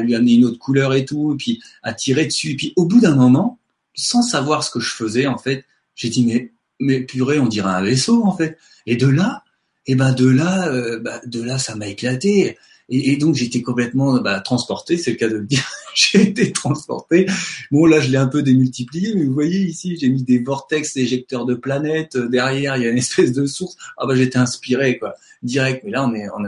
lui 0.00 0.14
amener 0.14 0.34
une 0.34 0.44
autre 0.44 0.58
couleur 0.58 0.94
et 0.94 1.04
tout, 1.04 1.34
et 1.34 1.36
puis 1.36 1.62
à 1.82 1.92
tirer 1.92 2.26
dessus. 2.26 2.50
Et 2.50 2.56
puis, 2.56 2.72
au 2.76 2.86
bout 2.86 3.00
d'un 3.00 3.14
moment, 3.14 3.58
sans 3.94 4.22
savoir 4.22 4.62
ce 4.62 4.70
que 4.70 4.80
je 4.80 4.92
faisais, 4.92 5.26
en 5.26 5.38
fait, 5.38 5.64
j'ai 5.94 6.08
dit 6.08 6.24
mais 6.26 6.52
mais 6.78 7.00
purée, 7.00 7.38
on 7.38 7.46
dirait 7.46 7.70
un 7.70 7.82
vaisseau 7.82 8.24
en 8.24 8.36
fait. 8.36 8.58
Et 8.84 8.96
de 8.96 9.06
là, 9.06 9.42
et 9.86 9.92
eh 9.92 9.94
ben 9.94 10.12
de 10.12 10.28
là, 10.28 10.68
euh, 10.68 10.98
bah, 10.98 11.20
de 11.24 11.42
là, 11.42 11.58
ça 11.58 11.76
m'a 11.76 11.86
éclaté. 11.86 12.58
Et, 12.88 13.16
donc 13.16 13.34
j'étais 13.34 13.62
complètement 13.62 14.20
bah, 14.20 14.40
transporté, 14.40 14.96
c'est 14.96 15.12
le 15.12 15.16
cas 15.16 15.28
de 15.28 15.36
le 15.36 15.44
dire. 15.44 15.68
j'ai 15.94 16.22
été 16.22 16.52
transporté. 16.52 17.26
Bon 17.70 17.86
là 17.86 18.00
je 18.00 18.10
l'ai 18.10 18.16
un 18.16 18.28
peu 18.28 18.42
démultiplié, 18.42 19.14
mais 19.14 19.24
vous 19.24 19.34
voyez 19.34 19.60
ici 19.60 19.96
j'ai 19.96 20.08
mis 20.08 20.22
des 20.22 20.38
vortex 20.38 20.96
éjecteurs 20.96 21.46
de 21.46 21.54
planètes. 21.54 22.16
Derrière 22.16 22.76
il 22.76 22.84
y 22.84 22.86
a 22.86 22.90
une 22.90 22.98
espèce 23.06 23.32
de 23.32 23.46
source. 23.46 23.76
Ah 23.96 24.06
bah 24.06 24.14
j'étais 24.14 24.38
inspiré 24.38 24.98
quoi, 24.98 25.14
direct. 25.42 25.82
Mais 25.84 25.90
là 25.90 26.06
on 26.06 26.14
est, 26.14 26.28
on, 26.30 26.44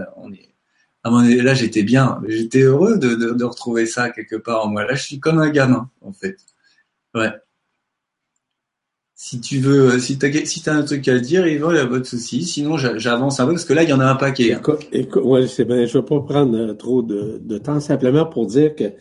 on 1.05 1.24
est, 1.24 1.43
là 1.43 1.55
j'étais 1.55 1.82
bien, 1.82 2.20
j'étais 2.28 2.61
heureux 2.61 2.99
de, 2.99 3.14
de, 3.14 3.30
de 3.32 3.45
retrouver 3.45 3.86
ça 3.86 4.11
quelque 4.11 4.36
part 4.36 4.66
en 4.66 4.68
moi. 4.68 4.84
Là 4.84 4.95
je 4.95 5.03
suis 5.03 5.18
comme 5.18 5.39
un 5.39 5.51
gamin 5.51 5.91
en 6.03 6.12
fait. 6.12 6.36
Ouais 7.14 7.32
si 9.21 9.41
tu 9.41 9.59
veux, 9.59 9.99
si 9.99 10.16
tu 10.16 10.47
si 10.47 10.71
as 10.71 10.75
un 10.75 10.85
truc 10.85 11.09
à 11.09 11.19
dire, 11.19 11.45
Yvan, 11.45 11.73
il 11.73 11.75
n'y 11.75 11.81
a 11.81 11.87
pas 11.89 11.99
de 11.99 12.05
souci. 12.05 12.45
Sinon, 12.45 12.77
j'avance 12.77 13.41
un 13.41 13.47
peu 13.47 13.55
parce 13.55 13.64
que 13.64 13.73
là, 13.73 13.83
il 13.83 13.89
y 13.89 13.93
en 13.93 13.99
a 13.99 14.07
un 14.07 14.14
paquet. 14.14 14.53
Hein. 14.53 14.62
Écoute, 14.93 15.25
ouais, 15.25 15.49
c'est 15.49 15.64
bien. 15.64 15.87
Je 15.87 15.99
ne 15.99 16.03
vais 16.03 16.07
pas 16.07 16.21
prendre 16.21 16.57
euh, 16.57 16.75
trop 16.75 17.03
de, 17.03 17.41
de, 17.43 17.59
temps, 17.59 17.81
simplement 17.81 18.27
pour 18.27 18.47
dire 18.47 18.77
que 18.77 18.93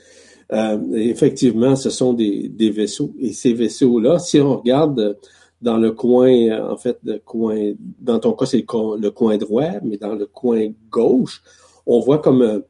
euh, 0.54 0.80
effectivement, 0.94 1.76
ce 1.76 1.92
sont 1.92 2.14
des, 2.14 2.50
des 2.50 2.72
vaisseaux. 2.72 3.14
Et 3.20 3.32
ces 3.32 3.54
vaisseaux-là, 3.54 4.18
si 4.18 4.40
on 4.40 4.58
regarde 4.58 5.20
dans 5.62 5.78
le 5.78 5.92
coin, 5.92 6.32
euh, 6.32 6.72
en 6.72 6.78
fait, 6.78 6.98
le 7.04 7.20
coin, 7.20 7.74
dans 8.00 8.18
ton 8.18 8.34
cas, 8.34 8.48
c'est 8.48 8.66
le, 8.68 9.10
coin 9.12 9.38
droit, 9.38 9.70
mais 9.84 9.98
dans 9.98 10.16
le 10.16 10.26
coin 10.26 10.68
gauche, 10.90 11.44
on 11.86 12.00
voit 12.00 12.18
comme, 12.18 12.64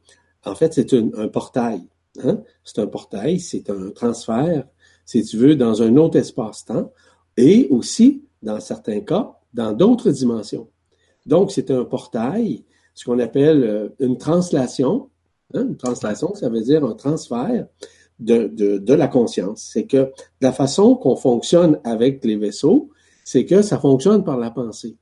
en 0.44 0.56
fait, 0.56 0.74
c'est 0.74 0.94
un 0.94 1.30
portail. 1.30 1.82
Hein? 2.22 2.42
C'est 2.66 2.80
un 2.82 2.88
portail, 2.88 3.40
c'est 3.40 3.70
un 3.70 3.92
transfert, 3.92 4.66
si 5.06 5.24
tu 5.24 5.38
veux, 5.38 5.56
dans 5.56 5.82
un 5.82 5.96
autre 5.96 6.18
espace-temps 6.18 6.92
et 7.38 7.68
aussi, 7.70 8.24
dans 8.42 8.60
certains 8.60 9.02
cas, 9.02 9.38
dans 9.54 9.72
d'autres 9.72 10.12
dimensions. 10.12 10.68
Donc, 11.26 11.52
c'est 11.52 11.72
un 11.72 11.86
portail, 11.86 12.64
ce 12.94 13.06
qu'on 13.06 13.20
appelle 13.20 13.64
euh, 13.64 13.90
une 14.00 14.18
translation. 14.18 15.10
Hein, 15.54 15.68
une 15.70 15.78
translation, 15.78 16.34
ça 16.36 16.50
veut 16.50 16.62
dire 16.62 16.84
un 16.84 16.94
transfert 16.94 17.68
de, 18.20 18.48
de, 18.48 18.78
de 18.78 18.94
la 18.94 19.08
conscience. 19.08 19.70
C'est 19.72 19.86
que 19.86 20.12
la 20.42 20.52
façon 20.52 20.96
qu'on 20.96 21.16
fonctionne 21.16 21.80
avec 21.84 22.24
les 22.26 22.36
vaisseaux, 22.36 22.90
c'est 23.24 23.46
que 23.46 23.62
ça 23.62 23.78
fonctionne 23.78 24.24
par 24.24 24.38
la 24.38 24.52
pensée. 24.52 24.96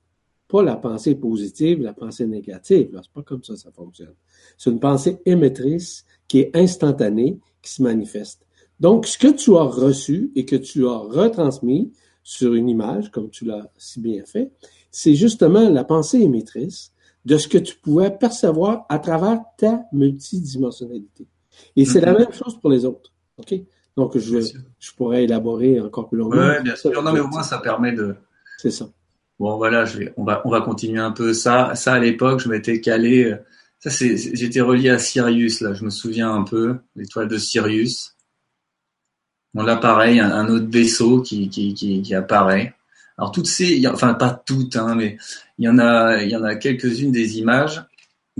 Pas 0.48 0.62
la 0.62 0.76
pensée 0.76 1.16
positive, 1.16 1.82
la 1.82 1.94
pensée 1.94 2.28
négative. 2.28 3.00
C'est 3.02 3.12
pas 3.14 3.24
comme 3.24 3.44
ça 3.44 3.56
ça 3.56 3.72
fonctionne. 3.72 4.14
C'est 4.58 4.70
une 4.70 4.80
pensée 4.80 5.18
émettrice 5.26 6.06
qui 6.28 6.40
est 6.40 6.56
instantanée, 6.56 7.40
qui 7.62 7.72
se 7.72 7.82
manifeste. 7.82 8.46
Donc, 8.80 9.08
ce 9.08 9.18
que 9.18 9.28
tu 9.28 9.56
as 9.56 9.64
reçu 9.64 10.32
et 10.36 10.46
que 10.46 10.56
tu 10.56 10.88
as 10.88 10.98
retransmis, 10.98 11.94
sur 12.26 12.56
une 12.56 12.68
image, 12.68 13.12
comme 13.12 13.30
tu 13.30 13.46
l'as 13.46 13.70
si 13.78 14.02
bien 14.02 14.26
fait, 14.26 14.52
c'est 14.92 15.14
justement 15.14 15.70
la 15.70 15.84
pensée 15.84 16.20
émettrice 16.20 16.92
de 17.24 17.38
ce 17.38 17.48
que 17.48 17.60
tu 17.60 17.76
pouvais 17.76 18.10
percevoir 18.10 18.86
à 18.90 19.00
travers 19.00 19.40
ta 19.58 19.84
multidimensionnalité. 19.94 21.28
Et 21.76 21.86
c'est 21.86 22.02
la 22.02 22.14
mm-hmm. 22.14 22.20
même 22.20 22.34
chose 22.34 22.60
pour 22.60 22.72
les 22.72 22.84
autres. 22.84 23.14
OK? 23.38 23.54
Donc, 23.96 24.18
je, 24.18 24.40
je 24.80 24.92
pourrais 24.98 25.24
élaborer 25.24 25.80
encore 25.80 26.10
plus 26.10 26.18
longuement. 26.18 26.50
Oui, 26.58 26.64
bien 26.64 26.76
sûr. 26.76 26.92
Non, 27.02 27.14
mais 27.14 27.20
au 27.20 27.28
moins, 27.28 27.44
ça 27.44 27.60
permet 27.60 27.94
de. 27.94 28.16
C'est 28.58 28.72
ça. 28.72 28.90
Bon, 29.40 29.58
voilà, 29.58 29.86
je 29.86 30.00
vais, 30.00 30.14
on 30.18 30.24
va, 30.24 30.42
on 30.46 30.50
va 30.50 30.62
continuer 30.62 31.00
un 31.00 31.12
peu 31.12 31.34
ça. 31.34 31.76
Ça, 31.76 31.94
à 31.94 32.00
l'époque, 32.00 32.40
je 32.40 32.50
m'étais 32.50 32.82
calé. 32.82 33.26
Euh, 33.26 33.38
ça, 33.80 33.90
c'est, 33.90 34.18
j'étais 34.36 34.62
relié 34.62 34.90
à 34.90 35.00
Sirius, 35.00 35.62
là. 35.62 35.74
Je 35.74 35.86
me 35.86 35.90
souviens 35.90 36.34
un 36.34 36.44
peu. 36.44 36.78
L'étoile 36.96 37.28
de 37.28 37.38
Sirius. 37.38 38.15
On 39.56 39.78
pareil, 39.78 40.20
un, 40.20 40.50
autre 40.50 40.68
vaisseau 40.70 41.22
qui, 41.22 41.50
qui, 41.50 41.74
qui, 41.74 42.16
apparaît. 42.16 42.74
Alors 43.18 43.32
toutes 43.32 43.48
ces, 43.48 43.88
enfin 43.88 44.14
pas 44.14 44.32
toutes, 44.46 44.76
hein, 44.76 44.96
mais 44.96 45.18
il 45.58 45.66
y 45.66 45.70
en 45.70 45.80
a, 45.80 46.22
il 46.22 46.30
y 46.30 46.36
en 46.36 46.44
a 46.44 46.56
quelques-unes 46.56 47.12
des 47.12 47.40
images 47.40 47.86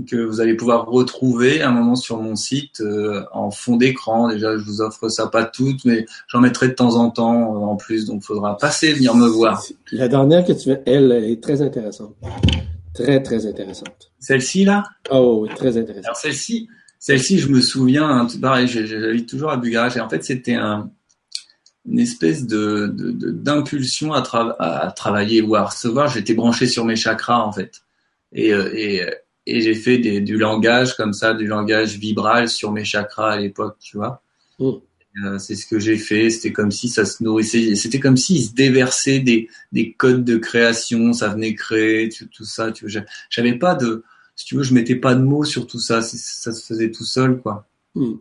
que 0.04 0.16
vous 0.16 0.42
allez 0.42 0.54
pouvoir 0.54 0.86
retrouver 0.86 1.62
un 1.62 1.70
moment 1.70 1.96
sur 1.96 2.20
mon 2.20 2.36
site 2.36 2.80
euh, 2.80 3.24
en 3.32 3.50
fond 3.50 3.76
d'écran. 3.76 4.28
Déjà, 4.28 4.58
je 4.58 4.62
vous 4.62 4.82
offre 4.82 5.08
ça 5.08 5.28
pas 5.28 5.44
toutes, 5.44 5.86
mais 5.86 6.04
j'en 6.28 6.40
mettrai 6.40 6.68
de 6.68 6.74
temps 6.74 6.96
en 6.96 7.08
temps 7.08 7.54
euh, 7.54 7.64
en 7.64 7.76
plus, 7.76 8.04
donc 8.04 8.20
il 8.22 8.26
faudra 8.26 8.58
passer 8.58 8.92
venir 8.92 9.14
me 9.14 9.26
voir. 9.26 9.62
La 9.92 10.08
dernière 10.08 10.44
que 10.44 10.52
tu 10.52 10.68
veux, 10.68 10.80
elle, 10.84 11.12
est 11.12 11.42
très 11.42 11.62
intéressante, 11.62 12.14
très 12.92 13.22
très 13.22 13.46
intéressante. 13.46 14.12
Celle-ci 14.18 14.66
là? 14.66 14.84
Oh 15.10 15.38
oui, 15.42 15.48
très 15.56 15.78
intéressante. 15.78 16.04
Alors 16.04 16.16
celle-ci, 16.16 16.68
celle-ci, 16.98 17.38
je 17.38 17.48
me 17.48 17.62
souviens, 17.62 18.06
hein, 18.06 18.26
pareil, 18.38 18.68
j'habite 18.68 19.28
toujours 19.30 19.50
à 19.50 19.56
Bugarach 19.56 19.96
et 19.96 20.00
en 20.00 20.10
fait 20.10 20.22
c'était 20.22 20.56
un 20.56 20.90
une 21.88 22.00
espèce 22.00 22.46
de, 22.46 22.92
d'impulsion 22.92 24.12
à, 24.12 24.22
à, 24.58 24.90
travailler 24.92 25.40
ou 25.42 25.54
à 25.54 25.64
recevoir. 25.64 26.08
J'étais 26.08 26.34
branché 26.34 26.66
sur 26.66 26.84
mes 26.84 26.96
chakras 26.96 27.40
en 27.40 27.52
fait, 27.52 27.82
et, 28.32 28.52
euh, 28.52 28.70
et, 28.74 29.02
et 29.46 29.60
j'ai 29.60 29.74
fait 29.74 29.98
des, 29.98 30.20
du 30.20 30.36
langage 30.36 30.96
comme 30.96 31.12
ça, 31.12 31.34
du 31.34 31.46
langage 31.46 31.96
vibral 31.98 32.48
sur 32.48 32.72
mes 32.72 32.84
chakras 32.84 33.32
à 33.32 33.36
l'époque, 33.38 33.76
tu 33.80 33.96
vois. 33.96 34.22
Mm. 34.58 34.70
Euh, 35.24 35.38
c'est 35.38 35.54
ce 35.54 35.66
que 35.66 35.78
j'ai 35.78 35.96
fait. 35.96 36.28
C'était 36.30 36.52
comme 36.52 36.70
si 36.70 36.88
ça 36.88 37.06
se 37.06 37.22
nourrissait. 37.22 37.74
C'était 37.74 38.00
comme 38.00 38.16
s'il 38.16 38.44
se 38.44 38.52
déversait 38.52 39.20
des, 39.20 39.48
des 39.72 39.92
codes 39.92 40.24
de 40.24 40.36
création. 40.36 41.12
Ça 41.12 41.28
venait 41.28 41.54
créer 41.54 42.10
tout, 42.10 42.44
ça. 42.44 42.70
Tu 42.72 42.86
vois, 42.86 43.02
j'avais 43.30 43.54
pas 43.54 43.74
de, 43.74 44.04
si 44.34 44.44
tu 44.44 44.56
veux, 44.56 44.62
je 44.62 44.74
mettais 44.74 44.96
pas 44.96 45.14
de 45.14 45.22
mots 45.22 45.44
sur 45.44 45.66
tout 45.66 45.80
ça. 45.80 46.02
Ça 46.02 46.52
se 46.52 46.64
faisait 46.64 46.90
tout 46.90 47.04
seul, 47.04 47.38
quoi. 47.40 47.66
Mm. 47.94 48.14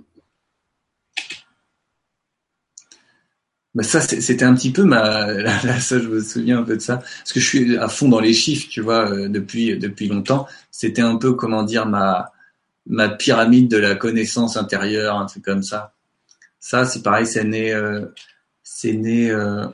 Bah 3.76 3.84
ça, 3.84 4.00
c'était 4.02 4.46
un 4.46 4.56
petit 4.56 4.72
peu 4.72 4.84
ma, 4.86 5.28
là, 5.34 5.80
ça, 5.82 6.00
je 6.00 6.08
me 6.08 6.22
souviens 6.22 6.60
un 6.60 6.64
peu 6.64 6.78
de 6.78 6.82
ça, 6.82 6.98
parce 6.98 7.34
que 7.34 7.40
je 7.42 7.46
suis 7.46 7.78
à 7.78 7.90
fond 7.90 8.08
dans 8.10 8.22
les 8.22 8.34
chiffres, 8.34 8.68
tu 8.70 8.80
vois, 8.82 9.10
euh, 9.12 9.28
depuis 9.28 9.78
depuis 9.78 10.08
longtemps. 10.08 10.48
C'était 10.72 11.02
un 11.02 11.18
peu, 11.18 11.34
comment 11.34 11.64
dire, 11.64 11.86
ma 11.86 12.32
ma 12.88 13.10
pyramide 13.10 13.70
de 13.70 13.78
la 13.78 13.96
connaissance 13.96 14.58
intérieure, 14.58 15.18
un 15.20 15.26
truc 15.26 15.44
comme 15.46 15.64
ça. 15.64 15.94
Ça, 16.60 16.86
c'est 16.86 17.04
pareil, 17.04 17.28
c'est 17.28 17.44
né, 17.46 17.74
euh, 17.74 18.06
c'est 18.64 18.94
né, 18.94 19.32
euh, 19.32 19.68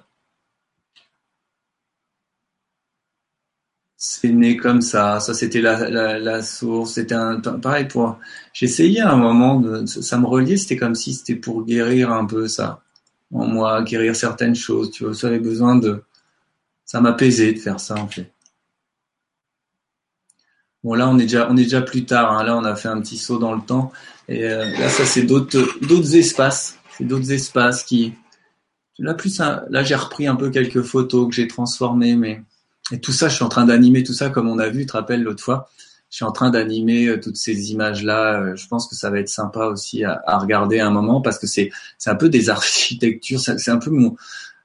c'est 3.97 4.29
né 4.31 4.57
comme 4.57 4.81
ça. 4.81 5.19
Ça, 5.19 5.33
c'était 5.33 5.61
la, 5.61 5.89
la, 5.89 6.19
la 6.19 6.41
source. 6.43 6.93
C'était 6.95 7.15
un 7.15 7.39
pareil 7.39 7.85
pour. 7.87 8.19
J'essayais 8.53 9.01
à 9.01 9.11
un 9.11 9.17
moment, 9.17 9.59
de, 9.59 9.85
ça 9.85 10.17
me 10.17 10.25
reliait. 10.25 10.57
C'était 10.57 10.77
comme 10.77 10.95
si 10.95 11.13
c'était 11.13 11.35
pour 11.35 11.65
guérir 11.65 12.11
un 12.11 12.25
peu 12.25 12.47
ça 12.47 12.81
en 13.33 13.47
moi, 13.47 13.81
guérir 13.83 14.15
certaines 14.15 14.55
choses. 14.55 14.91
Tu 14.91 15.03
vois, 15.05 15.13
ça 15.13 15.27
avait 15.27 15.39
besoin 15.39 15.75
de, 15.75 16.03
ça 16.85 17.01
m'apaisait 17.01 17.53
de 17.53 17.59
faire 17.59 17.79
ça 17.79 17.95
en 17.95 18.07
fait. 18.07 18.31
Bon 20.83 20.95
là, 20.95 21.07
on 21.07 21.17
est 21.19 21.23
déjà, 21.23 21.47
on 21.49 21.57
est 21.57 21.63
déjà 21.63 21.81
plus 21.81 22.05
tard. 22.05 22.31
Hein. 22.31 22.43
Là, 22.43 22.57
on 22.57 22.63
a 22.63 22.75
fait 22.75 22.87
un 22.87 22.99
petit 23.01 23.17
saut 23.17 23.37
dans 23.37 23.53
le 23.53 23.61
temps. 23.61 23.91
Et 24.27 24.45
euh, 24.45 24.65
là, 24.79 24.89
ça 24.89 25.05
c'est 25.05 25.23
d'autres, 25.23 25.59
d'autres 25.85 26.15
espaces. 26.15 26.77
C'est 26.97 27.05
d'autres 27.05 27.31
espaces 27.31 27.83
qui. 27.83 28.13
Là, 28.99 29.13
plus 29.13 29.39
là, 29.39 29.83
j'ai 29.83 29.95
repris 29.95 30.27
un 30.27 30.35
peu 30.35 30.49
quelques 30.51 30.83
photos 30.83 31.27
que 31.27 31.33
j'ai 31.33 31.47
transformées, 31.47 32.15
mais 32.15 32.43
et 32.91 32.99
tout 32.99 33.11
ça, 33.11 33.29
je 33.29 33.35
suis 33.35 33.43
en 33.43 33.49
train 33.49 33.65
d'animer 33.65 34.03
tout 34.03 34.13
ça 34.13 34.29
comme 34.29 34.47
on 34.47 34.59
a 34.59 34.69
vu. 34.69 34.81
Tu 34.81 34.87
te 34.87 34.93
rappelles 34.93 35.23
l'autre 35.23 35.43
fois 35.43 35.69
je 36.11 36.17
suis 36.17 36.25
en 36.25 36.33
train 36.33 36.49
d'animer 36.49 37.07
euh, 37.07 37.19
toutes 37.19 37.37
ces 37.37 37.71
images-là. 37.71 38.41
Euh, 38.41 38.55
je 38.57 38.67
pense 38.67 38.87
que 38.87 38.95
ça 38.95 39.09
va 39.09 39.19
être 39.19 39.29
sympa 39.29 39.67
aussi 39.67 40.03
à, 40.03 40.37
regarder 40.37 40.79
un 40.81 40.91
moment 40.91 41.21
parce 41.21 41.39
que 41.39 41.47
c'est 41.47 41.71
c'est 41.97 42.09
un 42.09 42.15
peu 42.15 42.29
des 42.29 42.49
architectures. 42.51 43.39
C'est 43.39 43.71
un 43.71 43.77
peu 43.77 43.91
mon, 43.91 44.15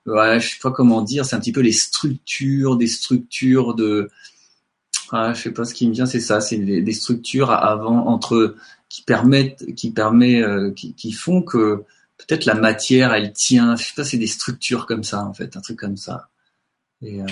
ouais, 0.07 0.41
je 0.41 0.51
sais 0.51 0.59
pas 0.61 0.73
comment 0.73 1.03
dire. 1.03 1.25
C'est 1.25 1.37
un 1.37 1.41
petit 1.41 1.53
peu 1.53 1.61
les 1.61 1.73
structures, 1.73 2.77
des 2.77 2.89
structures 2.89 3.75
de, 3.75 4.11
ah, 5.13 5.33
je 5.35 5.43
sais 5.43 5.53
pas 5.53 5.65
ce 5.65 5.73
qui 5.73 5.89
me 5.89 5.95
vient. 5.95 6.07
C'est 6.07 6.21
ça. 6.21 6.41
C'est 6.41 6.59
des, 6.59 6.93
structures 6.93 7.53
avant 7.53 8.07
entre 8.09 8.57
qui 8.89 9.03
permettent, 9.03 9.75
qui 9.77 9.93
permet, 9.93 10.43
euh, 10.43 10.73
qui, 10.73 10.95
qui 10.95 11.13
font 11.13 11.43
que 11.43 11.85
peut-être 12.19 12.45
la 12.45 12.55
matière 12.55 13.15
elle 13.15 13.33
tient. 13.33 13.77
Je 13.77 13.85
sais 13.85 13.95
pas. 13.95 14.05
C'est 14.05 14.19
des 14.19 14.27
structures 14.27 14.87
comme 14.87 15.05
ça 15.05 15.25
en 15.25 15.33
fait, 15.33 15.57
un 15.57 15.61
truc 15.61 15.79
comme 15.79 15.97
ça. 15.97 16.29
Et 17.03 17.23
euh, 17.23 17.27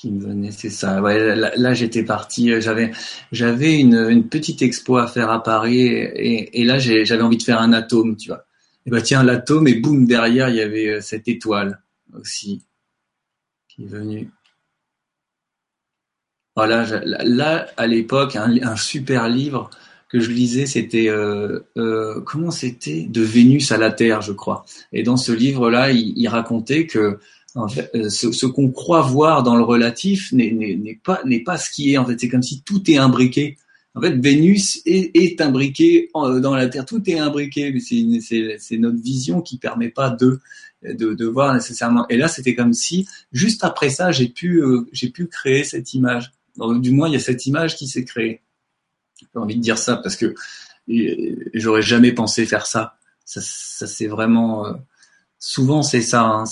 qui 0.00 0.12
me 0.12 0.22
venait, 0.22 0.52
c'est 0.52 0.70
ça. 0.70 1.00
Là, 1.00 1.74
j'étais 1.74 2.04
parti, 2.04 2.52
euh, 2.52 2.60
j'avais 2.60 2.92
j'avais 3.32 3.80
une, 3.80 3.96
une, 4.08 4.28
petite 4.28 4.62
expo 4.62 4.96
à 4.96 5.08
faire 5.08 5.28
à 5.28 5.42
Paris 5.42 5.88
et, 5.88 6.64
là 6.64 6.78
j'avais 6.78 7.22
envie 7.22 7.36
de 7.36 7.42
faire 7.42 7.60
un 7.60 7.72
atome, 7.72 8.16
tu 8.16 8.28
vois. 8.28 8.44
et 8.86 8.90
bah 8.90 9.02
tiens, 9.02 9.24
l'atome, 9.24 9.66
et 9.66 9.74
boum, 9.74 10.06
derrière, 10.06 10.50
il 10.50 10.54
y 10.54 10.60
avait 10.60 10.86
euh, 10.88 11.00
cette 11.00 11.26
étoile 11.26 11.82
aussi 12.14 12.62
qui 13.68 13.82
est 13.82 13.86
venue. 13.86 14.30
Voilà, 16.54 16.86
là, 17.04 17.66
à 17.76 17.86
l'époque, 17.88 18.36
un, 18.36 18.76
super 18.76 19.28
livre 19.28 19.68
que 20.08 20.20
je 20.20 20.30
lisais, 20.30 20.66
c'était 20.66 21.08
euh, 21.08 21.60
comment 22.24 22.52
c'était? 22.52 23.02
De 23.02 23.22
Vénus 23.22 23.72
à 23.72 23.78
la 23.78 23.90
Terre, 23.90 24.22
je 24.22 24.32
crois. 24.32 24.64
Et 24.92 25.02
dans 25.02 25.16
ce 25.16 25.32
livre-là, 25.32 25.90
il, 25.90 26.28
racontait 26.28 26.86
que 26.86 27.18
en 27.58 27.68
fait, 27.68 27.90
ce, 28.08 28.46
qu'on 28.46 28.70
croit 28.70 29.02
voir 29.02 29.42
dans 29.42 29.56
le 29.56 29.62
relatif 29.62 30.32
n'est 30.32 31.00
pas 31.04 31.58
ce 31.58 31.70
qui 31.70 31.92
est. 31.92 31.98
En 31.98 32.06
fait, 32.06 32.18
c'est 32.18 32.28
comme 32.28 32.42
si 32.42 32.62
tout 32.62 32.88
est 32.90 32.96
imbriqué. 32.96 33.56
En 33.94 34.00
fait, 34.00 34.14
Vénus 34.16 34.80
est, 34.86 35.16
est 35.16 35.40
imbriqué 35.40 36.10
dans 36.14 36.54
la 36.54 36.68
Terre. 36.68 36.86
Tout 36.86 37.02
est 37.10 37.18
imbriqué. 37.18 37.74
C'est 37.80 38.78
notre 38.78 39.02
vision 39.02 39.40
qui 39.42 39.58
permet 39.58 39.88
pas 39.88 40.10
de, 40.10 40.40
voir 41.24 41.52
nécessairement. 41.52 42.06
Et 42.08 42.16
là, 42.16 42.28
c'était 42.28 42.54
comme 42.54 42.72
si, 42.72 43.08
juste 43.32 43.64
après 43.64 43.90
ça, 43.90 44.12
j'ai 44.12 44.28
pu, 44.28 44.62
euh, 44.62 44.86
créer 45.30 45.64
cette 45.64 45.94
image. 45.94 46.32
Du 46.80 46.92
moins, 46.92 47.08
il 47.08 47.14
y 47.14 47.16
a 47.16 47.20
cette 47.20 47.46
image 47.46 47.76
qui 47.76 47.88
s'est 47.88 48.04
créée. 48.04 48.40
J'ai 49.20 49.40
envie 49.40 49.56
de 49.56 49.60
dire 49.60 49.78
ça 49.78 49.96
parce 49.96 50.16
que 50.16 50.34
j'aurais 51.54 51.82
jamais 51.82 52.12
pensé 52.12 52.46
faire 52.46 52.66
ça. 52.66 52.98
Ça, 53.24 53.40
c'est 53.40 54.06
vraiment. 54.06 54.66
Euh, 54.66 54.72
souvent, 55.38 55.82
c'est 55.82 56.02
ça. 56.02 56.22
Hein, 56.22 56.44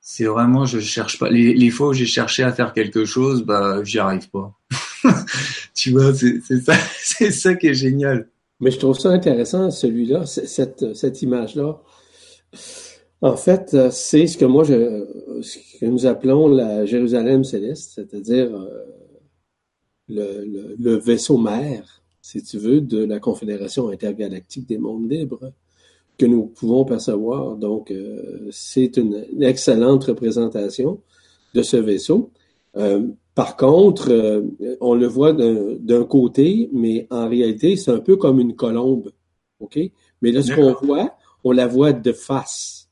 c'est 0.00 0.24
vraiment 0.24 0.64
je 0.64 0.80
cherche 0.80 1.18
pas 1.18 1.30
les, 1.30 1.54
les 1.54 1.70
fois 1.70 1.88
où 1.88 1.92
j'ai 1.92 2.06
cherché 2.06 2.42
à 2.42 2.52
faire 2.52 2.72
quelque 2.72 3.04
chose 3.04 3.44
bah 3.44 3.82
j'y 3.84 3.98
arrive 3.98 4.30
pas 4.30 4.54
tu 5.74 5.92
vois, 5.92 6.14
c'est 6.14 6.40
ça, 6.40 6.74
c'est 7.02 7.30
ça 7.30 7.54
qui 7.54 7.68
est 7.68 7.74
génial. 7.74 8.28
Mais 8.60 8.70
je 8.70 8.78
trouve 8.78 8.98
ça 8.98 9.10
intéressant, 9.10 9.70
celui-là, 9.70 10.26
cette, 10.26 10.94
cette 10.94 11.22
image-là. 11.22 11.80
En 13.22 13.36
fait, 13.36 13.76
c'est 13.90 14.26
ce 14.26 14.36
que 14.36 14.44
moi, 14.44 14.64
je, 14.64 15.06
ce 15.42 15.78
que 15.78 15.86
nous 15.86 16.06
appelons 16.06 16.48
la 16.48 16.84
Jérusalem 16.84 17.44
céleste, 17.44 17.92
c'est-à-dire 17.94 18.54
euh, 18.54 18.84
le, 20.08 20.76
le, 20.78 20.96
vaisseau 20.96 21.38
mère, 21.38 22.02
si 22.20 22.42
tu 22.42 22.58
veux, 22.58 22.80
de 22.80 23.04
la 23.04 23.18
Confédération 23.18 23.88
intergalactique 23.88 24.66
des 24.66 24.78
mondes 24.78 25.10
libres 25.10 25.52
que 26.20 26.26
nous 26.26 26.44
pouvons 26.44 26.84
percevoir. 26.84 27.56
Donc, 27.56 27.90
euh, 27.90 28.48
c'est 28.50 28.98
une, 28.98 29.24
excellente 29.40 30.04
représentation 30.04 31.00
de 31.54 31.62
ce 31.62 31.78
vaisseau. 31.78 32.30
Euh, 32.76 33.06
par 33.34 33.56
contre, 33.56 34.10
euh, 34.10 34.42
on 34.82 34.94
le 34.94 35.06
voit 35.06 35.32
d'un 35.32 36.04
côté, 36.04 36.68
mais 36.74 37.06
en 37.10 37.26
réalité, 37.26 37.76
c'est 37.76 37.90
un 37.90 38.00
peu 38.00 38.16
comme 38.16 38.38
une 38.38 38.54
colombe. 38.54 39.12
OK? 39.60 39.78
Mais 40.20 40.30
là, 40.30 40.42
ce 40.42 40.52
qu'on 40.52 40.74
voit, 40.86 41.16
on 41.42 41.52
la 41.52 41.66
voit 41.66 41.94
de 41.94 42.12
face. 42.12 42.90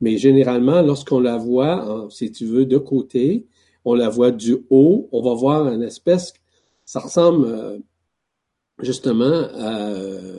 Mais 0.00 0.18
généralement, 0.18 0.82
lorsqu'on 0.82 1.20
la 1.20 1.36
voit, 1.36 2.08
si 2.10 2.32
tu 2.32 2.44
veux, 2.44 2.66
de 2.66 2.78
côté, 2.78 3.46
on 3.84 3.94
la 3.94 4.08
voit 4.08 4.32
du 4.32 4.56
haut, 4.68 5.08
on 5.12 5.22
va 5.22 5.34
voir 5.34 5.68
une 5.68 5.82
espèce, 5.82 6.34
ça 6.84 6.98
ressemble 6.98 7.80
justement 8.80 9.46
à 9.54 9.92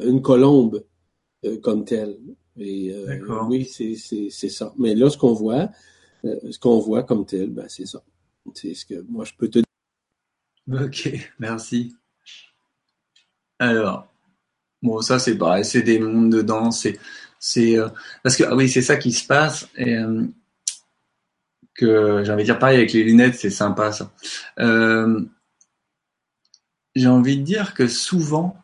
une 0.03 0.21
colombe 0.21 0.83
comme 1.61 1.85
telle. 1.85 2.17
Et, 2.57 2.95
oui, 3.47 3.65
c'est 3.65 4.49
ça. 4.49 4.73
Mais 4.77 4.95
là, 4.95 5.09
ce 5.09 5.17
qu'on 5.17 5.34
voit, 5.34 5.69
ce 6.23 6.57
qu'on 6.59 6.80
voit 6.80 7.03
comme 7.03 7.26
tel, 7.26 7.49
ben, 7.49 7.65
c'est 7.67 7.85
ça. 7.85 8.01
C'est 8.53 8.73
ce 8.73 8.85
que 8.85 9.01
moi 9.09 9.26
je 9.26 9.34
peux 9.38 9.49
te 9.49 9.59
dire. 9.59 9.65
Ok, 10.72 11.09
merci. 11.39 11.95
Alors, 13.59 14.07
bon, 14.81 15.01
ça 15.01 15.19
c'est 15.19 15.38
pareil, 15.38 15.63
c'est 15.63 15.81
des 15.81 15.99
mondes 15.99 16.31
dedans, 16.31 16.72
c'est, 16.72 16.99
c'est, 17.39 17.77
euh, 17.77 17.88
parce 18.23 18.35
que 18.35 18.43
ah 18.43 18.55
oui, 18.55 18.67
c'est 18.67 18.81
ça 18.81 18.97
qui 18.97 19.11
se 19.11 19.26
passe 19.26 19.67
et 19.77 19.95
euh, 19.95 20.26
que 21.73 22.23
j'ai 22.23 22.31
envie 22.31 22.43
de 22.43 22.47
dire 22.47 22.59
pareil 22.59 22.77
avec 22.77 22.93
les 22.93 23.03
lunettes, 23.03 23.35
c'est 23.35 23.49
sympa 23.49 23.91
ça. 23.91 24.11
Euh, 24.59 25.22
j'ai 26.95 27.07
envie 27.07 27.38
de 27.38 27.43
dire 27.43 27.73
que 27.73 27.88
souvent, 27.88 28.57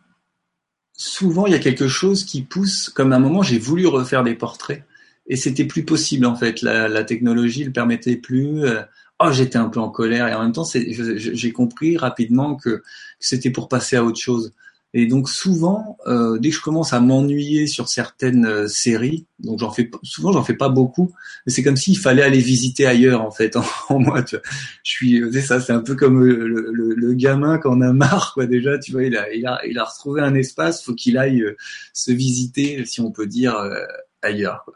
souvent 1.02 1.48
il 1.48 1.54
y 1.54 1.56
a 1.56 1.60
quelque 1.60 1.88
chose 1.88 2.24
qui 2.24 2.42
pousse. 2.42 2.90
Comme 2.90 3.14
à 3.14 3.16
un 3.16 3.20
moment, 3.20 3.42
j'ai 3.42 3.60
voulu 3.60 3.88
refaire 3.88 4.24
des 4.24 4.36
portraits 4.36 4.84
et 5.28 5.36
c'était 5.36 5.66
plus 5.66 5.84
possible 5.84 6.26
en 6.26 6.36
fait. 6.36 6.62
La, 6.62 6.88
la 6.88 7.04
technologie 7.04 7.64
le 7.64 7.72
permettait 7.72 8.18
plus 8.18 8.64
oh, 9.22 9.32
j'étais 9.32 9.58
un 9.58 9.70
peu 9.70 9.80
en 9.80 9.90
colère 9.90 10.28
et 10.28 10.34
en 10.34 10.44
même 10.44 10.52
temps, 10.52 10.68
j'ai 10.74 11.52
compris 11.52 11.98
rapidement 11.98 12.56
que, 12.56 12.84
c'était 13.20 13.52
pour 13.52 13.68
passer 13.68 13.96
à 13.96 14.04
autre 14.04 14.20
chose. 14.20 14.54
Et 14.94 15.06
donc 15.06 15.30
souvent, 15.30 15.98
euh, 16.06 16.38
dès 16.38 16.50
que 16.50 16.56
je 16.58 16.62
commence 16.62 16.92
à 16.92 17.00
m'ennuyer 17.00 17.66
sur 17.66 17.88
certaines 17.88 18.46
euh, 18.46 18.68
séries, 18.68 19.26
donc 19.40 19.60
j'en 19.60 19.72
fais 19.72 19.90
souvent, 20.04 20.34
j'en 20.34 20.44
fais 20.44 20.56
pas 20.56 20.68
beaucoup, 20.68 21.14
mais 21.46 21.54
c'est 21.54 21.64
comme 21.64 21.78
s'il 21.78 21.98
fallait 21.98 22.24
aller 22.24 22.40
visiter 22.40 22.86
ailleurs 22.86 23.22
en 23.22 23.32
fait. 23.32 23.56
En, 23.90 24.00
moi, 24.00 24.22
tu 24.24 24.36
vois. 24.36 24.44
je 24.84 24.92
suis, 24.92 25.24
c'est 25.32 25.42
ça, 25.42 25.62
c'est 25.62 25.74
un 25.74 25.80
peu 25.82 25.96
comme 25.96 26.24
le, 26.24 26.48
le, 26.48 26.94
le, 26.96 27.14
gamin 27.14 27.58
quand 27.58 27.80
a 27.82 27.94
marre, 27.94 28.34
quoi. 28.34 28.46
Déjà, 28.46 28.78
tu 28.80 28.92
vois, 28.92 29.04
il 29.04 29.16
a, 29.16 29.34
il 29.34 29.46
a, 29.46 29.60
il 29.66 29.78
a 29.80 29.86
retrouvé 29.86 30.22
un 30.22 30.36
espace, 30.36 30.84
faut 30.84 30.94
qu'il 30.94 31.18
aille 31.18 31.42
euh, 31.42 31.56
se 31.94 32.12
visiter, 32.12 32.86
si 32.86 33.02
on 33.02 33.12
peut 33.12 33.28
dire, 33.28 33.56
ailleurs. 34.22 34.64
Quoi. 34.66 34.76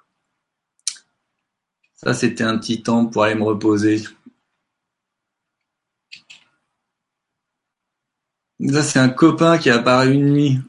Ça, 1.96 2.14
c'était 2.14 2.44
un 2.44 2.58
petit 2.58 2.82
temps 2.84 3.06
pour 3.06 3.24
aller 3.24 3.36
me 3.36 3.44
reposer. 3.44 4.02
Ça, 8.69 8.84
c'est 8.84 8.99
un 8.99 9.10
copain 9.10 9.57
qui 9.57 9.69
a 9.69 9.76
apparu 9.76 10.14
une 10.14 10.32
nuit. 10.32 10.60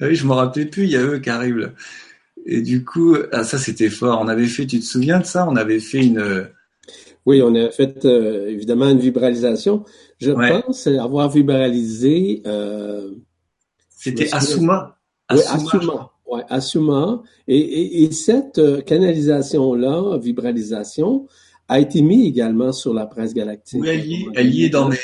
Ah 0.00 0.06
oui, 0.06 0.14
je 0.14 0.26
me 0.26 0.32
rappelais 0.32 0.66
plus, 0.66 0.84
il 0.84 0.90
y 0.90 0.96
a 0.96 1.02
eux 1.02 1.18
qui 1.18 1.30
arrivent 1.30 1.58
là. 1.58 1.68
Et 2.44 2.60
du 2.60 2.84
coup, 2.84 3.16
ah, 3.30 3.44
ça 3.44 3.58
c'était 3.58 3.90
fort. 3.90 4.20
On 4.20 4.28
avait 4.28 4.46
fait, 4.46 4.66
tu 4.66 4.80
te 4.80 4.84
souviens 4.84 5.20
de 5.20 5.24
ça? 5.24 5.46
On 5.48 5.56
avait 5.56 5.80
fait 5.80 6.04
une. 6.04 6.18
Euh, 6.18 6.44
oui, 7.24 7.40
on 7.40 7.54
a 7.54 7.70
fait 7.70 8.04
euh, 8.04 8.48
évidemment 8.48 8.88
une 8.88 8.98
vibralisation. 8.98 9.84
Je 10.20 10.32
pense 10.32 10.86
avoir 10.86 11.30
vibralisé. 11.30 12.42
Euh, 12.46 13.12
c'était 13.88 14.32
Asuma. 14.32 14.98
Oui, 15.30 15.40
Asuma. 15.48 16.10
Ouais, 16.26 16.42
Asuma. 16.48 17.22
Et, 17.46 18.02
et, 18.02 18.10
cette 18.10 18.84
canalisation-là, 18.84 20.18
vibralisation, 20.18 21.28
a 21.68 21.78
été 21.78 22.02
mise 22.02 22.26
également 22.26 22.72
sur 22.72 22.92
la 22.92 23.06
presse 23.06 23.34
galactique. 23.34 23.82
Oui, 23.82 23.88
elle 23.88 24.06
y 24.06 24.14
est, 24.14 24.26
elle 24.34 24.54
y 24.54 24.64
est 24.64 24.68
dans 24.68 24.88
mes, 24.88 24.96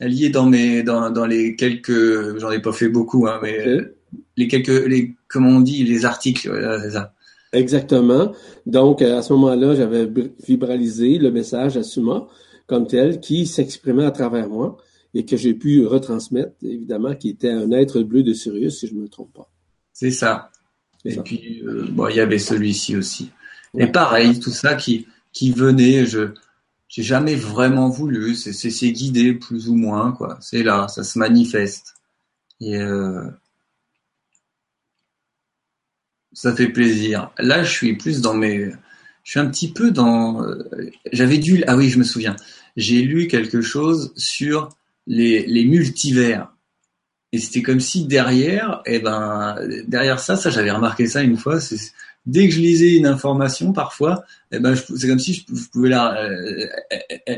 elle 0.00 0.12
y 0.12 0.24
est 0.24 0.30
dans 0.30 0.46
mes 0.46 0.82
dans, 0.82 1.10
dans 1.10 1.26
les 1.26 1.56
quelques 1.56 2.38
j'en 2.38 2.50
ai 2.50 2.60
pas 2.60 2.72
fait 2.72 2.88
beaucoup 2.88 3.26
hein, 3.26 3.38
mais 3.42 3.66
euh, 3.66 3.96
les 4.36 4.48
quelques 4.48 4.86
les 4.86 5.14
comment 5.28 5.50
on 5.50 5.60
dit 5.60 5.84
les 5.84 6.04
articles 6.04 6.50
c'est 6.82 6.90
ça. 6.90 7.14
Exactement. 7.54 8.32
Donc 8.66 9.00
à 9.00 9.22
ce 9.22 9.32
moment-là, 9.32 9.74
j'avais 9.74 10.08
vibralisé 10.46 11.18
le 11.18 11.30
message 11.30 11.76
à 11.76 11.82
Suma 11.82 12.26
comme 12.66 12.86
tel 12.86 13.20
qui 13.20 13.46
s'exprimait 13.46 14.04
à 14.04 14.10
travers 14.10 14.48
moi 14.48 14.76
et 15.14 15.24
que 15.24 15.36
j'ai 15.36 15.54
pu 15.54 15.86
retransmettre 15.86 16.52
évidemment 16.62 17.14
qui 17.14 17.28
était 17.30 17.50
un 17.50 17.70
être 17.70 18.02
bleu 18.02 18.22
de 18.22 18.32
Sirius 18.32 18.80
si 18.80 18.88
je 18.88 18.94
me 18.94 19.08
trompe 19.08 19.32
pas. 19.32 19.48
C'est 19.92 20.10
ça. 20.10 20.50
Et 21.04 21.16
puis 21.16 21.62
euh, 21.64 21.86
bon, 21.90 22.08
il 22.08 22.16
y 22.16 22.20
avait 22.20 22.38
celui-ci 22.38 22.96
aussi. 22.96 23.30
Et 23.78 23.86
pareil, 23.86 24.40
tout 24.40 24.50
ça 24.50 24.74
qui 24.74 25.06
qui 25.32 25.52
venait, 25.52 26.06
je 26.06 26.30
j'ai 26.94 27.02
jamais 27.02 27.34
vraiment 27.34 27.88
voulu. 27.88 28.36
C'est 28.36 28.52
c'est 28.52 28.92
guidé 28.92 29.34
plus 29.34 29.68
ou 29.68 29.74
moins 29.74 30.12
quoi. 30.12 30.38
C'est 30.40 30.62
là, 30.62 30.86
ça 30.86 31.02
se 31.02 31.18
manifeste. 31.18 31.94
Et 32.60 32.76
euh, 32.76 33.28
ça 36.32 36.54
fait 36.54 36.68
plaisir. 36.68 37.32
Là, 37.38 37.64
je 37.64 37.70
suis 37.72 37.96
plus 37.96 38.20
dans 38.20 38.34
mes. 38.34 38.70
Je 39.24 39.30
suis 39.30 39.40
un 39.40 39.46
petit 39.46 39.72
peu 39.72 39.90
dans. 39.90 40.44
Euh, 40.44 40.62
j'avais 41.12 41.38
dû. 41.38 41.64
Ah 41.66 41.76
oui, 41.76 41.88
je 41.88 41.98
me 41.98 42.04
souviens. 42.04 42.36
J'ai 42.76 43.02
lu 43.02 43.26
quelque 43.26 43.60
chose 43.60 44.12
sur 44.16 44.68
les, 45.08 45.44
les 45.46 45.64
multivers. 45.64 46.53
Et 47.34 47.38
c'était 47.38 47.62
comme 47.62 47.80
si 47.80 48.06
derrière, 48.06 48.80
eh 48.86 49.00
ben, 49.00 49.56
derrière 49.88 50.20
ça, 50.20 50.36
ça 50.36 50.50
j'avais 50.50 50.70
remarqué 50.70 51.08
ça 51.08 51.20
une 51.20 51.36
fois. 51.36 51.58
C'est 51.58 51.78
dès 52.26 52.46
que 52.46 52.54
je 52.54 52.60
lisais 52.60 52.94
une 52.94 53.06
information, 53.06 53.72
parfois, 53.72 54.22
eh 54.52 54.60
ben, 54.60 54.76
c'est 54.76 55.08
comme 55.08 55.18
si 55.18 55.34
je, 55.34 55.68
pouvais 55.72 55.88
la, 55.88 56.16
euh, 56.22 56.66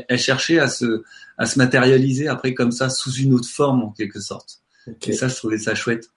elle, 0.07 0.19
chercher 0.19 0.59
à 0.59 0.67
se, 0.67 1.01
à 1.39 1.47
se 1.47 1.57
matérialiser 1.57 2.27
après 2.27 2.53
comme 2.53 2.71
ça 2.71 2.91
sous 2.91 3.11
une 3.11 3.33
autre 3.33 3.49
forme 3.49 3.81
en 3.81 3.89
quelque 3.89 4.19
sorte. 4.19 4.59
Et 5.07 5.13
ça, 5.13 5.29
je 5.29 5.35
trouvais 5.35 5.57
ça 5.57 5.73
chouette. 5.73 6.11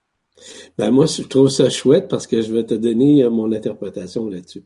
Ben 0.77 0.91
moi, 0.91 1.07
je 1.07 1.23
trouve 1.23 1.49
ça 1.49 1.71
chouette 1.71 2.07
parce 2.07 2.27
que 2.27 2.43
je 2.43 2.53
vais 2.53 2.63
te 2.63 2.75
donner 2.75 3.23
euh, 3.23 3.31
mon 3.31 3.51
interprétation 3.51 4.29
là-dessus. 4.29 4.61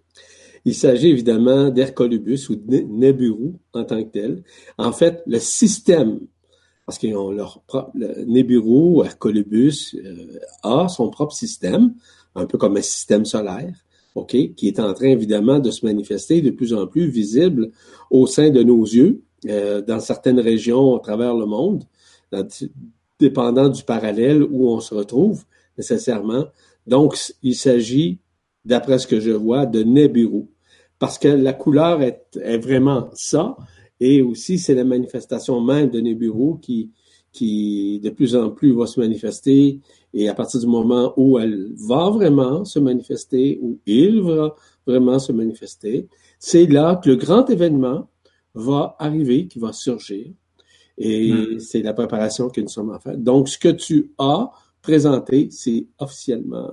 Il 0.66 0.76
s'agit 0.76 1.08
évidemment 1.08 1.70
d'Hercolubus 1.70 2.50
ou 2.50 2.58
de 2.58 2.80
Neburu 2.80 3.54
en 3.72 3.86
tant 3.86 4.04
que 4.04 4.10
tel. 4.10 4.44
En 4.78 4.92
fait, 4.92 5.24
le 5.26 5.40
système, 5.40 6.20
parce 6.86 6.98
qu'ils 6.98 7.16
ont 7.16 7.32
leur 7.32 7.62
propre, 7.62 7.92
Neburu 7.96 8.98
ou 8.98 9.04
Hercolubus 9.04 9.96
euh, 9.96 10.40
a 10.64 10.88
son 10.88 11.10
propre 11.10 11.34
système, 11.34 11.94
un 12.36 12.46
peu 12.46 12.58
comme 12.58 12.78
un 12.78 12.82
système 12.82 13.26
solaire. 13.26 13.74
OK, 14.16 14.32
qui 14.56 14.68
est 14.70 14.80
en 14.80 14.94
train 14.94 15.08
évidemment 15.08 15.60
de 15.60 15.72
se 15.72 15.86
manifester 15.86 16.42
de 16.42 16.50
plus 16.50 16.74
en 16.74 16.88
plus 16.88 17.08
visible 17.08 17.72
au 18.10 18.28
sein 18.28 18.50
de 18.50 18.64
nos 18.64 18.84
yeux, 18.84 19.22
euh, 19.48 19.82
dans 19.82 20.00
certaines 20.00 20.40
régions 20.40 20.96
à 20.96 21.00
travers 21.00 21.36
le 21.36 21.46
monde, 21.46 21.84
dépendant 23.20 23.68
du 23.68 23.84
parallèle 23.84 24.42
où 24.42 24.70
on 24.70 24.80
se 24.80 24.96
retrouve 24.96 25.44
nécessairement. 25.78 26.46
Donc, 26.88 27.18
il 27.44 27.56
s'agit 27.56 28.20
d'après 28.64 29.00
ce 29.00 29.08
que 29.08 29.20
je 29.20 29.32
vois, 29.32 29.66
de 29.66 29.84
Nibiru. 29.84 30.46
Parce 30.98 31.18
que 31.18 31.28
la 31.28 31.54
couleur 31.54 32.02
est, 32.02 32.40
est 32.42 32.58
vraiment 32.58 33.10
ça. 33.14 33.58
Et 34.00 34.22
aussi, 34.22 34.60
c'est 34.60 34.76
la 34.76 34.84
manifestation 34.84 35.62
même 35.62 35.90
de 35.90 36.00
Nibiru 36.00 36.60
qui, 36.62 36.92
qui 37.32 38.00
de 38.02 38.10
plus 38.10 38.36
en 38.36 38.50
plus 38.50 38.74
va 38.74 38.88
se 38.88 39.00
manifester. 39.00 39.80
Et 40.14 40.30
à 40.30 40.34
partir 40.34 40.60
du 40.60 40.68
moment 40.68 41.14
où 41.18 41.40
elle 41.40 41.72
va 41.76 42.10
vraiment 42.10 42.66
se 42.66 42.80
manifester, 42.80 43.60
où 43.62 43.80
il 43.86 44.22
va 44.22 44.56
vraiment 44.86 45.20
se 45.20 45.32
manifester, 45.32 46.08
c'est 46.40 46.66
là 46.66 47.00
que 47.02 47.10
le 47.10 47.16
grand 47.16 47.50
événement 47.50 48.10
va 48.54 48.96
arriver, 49.00 49.48
qui 49.48 49.60
va 49.60 49.74
surgir. 49.74 50.28
Et 50.98 51.34
hmm. 51.34 51.60
c'est 51.60 51.82
la 51.82 51.94
préparation 51.94 52.50
que 52.50 52.62
nous 52.62 52.70
sommes 52.70 52.92
en 52.92 53.00
fait. 53.00 53.22
Donc, 53.22 53.50
ce 53.50 53.58
que 53.58 53.70
tu 53.70 54.12
as 54.18 54.50
présenté, 54.82 55.50
c'est 55.52 55.88
officiellement 56.00 56.72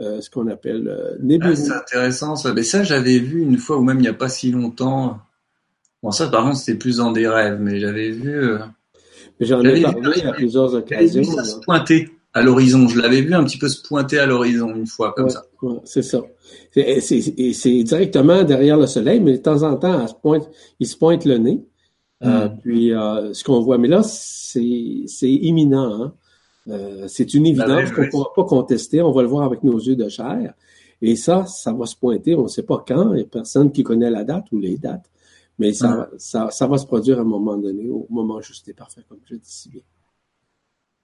euh, 0.00 0.20
ce 0.20 0.28
qu'on 0.28 0.48
appelle 0.48 0.88
euh, 0.88 1.38
ah, 1.40 1.54
c'est 1.54 1.70
intéressant 1.70 2.34
ça. 2.34 2.52
Mais 2.52 2.64
ça, 2.64 2.82
j'avais 2.82 3.20
vu 3.20 3.42
une 3.42 3.58
fois, 3.58 3.78
ou 3.78 3.84
même 3.84 3.98
il 3.98 4.02
n'y 4.02 4.08
a 4.08 4.14
pas 4.14 4.28
si 4.28 4.50
longtemps. 4.50 5.20
Bon, 6.04 6.10
ça, 6.10 6.28
par 6.28 6.44
contre, 6.44 6.58
c'était 6.58 6.76
plus 6.76 6.98
dans 6.98 7.12
des 7.12 7.26
rêves, 7.26 7.58
mais 7.58 7.80
j'avais 7.80 8.10
vu. 8.10 8.30
Euh... 8.30 8.58
J'en 9.40 9.62
ai 9.62 9.80
parlé 9.80 10.20
à 10.22 10.32
plusieurs 10.32 10.74
occasions. 10.74 11.22
Vu 11.22 11.26
ça 11.26 11.44
se 11.44 11.56
pointer 11.60 12.10
à 12.34 12.42
l'horizon. 12.42 12.86
Je 12.88 13.00
l'avais 13.00 13.22
vu 13.22 13.32
un 13.32 13.42
petit 13.42 13.56
peu 13.56 13.70
se 13.70 13.80
pointer 13.80 14.18
à 14.18 14.26
l'horizon 14.26 14.74
une 14.74 14.86
fois, 14.86 15.14
comme 15.16 15.30
ça. 15.30 15.46
c'est 15.84 16.02
ça. 16.02 16.20
C'est 16.74 17.82
directement 17.84 18.44
derrière 18.44 18.76
le 18.76 18.86
soleil, 18.86 19.20
mais 19.20 19.32
de 19.32 19.38
temps 19.38 19.62
en 19.62 19.76
temps, 19.76 20.06
se 20.06 20.12
pointe, 20.12 20.46
il 20.78 20.86
se 20.86 20.94
pointe 20.98 21.24
le 21.24 21.38
nez. 21.38 21.64
Euh, 22.22 22.48
hmm. 22.48 22.58
puis, 22.60 22.92
euh, 22.92 23.32
ce 23.32 23.42
qu'on 23.42 23.60
voit, 23.60 23.78
mais 23.78 23.88
là, 23.88 24.02
c'est 24.02 24.60
imminent. 25.22 26.02
Hein? 26.02 26.12
Euh, 26.68 27.06
c'est 27.08 27.32
une 27.32 27.44
ben 27.44 27.48
évidence 27.48 27.92
qu'on 27.92 28.02
ne 28.02 28.10
pourra 28.10 28.30
pas 28.36 28.44
contester. 28.44 29.00
On 29.00 29.12
va 29.12 29.22
le 29.22 29.28
voir 29.28 29.44
avec 29.44 29.64
nos 29.64 29.78
yeux 29.78 29.96
de 29.96 30.10
chair. 30.10 30.52
Et 31.00 31.16
ça, 31.16 31.46
ça 31.46 31.72
va 31.72 31.86
se 31.86 31.96
pointer. 31.96 32.34
On 32.34 32.42
ne 32.42 32.48
sait 32.48 32.62
pas 32.62 32.84
quand. 32.86 33.14
Il 33.14 33.16
n'y 33.16 33.22
a 33.22 33.24
personne 33.24 33.72
qui 33.72 33.82
connaît 33.82 34.10
la 34.10 34.24
date 34.24 34.44
ou 34.52 34.58
les 34.58 34.76
dates. 34.76 35.10
Mais 35.58 35.72
ça, 35.72 36.10
ça, 36.18 36.50
ça, 36.50 36.66
va 36.66 36.78
se 36.78 36.86
produire 36.86 37.18
à 37.18 37.20
un 37.20 37.24
moment 37.24 37.56
donné, 37.56 37.88
au 37.88 38.06
moment 38.10 38.40
juste 38.40 38.68
et 38.68 38.74
parfait, 38.74 39.04
comme 39.08 39.20
je 39.24 39.36
dis 39.36 39.50
si 39.50 39.68
bien. 39.68 39.82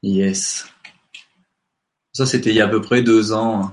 Yes. 0.03 0.67
Ça, 2.13 2.27
c'était 2.27 2.51
il 2.51 2.57
y 2.57 2.61
a 2.61 2.67
à 2.67 2.69
peu 2.69 2.81
près 2.81 3.03
deux 3.03 3.33
ans. 3.33 3.73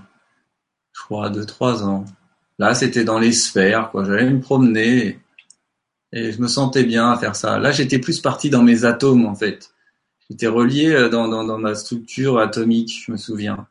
Je 0.93 1.01
crois, 1.01 1.29
deux, 1.29 1.45
trois 1.45 1.83
ans. 1.83 2.05
Là, 2.59 2.75
c'était 2.75 3.03
dans 3.03 3.19
les 3.19 3.31
sphères, 3.31 3.89
quoi. 3.91 4.03
J'allais 4.03 4.29
me 4.29 4.41
promener 4.41 5.19
et 6.11 6.31
je 6.31 6.41
me 6.41 6.47
sentais 6.47 6.83
bien 6.83 7.11
à 7.11 7.17
faire 7.17 7.35
ça. 7.35 7.59
Là, 7.59 7.71
j'étais 7.71 7.99
plus 7.99 8.19
parti 8.19 8.49
dans 8.49 8.63
mes 8.63 8.85
atomes, 8.85 9.25
en 9.25 9.35
fait. 9.35 9.73
J'étais 10.29 10.47
relié 10.47 10.91
euh, 10.91 11.09
dans, 11.09 11.27
dans, 11.27 11.43
dans, 11.43 11.57
ma 11.57 11.75
structure 11.75 12.39
atomique, 12.39 13.03
je 13.05 13.11
me 13.11 13.17
souviens. 13.17 13.67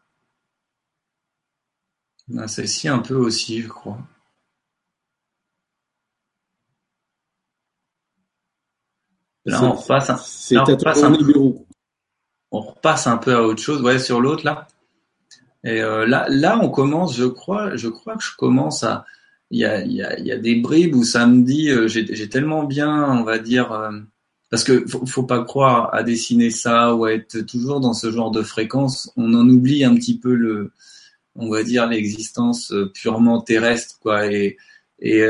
Ah, 2.37 2.49
celle-ci 2.49 2.89
un 2.89 2.99
peu 2.99 3.15
aussi, 3.15 3.63
je 3.63 3.69
crois. 3.69 3.99
Là, 9.47 9.63
on 9.63 9.73
repasse 9.73 10.11
un, 10.11 10.55
là, 10.55 10.65
on, 10.67 10.73
repasse 10.73 11.03
un 11.05 11.17
on 12.51 12.61
repasse 12.61 13.07
un 13.07 13.17
peu 13.17 13.35
à 13.35 13.43
autre 13.43 13.63
chose, 13.63 13.81
ouais, 13.81 13.99
sur 13.99 14.21
l'autre 14.21 14.45
là. 14.45 14.67
Et 15.65 15.83
euh, 15.83 16.07
là, 16.07 16.27
là, 16.29 16.59
on 16.61 16.69
commence, 16.69 17.17
je 17.17 17.25
crois, 17.25 17.77
je 17.77 17.89
crois 17.89 18.17
que 18.17 18.25
je 18.25 18.37
commence 18.37 18.83
à, 18.83 19.05
il 19.51 19.61
y 19.61 19.65
a, 19.65 19.85
y, 19.85 20.03
a, 20.03 20.19
y 20.19 20.33
a 20.33 20.37
des 20.37 20.57
bribes 20.57 20.95
où 20.97 21.05
ça 21.05 21.27
me 21.27 21.43
dit, 21.45 21.71
euh, 21.71 21.87
j'ai 21.89 22.29
tellement 22.29 22.65
bien, 22.65 23.13
on 23.13 23.23
va 23.23 23.39
dire, 23.39 23.73
euh, 23.73 23.93
parce 24.51 24.65
que 24.65 24.87
faut, 24.87 25.07
faut, 25.07 25.23
pas 25.23 25.45
croire 25.45 25.95
à 25.95 26.03
dessiner 26.03 26.51
ça 26.51 26.95
ou 26.95 27.05
à 27.05 27.13
être 27.13 27.41
toujours 27.43 27.81
dans 27.81 27.95
ce 27.95 28.11
genre 28.11 28.31
de 28.31 28.43
fréquence. 28.43 29.13
On 29.17 29.33
en 29.35 29.49
oublie 29.49 29.85
un 29.85 29.95
petit 29.95 30.19
peu 30.19 30.35
le, 30.35 30.73
on 31.37 31.51
va 31.51 31.63
dire 31.63 31.87
l'existence 31.87 32.73
euh, 32.73 32.91
purement 32.93 33.41
terrestre, 33.41 33.99
quoi. 34.01 34.27
Et, 34.33 34.57
et 34.99 35.21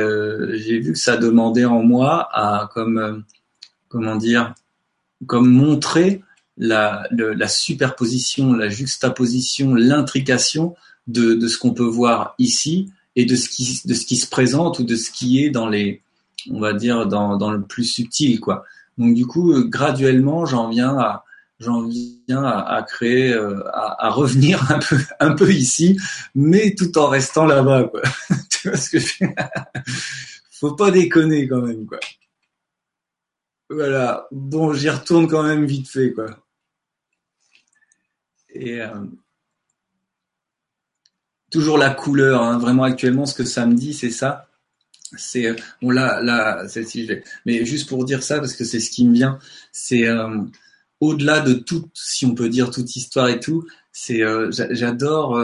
j'ai 0.54 0.78
vu 0.78 0.92
que 0.92 0.98
ça 0.98 1.16
demandait 1.16 1.64
en 1.64 1.82
moi 1.82 2.28
à 2.32 2.70
comme, 2.72 3.24
comment 3.88 4.16
dire, 4.16 4.54
comme 5.26 5.50
montrer 5.50 6.22
la, 6.56 7.06
la 7.10 7.48
superposition, 7.48 8.52
la 8.54 8.68
juxtaposition, 8.68 9.74
l'intrication 9.74 10.74
de, 11.06 11.34
de 11.34 11.48
ce 11.48 11.58
qu'on 11.58 11.74
peut 11.74 11.84
voir 11.84 12.34
ici 12.38 12.90
et 13.14 13.24
de 13.24 13.36
ce 13.36 13.48
qui 13.48 13.80
de 13.84 13.94
ce 13.94 14.04
qui 14.04 14.16
se 14.16 14.28
présente 14.28 14.78
ou 14.78 14.84
de 14.84 14.96
ce 14.96 15.10
qui 15.10 15.44
est 15.44 15.50
dans 15.50 15.68
les 15.68 16.02
on 16.50 16.60
va 16.60 16.72
dire 16.72 17.06
dans, 17.06 17.36
dans 17.36 17.50
le 17.50 17.62
plus 17.62 17.84
subtil 17.84 18.40
quoi. 18.40 18.64
Donc 18.98 19.14
du 19.14 19.26
coup 19.26 19.52
euh, 19.52 19.64
graduellement 19.64 20.46
j'en 20.46 20.68
viens 20.68 20.96
à 20.98 21.24
j'en 21.58 21.86
viens 21.88 22.44
à, 22.44 22.82
créer 22.86 23.32
euh, 23.32 23.62
à, 23.72 24.06
à, 24.06 24.10
revenir 24.10 24.70
un 24.70 24.78
peu 24.78 24.98
un 25.20 25.32
peu 25.32 25.50
ici 25.52 25.98
mais 26.34 26.74
tout 26.74 26.96
en 26.98 27.08
restant 27.08 27.46
là-bas 27.46 27.84
quoi. 27.84 28.02
Tu 28.50 28.68
vois 28.68 28.78
ce 28.78 28.90
que 28.90 28.98
je 28.98 29.24
faut 30.50 30.72
pas 30.72 30.90
déconner 30.90 31.46
quand 31.46 31.60
même 31.60 31.86
quoi 31.86 31.98
voilà 33.68 34.28
bon 34.30 34.72
j'y 34.72 34.88
retourne 34.88 35.28
quand 35.28 35.42
même 35.42 35.66
vite 35.66 35.88
fait 35.88 36.12
quoi 36.12 36.26
et 38.60 38.80
euh, 38.80 39.04
toujours 41.50 41.78
la 41.78 41.90
couleur. 41.90 42.42
Hein. 42.42 42.58
Vraiment 42.58 42.84
actuellement, 42.84 43.26
ce 43.26 43.34
que 43.34 43.44
ça 43.44 43.66
me 43.66 43.74
dit, 43.74 43.94
c'est 43.94 44.10
ça. 44.10 44.48
C'est 45.16 45.46
euh, 45.46 45.54
bon 45.80 45.90
là, 45.90 46.20
là, 46.20 46.66
celle-ci, 46.68 47.08
mais 47.44 47.64
juste 47.64 47.88
pour 47.88 48.04
dire 48.04 48.22
ça 48.22 48.40
parce 48.40 48.54
que 48.54 48.64
c'est 48.64 48.80
ce 48.80 48.90
qui 48.90 49.06
me 49.06 49.14
vient. 49.14 49.38
C'est 49.72 50.06
euh, 50.06 50.40
au-delà 51.00 51.40
de 51.40 51.54
tout, 51.54 51.88
si 51.94 52.24
on 52.26 52.34
peut 52.34 52.48
dire 52.48 52.70
toute 52.70 52.96
histoire 52.96 53.28
et 53.28 53.40
tout. 53.40 53.66
C'est 53.92 54.22
euh, 54.22 54.50
j'adore 54.50 55.40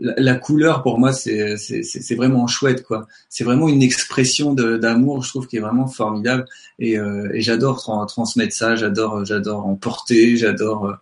la, 0.00 0.34
couleur 0.36 0.82
pour 0.82 0.98
moi 0.98 1.12
c'est 1.12 1.58
c'est 1.58 2.14
vraiment 2.14 2.46
chouette 2.46 2.82
quoi. 2.82 3.06
C'est 3.28 3.44
vraiment 3.44 3.68
une 3.68 3.82
expression 3.82 4.54
d'amour 4.54 5.22
je 5.22 5.28
trouve 5.28 5.46
qui 5.46 5.58
est 5.58 5.60
vraiment 5.60 5.86
formidable. 5.86 6.46
Et, 6.78 6.94
et 6.94 7.40
j'adore 7.42 8.06
transmettre 8.08 8.54
ça 8.54 8.74
j'adore 8.74 9.22
j'adore 9.26 9.66
en 9.66 9.74
porter 9.74 10.38
j'adore 10.38 10.96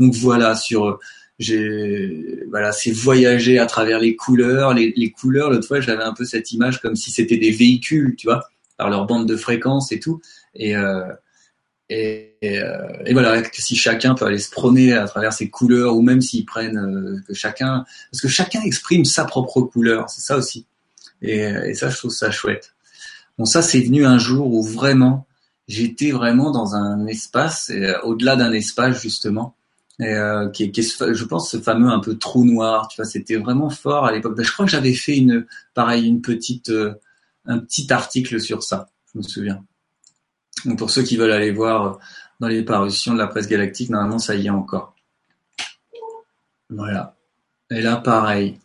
donc 0.00 0.14
voilà 0.14 0.56
sur 0.56 0.98
j'ai 1.38 2.44
voilà 2.50 2.72
c'est 2.72 2.90
voyager 2.90 3.60
à 3.60 3.66
travers 3.66 4.00
les 4.00 4.16
couleurs 4.16 4.74
les, 4.74 4.92
les 4.96 5.10
couleurs. 5.12 5.50
L'autre 5.50 5.68
fois 5.68 5.80
j'avais 5.80 6.02
un 6.02 6.14
peu 6.14 6.24
cette 6.24 6.50
image 6.50 6.80
comme 6.82 6.96
si 6.96 7.12
c'était 7.12 7.38
des 7.38 7.52
véhicules 7.52 8.16
tu 8.16 8.26
vois 8.26 8.42
par 8.76 8.90
leur 8.90 9.06
bande 9.06 9.28
de 9.28 9.36
fréquence 9.36 9.92
et 9.92 10.00
tout. 10.00 10.20
Et 10.56 10.74
euh, 11.90 12.26
et, 12.42 12.58
euh, 12.58 12.86
et, 13.06 13.12
voilà 13.12 13.42
si 13.52 13.76
chacun 13.76 14.14
peut 14.14 14.26
aller 14.26 14.38
se 14.38 14.50
prôner 14.50 14.92
à 14.92 15.06
travers 15.06 15.32
ces 15.32 15.48
couleurs 15.48 15.96
ou 15.96 16.02
même 16.02 16.20
s'ils 16.20 16.44
prennent 16.44 16.78
euh, 16.78 17.20
que 17.26 17.34
chacun 17.34 17.84
parce 18.10 18.20
que 18.20 18.28
chacun 18.28 18.60
exprime 18.62 19.04
sa 19.04 19.24
propre 19.24 19.62
couleur 19.62 20.10
c'est 20.10 20.20
ça 20.20 20.36
aussi 20.36 20.66
et, 21.22 21.40
et 21.40 21.74
ça 21.74 21.88
je 21.88 21.96
trouve 21.96 22.10
ça 22.10 22.30
chouette 22.30 22.74
bon 23.38 23.46
ça 23.46 23.62
c'est 23.62 23.80
venu 23.80 24.04
un 24.04 24.18
jour 24.18 24.52
où 24.52 24.62
vraiment 24.62 25.26
j'étais 25.66 26.10
vraiment 26.10 26.50
dans 26.50 26.74
un 26.74 27.06
espace 27.06 27.72
au-delà 28.02 28.36
d'un 28.36 28.52
espace 28.52 29.00
justement 29.00 29.54
et, 30.00 30.14
euh, 30.14 30.48
qui, 30.50 30.70
qui 30.70 30.80
est, 30.80 31.14
je 31.14 31.24
pense, 31.24 31.50
ce 31.50 31.58
fameux 31.58 31.88
un 31.88 32.00
peu 32.00 32.16
trou 32.16 32.44
noir. 32.44 32.88
Tu 32.88 32.96
vois, 32.96 33.04
c'était 33.04 33.36
vraiment 33.36 33.70
fort 33.70 34.06
à 34.06 34.12
l'époque. 34.12 34.36
Ben, 34.36 34.44
je 34.44 34.52
crois 34.52 34.64
que 34.64 34.70
j'avais 34.70 34.94
fait 34.94 35.16
une, 35.16 35.46
pareil, 35.74 36.06
une 36.06 36.20
petite, 36.20 36.70
euh, 36.70 36.94
un 37.46 37.58
petit 37.58 37.92
article 37.92 38.40
sur 38.40 38.62
ça. 38.62 38.90
Je 39.12 39.18
me 39.18 39.22
souviens. 39.22 39.64
Donc 40.64 40.78
pour 40.78 40.90
ceux 40.90 41.02
qui 41.02 41.16
veulent 41.16 41.32
aller 41.32 41.50
voir 41.50 41.86
euh, 41.86 41.98
dans 42.40 42.48
les 42.48 42.62
parutions 42.62 43.14
de 43.14 43.18
la 43.18 43.26
presse 43.26 43.48
galactique, 43.48 43.90
normalement 43.90 44.18
ça 44.18 44.34
y 44.34 44.46
est 44.46 44.50
encore. 44.50 44.94
Voilà. 46.70 47.16
Et 47.70 47.80
là, 47.80 47.96
pareil. 47.96 48.58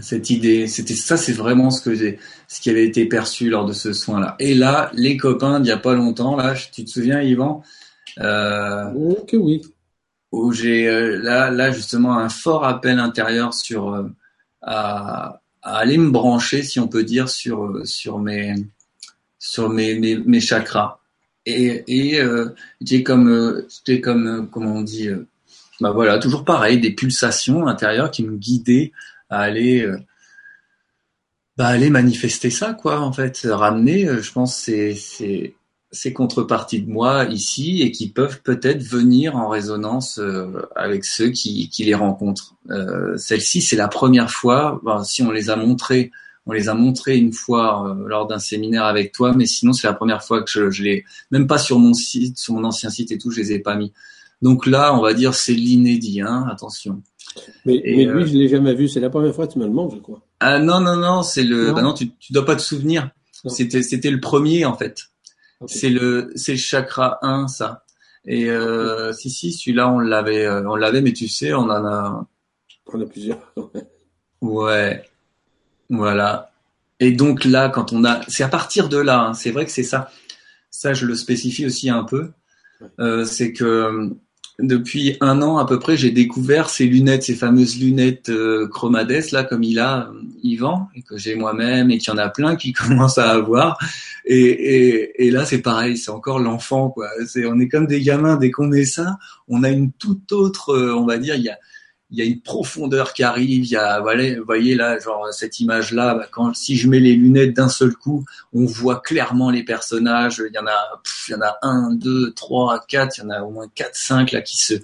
Cette 0.00 0.28
idée, 0.30 0.66
c'était 0.66 0.94
ça, 0.94 1.16
c'est 1.16 1.32
vraiment 1.32 1.70
ce 1.70 1.80
que 1.80 1.94
j'ai, 1.94 2.18
ce 2.48 2.60
qui 2.60 2.68
avait 2.68 2.84
été 2.84 3.06
perçu 3.06 3.48
lors 3.48 3.64
de 3.64 3.72
ce 3.72 3.92
soin-là. 3.92 4.34
Et 4.40 4.54
là, 4.54 4.90
les 4.94 5.16
copains 5.16 5.60
d'il 5.60 5.68
y 5.68 5.72
a 5.72 5.78
pas 5.78 5.94
longtemps, 5.94 6.34
là, 6.34 6.54
tu 6.72 6.84
te 6.84 6.90
souviens, 6.90 7.22
Yvan, 7.22 7.62
euh, 8.20 8.92
ok, 8.92 9.34
oui. 9.34 9.62
Où 10.32 10.52
j'ai 10.52 10.88
euh, 10.88 11.20
là, 11.22 11.50
là 11.50 11.70
justement 11.70 12.18
un 12.18 12.28
fort 12.28 12.64
appel 12.64 12.98
intérieur 12.98 13.54
sur 13.54 13.94
euh, 13.94 14.08
à, 14.62 15.40
à, 15.62 15.76
aller 15.76 15.98
me 15.98 16.10
brancher, 16.10 16.62
si 16.62 16.80
on 16.80 16.88
peut 16.88 17.04
dire, 17.04 17.28
sur 17.28 17.86
sur 17.86 18.18
mes 18.18 18.54
sur 19.44 19.68
mes, 19.68 20.40
chakras. 20.40 20.98
Et, 21.46 22.20
euh, 22.20 22.54
j'ai 22.80 23.02
comme 23.02 23.62
j'ai 23.86 24.00
comme 24.00 24.48
comment 24.50 24.76
on 24.76 24.82
dit 24.82 25.10
bah 25.80 25.90
voilà 25.90 26.18
toujours 26.18 26.44
pareil 26.44 26.80
des 26.80 26.92
pulsations 26.92 27.66
intérieures 27.66 28.10
qui 28.10 28.24
me 28.24 28.36
guidaient 28.36 28.92
à 29.28 29.40
aller 29.40 29.86
bah 31.58 31.66
aller 31.66 31.90
manifester 31.90 32.48
ça 32.48 32.72
quoi 32.72 33.00
en 33.00 33.12
fait 33.12 33.42
ramener 33.44 34.06
je 34.22 34.32
pense 34.32 34.56
c'est 34.56 34.94
c'est 34.94 35.54
ces 35.94 36.12
contreparties 36.12 36.82
de 36.82 36.90
moi 36.90 37.24
ici 37.26 37.82
et 37.82 37.90
qui 37.90 38.08
peuvent 38.10 38.42
peut-être 38.42 38.82
venir 38.82 39.36
en 39.36 39.48
résonance 39.48 40.18
euh, 40.18 40.68
avec 40.74 41.04
ceux 41.04 41.30
qui, 41.30 41.68
qui 41.70 41.84
les 41.84 41.94
rencontrent. 41.94 42.56
Euh, 42.70 43.16
Celle-ci, 43.16 43.62
c'est 43.62 43.76
la 43.76 43.88
première 43.88 44.30
fois. 44.30 44.80
si 45.04 45.22
on 45.22 45.30
les 45.30 45.50
a 45.50 45.56
montrées, 45.56 46.10
on 46.46 46.52
les 46.52 46.68
a 46.68 46.74
montrées 46.74 47.16
une 47.16 47.32
fois 47.32 47.88
euh, 47.88 48.08
lors 48.08 48.26
d'un 48.26 48.38
séminaire 48.38 48.84
avec 48.84 49.12
toi, 49.12 49.32
mais 49.34 49.46
sinon 49.46 49.72
c'est 49.72 49.86
la 49.86 49.94
première 49.94 50.22
fois 50.22 50.42
que 50.42 50.50
je, 50.50 50.70
je 50.70 50.82
les, 50.82 51.04
même 51.30 51.46
pas 51.46 51.58
sur 51.58 51.78
mon 51.78 51.94
site, 51.94 52.38
sur 52.38 52.54
mon 52.54 52.64
ancien 52.64 52.90
site 52.90 53.12
et 53.12 53.18
tout, 53.18 53.30
je 53.30 53.40
les 53.40 53.52
ai 53.52 53.58
pas 53.58 53.76
mis. 53.76 53.92
Donc 54.42 54.66
là, 54.66 54.94
on 54.94 55.00
va 55.00 55.14
dire 55.14 55.34
c'est 55.34 55.54
l'inédit. 55.54 56.20
Hein, 56.20 56.46
attention. 56.50 57.02
Mais, 57.64 57.78
lui, 57.78 58.06
euh, 58.06 58.26
je 58.26 58.34
l'ai 58.34 58.48
jamais 58.48 58.74
vu. 58.74 58.88
C'est 58.88 59.00
la 59.00 59.10
première 59.10 59.34
fois 59.34 59.46
que 59.46 59.54
tu 59.54 59.58
me 59.58 59.64
le 59.64 59.72
montres, 59.72 59.96
je 59.96 60.00
crois. 60.00 60.20
Ah 60.40 60.58
non, 60.58 60.80
non, 60.80 60.96
non, 60.96 61.22
c'est 61.22 61.44
le. 61.44 61.72
Bah 61.72 61.82
non, 61.82 61.94
tu, 61.94 62.10
tu 62.16 62.32
dois 62.32 62.44
pas 62.44 62.56
te 62.56 62.62
souvenir. 62.62 63.10
C'était, 63.46 63.82
c'était 63.82 64.10
le 64.10 64.20
premier 64.20 64.64
en 64.64 64.76
fait. 64.76 65.08
C'est 65.66 65.88
le, 65.88 66.32
c'est 66.34 66.52
le 66.52 66.58
chakra 66.58 67.18
1, 67.22 67.48
ça. 67.48 67.84
Et 68.26 68.50
euh, 68.50 69.12
si, 69.12 69.30
si, 69.30 69.52
celui-là, 69.52 69.90
on 69.90 69.98
l'avait, 69.98 70.46
euh, 70.46 70.68
on 70.68 70.76
l'avait, 70.76 71.00
mais 71.00 71.12
tu 71.12 71.28
sais, 71.28 71.52
on 71.52 71.62
en 71.62 71.86
a. 71.86 72.26
On 72.92 73.00
a 73.00 73.06
plusieurs. 73.06 73.54
ouais. 74.40 75.04
Voilà. 75.90 76.50
Et 77.00 77.12
donc 77.12 77.44
là, 77.44 77.68
quand 77.68 77.92
on 77.92 78.04
a, 78.04 78.20
c'est 78.28 78.44
à 78.44 78.48
partir 78.48 78.88
de 78.88 78.98
là. 78.98 79.20
Hein, 79.20 79.34
c'est 79.34 79.50
vrai 79.50 79.64
que 79.64 79.70
c'est 79.70 79.82
ça. 79.82 80.10
Ça, 80.70 80.94
je 80.94 81.06
le 81.06 81.14
spécifie 81.14 81.66
aussi 81.66 81.90
un 81.90 82.04
peu. 82.04 82.30
Euh, 83.00 83.24
c'est 83.24 83.52
que 83.52 84.14
depuis 84.60 85.16
un 85.20 85.42
an 85.42 85.58
à 85.58 85.66
peu 85.66 85.80
près, 85.80 85.96
j'ai 85.96 86.12
découvert 86.12 86.70
ces 86.70 86.86
lunettes, 86.86 87.24
ces 87.24 87.34
fameuses 87.34 87.80
lunettes 87.80 88.28
euh, 88.28 88.68
Chromades 88.68 89.32
là, 89.32 89.42
comme 89.42 89.64
il 89.64 89.80
a 89.80 90.08
euh, 90.08 90.22
Yvan 90.44 90.88
et 90.94 91.02
que 91.02 91.16
j'ai 91.16 91.34
moi-même 91.34 91.90
et 91.90 91.98
qu'il 91.98 92.12
y 92.12 92.16
en 92.16 92.18
a 92.18 92.28
plein 92.28 92.54
qui 92.54 92.72
commencent 92.72 93.18
à 93.18 93.30
avoir. 93.30 93.78
Et, 94.24 94.38
et, 94.38 95.26
et 95.26 95.30
là, 95.32 95.44
c'est 95.44 95.60
pareil, 95.60 95.96
c'est 95.96 96.10
encore 96.10 96.38
l'enfant 96.38 96.90
quoi. 96.90 97.08
C'est, 97.26 97.46
on 97.46 97.58
est 97.58 97.68
comme 97.68 97.86
des 97.86 98.00
gamins 98.00 98.36
dès 98.36 98.52
qu'on 98.52 98.68
met 98.68 98.84
ça, 98.84 99.18
on 99.48 99.64
a 99.64 99.70
une 99.70 99.90
toute 99.92 100.30
autre, 100.30 100.70
euh, 100.70 100.94
on 100.94 101.04
va 101.04 101.18
dire, 101.18 101.34
il 101.34 101.42
y 101.42 101.50
a 101.50 101.58
il 102.10 102.18
y 102.18 102.22
a 102.22 102.24
une 102.24 102.40
profondeur 102.40 103.12
qui 103.12 103.22
arrive. 103.22 103.64
Il 103.64 103.70
y 103.70 103.76
a, 103.76 104.00
voilà, 104.00 104.38
vous 104.38 104.44
voyez 104.44 104.74
là, 104.74 104.98
genre 104.98 105.32
cette 105.32 105.60
image-là, 105.60 106.14
bah, 106.14 106.28
quand 106.30 106.54
si 106.54 106.76
je 106.76 106.88
mets 106.88 107.00
les 107.00 107.14
lunettes 107.14 107.54
d'un 107.54 107.68
seul 107.68 107.94
coup, 107.94 108.24
on 108.52 108.64
voit 108.66 109.00
clairement 109.00 109.50
les 109.50 109.64
personnages. 109.64 110.42
Il 110.46 110.54
y 110.54 110.58
en 110.58 110.66
a, 110.66 111.02
il 111.28 111.32
y 111.32 111.34
en 111.34 111.40
a 111.40 111.58
un, 111.62 111.94
deux, 111.94 112.32
trois, 112.32 112.84
quatre. 112.86 113.18
Il 113.18 113.22
y 113.22 113.24
en 113.26 113.30
a 113.30 113.42
au 113.42 113.50
moins 113.50 113.68
quatre, 113.74 113.96
cinq 113.96 114.32
là 114.32 114.42
qui 114.42 114.56
se, 114.56 114.74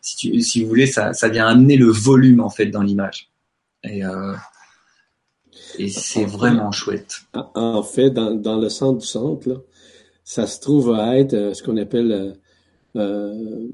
si, 0.00 0.42
si 0.42 0.62
vous 0.62 0.68
voulez, 0.68 0.86
ça, 0.86 1.12
ça 1.12 1.28
vient 1.28 1.46
amener 1.46 1.76
le 1.76 1.90
volume 1.90 2.40
en 2.40 2.50
fait 2.50 2.66
dans 2.66 2.82
l'image. 2.82 3.30
Et 3.82 4.04
euh, 4.04 4.34
et 5.78 5.88
c'est 5.88 6.24
vraiment 6.24 6.72
chouette. 6.72 7.22
En 7.54 7.82
fait, 7.82 8.10
dans, 8.10 8.34
dans 8.34 8.58
le 8.58 8.68
centre 8.68 8.98
du 8.98 9.06
centre, 9.06 9.48
là, 9.48 9.56
ça 10.24 10.46
se 10.46 10.60
trouve 10.60 10.94
à 10.94 11.18
être 11.18 11.34
euh, 11.34 11.54
ce 11.54 11.62
qu'on 11.62 11.76
appelle 11.76 12.36
euh, 12.96 13.68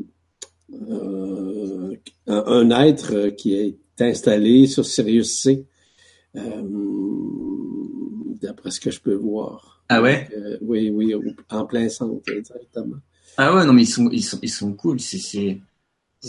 euh 0.72 1.96
un, 2.26 2.70
être 2.70 3.28
qui 3.30 3.54
est 3.54 3.78
installé 4.00 4.66
sur 4.66 4.84
Sirius 4.84 5.40
C, 5.40 5.66
euh, 6.36 6.62
d'après 8.40 8.70
ce 8.70 8.80
que 8.80 8.90
je 8.90 9.00
peux 9.00 9.14
voir. 9.14 9.82
Ah 9.88 10.02
ouais? 10.02 10.28
Euh, 10.36 10.58
oui, 10.62 10.90
oui, 10.90 11.14
en 11.50 11.64
plein 11.64 11.88
centre, 11.88 12.30
exactement. 12.32 12.96
Ah 13.36 13.54
ouais, 13.54 13.64
non, 13.64 13.72
mais 13.72 13.82
ils 13.82 13.88
sont, 13.88 14.08
ils 14.10 14.24
sont, 14.24 14.38
ils 14.42 14.50
sont 14.50 14.72
cool. 14.72 14.98
C'est, 15.00 15.18
c'est, 15.18 15.60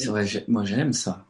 vrai, 0.08 0.26
moi 0.48 0.66
j'aime 0.66 0.94
ça. 0.94 1.26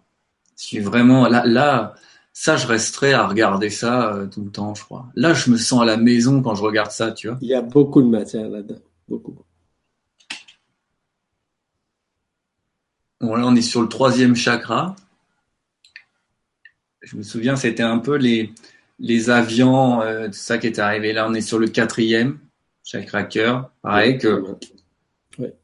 Je 0.58 0.64
suis 0.64 0.80
vraiment, 0.80 1.28
là, 1.28 1.46
là, 1.46 1.96
ça, 2.34 2.58
je 2.58 2.68
resterai 2.68 3.14
à 3.14 3.28
regarder 3.28 3.70
ça 3.70 4.28
tout 4.32 4.44
le 4.44 4.52
temps, 4.52 4.76
je 4.76 4.84
crois. 4.84 5.08
Là, 5.16 5.34
je 5.34 5.50
me 5.52 5.58
sens 5.58 5.82
à 5.82 5.86
la 5.86 5.98
maison 5.98 6.42
quand 6.42 6.56
je 6.56 6.64
regarde 6.64 6.92
ça, 6.92 7.12
tu 7.12 7.28
vois. 7.28 7.38
Il 7.42 7.48
y 7.48 7.54
a 7.54 7.62
beaucoup 7.62 8.02
de 8.02 8.08
matière 8.08 8.50
là-dedans. 8.50 8.82
Beaucoup. 9.08 9.36
Bon, 13.20 13.36
là, 13.36 13.46
on 13.48 13.56
est 13.56 13.62
sur 13.62 13.82
le 13.82 13.90
troisième 13.90 14.36
chakra. 14.36 14.96
Je 17.02 17.16
me 17.16 17.24
souviens, 17.24 17.56
c'était 17.56 17.84
un 17.84 18.00
peu 18.00 18.16
les, 18.16 18.54
les 19.00 19.30
avions, 19.30 20.02
euh, 20.02 20.28
tout 20.28 20.34
ça 20.34 20.58
qui 20.58 20.68
est 20.68 20.80
arrivé. 20.80 21.14
Là, 21.14 21.28
on 21.28 21.34
est 21.34 21.42
sur 21.42 21.58
le 21.58 21.68
quatrième 21.68 22.40
chakra 22.84 23.24
cœur. 23.24 23.72
Pareil 23.82 24.18
que. 24.18 24.44
Ouais. 25.40 25.56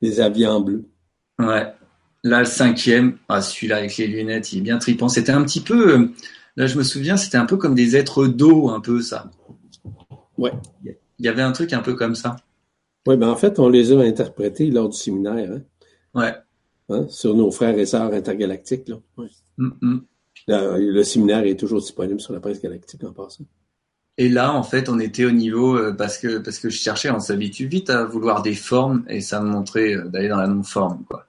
Les 0.00 0.20
avions 0.20 0.60
bleus. 0.60 0.84
Ouais. 1.38 1.72
Là, 2.22 2.40
le 2.40 2.44
cinquième. 2.46 3.18
Ah, 3.28 3.40
celui-là 3.40 3.76
avec 3.76 3.96
les 3.96 4.06
lunettes, 4.06 4.52
il 4.52 4.58
est 4.58 4.62
bien 4.62 4.78
tripant. 4.78 5.08
C'était 5.08 5.32
un 5.32 5.42
petit 5.42 5.60
peu. 5.60 5.94
Euh, 5.94 6.08
là, 6.56 6.66
je 6.66 6.76
me 6.76 6.82
souviens, 6.82 7.16
c'était 7.16 7.38
un 7.38 7.46
peu 7.46 7.56
comme 7.56 7.74
des 7.74 7.96
êtres 7.96 8.26
d'eau, 8.26 8.70
un 8.70 8.80
peu 8.80 9.00
ça. 9.00 9.30
Ouais. 10.36 10.52
Il 10.84 11.24
y 11.24 11.28
avait 11.28 11.42
un 11.42 11.52
truc 11.52 11.72
un 11.72 11.80
peu 11.80 11.94
comme 11.94 12.14
ça. 12.14 12.36
Oui, 13.06 13.16
ben 13.16 13.28
en 13.28 13.36
fait, 13.36 13.58
on 13.58 13.68
les 13.68 13.92
a 13.92 14.00
interprétés 14.00 14.70
lors 14.70 14.88
du 14.88 14.96
séminaire. 14.96 15.50
Hein. 15.52 15.60
Ouais. 16.14 16.34
Hein, 16.90 17.06
sur 17.08 17.34
nos 17.34 17.50
frères 17.50 17.78
et 17.78 17.86
sœurs 17.86 18.12
intergalactiques. 18.12 18.88
Là. 18.88 18.96
Mm, 19.56 19.70
mm. 19.80 20.00
Le, 20.48 21.02
séminaire 21.02 21.44
est 21.44 21.58
toujours 21.58 21.80
disponible 21.80 22.20
sur 22.20 22.34
la 22.34 22.40
presse 22.40 22.60
galactique 22.60 23.02
en 23.04 23.12
passant. 23.12 23.44
Et 24.18 24.28
là, 24.28 24.52
en 24.52 24.62
fait, 24.62 24.88
on 24.88 25.00
était 25.00 25.24
au 25.24 25.30
niveau 25.30 25.76
euh, 25.76 25.92
parce 25.92 26.18
que 26.18 26.38
parce 26.38 26.58
que 26.58 26.68
je 26.68 26.78
cherchais, 26.78 27.10
on 27.10 27.18
s'habitue 27.18 27.66
vite 27.66 27.90
à 27.90 28.04
vouloir 28.04 28.42
des 28.42 28.54
formes 28.54 29.04
et 29.08 29.20
ça 29.20 29.40
me 29.40 29.48
montrait 29.48 29.94
euh, 29.94 30.04
d'aller 30.04 30.28
dans 30.28 30.36
la 30.36 30.46
non-forme, 30.46 31.04
quoi. 31.08 31.26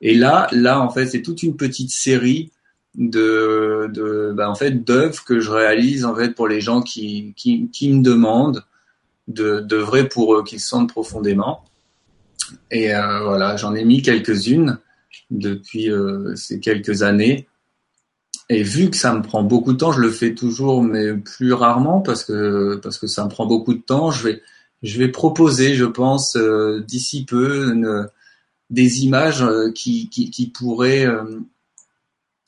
Et 0.00 0.14
là, 0.14 0.48
là, 0.52 0.80
en 0.80 0.90
fait, 0.90 1.06
c'est 1.06 1.22
toute 1.22 1.42
une 1.42 1.56
petite 1.56 1.90
série 1.90 2.50
de, 2.96 3.88
de 3.92 4.32
bah, 4.34 4.50
en 4.50 4.54
fait 4.54 4.84
d'œuvres 4.84 5.24
que 5.24 5.40
je 5.40 5.50
réalise 5.50 6.04
en 6.04 6.14
fait 6.14 6.30
pour 6.30 6.48
les 6.48 6.60
gens 6.60 6.80
qui 6.82 7.34
qui, 7.36 7.68
qui 7.70 7.92
me 7.92 8.02
demandent 8.02 8.64
de 9.28 9.60
de 9.60 9.76
vrai 9.76 10.08
pour 10.08 10.34
eux, 10.34 10.44
qu'ils 10.44 10.60
sentent 10.60 10.90
profondément. 10.90 11.64
Et 12.70 12.94
euh, 12.94 13.20
voilà, 13.24 13.56
j'en 13.56 13.74
ai 13.74 13.84
mis 13.84 14.02
quelques-unes 14.02 14.78
depuis 15.30 15.90
euh, 15.90 16.34
ces 16.36 16.60
quelques 16.60 17.02
années. 17.02 17.46
Et 18.50 18.62
vu 18.62 18.90
que 18.90 18.96
ça 18.96 19.14
me 19.14 19.22
prend 19.22 19.42
beaucoup 19.42 19.72
de 19.72 19.78
temps, 19.78 19.92
je 19.92 20.00
le 20.00 20.10
fais 20.10 20.34
toujours, 20.34 20.82
mais 20.82 21.14
plus 21.14 21.52
rarement 21.52 22.00
parce 22.00 22.24
que 22.24 22.76
parce 22.76 22.98
que 22.98 23.06
ça 23.06 23.24
me 23.24 23.30
prend 23.30 23.46
beaucoup 23.46 23.74
de 23.74 23.80
temps. 23.80 24.10
Je 24.10 24.22
vais 24.28 24.42
je 24.82 24.98
vais 24.98 25.08
proposer, 25.08 25.74
je 25.74 25.86
pense, 25.86 26.36
euh, 26.36 26.80
d'ici 26.86 27.24
peu, 27.24 27.72
des 28.68 29.04
images 29.04 29.46
qui, 29.74 30.10
qui, 30.10 30.30
qui 30.30 30.50
pourraient 30.50 31.06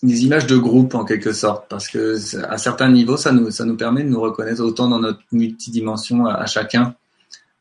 des 0.03 0.25
images 0.25 0.47
de 0.47 0.57
groupe 0.57 0.95
en 0.95 1.05
quelque 1.05 1.33
sorte, 1.33 1.67
parce 1.71 1.89
que 1.89 2.19
à 2.45 2.59
certains 2.59 2.91
niveaux, 2.91 3.17
ça 3.17 3.33
nous 3.33 3.51
ça 3.51 3.65
nous 3.65 3.77
permet 3.77 4.03
de 4.05 4.11
nous 4.11 4.21
reconnaître 4.21 4.63
autant 4.63 4.89
dans 4.89 5.01
notre 5.01 5.23
multidimension 5.33 6.27
à 6.27 6.45
chacun 6.45 6.95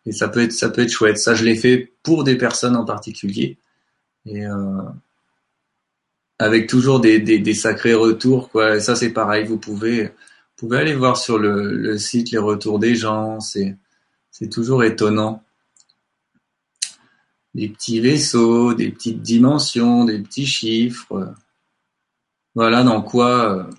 et 0.06 0.12
ça 0.12 0.30
peut 0.30 0.42
être 0.42 0.54
ça 0.54 0.70
peut 0.70 0.82
être 0.82 0.92
chouette. 0.92 1.18
Ça, 1.18 1.34
je 1.34 1.44
l'ai 1.44 1.56
fait 1.56 1.94
pour 2.04 2.24
des 2.24 2.38
personnes 2.38 2.76
en 2.76 2.86
particulier 2.86 3.58
et 4.26 4.46
euh, 4.46 4.82
avec 6.40 6.68
toujours 6.68 7.00
des, 7.00 7.20
des, 7.20 7.40
des, 7.40 7.54
sacrés 7.54 7.94
retours 7.94 8.50
quoi. 8.50 8.80
Ça 8.80 8.96
c'est 8.96 9.12
pareil. 9.12 9.46
Vous 9.46 9.58
pouvez 9.58 10.06
vous 10.06 10.68
pouvez 10.68 10.78
aller 10.78 10.96
voir 10.96 11.18
sur 11.18 11.38
le, 11.38 11.76
le 11.76 11.98
site 11.98 12.32
les 12.32 12.38
retours 12.38 12.80
des 12.80 12.96
gens. 12.96 13.40
C'est 13.40 13.78
c'est 14.32 14.50
toujours 14.50 14.84
étonnant. 14.84 15.44
Des 17.54 17.70
petits 17.70 18.02
vaisseaux, 18.02 18.74
des 18.74 18.92
petites 18.92 19.22
dimensions, 19.22 20.04
des 20.06 20.20
petits 20.20 20.46
chiffres. 20.46 21.34
Voilà 22.54 22.84
dans 22.84 23.02
quoi. 23.02 23.56
Euh, 23.56 23.70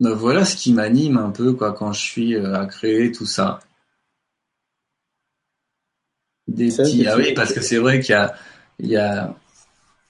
ben 0.00 0.14
voilà 0.14 0.44
ce 0.44 0.56
qui 0.56 0.72
m'anime 0.72 1.18
un 1.18 1.30
peu 1.30 1.52
quoi 1.52 1.72
quand 1.72 1.92
je 1.92 2.00
suis 2.00 2.34
euh, 2.34 2.54
à 2.54 2.66
créer 2.66 3.12
tout 3.12 3.26
ça. 3.26 3.60
Des 6.50 6.68
petits, 6.68 7.06
ah 7.06 7.16
oui, 7.16 7.32
parce 7.32 7.52
que 7.52 7.60
c'est 7.60 7.78
vrai 7.78 8.00
qu'il 8.00 8.12
y 8.12 8.18
a, 8.18 8.34
il 8.80 8.90
y 8.90 8.96
a, 8.96 9.36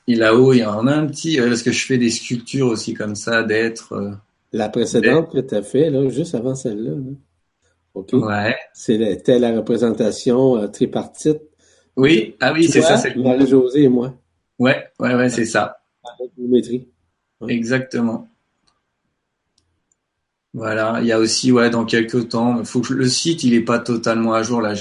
là-haut, 0.09 0.55
il 0.55 0.61
y 0.61 0.65
en 0.65 0.87
a 0.87 0.93
un 0.93 1.07
petit, 1.07 1.39
parce 1.39 1.63
que 1.63 1.71
je 1.71 1.85
fais 1.85 1.99
des 1.99 2.11
sculptures 2.11 2.69
aussi 2.69 2.95
comme 2.95 3.15
ça, 3.15 3.43
d'être. 3.43 3.93
Euh, 3.93 4.13
la 4.53 4.71
précédente 4.71 5.31
que 5.31 5.39
tu 5.39 5.55
as 5.55 5.63
fait, 5.63 5.91
là, 5.91 6.09
juste 6.09 6.35
avant 6.35 6.55
celle-là. 6.55 6.93
OK. 7.93 8.13
Ouais. 8.15 8.57
C'était 8.73 9.39
la 9.39 9.55
représentation 9.55 10.57
euh, 10.57 10.67
tripartite. 10.69 11.43
Oui, 11.97 12.37
ah 12.41 12.53
oui, 12.55 12.69
c'est 12.69 12.81
ça. 12.81 12.97
C'est 12.97 13.15
Marie-Josée 13.17 13.83
et 13.83 13.89
moi. 13.89 14.15
Ouais, 14.59 14.87
ouais, 14.99 15.15
ouais, 15.15 15.29
c'est 15.29 15.45
ça. 15.45 15.83
Avec 16.19 16.31
géométrie. 16.39 16.89
Exactement. 17.47 18.29
Voilà, 20.55 20.99
il 21.01 21.07
y 21.07 21.13
a 21.13 21.19
aussi, 21.19 21.53
ouais, 21.53 21.71
dans 21.71 21.85
quelques 21.85 22.31
temps, 22.31 22.65
faut 22.65 22.81
que 22.81 22.95
le 22.95 23.09
site, 23.09 23.45
il 23.45 23.55
est 23.55 23.61
pas 23.61 23.79
totalement 23.79 24.33
à 24.33 24.43
jour 24.43 24.61
là 24.61 24.75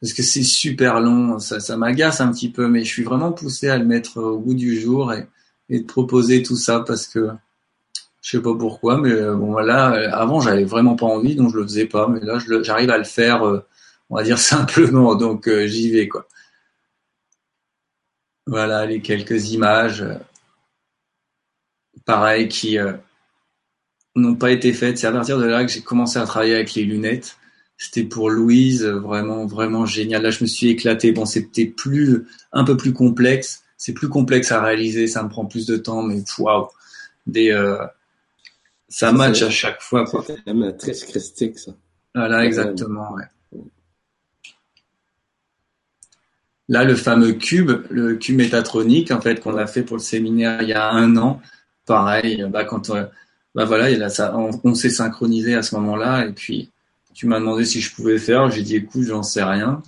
parce 0.00 0.12
que 0.12 0.22
c'est 0.22 0.42
super 0.42 1.00
long, 1.00 1.38
ça, 1.38 1.60
ça 1.60 1.76
m'agace 1.76 2.20
un 2.20 2.30
petit 2.32 2.50
peu, 2.50 2.68
mais 2.68 2.84
je 2.84 2.88
suis 2.88 3.02
vraiment 3.02 3.32
poussé 3.32 3.68
à 3.68 3.78
le 3.78 3.84
mettre 3.84 4.18
au 4.18 4.38
bout 4.38 4.54
du 4.54 4.80
jour 4.80 5.12
et, 5.12 5.26
et 5.68 5.80
de 5.80 5.86
proposer 5.86 6.42
tout 6.42 6.56
ça 6.56 6.80
parce 6.80 7.06
que 7.06 7.30
je 8.28 8.36
sais 8.36 8.42
pas 8.42 8.54
pourquoi, 8.54 8.98
mais 8.98 9.12
euh, 9.12 9.34
bon 9.34 9.52
voilà, 9.52 9.94
euh, 9.94 10.10
avant 10.12 10.40
j'avais 10.40 10.64
vraiment 10.64 10.96
pas 10.96 11.06
envie, 11.06 11.34
donc 11.34 11.50
je 11.50 11.56
le 11.56 11.62
faisais 11.62 11.86
pas, 11.86 12.08
mais 12.08 12.20
là 12.20 12.38
j'arrive 12.62 12.90
à 12.90 12.98
le 12.98 13.04
faire, 13.04 13.42
euh, 13.46 13.64
on 14.10 14.16
va 14.16 14.22
dire 14.22 14.38
simplement, 14.38 15.14
donc 15.14 15.48
j'y 15.48 15.90
vais 15.90 16.08
quoi. 16.08 16.26
Voilà 18.46 18.84
les 18.84 19.00
quelques 19.00 19.50
images, 19.52 20.04
pareil, 22.04 22.48
qui 22.48 22.78
n'ont 24.14 24.36
pas 24.36 24.50
été 24.50 24.72
faites. 24.74 24.98
C'est 24.98 25.06
à 25.06 25.12
partir 25.12 25.38
de 25.38 25.44
là 25.44 25.64
que 25.64 25.72
j'ai 25.72 25.82
commencé 25.82 26.18
à 26.18 26.24
travailler 26.24 26.54
avec 26.54 26.74
les 26.74 26.84
lunettes 26.84 27.37
c'était 27.78 28.02
pour 28.02 28.28
Louise, 28.28 28.84
vraiment, 28.84 29.46
vraiment 29.46 29.86
génial. 29.86 30.22
Là, 30.22 30.30
je 30.30 30.44
me 30.44 30.48
suis 30.48 30.68
éclaté. 30.68 31.12
Bon, 31.12 31.24
c'était 31.24 31.66
plus, 31.66 32.26
un 32.52 32.64
peu 32.64 32.76
plus 32.76 32.92
complexe. 32.92 33.62
C'est 33.78 33.94
plus 33.94 34.08
complexe 34.08 34.52
à 34.52 34.60
réaliser. 34.60 35.06
Ça 35.06 35.22
me 35.22 35.30
prend 35.30 35.46
plus 35.46 35.64
de 35.64 35.76
temps, 35.76 36.02
mais 36.02 36.22
waouh. 36.38 36.68
Des, 37.26 37.50
euh, 37.50 37.78
ça 38.88 39.12
match 39.12 39.42
à 39.42 39.50
chaque 39.50 39.80
fois. 39.80 40.04
C'est 40.26 40.38
la 40.44 40.54
matrice 40.54 41.04
christique, 41.04 41.58
ça. 41.58 41.72
Voilà, 42.14 42.44
exactement, 42.44 43.14
ouais. 43.14 43.24
là, 46.68 46.84
le 46.84 46.94
fameux 46.94 47.32
cube, 47.32 47.70
le 47.90 48.16
cube 48.16 48.36
métatronique, 48.36 49.10
en 49.10 49.20
fait, 49.20 49.40
qu'on 49.40 49.56
a 49.56 49.66
fait 49.66 49.82
pour 49.82 49.96
le 49.96 50.02
séminaire 50.02 50.62
il 50.62 50.68
y 50.68 50.74
a 50.74 50.90
un 50.90 51.16
an, 51.16 51.40
pareil, 51.86 52.44
bah, 52.48 52.64
quand 52.64 52.90
bah 53.54 53.64
voilà, 53.64 53.90
il 53.90 54.02
a 54.02 54.10
ça, 54.10 54.36
on, 54.36 54.74
s'est 54.74 54.90
synchronisé 54.90 55.54
à 55.54 55.62
ce 55.62 55.74
moment-là, 55.76 56.26
et 56.26 56.32
puis 56.32 56.70
tu 57.18 57.26
m'as 57.26 57.40
demandé 57.40 57.64
si 57.64 57.80
je 57.80 57.92
pouvais 57.92 58.16
faire, 58.16 58.48
j'ai 58.48 58.62
dit 58.62 58.76
écoute, 58.76 59.02
j'en 59.02 59.24
sais 59.24 59.42
rien, 59.42 59.82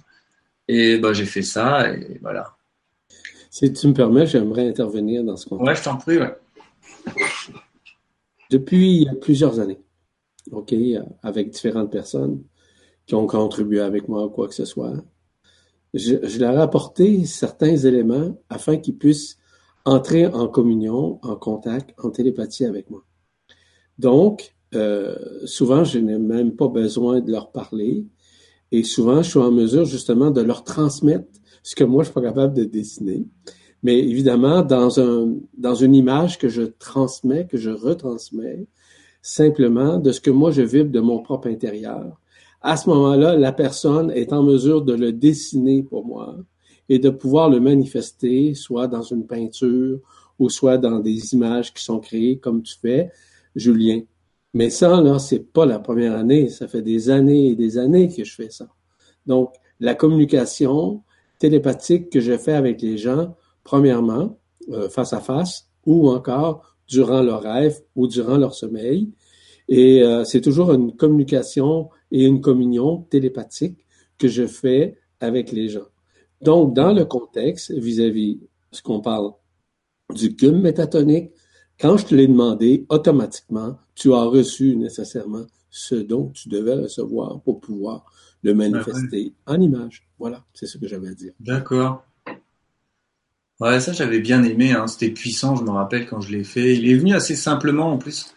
et 0.67 0.99
bah 0.99 1.13
j'ai 1.13 1.27
fait 1.27 1.43
ça, 1.43 1.89
et 1.89 2.19
voilà. 2.21 2.57
Si 3.51 3.73
tu 3.73 3.87
me 3.87 3.95
permets, 3.95 4.27
j'aimerais 4.27 4.69
intervenir 4.69 5.23
dans 5.23 5.37
ce 5.37 5.49
contexte. 5.49 5.69
Ouais, 5.69 5.77
je 5.77 5.85
t'en 5.85 5.97
prie, 5.97 6.19
ouais. 6.19 6.35
Depuis 8.51 9.07
plusieurs 9.21 9.61
années, 9.61 9.79
OK, 10.51 10.75
avec 11.23 11.51
différentes 11.51 11.93
personnes 11.93 12.43
qui 13.07 13.15
ont 13.15 13.29
contribué 13.29 13.79
avec 13.79 14.09
moi 14.09 14.27
ou 14.27 14.31
quoi 14.31 14.49
que 14.49 14.55
ce 14.55 14.65
soit, 14.65 14.95
je, 15.95 16.17
leur 16.41 16.55
ai 16.55 16.61
apporté 16.61 17.25
certains 17.27 17.77
éléments 17.77 18.37
afin 18.49 18.77
qu'ils 18.77 18.99
puissent 18.99 19.39
entrer 19.85 20.27
en 20.27 20.49
communion, 20.49 21.21
en 21.23 21.37
contact, 21.37 21.95
en 22.03 22.11
télépathie 22.11 22.65
avec 22.65 22.91
moi. 22.91 23.05
Donc, 24.01 24.53
souvent, 25.45 25.85
je 25.85 25.99
n'ai 25.99 26.19
même 26.19 26.53
pas 26.53 26.69
besoin 26.69 27.21
de 27.21 27.31
leur 27.31 27.51
parler 27.51 28.07
et 28.73 28.85
souvent, 28.85 29.23
je 29.23 29.31
suis 29.31 29.39
en 29.39 29.51
mesure 29.51 29.85
justement 29.85 30.31
de 30.31 30.41
leur 30.41 30.65
transmettre 30.65 31.29
ce 31.63 31.75
que 31.75 31.85
moi, 31.85 32.03
je 32.03 32.09
suis 32.09 32.15
pas 32.15 32.23
capable 32.23 32.55
de 32.55 32.65
dessiner. 32.65 33.27
Mais 33.83 33.99
évidemment, 33.99 34.63
dans, 34.63 35.01
un, 35.01 35.35
dans 35.57 35.75
une 35.75 35.95
image 35.95 36.39
que 36.39 36.49
je 36.49 36.63
transmets, 36.63 37.47
que 37.47 37.57
je 37.57 37.71
retransmets, 37.71 38.67
simplement 39.23 39.99
de 39.99 40.13
ce 40.13 40.21
que 40.21 40.31
moi 40.31 40.51
je 40.51 40.63
vibre 40.63 40.91
de 40.91 41.01
mon 41.01 41.23
propre 41.23 41.49
intérieur, 41.49 42.21
à 42.63 42.77
ce 42.77 42.89
moment-là, 42.91 43.37
la 43.37 43.53
personne 43.53 44.11
est 44.11 44.33
en 44.33 44.43
mesure 44.43 44.83
de 44.83 44.93
le 44.93 45.13
dessiner 45.13 45.83
pour 45.83 46.05
moi 46.05 46.37
et 46.89 46.99
de 46.99 47.09
pouvoir 47.09 47.49
le 47.49 47.59
manifester, 47.59 48.55
soit 48.55 48.87
dans 48.87 49.03
une 49.03 49.27
peinture 49.27 49.99
ou 50.39 50.51
soit 50.51 50.77
dans 50.77 50.99
des 50.99 51.35
images 51.35 51.73
qui 51.73 51.83
sont 51.83 52.01
créées 52.01 52.39
comme 52.39 52.63
tu 52.63 52.77
fais, 52.79 53.11
Julien. 53.57 54.03
Mais 54.55 54.71
ça, 54.71 55.01
là, 55.01 55.19
c'est 55.19 55.53
pas 55.53 55.67
la 55.67 55.79
première 55.79 56.17
année. 56.17 56.49
Ça 56.49 56.67
fait 56.67 56.83
des 56.83 57.11
années 57.11 57.49
et 57.49 57.57
des 57.57 57.79
années 57.79 58.09
que 58.09 58.25
je 58.25 58.35
fais 58.35 58.51
ça. 58.51 58.69
Donc, 59.27 59.55
la 59.79 59.95
communication 59.95 61.03
télépathique 61.39 62.11
que 62.11 62.21
je 62.21 62.37
fais 62.37 62.53
avec 62.53 62.83
les 62.83 62.99
gens, 62.99 63.37
premièrement, 63.65 64.39
euh, 64.71 64.89
face 64.89 65.13
à 65.13 65.21
face, 65.21 65.69
ou 65.87 66.09
encore 66.11 66.77
durant 66.89 67.23
leur 67.23 67.43
rêve 67.43 67.81
ou 67.95 68.07
durant 68.07 68.37
leur 68.37 68.55
sommeil. 68.55 69.11
Et 69.69 70.03
euh, 70.03 70.25
c'est 70.25 70.41
toujours 70.41 70.73
une 70.73 70.97
communication 70.97 71.89
et 72.11 72.25
une 72.25 72.41
communion 72.41 73.03
télépathique 73.03 73.87
que 74.19 74.29
je 74.29 74.47
fais 74.47 74.97
avec 75.21 75.53
les 75.53 75.69
gens. 75.69 75.87
Donc, 76.43 76.75
dans 76.75 76.93
le 76.93 77.05
contexte 77.05 77.71
vis-à-vis 77.71 78.41
ce 78.73 78.83
qu'on 78.83 79.01
parle 79.01 79.33
du 80.15 80.35
cube 80.35 80.61
métatonique, 80.61 81.31
quand 81.79 81.97
je 81.97 82.07
te 82.07 82.15
l'ai 82.15 82.27
demandé, 82.27 82.85
automatiquement, 82.89 83.77
tu 84.01 84.15
as 84.15 84.23
reçu 84.23 84.77
nécessairement 84.77 85.45
ce 85.69 85.95
dont 85.95 86.31
tu 86.31 86.49
devais 86.49 86.75
recevoir 86.75 87.39
pour 87.43 87.61
pouvoir 87.61 88.11
le 88.43 88.55
manifester 88.55 89.35
en 89.47 89.61
image. 89.61 90.09
Voilà, 90.19 90.43
c'est 90.55 90.67
ce 90.67 90.79
que 90.79 90.89
j'avais 90.89 91.09
à 91.09 91.15
dire. 91.15 91.33
D'accord. 91.39 92.03
Ouais, 93.61 93.79
ça 93.79 93.93
j'avais 93.93 94.21
bien 94.21 94.43
aimé, 94.43 94.73
hein. 94.73 94.87
c'était 94.87 95.11
puissant, 95.11 95.55
je 95.55 95.65
me 95.65 95.71
rappelle 95.71 96.07
quand 96.07 96.23
je 96.23 96.33
l'ai 96.33 96.45
fait. 96.45 96.77
Il 96.77 96.91
est 96.91 96.95
venu 96.95 97.13
assez 97.13 97.37
simplement 97.37 97.93
en 97.93 97.99
plus. 97.99 98.35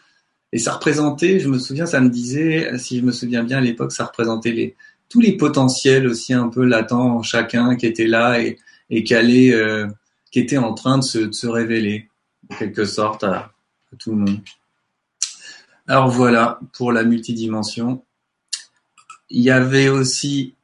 Et 0.51 0.59
ça 0.59 0.73
représentait, 0.73 1.39
je 1.39 1.47
me 1.47 1.57
souviens, 1.57 1.85
ça 1.85 2.01
me 2.01 2.09
disait, 2.09 2.77
si 2.77 2.99
je 2.99 3.05
me 3.05 3.13
souviens 3.13 3.43
bien 3.43 3.59
à 3.59 3.61
l'époque, 3.61 3.93
ça 3.93 4.03
représentait 4.03 4.51
les, 4.51 4.75
tous 5.07 5.21
les 5.21 5.37
potentiels 5.37 6.07
aussi 6.07 6.33
un 6.33 6.49
peu 6.49 6.65
latents 6.65 7.19
en 7.19 7.23
chacun 7.23 7.77
qui 7.77 7.85
étaient 7.85 8.05
là 8.05 8.41
et, 8.41 8.57
et 8.89 9.05
qui 9.05 9.15
allaient, 9.15 9.53
euh, 9.53 9.87
qui 10.29 10.41
étaient 10.41 10.57
en 10.57 10.73
train 10.73 10.97
de 10.97 11.03
se, 11.03 11.19
de 11.19 11.31
se 11.31 11.47
révéler, 11.47 12.09
en 12.51 12.55
quelque 12.55 12.83
sorte, 12.83 13.23
à, 13.23 13.53
à, 13.93 13.95
tout 13.97 14.11
le 14.11 14.17
monde. 14.17 14.39
Alors 15.87 16.09
voilà, 16.09 16.59
pour 16.73 16.91
la 16.91 17.03
multidimension. 17.03 18.03
Il 19.29 19.41
y 19.41 19.51
avait 19.51 19.89
aussi 19.89 20.55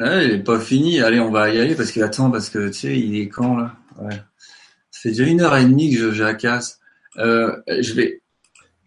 ah, 0.00 0.22
il 0.22 0.30
est 0.30 0.38
pas 0.42 0.60
fini. 0.60 1.00
Allez, 1.00 1.18
on 1.18 1.30
va 1.30 1.50
y 1.50 1.58
aller 1.58 1.74
parce 1.74 1.90
que 1.90 2.00
attends, 2.00 2.30
parce 2.30 2.50
que 2.50 2.68
tu 2.68 2.74
sais, 2.74 2.98
il 2.98 3.16
est 3.16 3.28
quand 3.28 3.56
là? 3.56 3.74
Ouais. 4.00 4.14
Ça 4.90 5.00
fait 5.02 5.08
déjà 5.10 5.24
une 5.24 5.40
heure 5.40 5.56
et 5.56 5.64
demie 5.64 5.92
que 5.92 5.98
je 5.98 6.12
jacasse. 6.12 6.78
Euh, 7.18 7.56
je 7.66 7.94
vais, 7.94 8.22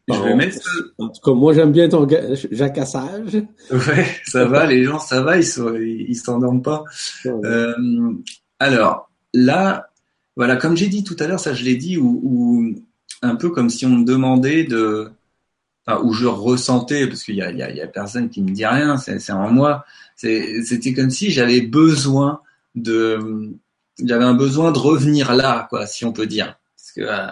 je 0.10 0.22
vais 0.22 0.36
mettre. 0.36 0.60
En 0.98 1.10
tout 1.10 1.22
cas, 1.22 1.34
moi 1.34 1.54
j'aime 1.54 1.74
bien 1.74 1.90
ton 1.90 2.08
jacassage. 2.52 3.44
Ouais, 3.72 4.08
ça 4.26 4.46
va. 4.46 4.66
Les 4.66 4.86
gens, 4.86 5.00
ça 5.00 5.22
va. 5.22 5.38
Ils 5.38 5.46
sont, 5.46 5.76
ils 5.76 6.16
s'endorment 6.16 6.62
pas. 6.62 6.86
Euh, 7.26 8.14
alors 8.60 9.10
là, 9.34 9.90
voilà, 10.38 10.56
comme 10.56 10.78
j'ai 10.78 10.88
dit 10.88 11.04
tout 11.04 11.18
à 11.20 11.28
l'heure, 11.28 11.42
ça 11.42 11.54
je 11.54 11.66
l'ai 11.66 11.76
dit, 11.76 11.98
ou 11.98 12.74
un 13.22 13.36
peu 13.36 13.50
comme 13.50 13.70
si 13.70 13.86
on 13.86 13.90
me 13.90 14.06
demandait 14.06 14.64
de, 14.64 15.12
enfin, 15.86 16.02
où 16.04 16.14
je 16.14 16.26
ressentais, 16.26 17.08
parce 17.08 17.24
qu'il 17.24 17.36
y 17.36 17.42
a, 17.42 17.88
personne 17.88 18.30
qui 18.30 18.42
me 18.42 18.52
dit 18.52 18.66
rien, 18.66 18.98
c'est 18.98 19.32
en 19.32 19.50
moi 19.50 19.86
c'était 20.22 20.94
comme 20.94 21.10
si 21.10 21.32
j'avais 21.32 21.62
besoin 21.62 22.42
de, 22.76 23.50
j'avais 24.04 24.24
un 24.24 24.34
besoin 24.34 24.72
de 24.72 24.78
revenir 24.78 25.34
là, 25.34 25.68
quoi, 25.70 25.88
si 25.88 26.06
on 26.06 26.14
peut 26.14 26.28
dire. 26.28 26.60
Parce 26.78 26.92
que 26.92 27.02
euh, 27.02 27.32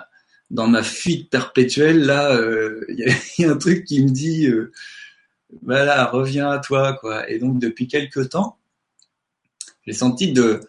dans 0.49 0.67
ma 0.67 0.83
fuite 0.83 1.29
perpétuelle, 1.29 2.05
là, 2.05 2.33
euh, 2.35 2.85
il 2.89 3.15
y, 3.37 3.45
a 3.45 3.51
un 3.51 3.57
truc 3.57 3.85
qui 3.85 4.03
me 4.03 4.09
dit, 4.09 4.47
euh, 4.47 4.71
voilà, 5.63 6.05
reviens 6.05 6.49
à 6.49 6.59
toi, 6.59 6.93
quoi. 6.93 7.29
Et 7.29 7.39
donc 7.39 7.59
depuis 7.59 7.87
quelques 7.87 8.29
temps, 8.29 8.57
j'ai 9.85 9.93
senti 9.93 10.33
de, 10.33 10.61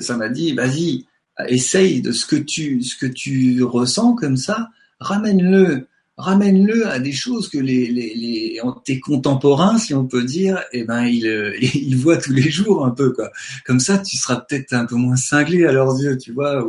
ça 0.00 0.16
m'a 0.16 0.28
dit, 0.28 0.52
vas-y, 0.52 1.06
essaye 1.48 2.00
de 2.00 2.12
ce 2.12 2.24
que 2.26 2.36
tu, 2.36 2.82
ce 2.82 2.96
que 2.96 3.06
tu 3.06 3.62
ressens 3.62 4.14
comme 4.14 4.36
ça, 4.36 4.70
ramène-le 5.00 5.86
ramène-le 6.16 6.88
à 6.88 6.98
des 6.98 7.12
choses 7.12 7.48
que 7.48 7.58
les, 7.58 7.86
les, 7.88 8.14
les 8.14 8.60
tes 8.84 9.00
contemporains, 9.00 9.78
si 9.78 9.94
on 9.94 10.06
peut 10.06 10.24
dire, 10.24 10.62
eh 10.72 10.84
ben 10.84 11.04
ils, 11.04 11.26
euh, 11.26 11.56
ils 11.60 11.96
voient 11.96 12.16
tous 12.16 12.32
les 12.32 12.50
jours 12.50 12.86
un 12.86 12.90
peu 12.90 13.10
quoi. 13.10 13.30
Comme 13.64 13.80
ça, 13.80 13.98
tu 13.98 14.16
seras 14.16 14.36
peut-être 14.36 14.72
un 14.72 14.86
peu 14.86 14.96
moins 14.96 15.16
cinglé 15.16 15.66
à 15.66 15.72
leurs 15.72 16.00
yeux, 16.00 16.16
tu 16.16 16.32
vois. 16.32 16.66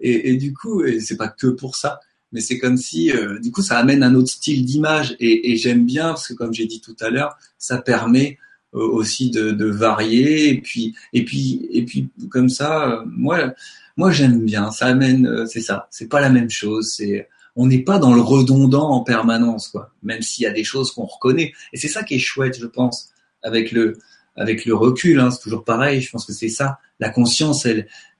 Et, 0.00 0.30
et 0.30 0.36
du 0.36 0.52
coup, 0.52 0.84
et 0.84 1.00
c'est 1.00 1.16
pas 1.16 1.28
que 1.28 1.46
pour 1.46 1.76
ça, 1.76 2.00
mais 2.32 2.40
c'est 2.40 2.58
comme 2.58 2.76
si, 2.76 3.12
euh, 3.12 3.38
du 3.38 3.52
coup, 3.52 3.62
ça 3.62 3.78
amène 3.78 4.02
un 4.02 4.14
autre 4.14 4.30
style 4.30 4.64
d'image. 4.64 5.16
Et, 5.20 5.52
et 5.52 5.56
j'aime 5.56 5.84
bien 5.84 6.08
parce 6.08 6.28
que, 6.28 6.34
comme 6.34 6.52
j'ai 6.52 6.66
dit 6.66 6.80
tout 6.80 6.96
à 7.00 7.10
l'heure, 7.10 7.36
ça 7.58 7.78
permet 7.78 8.38
euh, 8.74 8.80
aussi 8.80 9.30
de, 9.30 9.52
de, 9.52 9.66
varier. 9.66 10.48
Et 10.48 10.60
puis, 10.60 10.94
et 11.12 11.24
puis, 11.24 11.68
et 11.70 11.84
puis, 11.84 12.08
comme 12.30 12.48
ça, 12.48 13.04
moi, 13.06 13.52
moi 13.96 14.10
j'aime 14.10 14.44
bien. 14.44 14.72
Ça 14.72 14.86
amène, 14.86 15.46
c'est 15.46 15.60
ça. 15.60 15.88
C'est 15.90 16.08
pas 16.08 16.20
la 16.20 16.30
même 16.30 16.50
chose. 16.50 16.94
C'est 16.96 17.28
on 17.56 17.66
n'est 17.66 17.82
pas 17.82 17.98
dans 17.98 18.14
le 18.14 18.20
redondant 18.20 18.90
en 18.90 19.00
permanence, 19.00 19.68
quoi. 19.68 19.90
Même 20.02 20.22
s'il 20.22 20.44
y 20.44 20.46
a 20.46 20.52
des 20.52 20.64
choses 20.64 20.92
qu'on 20.92 21.04
reconnaît. 21.04 21.52
Et 21.72 21.76
c'est 21.76 21.88
ça 21.88 22.02
qui 22.02 22.14
est 22.14 22.18
chouette, 22.18 22.58
je 22.58 22.66
pense, 22.66 23.10
avec 23.42 23.72
le 23.72 23.98
avec 24.36 24.64
le 24.64 24.74
recul. 24.74 25.20
Hein, 25.20 25.30
c'est 25.30 25.42
toujours 25.42 25.64
pareil. 25.64 26.00
Je 26.00 26.10
pense 26.10 26.24
que 26.24 26.32
c'est 26.32 26.48
ça, 26.48 26.78
la 27.00 27.10
conscience, 27.10 27.66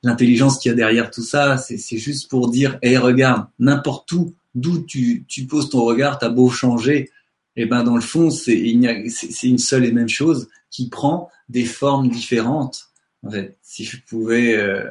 l'intelligence 0.03 0.59
qu'il 0.59 0.71
y 0.71 0.73
a 0.73 0.77
derrière 0.77 1.11
tout 1.11 1.23
ça. 1.23 1.57
C'est 1.57 1.99
juste 1.99 2.31
pour 2.31 2.51
dire, 2.51 2.79
hé, 2.83 2.99
regarde, 2.99 3.47
n'importe 3.59 4.13
où, 4.13 4.35
d'où 4.55 4.83
tu, 4.83 5.25
tu 5.27 5.47
poses 5.47 5.71
ton 5.71 5.83
regard, 5.85 6.19
t'as 6.19 6.29
beau 6.29 6.51
changer, 6.51 7.11
et 7.55 7.63
eh 7.63 7.67
ben 7.67 7.83
dans 7.83 7.97
le 7.97 8.01
fond, 8.01 8.31
c'est 8.31 8.59
une 8.59 9.59
seule 9.59 9.85
et 9.85 9.93
même 9.93 10.09
chose 10.09 10.49
qui 10.71 10.89
prend 10.89 11.31
des 11.51 11.67
formes 11.67 12.09
différentes. 12.09 12.89
En 13.23 13.31
fait, 13.31 13.59
si 13.61 13.85
je 13.85 13.99
pouvais, 14.09 14.57
euh, 14.57 14.89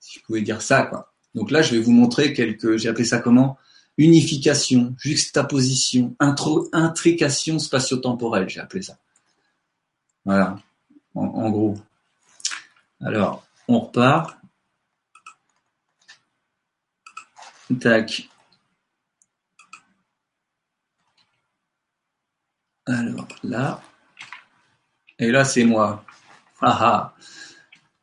si 0.00 0.18
je 0.18 0.24
pouvais 0.24 0.42
dire 0.42 0.62
ça, 0.62 0.82
quoi. 0.82 1.12
Donc 1.36 1.52
là, 1.52 1.62
je 1.62 1.74
vais 1.74 1.80
vous 1.80 1.92
montrer 1.92 2.32
quelques, 2.32 2.76
j'ai 2.76 2.88
appelé 2.88 3.04
ça 3.04 3.20
comment? 3.20 3.56
Unification, 3.98 4.94
juxtaposition, 4.98 6.16
intrication 6.72 7.58
spatio-temporelle, 7.58 8.48
j'ai 8.48 8.60
appelé 8.60 8.82
ça. 8.82 8.98
Voilà, 10.24 10.58
en, 11.14 11.50
gros. 11.50 11.74
Alors, 13.00 13.44
on 13.68 13.80
repart. 13.80 14.36
Tac. 17.80 18.28
Alors 22.86 23.28
là. 23.42 23.80
Et 25.18 25.30
là, 25.30 25.44
c'est 25.44 25.64
moi. 25.64 26.04
Ah, 26.60 26.78
ah. 26.80 27.14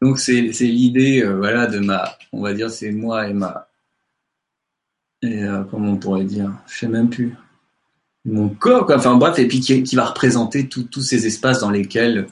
Donc 0.02 0.20
c'est 0.20 0.42
l'idée, 0.42 1.22
euh, 1.22 1.38
voilà, 1.38 1.68
de 1.68 1.80
ma, 1.80 2.18
on 2.32 2.42
va 2.42 2.54
dire, 2.54 2.72
c'est 2.72 2.92
moi 2.92 3.28
et 3.28 3.34
ma, 3.34 3.69
et 5.22 5.44
euh, 5.44 5.64
comment 5.64 5.92
on 5.92 5.98
pourrait 5.98 6.24
dire, 6.24 6.52
je 6.68 6.80
sais 6.80 6.88
même 6.88 7.10
plus, 7.10 7.36
mon 8.26 8.50
corps, 8.50 8.86
quoi. 8.86 8.98
Enfin 8.98 9.16
bref, 9.16 9.40
et 9.40 9.48
puis 9.48 9.60
qui, 9.60 9.96
va 9.96 10.06
représenter 10.06 10.68
tous 10.68 11.02
ces 11.02 11.26
espaces 11.26 11.60
dans 11.60 11.72
lesquels, 11.72 12.28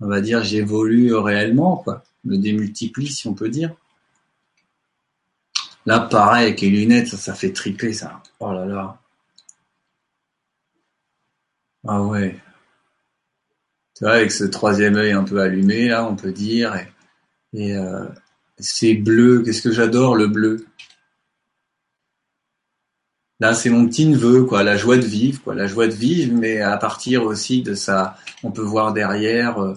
on 0.00 0.08
va 0.08 0.20
dire, 0.20 0.42
j'évolue 0.42 1.14
réellement, 1.14 1.76
quoi, 1.76 2.04
me 2.24 2.36
démultiplie, 2.36 3.08
si 3.08 3.26
on 3.28 3.34
peut 3.34 3.48
dire. 3.48 3.74
Là, 5.86 6.00
pareil, 6.00 6.46
avec 6.46 6.60
les 6.60 6.70
lunettes, 6.70 7.08
ça, 7.08 7.34
fait 7.34 7.52
triper, 7.52 7.92
ça. 7.92 8.22
Oh 8.38 8.52
là 8.52 8.66
là. 8.66 8.98
Ah 11.86 12.02
ouais. 12.02 12.36
Tu 13.96 14.04
vois, 14.04 14.14
avec 14.14 14.30
ce 14.30 14.44
troisième 14.44 14.96
œil 14.96 15.12
un 15.12 15.24
peu 15.24 15.40
allumé, 15.40 15.88
là, 15.88 16.06
on 16.06 16.16
peut 16.16 16.32
dire. 16.32 16.74
Et 17.54 17.76
euh, 17.76 18.06
c'est 18.58 18.94
bleu, 18.94 19.42
qu'est-ce 19.42 19.62
que 19.62 19.72
j'adore 19.72 20.16
le 20.16 20.26
bleu? 20.28 20.66
Là, 23.40 23.54
c'est 23.54 23.70
mon 23.70 23.86
petit 23.86 24.06
neveu, 24.06 24.44
quoi, 24.44 24.62
la 24.62 24.76
joie 24.76 24.98
de 24.98 25.06
vivre, 25.06 25.42
quoi, 25.42 25.54
la 25.54 25.66
joie 25.66 25.86
de 25.86 25.94
vivre, 25.94 26.36
mais 26.36 26.60
à 26.60 26.76
partir 26.76 27.24
aussi 27.24 27.62
de 27.62 27.72
ça, 27.74 28.16
on 28.42 28.50
peut 28.50 28.62
voir 28.62 28.92
derrière. 28.92 29.58
Euh, 29.62 29.74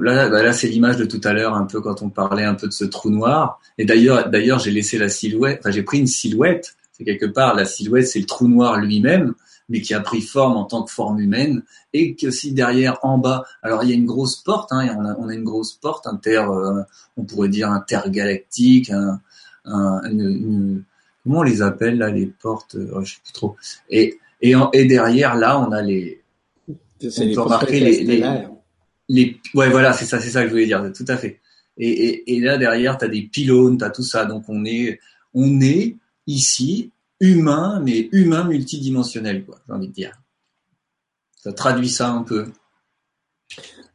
là, 0.00 0.28
bah 0.28 0.42
là 0.42 0.52
c'est 0.52 0.68
l'image 0.68 0.98
de 0.98 1.06
tout 1.06 1.20
à 1.24 1.32
l'heure, 1.32 1.54
un 1.54 1.64
peu 1.64 1.80
quand 1.80 2.02
on 2.02 2.10
parlait 2.10 2.44
un 2.44 2.54
peu 2.54 2.68
de 2.68 2.72
ce 2.72 2.84
trou 2.84 3.08
noir. 3.08 3.58
Et 3.78 3.86
d'ailleurs, 3.86 4.28
d'ailleurs, 4.28 4.58
j'ai 4.58 4.70
laissé 4.70 4.98
la 4.98 5.08
silhouette. 5.08 5.60
Enfin, 5.60 5.70
j'ai 5.70 5.82
pris 5.82 5.98
une 5.98 6.06
silhouette. 6.06 6.76
C'est 6.92 7.04
quelque 7.04 7.24
part 7.26 7.54
la 7.54 7.64
silhouette, 7.64 8.06
c'est 8.06 8.20
le 8.20 8.26
trou 8.26 8.46
noir 8.48 8.76
lui-même, 8.76 9.32
mais 9.70 9.80
qui 9.80 9.94
a 9.94 10.00
pris 10.00 10.20
forme 10.20 10.58
en 10.58 10.64
tant 10.64 10.82
que 10.82 10.92
forme 10.92 11.20
humaine, 11.20 11.62
et 11.94 12.14
que 12.14 12.30
si 12.30 12.52
derrière, 12.52 12.98
en 13.02 13.16
bas, 13.16 13.44
alors 13.62 13.82
il 13.82 13.88
y 13.88 13.92
a 13.92 13.96
une 13.96 14.04
grosse 14.04 14.36
porte. 14.36 14.72
Hein, 14.72 14.94
on, 15.18 15.28
a, 15.28 15.34
une 15.34 15.44
grosse 15.44 15.72
porte 15.72 16.06
inter, 16.06 16.44
euh, 16.50 16.82
on 17.16 17.24
pourrait 17.24 17.48
dire 17.48 17.70
intergalactique, 17.70 18.90
un, 18.90 19.20
un, 19.64 20.02
une, 20.10 20.84
comment 21.22 21.40
on 21.40 21.42
les 21.42 21.62
appelle 21.62 21.98
là, 21.98 22.10
les 22.10 22.26
portes, 22.26 22.74
euh, 22.74 23.02
je 23.04 23.14
sais 23.14 23.20
plus 23.24 23.32
trop. 23.32 23.56
Et 23.90 24.18
et, 24.40 24.54
et 24.72 24.84
derrière 24.86 25.36
là, 25.36 25.60
on 25.60 25.70
a 25.72 25.82
les, 25.82 26.22
on 26.68 26.74
peut 27.00 27.40
remarquer 27.40 27.80
les, 27.80 28.04
les 28.04 28.46
les, 29.08 29.36
ouais, 29.54 29.68
voilà, 29.68 29.92
c'est 29.92 30.04
ça, 30.04 30.20
c'est 30.20 30.30
ça 30.30 30.42
que 30.42 30.48
je 30.48 30.52
voulais 30.52 30.66
dire, 30.66 30.82
tout 30.94 31.04
à 31.08 31.16
fait. 31.16 31.40
Et, 31.76 31.90
et, 31.90 32.34
et 32.34 32.40
là 32.40 32.56
derrière, 32.58 32.98
tu 32.98 33.04
as 33.04 33.08
des 33.08 33.22
pylônes, 33.22 33.78
tu 33.78 33.84
as 33.84 33.90
tout 33.90 34.04
ça. 34.04 34.24
Donc 34.24 34.44
on 34.48 34.64
est, 34.64 35.00
on 35.34 35.60
est 35.60 35.96
ici 36.26 36.92
humain, 37.20 37.80
mais 37.84 38.08
humain 38.12 38.44
multidimensionnel, 38.44 39.44
quoi. 39.44 39.58
J'ai 39.66 39.72
envie 39.72 39.88
de 39.88 39.92
dire. 39.92 40.12
Ça 41.36 41.52
traduit 41.52 41.88
ça 41.88 42.10
un 42.10 42.22
peu. 42.22 42.46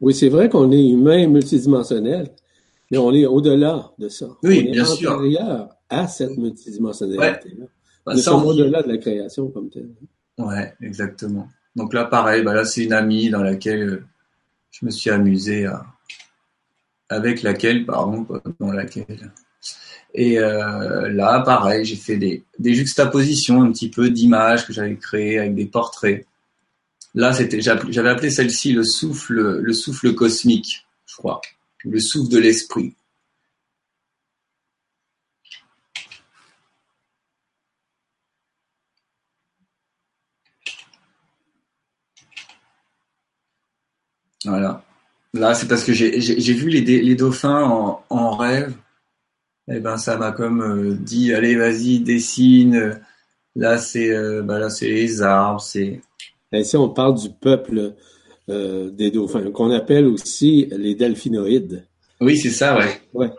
Oui, 0.00 0.14
c'est 0.14 0.28
vrai 0.28 0.48
qu'on 0.48 0.70
est 0.70 0.88
humain 0.88 1.26
multidimensionnel, 1.26 2.30
mais 2.90 2.98
on 2.98 3.12
est 3.12 3.26
au-delà 3.26 3.90
de 3.98 4.08
ça. 4.08 4.28
Oui, 4.42 4.66
on 4.68 4.72
bien 4.72 4.84
sûr. 4.84 5.22
À 5.88 6.06
cette 6.08 6.36
multidimensionnalité-là. 6.36 7.66
Bah, 8.04 8.14
nous 8.14 8.20
sommes 8.20 8.44
au-delà 8.44 8.82
de 8.82 8.88
la 8.88 8.98
création 8.98 9.48
comme 9.48 9.70
telle. 9.70 9.90
Ouais, 10.38 10.74
exactement. 10.80 11.48
Donc 11.76 11.94
là, 11.94 12.04
pareil, 12.04 12.42
bah 12.42 12.54
là, 12.54 12.64
c'est 12.64 12.84
une 12.84 12.92
amie 12.92 13.30
dans 13.30 13.42
laquelle 13.42 13.82
euh, 13.82 14.04
je 14.70 14.86
me 14.86 14.90
suis 14.90 15.10
amusé 15.10 15.66
à, 15.66 15.84
avec 17.08 17.42
laquelle, 17.42 17.84
pardon, 17.84 18.26
dans 18.60 18.72
laquelle. 18.72 19.32
Et 20.14 20.38
euh, 20.38 21.08
là, 21.10 21.40
pareil, 21.40 21.84
j'ai 21.84 21.96
fait 21.96 22.16
des, 22.16 22.44
des 22.58 22.74
juxtapositions 22.74 23.62
un 23.62 23.72
petit 23.72 23.90
peu 23.90 24.10
d'images 24.10 24.66
que 24.66 24.72
j'avais 24.72 24.96
créées 24.96 25.38
avec 25.38 25.54
des 25.54 25.66
portraits. 25.66 26.26
Là, 27.14 27.32
c'était, 27.32 27.60
j'avais 27.60 28.08
appelé 28.08 28.30
celle-ci 28.30 28.72
le 28.72 28.84
souffle, 28.84 29.60
le 29.60 29.72
souffle 29.72 30.14
cosmique, 30.14 30.86
je 31.06 31.16
crois, 31.16 31.40
le 31.84 32.00
souffle 32.00 32.30
de 32.30 32.38
l'esprit. 32.38 32.94
Voilà. 44.48 44.82
Là, 45.34 45.54
c'est 45.54 45.68
parce 45.68 45.84
que 45.84 45.92
j'ai 45.92 46.54
vu 46.54 46.68
les, 46.70 46.80
les 46.80 47.14
dauphins 47.14 47.62
en, 47.62 48.02
en, 48.08 48.36
rêve. 48.36 48.74
Et 49.70 49.74
eh 49.76 49.80
ben, 49.80 49.98
ça 49.98 50.16
m'a 50.16 50.32
comme 50.32 50.62
euh, 50.62 50.94
dit, 50.94 51.34
allez, 51.34 51.54
vas-y, 51.54 52.00
dessine. 52.00 52.98
Là, 53.54 53.76
c'est 53.76 54.10
euh, 54.10 54.42
bah, 54.42 54.58
là, 54.58 54.70
c'est 54.70 54.88
les 54.88 55.20
arbres, 55.20 55.60
c'est. 55.60 56.00
Ici, 56.52 56.76
on 56.78 56.88
parle 56.88 57.16
du 57.16 57.28
peuple 57.28 57.92
euh, 58.48 58.90
des 58.90 59.10
dauphins, 59.10 59.50
qu'on 59.50 59.70
appelle 59.70 60.06
aussi 60.06 60.68
les 60.70 60.94
delphinoïdes. 60.94 61.84
Oui, 62.22 62.38
c'est 62.38 62.50
ça, 62.50 62.78
ouais. 62.78 63.00
Ouais. 63.12 63.30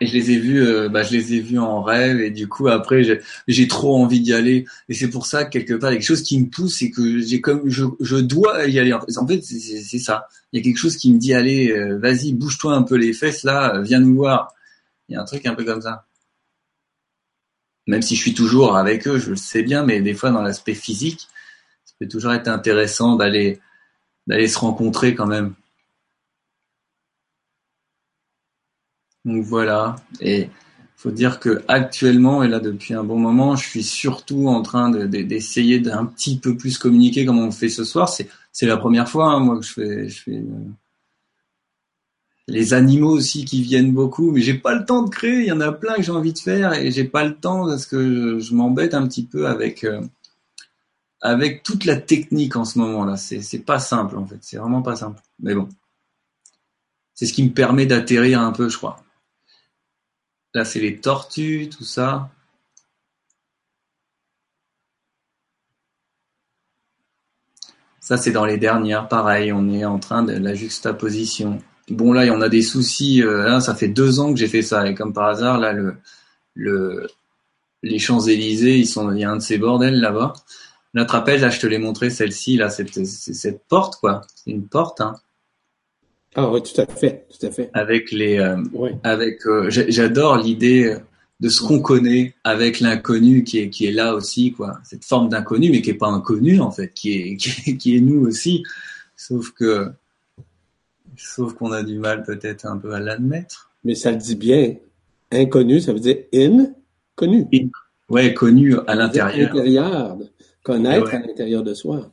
Et 0.00 0.06
je 0.06 0.12
les 0.12 0.30
ai 0.32 0.38
vus, 0.38 0.62
euh, 0.62 0.88
bah, 0.88 1.02
je 1.02 1.12
les 1.12 1.34
ai 1.34 1.40
vus 1.40 1.58
en 1.58 1.82
rêve 1.82 2.20
et 2.20 2.30
du 2.30 2.48
coup 2.48 2.68
après 2.68 3.02
j'ai 3.46 3.68
trop 3.68 3.96
envie 3.96 4.20
d'y 4.20 4.34
aller 4.34 4.66
et 4.88 4.94
c'est 4.94 5.08
pour 5.08 5.26
ça 5.26 5.44
que 5.44 5.50
quelque 5.50 5.74
part 5.74 5.90
il 5.90 5.94
y 5.94 5.96
a 5.96 6.00
quelque 6.00 6.08
chose 6.08 6.22
qui 6.22 6.38
me 6.40 6.50
pousse 6.50 6.82
et 6.82 6.90
que 6.90 7.20
j'ai 7.20 7.40
comme 7.40 7.68
je, 7.70 7.84
je 8.00 8.16
dois 8.16 8.66
y 8.66 8.78
aller. 8.78 8.92
En 8.92 9.26
fait 9.26 9.42
c'est 9.42 9.98
ça. 9.98 10.26
Il 10.52 10.58
y 10.58 10.60
a 10.60 10.64
quelque 10.64 10.78
chose 10.78 10.96
qui 10.96 11.12
me 11.12 11.18
dit 11.18 11.32
allez 11.32 11.70
euh, 11.70 11.98
vas-y 11.98 12.34
bouge-toi 12.34 12.74
un 12.74 12.82
peu 12.82 12.96
les 12.96 13.12
fesses 13.12 13.44
là, 13.44 13.80
viens 13.80 14.00
nous 14.00 14.16
voir. 14.16 14.52
Il 15.08 15.14
y 15.14 15.16
a 15.16 15.22
un 15.22 15.24
truc 15.24 15.46
un 15.46 15.54
peu 15.54 15.64
comme 15.64 15.82
ça. 15.82 16.04
Même 17.86 18.02
si 18.02 18.16
je 18.16 18.20
suis 18.20 18.34
toujours 18.34 18.76
avec 18.76 19.06
eux, 19.06 19.18
je 19.18 19.30
le 19.30 19.36
sais 19.36 19.62
bien, 19.62 19.84
mais 19.84 20.00
des 20.00 20.14
fois 20.14 20.30
dans 20.30 20.42
l'aspect 20.42 20.74
physique, 20.74 21.28
ça 21.84 21.94
peut 22.00 22.08
toujours 22.08 22.32
être 22.32 22.48
intéressant 22.48 23.16
d'aller 23.16 23.60
d'aller 24.26 24.48
se 24.48 24.58
rencontrer 24.58 25.14
quand 25.14 25.26
même. 25.26 25.54
Donc 29.24 29.44
voilà. 29.44 29.96
Et 30.20 30.48
faut 30.96 31.10
dire 31.10 31.38
que 31.38 31.62
actuellement 31.68 32.42
et 32.42 32.48
là 32.48 32.60
depuis 32.60 32.94
un 32.94 33.04
bon 33.04 33.18
moment, 33.18 33.56
je 33.56 33.68
suis 33.68 33.82
surtout 33.82 34.48
en 34.48 34.62
train 34.62 34.90
d'essayer 34.90 35.78
d'un 35.78 36.06
petit 36.06 36.38
peu 36.38 36.56
plus 36.56 36.78
communiquer 36.78 37.26
comme 37.26 37.38
on 37.38 37.50
fait 37.50 37.68
ce 37.68 37.84
soir. 37.84 38.08
C'est 38.08 38.66
la 38.66 38.78
première 38.78 39.08
fois 39.08 39.26
hein, 39.26 39.40
moi 39.40 39.58
que 39.58 39.66
je 39.66 39.72
fais 39.72 40.08
je 40.08 40.22
fais 40.22 40.36
euh, 40.38 40.70
les 42.48 42.74
animaux 42.74 43.10
aussi 43.10 43.44
qui 43.44 43.62
viennent 43.62 43.92
beaucoup, 43.92 44.30
mais 44.30 44.40
j'ai 44.40 44.54
pas 44.54 44.74
le 44.74 44.84
temps 44.84 45.02
de 45.02 45.10
créer. 45.10 45.40
Il 45.40 45.46
y 45.46 45.52
en 45.52 45.60
a 45.60 45.72
plein 45.72 45.96
que 45.96 46.02
j'ai 46.02 46.12
envie 46.12 46.32
de 46.32 46.38
faire 46.38 46.72
et 46.74 46.90
j'ai 46.90 47.04
pas 47.04 47.24
le 47.24 47.34
temps 47.34 47.66
parce 47.66 47.86
que 47.86 48.38
je, 48.38 48.54
m'embête 48.54 48.94
un 48.94 49.06
petit 49.06 49.24
peu 49.24 49.46
avec 49.46 49.84
euh, 49.84 50.00
avec 51.20 51.62
toute 51.62 51.84
la 51.84 51.96
technique 51.96 52.56
en 52.56 52.64
ce 52.64 52.78
moment 52.78 53.04
là. 53.04 53.16
C'est 53.18 53.42
c'est 53.42 53.60
pas 53.60 53.78
simple 53.78 54.16
en 54.16 54.26
fait. 54.26 54.38
C'est 54.40 54.56
vraiment 54.56 54.82
pas 54.82 54.96
simple. 54.96 55.20
Mais 55.40 55.54
bon, 55.54 55.68
c'est 57.14 57.26
ce 57.26 57.34
qui 57.34 57.44
me 57.44 57.50
permet 57.52 57.86
d'atterrir 57.86 58.40
un 58.40 58.52
peu, 58.52 58.68
je 58.68 58.76
crois. 58.78 59.03
Là, 60.54 60.64
c'est 60.64 60.80
les 60.80 61.00
tortues, 61.00 61.68
tout 61.68 61.84
ça. 61.84 62.30
Ça, 68.00 68.16
c'est 68.16 68.30
dans 68.32 68.44
les 68.44 68.58
dernières. 68.58 69.08
Pareil, 69.08 69.52
on 69.52 69.68
est 69.70 69.84
en 69.84 69.98
train 69.98 70.22
de 70.22 70.32
la 70.32 70.54
juxtaposition. 70.54 71.58
Bon, 71.88 72.12
là, 72.12 72.24
en 72.30 72.40
a 72.40 72.48
des 72.48 72.62
soucis. 72.62 73.22
Euh, 73.22 73.44
là, 73.44 73.60
ça 73.60 73.74
fait 73.74 73.88
deux 73.88 74.20
ans 74.20 74.32
que 74.32 74.38
j'ai 74.38 74.46
fait 74.48 74.62
ça. 74.62 74.86
Et 74.86 74.94
comme 74.94 75.12
par 75.12 75.28
hasard, 75.28 75.58
là, 75.58 75.72
le, 75.72 75.96
le, 76.54 77.08
les 77.82 77.98
Champs-Élysées, 77.98 78.78
sont, 78.86 79.10
il 79.12 79.20
y 79.20 79.24
a 79.24 79.30
un 79.30 79.36
de 79.36 79.42
ces 79.42 79.58
bordels 79.58 80.00
là-bas. 80.00 80.34
Là, 80.92 81.04
te 81.04 81.40
là, 81.40 81.50
je 81.50 81.60
te 81.60 81.66
l'ai 81.66 81.78
montré, 81.78 82.10
celle-ci, 82.10 82.56
là, 82.56 82.70
cette, 82.70 83.04
cette 83.06 83.64
porte, 83.66 83.96
quoi. 83.96 84.20
C'est 84.36 84.50
une 84.50 84.68
porte, 84.68 85.00
hein. 85.00 85.16
Ah 86.34 86.50
oui, 86.50 86.60
tout 86.62 86.80
à 86.80 86.86
fait, 86.86 87.26
tout 87.30 87.46
à 87.46 87.50
fait. 87.50 87.70
Avec 87.72 88.10
les, 88.10 88.38
euh, 88.38 88.56
avec, 89.04 89.46
euh, 89.46 89.70
j'adore 89.70 90.36
l'idée 90.38 90.96
de 91.40 91.48
ce 91.48 91.62
qu'on 91.62 91.80
connaît 91.80 92.34
avec 92.42 92.80
l'inconnu 92.80 93.44
qui 93.44 93.58
est 93.58 93.70
qui 93.70 93.86
est 93.86 93.92
là 93.92 94.14
aussi, 94.14 94.52
quoi. 94.52 94.78
Cette 94.84 95.04
forme 95.04 95.28
d'inconnu, 95.28 95.70
mais 95.70 95.80
qui 95.80 95.90
est 95.90 95.94
pas 95.94 96.08
inconnu 96.08 96.60
en 96.60 96.70
fait, 96.70 96.88
qui 96.94 97.12
est 97.12 97.36
qui 97.36 97.96
est, 97.96 98.00
nous 98.00 98.26
aussi, 98.26 98.64
sauf 99.16 99.50
que, 99.52 99.90
sauf 101.16 101.54
qu'on 101.54 101.70
a 101.72 101.82
du 101.82 101.98
mal 101.98 102.24
peut-être 102.24 102.66
un 102.66 102.78
peu 102.78 102.92
à 102.92 103.00
l'admettre. 103.00 103.70
Mais 103.84 103.94
ça 103.94 104.10
le 104.10 104.16
dit 104.16 104.36
bien. 104.36 104.74
Inconnu, 105.30 105.80
ça 105.80 105.92
veut 105.92 106.00
dire 106.00 106.16
in, 106.32 106.72
connu. 107.14 107.46
Ouais, 108.08 108.34
connu 108.34 108.76
à 108.86 108.94
l'intérieur. 108.94 109.50
Intérieur, 109.50 110.18
connaître 110.62 111.14
à 111.14 111.18
l'intérieur 111.18 111.62
de 111.62 111.74
soi. 111.74 112.10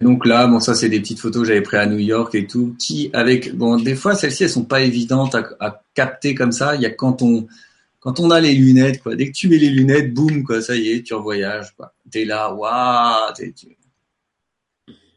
Donc 0.00 0.26
là, 0.26 0.46
bon, 0.46 0.60
ça 0.60 0.74
c'est 0.74 0.88
des 0.88 1.00
petites 1.00 1.20
photos 1.20 1.42
que 1.42 1.48
j'avais 1.48 1.62
prises 1.62 1.80
à 1.80 1.86
New 1.86 1.98
York 1.98 2.34
et 2.34 2.46
tout, 2.46 2.76
qui 2.78 3.10
avec, 3.12 3.54
bon, 3.56 3.76
des 3.76 3.94
fois 3.94 4.14
celles-ci 4.14 4.44
elles 4.44 4.50
sont 4.50 4.64
pas 4.64 4.82
évidentes 4.82 5.34
à, 5.34 5.82
capter 5.94 6.34
comme 6.34 6.52
ça. 6.52 6.74
Il 6.74 6.82
y 6.82 6.86
a 6.86 6.90
quand 6.90 7.22
on, 7.22 7.46
quand 8.00 8.20
on 8.20 8.30
a 8.30 8.40
les 8.40 8.54
lunettes, 8.54 9.02
quoi. 9.02 9.16
Dès 9.16 9.28
que 9.28 9.32
tu 9.32 9.48
mets 9.48 9.56
les 9.56 9.70
lunettes, 9.70 10.12
boum, 10.12 10.44
quoi, 10.44 10.60
ça 10.60 10.76
y 10.76 10.90
est, 10.90 11.02
tu 11.02 11.14
revoyages, 11.14 11.74
quoi. 11.74 11.94
T'es 12.10 12.26
là, 12.26 12.52
waouh. 12.52 13.32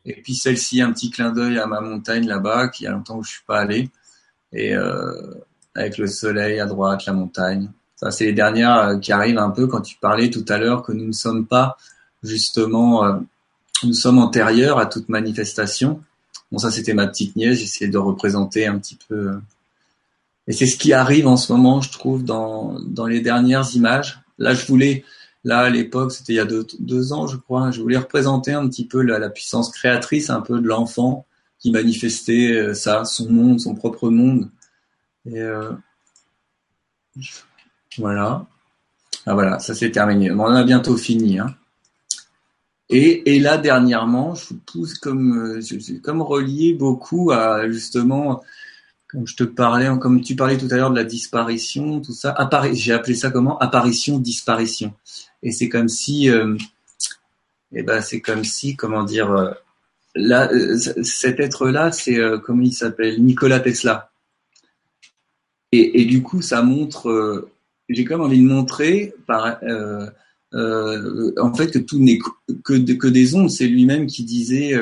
Et 0.06 0.14
puis 0.22 0.34
celle-ci, 0.34 0.82
un 0.82 0.94
petit 0.94 1.12
clin 1.12 1.32
d'œil 1.32 1.60
à 1.60 1.68
ma 1.68 1.82
montagne 1.82 2.26
là-bas, 2.26 2.70
qui 2.70 2.86
y 2.86 2.88
a 2.88 2.92
longtemps 2.92 3.20
que 3.20 3.28
je 3.28 3.32
suis 3.34 3.44
pas 3.46 3.60
allé, 3.60 3.90
et 4.54 4.74
euh, 4.76 5.34
avec 5.76 5.98
le 5.98 6.08
soleil 6.08 6.60
à 6.60 6.66
droite, 6.66 7.06
la 7.06 7.14
montagne. 7.14 7.70
Ça, 7.96 8.12
c'est 8.12 8.26
les 8.26 8.34
dernières 8.34 8.78
euh, 8.78 8.98
qui 8.98 9.12
arrivent 9.12 9.38
un 9.38 9.52
peu 9.52 9.68
quand 9.68 9.82
tu 9.82 9.98
parlais 9.98 10.30
tout 10.30 10.46
à 10.48 10.58
l'heure 10.58 10.84
que 10.84 10.94
nous 10.94 11.06
ne 11.06 11.12
sommes 11.12 11.46
pas 11.46 11.78
justement 12.24 13.06
euh, 13.06 13.20
nous 13.84 13.94
sommes 13.94 14.20
antérieurs 14.20 14.80
à 14.80 14.86
toute 14.86 15.10
manifestation. 15.10 16.02
Bon, 16.52 16.58
ça, 16.58 16.72
c'était 16.72 16.94
ma 16.94 17.08
petite 17.08 17.36
nièce. 17.36 17.60
J'essayais 17.60 17.90
de 17.90 17.98
représenter 17.98 18.66
un 18.66 18.78
petit 18.80 18.98
peu. 19.08 19.40
Et 20.48 20.54
c'est 20.54 20.66
ce 20.66 20.78
qui 20.78 20.94
arrive 20.94 21.28
en 21.28 21.38
ce 21.38 21.54
moment, 21.54 21.82
je 21.82 21.92
trouve, 21.92 22.24
dans, 22.24 22.80
dans 22.80 23.06
les 23.06 23.22
dernières 23.22 23.76
images. 23.76 24.22
Là, 24.40 24.54
je 24.54 24.66
voulais, 24.66 25.06
là, 25.44 25.60
à 25.60 25.70
l'époque, 25.70 26.12
c'était 26.12 26.34
il 26.34 26.38
y 26.38 26.40
a 26.40 26.48
deux, 26.80 27.14
ans, 27.14 27.28
je 27.28 27.38
crois, 27.38 27.72
je 27.72 27.82
voulais 27.82 27.98
représenter 27.98 28.54
un 28.54 28.68
petit 28.68 28.86
peu 28.86 29.02
la, 29.02 29.30
puissance 29.30 29.72
créatrice, 29.72 30.30
un 30.30 30.42
peu 30.42 30.60
de 30.60 30.68
l'enfant 30.68 31.26
qui 31.60 31.72
manifestait 31.72 32.54
euh, 32.54 32.74
ça, 32.74 33.06
son 33.06 33.30
monde, 33.30 33.60
son 33.60 33.76
propre 33.76 34.10
monde. 34.10 34.50
Et 35.26 35.40
euh, 35.40 35.72
voilà. 37.98 38.46
Ah 39.26 39.34
voilà, 39.34 39.60
ça 39.60 39.76
c'est 39.76 39.92
terminé. 39.92 40.32
on 40.32 40.42
a 40.46 40.64
bientôt 40.64 40.98
fini. 40.98 41.38
Hein. 41.38 41.54
Et, 42.90 43.36
et 43.36 43.40
là 43.40 43.58
dernièrement, 43.58 44.36
je 44.36 44.54
pousse 44.66 44.96
comme 44.96 45.60
euh, 45.60 46.00
comme 46.04 46.22
relié 46.22 46.74
beaucoup 46.74 47.32
à 47.32 47.70
justement 47.70 48.42
comme 49.10 49.26
je 49.26 49.36
te 49.36 49.44
parlais, 49.44 49.90
comme 50.00 50.22
tu 50.22 50.36
parlais 50.36 50.58
tout 50.58 50.68
à 50.70 50.76
l'heure 50.76 50.92
de 50.92 50.96
la 50.96 51.04
disparition, 51.04 52.00
tout 52.00 52.14
ça, 52.14 52.36
j'ai 52.74 52.94
appelé 52.94 53.16
ça 53.16 53.32
comment? 53.32 53.58
Apparition, 53.58 54.20
disparition. 54.20 54.94
Et 55.42 55.52
c'est 55.52 55.68
comme 55.68 55.90
si, 55.90 56.30
euh, 56.30 56.56
eh 57.74 57.82
ben, 57.82 58.02
c'est 58.02 58.22
comme 58.22 58.44
si, 58.44 58.76
comment 58.76 59.04
dire, 59.04 59.32
euh, 59.32 59.52
là, 60.14 60.48
euh, 60.52 60.78
cet 61.02 61.40
être-là, 61.40 61.92
c'est 61.92 62.20
euh, 62.20 62.38
comment 62.38 62.62
il 62.62 62.72
s'appelle? 62.72 63.24
Nikola 63.24 63.60
Tesla. 63.60 64.12
Et, 65.72 66.02
et, 66.02 66.06
du 66.06 66.22
coup, 66.22 66.44
ça 66.44 66.62
montre, 66.62 67.50
j'ai 67.90 68.06
comme 68.06 68.22
envie 68.22 68.42
de 68.42 68.48
montrer, 68.48 69.14
par, 69.28 69.60
en 70.54 71.54
fait, 71.54 71.72
que 71.72 71.80
tout 71.80 72.00
n'est 72.00 72.20
que, 72.64 73.08
des 73.08 73.36
ondes. 73.36 73.50
C'est 73.50 73.68
lui-même 73.68 74.08
qui 74.08 74.24
disait 74.24 74.74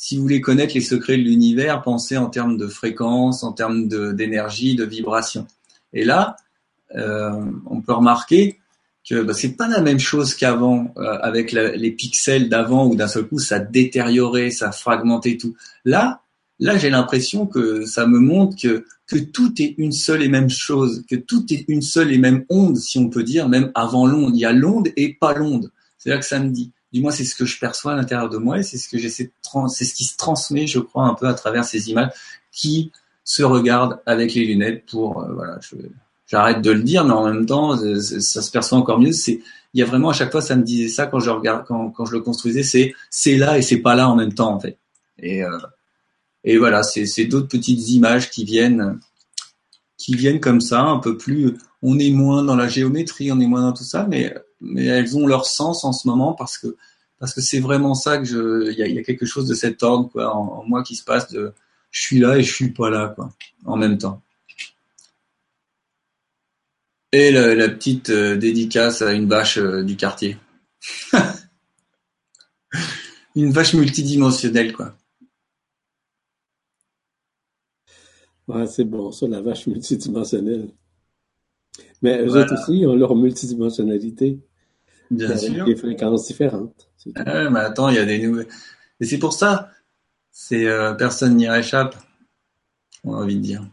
si 0.00 0.16
vous 0.16 0.22
voulez 0.22 0.40
connaître 0.40 0.74
les 0.74 0.80
secrets 0.80 1.18
de 1.18 1.22
l'univers, 1.22 1.82
pensez 1.82 2.16
en 2.16 2.30
termes 2.30 2.56
de 2.56 2.68
fréquence, 2.68 3.42
en 3.42 3.52
termes 3.52 3.88
d'énergie, 3.88 4.76
de, 4.76 4.84
vibration. 4.84 5.46
Et 5.92 6.04
là, 6.04 6.36
euh, 6.94 7.32
on 7.66 7.80
peut 7.80 7.94
remarquer 7.94 8.58
que 9.08 9.22
bah, 9.22 9.34
c'est 9.34 9.56
pas 9.56 9.66
la 9.66 9.80
même 9.80 9.98
chose 9.98 10.34
qu'avant, 10.34 10.94
euh, 10.98 11.18
avec 11.20 11.50
les 11.50 11.90
pixels 11.90 12.48
d'avant 12.48 12.86
où 12.86 12.94
d'un 12.94 13.08
seul 13.08 13.26
coup 13.26 13.40
ça 13.40 13.58
détériorait, 13.58 14.52
ça 14.52 14.70
fragmentait 14.70 15.36
tout. 15.36 15.56
Là, 15.84 16.22
là 16.60 16.78
j'ai 16.78 16.90
l'impression 16.90 17.46
que 17.46 17.84
ça 17.84 18.06
me 18.06 18.20
montre 18.20 18.56
que 18.56 18.84
que 19.08 19.18
tout 19.18 19.54
est 19.60 19.74
une 19.78 19.92
seule 19.92 20.22
et 20.22 20.28
même 20.28 20.50
chose, 20.50 21.04
que 21.08 21.16
tout 21.16 21.44
est 21.50 21.64
une 21.68 21.82
seule 21.82 22.12
et 22.12 22.18
même 22.18 22.44
onde, 22.50 22.76
si 22.76 22.98
on 22.98 23.08
peut 23.08 23.24
dire, 23.24 23.48
même 23.48 23.72
avant 23.74 24.06
l'onde. 24.06 24.36
Il 24.36 24.40
y 24.40 24.44
a 24.44 24.52
l'onde 24.52 24.88
et 24.96 25.14
pas 25.14 25.34
l'onde. 25.34 25.70
C'est 25.96 26.10
là 26.10 26.18
que 26.18 26.24
ça 26.24 26.38
me 26.38 26.50
dit 26.50 26.72
du 26.92 27.00
moins 27.00 27.10
c'est 27.10 27.24
ce 27.24 27.34
que 27.34 27.44
je 27.44 27.58
perçois 27.58 27.92
à 27.92 27.96
l'intérieur 27.96 28.28
de 28.28 28.38
moi 28.38 28.58
et 28.58 28.62
c'est 28.62 28.78
ce 28.78 28.88
que 28.88 28.98
j'essaie 28.98 29.24
de 29.24 29.68
c'est 29.68 29.84
ce 29.84 29.94
qui 29.94 30.04
se 30.04 30.16
transmet 30.16 30.66
je 30.66 30.78
crois 30.78 31.04
un 31.04 31.14
peu 31.14 31.26
à 31.26 31.34
travers 31.34 31.64
ces 31.64 31.90
images 31.90 32.10
qui 32.52 32.92
se 33.24 33.42
regardent 33.42 34.00
avec 34.06 34.34
les 34.34 34.44
lunettes 34.44 34.86
pour 34.86 35.22
euh, 35.22 35.32
voilà 35.32 35.58
j'arrête 36.26 36.62
de 36.62 36.70
le 36.70 36.82
dire 36.82 37.04
mais 37.04 37.12
en 37.12 37.26
même 37.26 37.46
temps 37.46 37.76
euh, 37.76 38.00
ça 38.00 38.42
se 38.42 38.50
perçoit 38.50 38.78
encore 38.78 39.00
mieux 39.00 39.12
c'est 39.12 39.40
il 39.74 39.80
y 39.80 39.82
a 39.82 39.86
vraiment 39.86 40.10
à 40.10 40.12
chaque 40.14 40.32
fois 40.32 40.40
ça 40.40 40.56
me 40.56 40.62
disait 40.62 40.88
ça 40.88 41.06
quand 41.06 41.20
je 41.20 41.30
regarde 41.30 41.66
quand, 41.66 41.90
quand 41.90 42.06
je 42.06 42.12
le 42.12 42.20
construisais 42.20 42.62
c'est 42.62 42.94
c'est 43.10 43.36
là 43.36 43.58
et 43.58 43.62
c'est 43.62 43.78
pas 43.78 43.94
là 43.94 44.08
en 44.08 44.16
même 44.16 44.32
temps 44.32 44.54
en 44.54 44.60
fait 44.60 44.78
et 45.18 45.44
euh, 45.44 45.58
et 46.48 46.56
voilà 46.56 46.82
c'est 46.82 47.26
d'autres 47.26 47.46
petites 47.48 47.90
images 47.90 48.30
qui 48.30 48.44
viennent 48.44 48.98
qui 49.98 50.16
viennent 50.16 50.40
comme 50.40 50.62
ça 50.62 50.80
un 50.80 50.98
peu 50.98 51.18
plus 51.18 51.54
on 51.82 51.98
est 51.98 52.10
moins 52.10 52.42
dans 52.42 52.56
la 52.56 52.68
géométrie 52.68 53.30
on 53.30 53.38
est 53.38 53.46
moins 53.46 53.60
dans 53.60 53.74
tout 53.74 53.84
ça 53.84 54.06
mais 54.08 54.34
mais 54.60 54.86
elles 54.86 55.16
ont 55.16 55.26
leur 55.26 55.44
sens 55.44 55.84
en 55.84 55.92
ce 55.92 56.08
moment 56.08 56.32
parce 56.32 56.56
que 56.56 56.74
parce 57.18 57.34
que 57.34 57.42
c'est 57.42 57.60
vraiment 57.60 57.94
ça 57.94 58.16
que 58.16 58.24
je 58.24 58.72
il 58.72 58.78
y 58.78 58.98
a, 58.98 59.02
quelque 59.02 59.26
chose 59.26 59.46
de 59.46 59.54
cet 59.54 59.82
ordre 59.82 60.08
quoi 60.10 60.34
en, 60.34 60.64
moi 60.66 60.82
qui 60.82 60.96
se 60.96 61.04
passe 61.04 61.30
de 61.30 61.52
je 61.90 62.00
suis 62.00 62.18
là 62.18 62.38
et 62.38 62.42
je 62.42 62.52
suis 62.52 62.70
pas 62.70 62.88
là 62.88 63.12
quoi 63.14 63.30
en 63.66 63.76
même 63.76 63.98
temps. 63.98 64.22
Et 67.12 67.30
la, 67.30 67.54
la 67.54 67.68
petite 67.70 68.10
euh, 68.10 68.36
dédicace 68.36 69.00
à 69.00 69.12
une 69.12 69.26
vache 69.28 69.56
euh, 69.56 69.82
du 69.82 69.96
quartier. 69.96 70.36
Une 73.34 73.50
vache 73.50 73.72
multidimensionnelle 73.72 74.72
quoi 74.74 74.94
ouais 78.48 78.66
c'est 78.66 78.84
bon 78.84 79.12
ça 79.12 79.28
la 79.28 79.40
vache 79.40 79.66
multidimensionnelle 79.66 80.70
mais 82.02 82.22
eux 82.22 82.36
autres 82.36 82.54
aussi 82.54 82.86
ont 82.86 82.94
leur 82.94 83.14
multidimensionnalité. 83.16 84.40
Bien 85.10 85.36
sûr. 85.36 85.64
Des 85.64 85.76
fréquences 85.76 86.26
différentes. 86.26 86.90
Ah, 87.16 87.50
mais 87.50 87.60
attends, 87.60 87.88
il 87.88 87.96
y 87.96 87.98
a 87.98 88.04
des 88.04 88.18
nouvelles. 88.18 88.48
Et 89.00 89.04
c'est 89.04 89.18
pour 89.18 89.32
ça, 89.32 89.70
c'est 90.30 90.66
euh, 90.66 90.94
personne 90.94 91.36
n'y 91.36 91.48
réchappe, 91.48 91.96
on 93.04 93.14
a 93.14 93.18
envie 93.18 93.36
de 93.36 93.40
dire. 93.40 93.66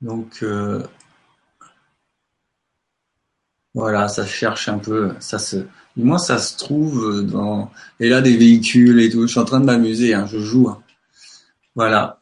Donc 0.00 0.42
euh, 0.42 0.82
voilà, 3.74 4.08
ça 4.08 4.26
cherche 4.26 4.68
un 4.68 4.78
peu, 4.78 5.14
ça 5.20 5.38
se, 5.38 5.64
moins 5.96 6.18
ça 6.18 6.38
se 6.38 6.56
trouve 6.56 7.22
dans. 7.22 7.70
Et 8.00 8.08
là 8.08 8.20
des 8.20 8.36
véhicules 8.36 9.00
et 9.00 9.10
tout. 9.10 9.22
Je 9.22 9.32
suis 9.32 9.40
en 9.40 9.44
train 9.44 9.60
de 9.60 9.66
m'amuser, 9.66 10.14
hein, 10.14 10.26
je 10.26 10.38
joue. 10.38 10.68
Hein. 10.68 10.82
Voilà, 11.74 12.20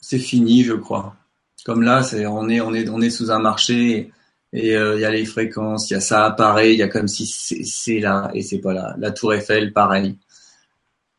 c'est 0.00 0.18
fini, 0.18 0.64
je 0.64 0.74
crois. 0.74 1.16
Comme 1.64 1.82
là, 1.82 2.02
c'est 2.02 2.26
on 2.26 2.48
est 2.48 2.60
on 2.60 2.74
est 2.74 2.88
on 2.88 3.00
est 3.00 3.10
sous 3.10 3.30
un 3.30 3.38
marché 3.38 4.12
et 4.52 4.76
euh, 4.76 4.96
il 4.96 5.00
y 5.00 5.04
a 5.04 5.10
les 5.10 5.24
fréquences, 5.24 5.90
il 5.90 5.94
y 5.94 5.96
a 5.96 6.00
ça 6.00 6.26
apparaît, 6.26 6.74
il 6.74 6.78
y 6.78 6.82
a 6.82 6.88
comme 6.88 7.08
si 7.08 7.26
c'est 7.26 8.00
là 8.00 8.30
et 8.34 8.42
c'est 8.42 8.58
pas 8.58 8.72
là. 8.72 8.94
La 8.98 9.10
Tour 9.10 9.34
Eiffel, 9.34 9.72
pareil. 9.72 10.18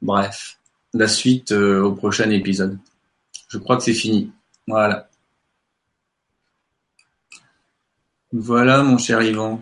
Bref, 0.01 0.59
la 0.93 1.07
suite 1.07 1.51
euh, 1.51 1.81
au 1.81 1.93
prochain 1.93 2.29
épisode. 2.29 2.77
Je 3.49 3.57
crois 3.57 3.77
que 3.77 3.83
c'est 3.83 3.93
fini. 3.93 4.31
Voilà. 4.67 5.09
Voilà, 8.31 8.83
mon 8.83 8.97
cher 8.97 9.21
Yvan. 9.21 9.61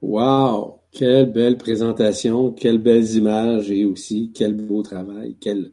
Wow, 0.00 0.80
quelle 0.92 1.32
belle 1.32 1.56
présentation, 1.56 2.52
quelles 2.52 2.78
belles 2.78 3.16
images 3.16 3.70
et 3.70 3.84
aussi 3.84 4.30
quel 4.34 4.54
beau 4.54 4.82
travail, 4.82 5.36
quel 5.40 5.72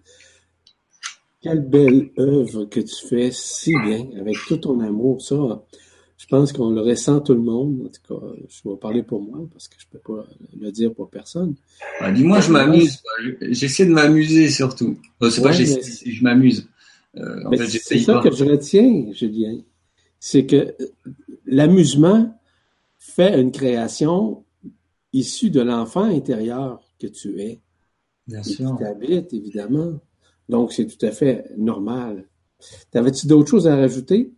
quelle 1.42 1.62
belle 1.62 2.10
œuvre 2.18 2.66
que 2.66 2.80
tu 2.82 3.08
fais 3.08 3.30
si 3.32 3.72
bien, 3.86 4.08
avec 4.20 4.36
tout 4.48 4.58
ton 4.58 4.80
amour. 4.82 5.22
Ça, 5.22 5.64
je 6.18 6.26
pense 6.28 6.52
qu'on 6.52 6.72
le 6.72 6.82
ressent 6.82 7.22
tout 7.22 7.34
le 7.34 7.42
monde. 7.42 7.86
En 7.86 7.90
tout 7.90 8.20
cas, 8.20 8.26
je 8.50 8.70
vais 8.70 8.76
parler 8.76 9.04
pour 9.04 9.22
moi 9.22 9.48
parce 9.54 9.70
que 9.70 9.76
je 9.78 9.86
peux 9.90 10.00
pas 10.00 10.26
le 10.60 10.72
dire 10.72 10.94
pour 10.94 11.10
personne. 11.10 11.56
Ah, 12.02 12.12
dis-moi, 12.12 12.42
je 12.42 12.52
m'amuse. 12.52 13.02
J'essaie 13.42 13.86
de 13.86 13.94
m'amuser 13.94 14.50
surtout. 14.50 14.98
c'est 15.30 15.42
pas 15.42 15.54
j'essaie, 15.54 15.82
je 16.10 16.24
m'amuse. 16.24 16.68
Euh, 17.16 17.68
c'est 17.80 18.00
ça 18.00 18.20
que 18.22 18.32
je 18.32 18.44
retiens, 18.44 19.12
Julien. 19.14 19.60
C'est 20.20 20.46
que 20.46 20.58
euh, 20.58 20.74
l'amusement 21.46 22.38
fait 22.98 23.40
une 23.40 23.52
création 23.52 24.44
issue 25.14 25.50
de 25.50 25.62
l'enfant 25.62 26.04
intérieur 26.04 26.82
que 27.00 27.08
tu 27.08 27.40
es. 27.42 27.60
Bien 28.28 28.44
sûr. 28.44 28.78
Qui 28.78 28.84
t'habite, 28.84 29.34
évidemment. 29.34 30.00
Donc, 30.50 30.74
c'est 30.74 30.86
tout 30.86 31.04
à 31.06 31.12
fait 31.12 31.52
normal. 31.58 32.26
T'avais-tu 32.92 33.28
d'autres 33.28 33.50
choses 33.50 33.68
à 33.68 33.76
rajouter? 33.76 34.32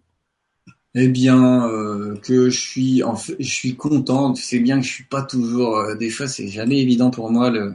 Eh 0.93 1.07
bien, 1.07 1.68
euh, 1.69 2.15
que 2.18 2.49
je 2.49 2.60
suis, 2.60 3.03
en 3.03 3.15
fait, 3.15 3.35
je 3.39 3.49
suis 3.49 3.76
content. 3.76 4.34
Tu 4.34 4.43
sais 4.43 4.60
bien 4.60 4.80
que 4.80 4.85
je 4.85 4.91
suis 4.91 5.06
pas 5.06 5.23
toujours. 5.23 5.77
Euh, 5.77 5.95
des 5.95 6.10
fois, 6.10 6.27
c'est 6.27 6.48
jamais 6.48 6.80
évident 6.80 7.11
pour 7.11 7.31
moi 7.31 7.49
le, 7.49 7.73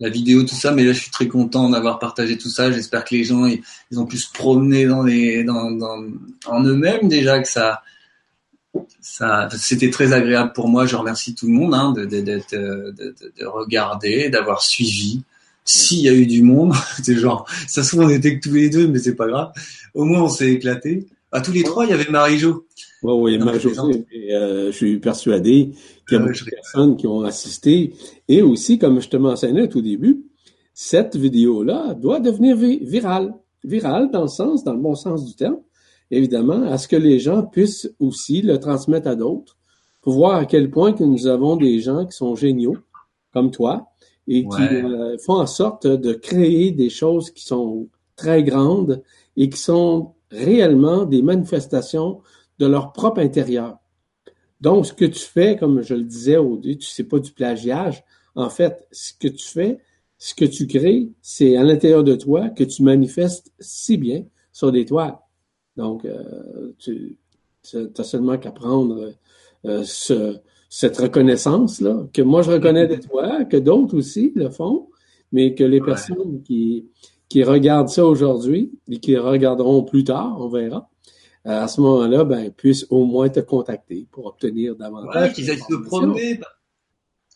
la 0.00 0.10
vidéo, 0.10 0.42
tout 0.42 0.54
ça. 0.54 0.72
Mais 0.72 0.84
là, 0.84 0.92
je 0.92 1.00
suis 1.00 1.10
très 1.10 1.28
content 1.28 1.70
d'avoir 1.70 1.98
partagé 1.98 2.36
tout 2.36 2.50
ça. 2.50 2.70
J'espère 2.70 3.04
que 3.04 3.14
les 3.14 3.24
gens, 3.24 3.46
ils, 3.46 3.98
ont 3.98 4.06
pu 4.06 4.18
se 4.18 4.30
promener 4.32 4.86
dans 4.86 5.02
les, 5.02 5.44
dans, 5.44 5.70
dans, 5.70 6.04
en 6.46 6.62
eux-mêmes 6.62 7.08
déjà 7.08 7.40
que 7.40 7.48
ça, 7.48 7.82
ça, 9.00 9.48
c'était 9.56 9.90
très 9.90 10.12
agréable 10.12 10.52
pour 10.52 10.68
moi. 10.68 10.86
Je 10.86 10.96
remercie 10.96 11.34
tout 11.34 11.46
le 11.46 11.52
monde 11.52 11.74
hein, 11.74 11.92
de, 11.92 12.04
de, 12.04 12.20
de, 12.20 12.44
de, 13.38 13.46
regarder, 13.46 14.28
d'avoir 14.28 14.62
suivi 14.62 15.22
s'il 15.64 16.00
y 16.00 16.08
a 16.08 16.12
eu 16.12 16.26
du 16.26 16.42
monde, 16.42 16.72
c'est 17.02 17.16
genre, 17.16 17.46
ça 17.68 17.82
se 17.82 17.90
trouve 17.90 18.06
on 18.06 18.08
était 18.08 18.38
que 18.38 18.48
tous 18.48 18.54
les 18.54 18.70
deux, 18.70 18.88
mais 18.88 18.98
c'est 18.98 19.14
pas 19.14 19.28
grave. 19.28 19.52
Au 19.94 20.04
moins 20.04 20.22
on 20.22 20.28
s'est 20.28 20.50
éclaté. 20.50 21.06
À 21.32 21.40
tous 21.40 21.52
les 21.52 21.62
trois, 21.62 21.84
il 21.84 21.90
y 21.90 21.92
avait 21.92 22.10
Marie-Jo. 22.10 22.66
Oui, 23.02 23.12
oui, 23.14 23.38
Marie-Jo. 23.38 23.70
Euh, 24.32 24.72
je 24.72 24.76
suis 24.76 24.98
persuadé 24.98 25.70
qu'il 26.08 26.18
y 26.18 26.20
a 26.20 26.24
beaucoup 26.24 26.44
de 26.44 26.50
personnes 26.50 26.96
qui 26.96 27.06
ont 27.06 27.22
assisté. 27.22 27.92
Et 28.26 28.42
aussi, 28.42 28.78
comme 28.78 29.00
je 29.00 29.08
te 29.08 29.16
mentionnais 29.16 29.62
au 29.62 29.66
tout 29.68 29.80
début, 29.80 30.24
cette 30.74 31.14
vidéo-là 31.14 31.94
doit 31.94 32.18
devenir 32.18 32.56
virale. 32.56 33.32
Virale 33.62 34.10
dans 34.10 34.22
le 34.22 34.28
sens, 34.28 34.64
dans 34.64 34.72
le 34.72 34.80
bon 34.80 34.96
sens 34.96 35.24
du 35.24 35.34
terme, 35.34 35.58
évidemment, 36.10 36.62
à 36.62 36.78
ce 36.78 36.88
que 36.88 36.96
les 36.96 37.18
gens 37.18 37.42
puissent 37.42 37.90
aussi 37.98 38.42
le 38.42 38.58
transmettre 38.58 39.08
à 39.08 39.14
d'autres 39.14 39.56
pour 40.00 40.14
voir 40.14 40.36
à 40.36 40.44
quel 40.44 40.70
point 40.70 40.92
que 40.92 41.04
nous 41.04 41.26
avons 41.26 41.56
des 41.56 41.80
gens 41.80 42.06
qui 42.06 42.16
sont 42.16 42.34
géniaux, 42.34 42.76
comme 43.32 43.50
toi, 43.50 43.90
et 44.26 44.46
qui 44.46 44.62
euh, 44.62 45.18
font 45.18 45.40
en 45.40 45.46
sorte 45.46 45.86
de 45.86 46.12
créer 46.12 46.70
des 46.72 46.90
choses 46.90 47.30
qui 47.30 47.44
sont 47.44 47.88
très 48.16 48.42
grandes 48.42 49.02
et 49.36 49.48
qui 49.48 49.58
sont 49.58 50.12
réellement 50.30 51.04
des 51.04 51.22
manifestations 51.22 52.20
de 52.58 52.66
leur 52.66 52.92
propre 52.92 53.20
intérieur. 53.20 53.78
Donc, 54.60 54.86
ce 54.86 54.92
que 54.92 55.06
tu 55.06 55.20
fais, 55.20 55.56
comme 55.56 55.82
je 55.82 55.94
le 55.94 56.04
disais 56.04 56.36
au 56.36 56.56
début, 56.56 56.78
tu 56.78 56.88
sais 56.88 57.04
pas 57.04 57.18
du 57.18 57.32
plagiage. 57.32 58.04
En 58.34 58.50
fait, 58.50 58.86
ce 58.92 59.12
que 59.18 59.28
tu 59.28 59.44
fais, 59.44 59.78
ce 60.18 60.34
que 60.34 60.44
tu 60.44 60.66
crées, 60.66 61.08
c'est 61.22 61.56
à 61.56 61.62
l'intérieur 61.62 62.04
de 62.04 62.14
toi 62.14 62.50
que 62.50 62.64
tu 62.64 62.82
manifestes 62.82 63.52
si 63.58 63.96
bien 63.96 64.24
sur 64.52 64.70
des 64.70 64.84
toiles. 64.84 65.16
Donc, 65.76 66.04
euh, 66.04 66.72
tu 66.78 67.16
as 67.96 68.04
seulement 68.04 68.38
qu'à 68.38 68.50
prendre 68.50 69.12
euh, 69.66 69.82
ce, 69.84 70.38
cette 70.68 70.96
reconnaissance-là, 70.98 72.06
que 72.12 72.22
moi 72.22 72.42
je 72.42 72.50
reconnais 72.52 72.86
de 72.86 72.96
toi, 72.96 73.44
que 73.44 73.56
d'autres 73.56 73.96
aussi 73.96 74.32
le 74.34 74.50
font, 74.50 74.88
mais 75.32 75.54
que 75.54 75.64
les 75.64 75.80
personnes 75.80 76.42
qui, 76.42 76.86
qui 77.28 77.44
regardent 77.44 77.88
ça 77.88 78.04
aujourd'hui 78.04 78.72
et 78.90 78.98
qui 78.98 79.16
regarderont 79.16 79.82
plus 79.82 80.04
tard, 80.04 80.36
on 80.40 80.48
verra, 80.48 80.90
à 81.44 81.68
ce 81.68 81.80
moment-là, 81.80 82.24
ben, 82.24 82.50
puissent 82.50 82.86
au 82.90 83.04
moins 83.04 83.28
te 83.28 83.40
contacter 83.40 84.06
pour 84.10 84.26
obtenir 84.26 84.76
davantage. 84.76 85.32
qu'ils 85.32 85.50
aillent 85.50 85.58
se 85.58 85.76
promener. 85.76 86.38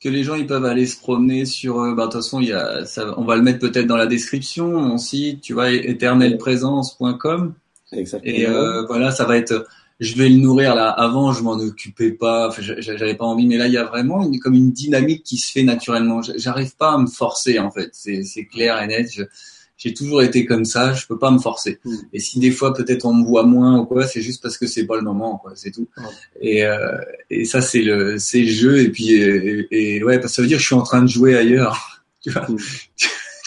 que 0.01 0.09
les 0.09 0.23
gens 0.23 0.35
ils 0.35 0.47
peuvent 0.47 0.65
aller 0.65 0.86
se 0.86 1.01
promener 1.01 1.47
sur. 1.47 1.81
Euh, 1.81 1.94
bah, 1.94 2.06
de 2.06 2.12
toute 2.12 2.20
façon, 2.20 2.40
il 2.40 2.48
y 2.48 2.52
a, 2.52 2.85
ça, 2.85 3.15
on 3.19 3.24
va 3.24 3.36
le 3.36 3.43
mettre 3.43 3.61
peut-être 3.61 3.86
dans 3.86 3.97
la 3.97 4.06
description, 4.06 4.69
mon 4.69 4.98
site, 4.98 5.40
tu 5.40 5.55
vois, 5.55 5.70
éternelprésence.com. 5.70 7.55
Exactement. 7.93 8.35
Et 8.35 8.47
euh, 8.47 8.85
voilà, 8.86 9.11
ça 9.11 9.24
va 9.24 9.36
être. 9.36 9.66
Je 10.01 10.16
vais 10.16 10.28
le 10.28 10.36
nourrir 10.36 10.74
là. 10.74 10.90
Avant, 10.90 11.32
je 11.32 11.43
m'en 11.43 11.52
occupais 11.52 12.11
pas. 12.11 12.48
Enfin, 12.48 12.62
j'avais 12.62 13.15
pas 13.15 13.24
envie, 13.24 13.47
mais 13.47 13.56
là, 13.56 13.66
il 13.66 13.73
y 13.73 13.78
a 13.78 13.85
vraiment 13.85 14.24
une, 14.24 14.39
comme 14.40 14.55
une 14.55 14.73
dynamique 14.73 15.23
qui 15.23 15.36
se 15.36 15.52
fait 15.52 15.62
naturellement. 15.62 16.20
J'arrive 16.36 16.74
pas 16.77 16.94
à 16.94 16.98
me 16.98 17.06
forcer 17.06 17.59
en 17.59 17.70
fait. 17.70 17.90
C'est 17.93 18.44
clair 18.47 18.81
et 18.82 18.86
net. 18.86 19.09
J'ai 19.77 19.93
toujours 19.93 20.23
été 20.23 20.47
comme 20.47 20.65
ça, 20.65 20.94
je 20.94 21.06
peux 21.06 21.19
pas 21.19 21.32
me 21.32 21.39
forcer. 21.39 21.81
Hmm. 21.85 21.97
Et 22.12 22.20
si 22.20 22.39
des 22.39 22.52
fois 22.52 22.73
peut-être 22.73 23.05
on 23.05 23.12
me 23.12 23.24
voit 23.24 23.43
moins 23.43 23.81
ou 23.81 23.85
quoi, 23.85 24.06
c'est 24.06 24.23
juste 24.23 24.40
parce 24.40 24.56
que 24.56 24.66
c'est 24.66 24.86
pas 24.86 24.97
le 24.97 25.02
moment, 25.02 25.36
quoi, 25.39 25.52
c'est 25.56 25.73
tout. 25.73 25.89
Et, 26.40 26.65
euh, 26.65 26.97
et 27.28 27.44
ça 27.44 27.61
c'est 27.61 27.82
le 27.82 28.19
c'est 28.19 28.43
le 28.43 28.52
jeu 28.52 28.78
et 28.78 28.89
puis 28.89 29.12
et, 29.12 30.02
ouais, 30.05 30.20
parce 30.20 30.32
que 30.32 30.36
ça 30.36 30.43
veut 30.43 30.48
dire 30.48 30.59
que 30.59 30.62
je 30.62 30.66
suis 30.69 30.77
en 30.77 30.82
train 30.82 31.02
de 31.02 31.09
jouer 31.09 31.36
ailleurs, 31.36 32.05
tu 32.23 32.31
vois, 32.31 32.48
hmm. 32.48 32.56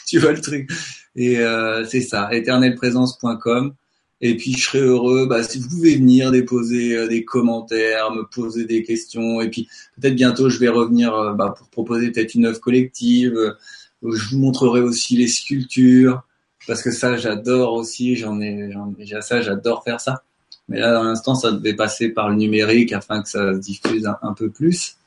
tu 0.06 0.20
vois 0.20 0.34
le 0.34 0.42
truc. 0.42 0.70
Et 1.16 1.40
euh, 1.40 1.86
c'est 1.86 2.02
ça, 2.02 2.30
éternelprésence.com. 2.32 3.74
Et 4.22 4.36
puis 4.36 4.54
je 4.54 4.66
serais 4.66 4.80
heureux, 4.80 5.28
bah, 5.28 5.44
si 5.44 5.60
vous 5.60 5.70
pouvez 5.70 5.96
venir 5.96 6.32
déposer 6.32 6.98
euh, 6.98 7.08
des 7.08 7.24
commentaires, 7.24 8.12
me 8.12 8.24
poser 8.24 8.66
des 8.66 8.84
questions. 8.84 9.42
Et 9.42 9.50
puis 9.50 9.68
peut-être 10.00 10.16
bientôt 10.16 10.50
je 10.50 10.58
vais 10.60 10.70
revenir 10.70 11.14
euh, 11.14 11.34
bah, 11.34 11.54
pour 11.58 11.68
proposer 11.70 12.12
peut-être 12.12 12.34
une 12.36 12.46
œuvre 12.46 12.60
collective 12.60 13.56
je 14.04 14.30
vous 14.30 14.40
montrerai 14.40 14.82
aussi 14.82 15.18
les 15.18 15.28
sculptures 15.28 16.24
parce 16.68 16.82
que 16.82 16.92
ça 16.92 17.18
j'adore 17.18 17.74
aussi. 17.74 18.16
J'en 18.16 18.40
ai, 18.42 18.72
j'en 18.72 18.88
déjà 18.88 19.22
ça, 19.22 19.42
j'adore 19.42 19.84
faire 19.84 20.02
ça. 20.02 20.24
Mais 20.70 20.80
là, 20.80 20.94
dans 20.94 21.04
l'instant, 21.04 21.34
ça 21.34 21.52
devait 21.52 21.76
passer 21.76 22.10
par 22.10 22.30
le 22.30 22.36
numérique 22.36 22.92
afin 22.92 23.22
que 23.22 23.30
ça 23.30 23.54
se 23.54 23.60
diffuse 23.60 24.06
un, 24.22 24.34
peu 24.34 24.50
plus. 24.50 24.98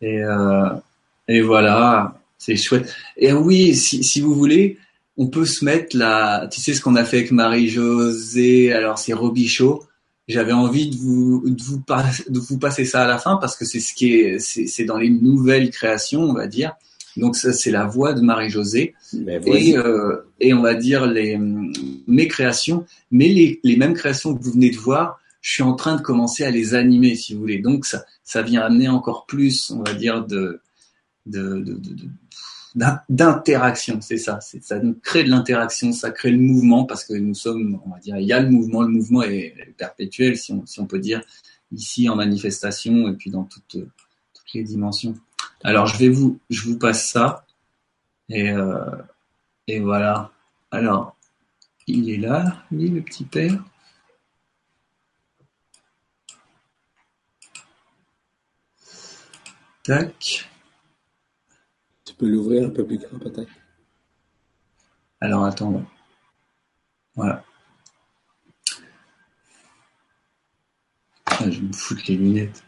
Et, 0.00 0.24
euh, 0.24 0.70
et 1.28 1.40
voilà, 1.40 2.18
c'est 2.36 2.56
chouette. 2.56 2.92
Et 3.16 3.32
oui, 3.32 3.76
si, 3.76 4.02
si 4.02 4.20
vous 4.20 4.34
voulez, 4.34 4.76
on 5.16 5.28
peut 5.28 5.46
se 5.46 5.64
mettre 5.64 5.96
là. 5.96 6.46
Tu 6.48 6.60
sais 6.60 6.74
ce 6.74 6.80
qu'on 6.80 6.96
a 6.96 7.04
fait 7.04 7.18
avec 7.18 7.30
Marie-Josée. 7.32 8.72
Alors 8.72 8.98
c'est 8.98 9.12
Robichaud. 9.12 9.84
J'avais 10.26 10.52
envie 10.52 10.88
de 10.88 10.96
vous 10.96 11.42
de 11.48 11.62
vous, 11.62 11.82
de 12.28 12.38
vous 12.38 12.58
passer 12.58 12.84
ça 12.84 13.04
à 13.04 13.06
la 13.06 13.18
fin 13.18 13.36
parce 13.36 13.56
que 13.56 13.64
c'est 13.64 13.80
ce 13.80 13.94
qui 13.94 14.14
est 14.14 14.38
c'est 14.38 14.84
dans 14.84 14.96
les 14.96 15.10
nouvelles 15.10 15.70
créations, 15.70 16.22
on 16.22 16.32
va 16.32 16.46
dire. 16.46 16.72
Donc 17.16 17.36
ça, 17.36 17.52
c'est 17.52 17.70
la 17.70 17.86
voix 17.86 18.12
de 18.12 18.20
Marie-Josée. 18.20 18.94
Et, 19.46 19.76
euh, 19.76 20.16
et 20.40 20.52
on 20.52 20.62
va 20.62 20.74
dire 20.74 21.06
les, 21.06 21.38
mes 22.08 22.26
créations, 22.26 22.86
mais 23.10 23.28
les, 23.28 23.60
les 23.62 23.76
mêmes 23.76 23.94
créations 23.94 24.34
que 24.34 24.42
vous 24.42 24.50
venez 24.50 24.70
de 24.70 24.76
voir, 24.76 25.20
je 25.40 25.52
suis 25.52 25.62
en 25.62 25.74
train 25.74 25.94
de 25.96 26.02
commencer 26.02 26.42
à 26.44 26.50
les 26.50 26.74
animer, 26.74 27.14
si 27.14 27.34
vous 27.34 27.40
voulez. 27.40 27.58
Donc 27.58 27.86
ça, 27.86 28.04
ça 28.24 28.42
vient 28.42 28.62
amener 28.62 28.88
encore 28.88 29.26
plus, 29.26 29.70
on 29.70 29.82
va 29.82 29.94
dire, 29.94 30.26
de, 30.26 30.60
de, 31.26 31.60
de, 31.60 31.74
de 31.74 32.08
d'interaction, 32.74 34.00
c'est 34.00 34.16
ça. 34.16 34.40
Ça 34.40 34.78
nous 34.80 34.94
crée 34.94 35.24
de 35.24 35.30
l'interaction, 35.30 35.92
ça 35.92 36.10
crée 36.10 36.32
le 36.32 36.38
mouvement 36.38 36.84
parce 36.84 37.04
que 37.04 37.14
nous 37.14 37.34
sommes, 37.34 37.80
on 37.86 37.90
va 37.90 37.98
dire, 37.98 38.16
il 38.16 38.26
y 38.26 38.32
a 38.32 38.40
le 38.40 38.50
mouvement, 38.50 38.82
le 38.82 38.88
mouvement 38.88 39.22
est 39.22 39.74
perpétuel, 39.76 40.36
si 40.36 40.52
on, 40.52 40.86
peut 40.86 40.98
dire, 40.98 41.22
ici 41.72 42.08
en 42.08 42.16
manifestation 42.16 43.08
et 43.08 43.14
puis 43.14 43.30
dans 43.30 43.44
toutes, 43.44 43.76
toutes 43.78 44.52
les 44.54 44.64
dimensions. 44.64 45.14
Alors 45.62 45.86
je 45.86 45.98
vais 45.98 46.08
vous, 46.08 46.40
je 46.50 46.62
vous 46.68 46.78
passe 46.78 47.08
ça 47.08 47.46
et 48.28 48.50
euh, 48.50 48.80
et 49.66 49.80
voilà. 49.80 50.32
Alors 50.70 51.16
il 51.86 52.10
est 52.10 52.18
là, 52.18 52.64
lui 52.70 52.88
le 52.88 53.02
petit 53.02 53.24
père. 53.24 53.62
Tac. 59.84 60.48
Tu 62.14 62.18
peux 62.18 62.28
l'ouvrir 62.28 62.68
un 62.68 62.70
peu 62.70 62.86
plus 62.86 62.98
grand 62.98 63.18
peut-être. 63.18 63.50
Alors 65.20 65.46
attends. 65.46 65.84
Voilà. 67.16 67.44
Ah, 71.26 71.50
je 71.50 71.58
vais 71.58 71.66
me 71.66 71.72
foutre 71.72 72.02
les 72.06 72.14
lunettes. 72.14 72.62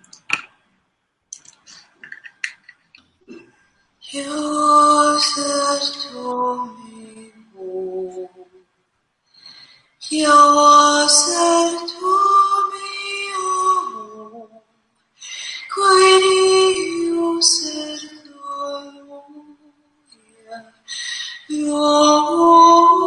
Oh. 21.68 23.05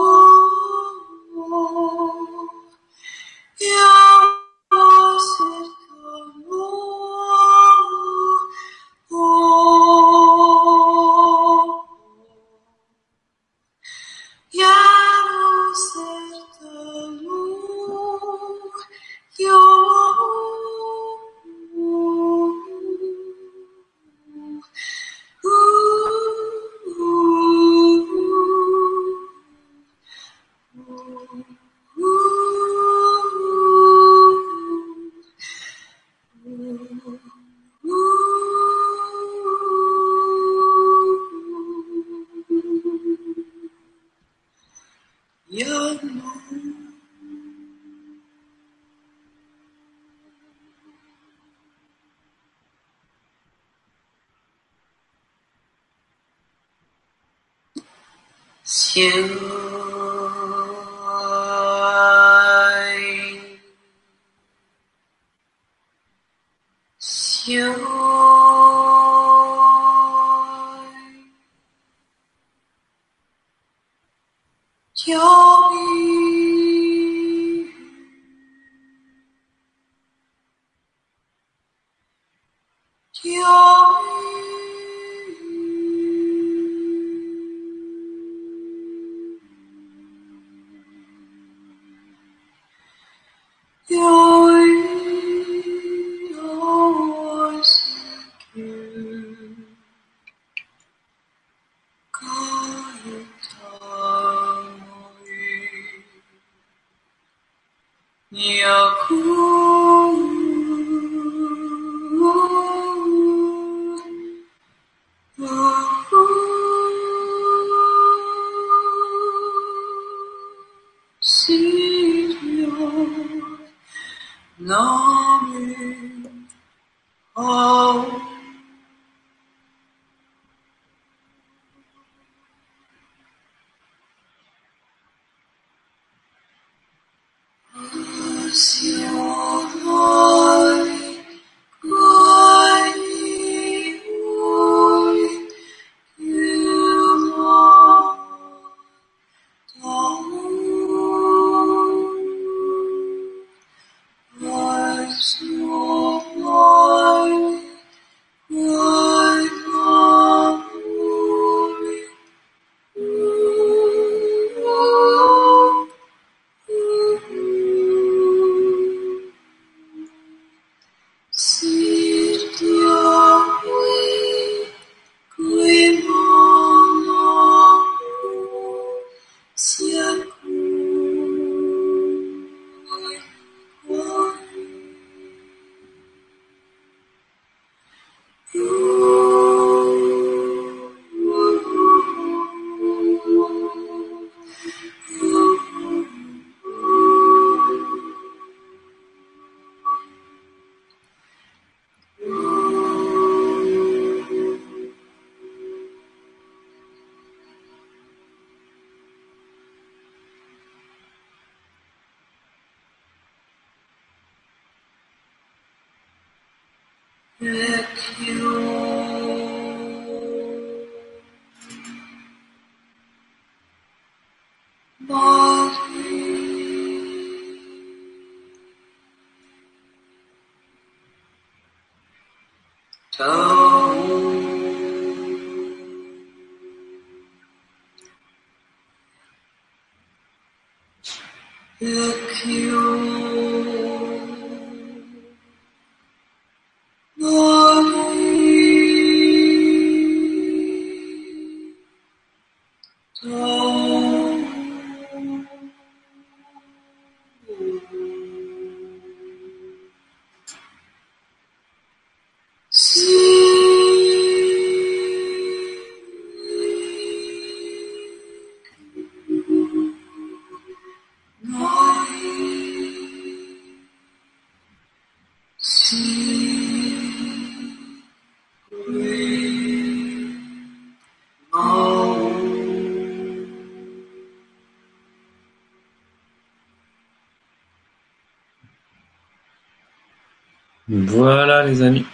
Voilà, 291.10 291.66
les 291.66 291.82
amis. 291.82 292.06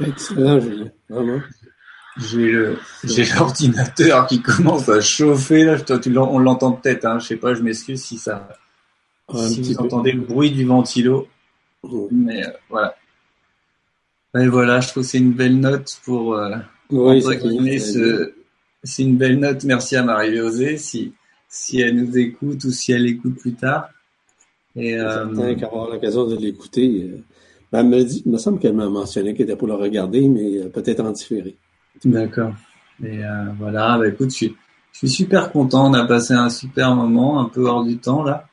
Excellent, 0.00 0.60
Vraiment. 1.08 1.40
J'ai 2.18 3.24
l'ordinateur 3.34 4.26
qui 4.26 4.42
commence 4.42 4.88
à 4.88 5.00
chauffer 5.00 5.64
là. 5.64 5.76
on 6.16 6.38
l'entend 6.38 6.72
peut-être. 6.72 7.04
Hein, 7.04 7.18
je 7.20 7.26
sais 7.26 7.36
pas. 7.36 7.54
Je 7.54 7.62
m'excuse 7.62 8.02
si 8.02 8.18
ça. 8.18 8.48
si 9.34 9.62
vous 9.62 9.78
entendez 9.78 10.12
le 10.12 10.22
bruit 10.22 10.50
du 10.50 10.64
ventilo. 10.64 11.28
Mais 12.10 12.44
euh, 12.46 12.50
voilà. 12.68 12.96
Et 14.36 14.46
voilà, 14.46 14.80
je 14.80 14.88
trouve 14.88 15.04
que 15.04 15.08
c'est 15.08 15.18
une 15.18 15.32
belle 15.32 15.58
note 15.58 16.00
pour. 16.04 16.34
Euh, 16.34 16.56
oui, 16.90 17.22
c'est 18.84 19.02
une 19.02 19.16
belle 19.16 19.38
note. 19.38 19.64
Merci 19.64 19.96
à 19.96 20.02
Marie-Josée 20.02 20.76
si 20.76 21.14
si 21.48 21.80
elle 21.80 21.96
nous 21.96 22.18
écoute 22.18 22.62
ou 22.64 22.70
si 22.70 22.92
elle 22.92 23.06
écoute 23.06 23.38
plus 23.38 23.54
tard. 23.54 23.88
Et, 24.78 24.94
euh, 24.96 25.54
qu'avoir 25.56 25.90
l'occasion 25.90 26.26
de 26.26 26.36
l'écouter. 26.36 27.10
Euh, 27.10 27.18
ben, 27.70 27.82
me 27.82 28.02
dit, 28.02 28.22
il 28.24 28.32
me 28.32 28.38
semble 28.38 28.58
qu'elle 28.58 28.74
m'a 28.74 28.88
mentionné 28.88 29.34
qu'elle 29.34 29.46
était 29.46 29.56
pour 29.56 29.68
le 29.68 29.74
regarder, 29.74 30.26
mais 30.28 30.58
euh, 30.58 30.68
peut-être 30.68 31.00
en 31.00 31.10
différé. 31.10 31.56
D'accord. 32.04 32.52
Et 33.02 33.24
euh, 33.24 33.44
voilà, 33.58 33.98
ben, 33.98 34.12
écoute, 34.12 34.30
je 34.30 34.36
suis, 34.36 34.56
je 34.92 34.98
suis 34.98 35.08
super 35.08 35.52
content. 35.52 35.90
On 35.90 35.94
a 35.94 36.06
passé 36.06 36.32
un 36.34 36.48
super 36.48 36.94
moment, 36.94 37.40
un 37.40 37.48
peu 37.48 37.66
hors 37.66 37.84
du 37.84 37.98
temps 37.98 38.22
là, 38.22 38.46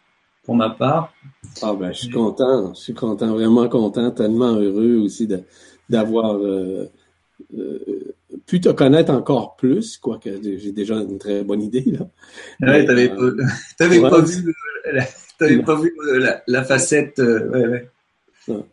pour 0.43 0.56
ma 0.56 0.69
part. 0.69 1.14
Ah 1.61 1.73
ben, 1.73 1.93
je 1.93 1.99
suis 1.99 2.10
content, 2.10 2.73
je 2.73 2.80
suis 2.80 2.93
content, 2.93 3.34
vraiment 3.34 3.68
content, 3.69 4.11
tellement 4.11 4.53
heureux 4.53 4.97
aussi 4.97 5.27
de 5.27 5.41
d'avoir 5.88 6.35
euh, 6.35 6.89
pu 8.47 8.60
te 8.60 8.69
connaître 8.69 9.14
encore 9.14 9.56
plus, 9.56 9.97
quoique 9.97 10.30
j'ai 10.41 10.72
déjà 10.72 10.95
une 10.95 11.19
très 11.19 11.43
bonne 11.43 11.61
idée 11.61 11.85
là. 11.85 12.07
Ouais, 12.68 12.85
t'avais 12.88 13.10
pas, 13.10 13.30
t'avais 13.77 14.02
pas 14.02 14.22
vu 14.22 14.53
T'avais 15.38 15.62
pas 15.62 15.76
vu 15.80 15.94
euh, 16.07 16.38
la, 16.48 16.64
facette. 16.64 17.20
Euh, 17.20 17.49
ouais, 17.49 17.90
ouais. 18.48 18.66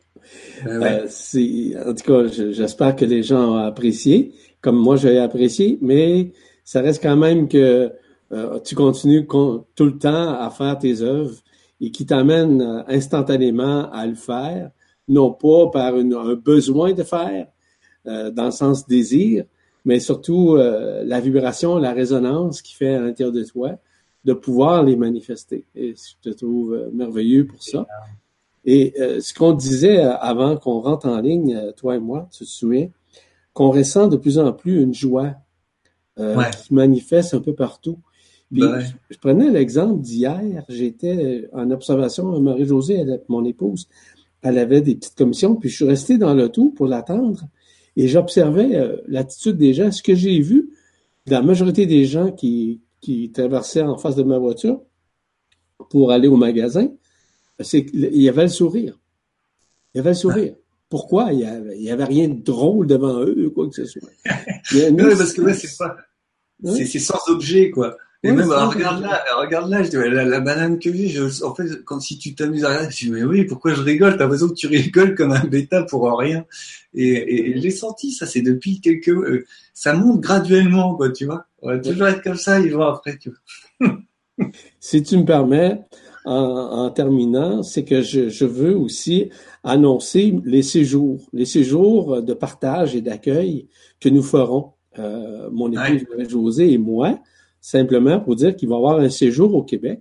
Euh, 0.67 1.91
en 1.91 1.95
tout 1.95 2.05
cas, 2.05 2.27
j'espère 2.29 2.95
que 2.95 3.05
les 3.05 3.23
gens 3.23 3.55
ont 3.55 3.57
apprécié, 3.57 4.33
comme 4.61 4.77
moi 4.77 4.97
j'ai 4.97 5.19
apprécié, 5.19 5.79
mais 5.83 6.33
ça 6.65 6.81
reste 6.81 7.03
quand 7.03 7.17
même 7.17 7.49
que 7.49 7.91
tu 8.65 8.75
continues 8.75 9.27
tout 9.27 9.85
le 9.85 9.99
temps 9.99 10.41
à 10.41 10.49
faire 10.51 10.79
tes 10.79 11.03
œuvres 11.03 11.35
et 11.81 11.91
qui 11.91 12.07
t'amènent 12.07 12.85
instantanément 12.87 13.91
à 13.91 14.07
le 14.07 14.15
faire, 14.15 14.71
non 15.09 15.33
pas 15.33 15.69
par 15.71 15.97
un 15.97 16.35
besoin 16.35 16.93
de 16.93 17.03
faire, 17.03 17.49
dans 18.05 18.47
le 18.47 18.53
sens 18.53 18.87
désir, 18.87 19.45
mais 19.85 19.99
surtout 19.99 20.57
la 20.57 21.21
vibration, 21.21 21.77
la 21.77 21.93
résonance 21.93 22.63
qui 22.63 22.75
fait 22.75 22.95
à 22.95 23.01
l'intérieur 23.01 23.35
de 23.35 23.43
toi 23.43 23.79
de 24.24 24.32
pouvoir 24.32 24.82
les 24.82 24.97
manifester. 24.97 25.65
Et 25.74 25.94
je 25.94 26.31
te 26.31 26.35
trouve 26.35 26.74
euh, 26.74 26.90
merveilleux 26.93 27.47
pour 27.47 27.62
ça. 27.62 27.86
Et 28.65 28.94
euh, 29.01 29.20
ce 29.20 29.35
qu'on 29.35 29.53
disait 29.53 29.99
euh, 29.99 30.16
avant 30.16 30.57
qu'on 30.57 30.81
rentre 30.81 31.09
en 31.09 31.20
ligne, 31.20 31.73
toi 31.77 31.97
et 31.97 32.01
moi, 32.01 32.28
tu 32.31 32.44
te 32.44 32.49
souviens, 32.49 32.89
qu'on 33.53 33.70
ressent 33.70 34.09
de 34.09 34.16
plus 34.16 34.39
en 34.39 34.53
plus 34.53 34.81
une 34.81 34.94
joie 34.94 35.35
qui 36.16 36.74
manifeste 36.74 37.35
un 37.35 37.40
peu 37.40 37.55
partout. 37.55 37.99
Puis, 38.51 38.61
ben 38.61 38.85
je, 39.09 39.16
prenais 39.16 39.51
l'exemple 39.51 40.03
d'hier, 40.03 40.62
j'étais 40.69 41.49
en 41.55 41.70
observation, 41.70 42.39
Marie-Josée, 42.39 43.07
mon 43.28 43.47
épouse, 43.47 43.89
elle 44.43 44.59
avait 44.59 44.82
des 44.82 44.94
petites 44.94 45.16
commissions, 45.16 45.57
puis 45.57 45.70
je 45.70 45.77
suis 45.77 45.85
resté 45.86 46.19
dans 46.19 46.35
le 46.35 46.51
tout 46.51 46.70
pour 46.70 46.86
l'attendre 46.86 47.44
et 47.97 48.09
j'observais 48.09 49.01
l'attitude 49.09 49.57
des 49.57 49.73
gens. 49.73 49.90
Ce 49.90 50.03
que 50.03 50.15
j'ai 50.15 50.39
vu, 50.40 50.70
la 51.27 51.40
majorité 51.40 51.86
des 51.86 52.05
gens 52.05 52.31
qui, 52.31 52.82
qui 53.03 53.31
traversait 53.33 53.83
en 53.83 53.99
face 53.99 54.16
de 54.16 54.23
ma 54.23 54.39
voiture 54.39 54.81
pour 55.91 56.12
aller 56.12 56.29
au 56.29 56.37
magasin, 56.37 56.89
c'est 57.61 57.85
qu'il 57.85 58.16
y 58.16 58.29
avait 58.29 58.45
le 58.45 58.49
sourire. 58.49 58.99
Il 59.93 59.99
y 59.99 60.01
avait 60.01 60.11
le 60.11 60.16
sourire. 60.16 60.55
Pourquoi? 60.89 61.33
Il 61.33 61.39
n'y 61.39 61.45
avait, 61.45 61.91
avait, 61.91 62.05
rien 62.05 62.29
de 62.29 62.41
drôle 62.41 62.87
devant 62.87 63.20
eux, 63.20 63.51
quoi 63.51 63.69
que 63.69 63.74
ce 63.74 63.85
soit. 63.85 64.09
non, 64.93 65.16
parce 65.16 65.33
que 65.33 65.53
c'est 65.53 65.77
pas. 65.77 65.97
C'est 66.65 66.99
sans 66.99 67.19
objet, 67.29 67.70
quoi. 67.70 67.97
Et 68.24 68.31
même, 68.31 68.49
regarde 68.49 69.03
là, 69.03 69.24
regarde 69.36 69.69
là, 69.69 69.82
je 69.82 69.90
dis, 69.90 69.97
la, 69.97 70.40
banane 70.40 70.78
que 70.78 70.93
j'ai, 70.93 71.09
je, 71.09 71.43
en 71.44 71.55
fait, 71.55 71.85
quand 71.85 71.99
si 71.99 72.19
tu 72.19 72.36
t'amuses 72.36 72.65
à 72.65 72.69
regarder, 72.69 72.90
je 72.90 73.07
dis, 73.07 73.11
mais 73.11 73.24
oui, 73.24 73.44
pourquoi 73.44 73.74
je 73.74 73.81
rigole? 73.81 74.12
T'as 74.12 74.24
l'impression 74.24 74.49
que 74.49 74.55
tu 74.55 74.69
rigoles 74.69 75.16
comme 75.16 75.32
un 75.32 75.44
bêta 75.44 75.82
pour 75.82 76.16
rien. 76.16 76.44
Et, 76.94 77.51
et, 77.51 77.61
j'ai 77.61 77.70
senti 77.70 78.12
ça, 78.12 78.27
c'est 78.27 78.43
depuis 78.43 78.81
quelques, 78.81 79.09
euh, 79.09 79.44
ça 79.74 79.94
monte 79.94 80.20
graduellement, 80.20 80.94
quoi, 80.94 81.11
tu 81.11 81.27
vois. 81.27 81.47
On 81.62 81.69
va 81.69 81.78
toujours 81.78 82.07
être 82.07 82.23
comme 82.23 82.36
ça, 82.36 82.61
ils 82.61 82.73
vont 82.73 82.82
après, 82.82 83.19
tu 83.19 83.32
vois. 83.81 83.99
si 84.81 85.03
tu 85.03 85.16
me 85.19 85.24
permets, 85.24 85.81
en, 86.24 86.35
en 86.35 86.90
terminant, 86.90 87.62
c'est 87.62 87.85
que 87.85 88.03
je, 88.03 88.28
je, 88.28 88.44
veux 88.44 88.77
aussi 88.77 89.31
annoncer 89.65 90.35
les 90.44 90.62
séjours, 90.62 91.28
les 91.32 91.44
séjours 91.44 92.23
de 92.23 92.35
partage 92.35 92.94
et 92.94 93.01
d'accueil 93.01 93.69
que 94.01 94.09
nous 94.09 94.23
ferons, 94.23 94.73
euh, 94.99 95.49
mon 95.51 95.73
épouse 95.73 96.28
José 96.28 96.73
et 96.73 96.78
moi, 96.78 97.19
simplement 97.63 98.21
pour 98.21 98.37
dire 98.37 98.55
qu'il 98.55 98.69
va 98.69 98.77
avoir 98.77 98.99
un 98.99 99.09
séjour 99.09 99.55
au 99.55 99.63
Québec 99.63 100.01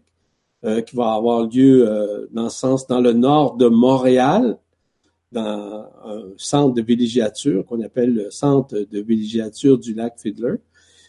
euh, 0.65 0.81
qui 0.81 0.95
va 0.95 1.13
avoir 1.13 1.47
lieu 1.47 1.87
euh, 1.87 2.27
dans 2.31 2.43
le 2.45 2.49
sens 2.49 2.87
dans 2.87 2.99
le 2.99 3.13
nord 3.13 3.55
de 3.55 3.67
Montréal, 3.67 4.57
dans 5.31 5.85
un 6.03 6.23
centre 6.37 6.73
de 6.73 6.81
villégiature 6.81 7.65
qu'on 7.65 7.81
appelle 7.81 8.13
le 8.13 8.31
centre 8.31 8.75
de 8.75 8.99
villégiature 8.99 9.77
du 9.77 9.93
lac 9.93 10.19
Fiddler. 10.19 10.55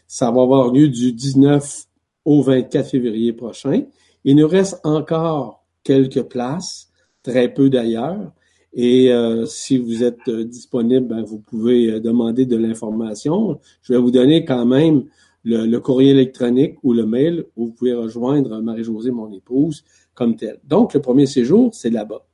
Ça 0.07 0.31
va 0.31 0.43
avoir 0.43 0.70
lieu 0.70 0.89
du 0.89 1.12
19 1.12 1.87
au 2.27 2.43
24 2.43 2.89
février 2.89 3.33
prochain. 3.33 3.83
Il 4.24 4.37
nous 4.37 4.47
reste 4.47 4.79
encore 4.85 5.65
quelques 5.83 6.23
places, 6.23 6.91
très 7.23 7.53
peu 7.53 7.70
d'ailleurs. 7.70 8.31
Et 8.74 9.11
euh, 9.12 9.47
si 9.47 9.79
vous 9.79 10.05
êtes 10.05 10.31
disponible, 10.31 11.09
ben, 11.09 11.23
vous 11.23 11.39
pouvez 11.39 11.99
demander 12.01 12.47
de 12.47 12.57
l'information. 12.57 13.59
Je 13.83 13.95
vais 13.95 13.99
vous 13.99 14.11
donner 14.11 14.45
quand 14.45 14.66
même 14.66 15.05
le, 15.44 15.78
courrier 15.78 16.10
électronique 16.10 16.77
ou 16.82 16.93
le 16.93 17.06
mail 17.06 17.44
où 17.56 17.66
vous 17.66 17.73
pouvez 17.73 17.94
rejoindre 17.94 18.60
Marie-Josée, 18.60 19.10
mon 19.10 19.32
épouse, 19.32 19.85
comme 20.14 20.36
tel. 20.36 20.60
Donc, 20.64 20.94
le 20.94 21.01
premier 21.01 21.27
séjour, 21.27 21.74
c'est 21.74 21.90
là-bas. 21.90 22.27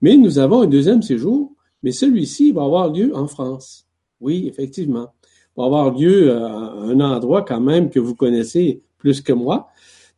Mais 0.00 0.16
nous 0.16 0.38
avons 0.38 0.62
un 0.62 0.66
deuxième 0.66 1.02
séjour, 1.02 1.52
mais 1.82 1.92
celui-ci 1.92 2.52
va 2.52 2.64
avoir 2.64 2.92
lieu 2.92 3.14
en 3.14 3.26
France. 3.26 3.86
Oui, 4.20 4.46
effectivement. 4.48 5.12
Va 5.56 5.64
avoir 5.64 5.94
lieu 5.94 6.32
à 6.32 6.46
un 6.46 7.00
endroit 7.00 7.42
quand 7.42 7.60
même 7.60 7.90
que 7.90 8.00
vous 8.00 8.14
connaissez 8.14 8.82
plus 8.98 9.20
que 9.20 9.32
moi, 9.32 9.68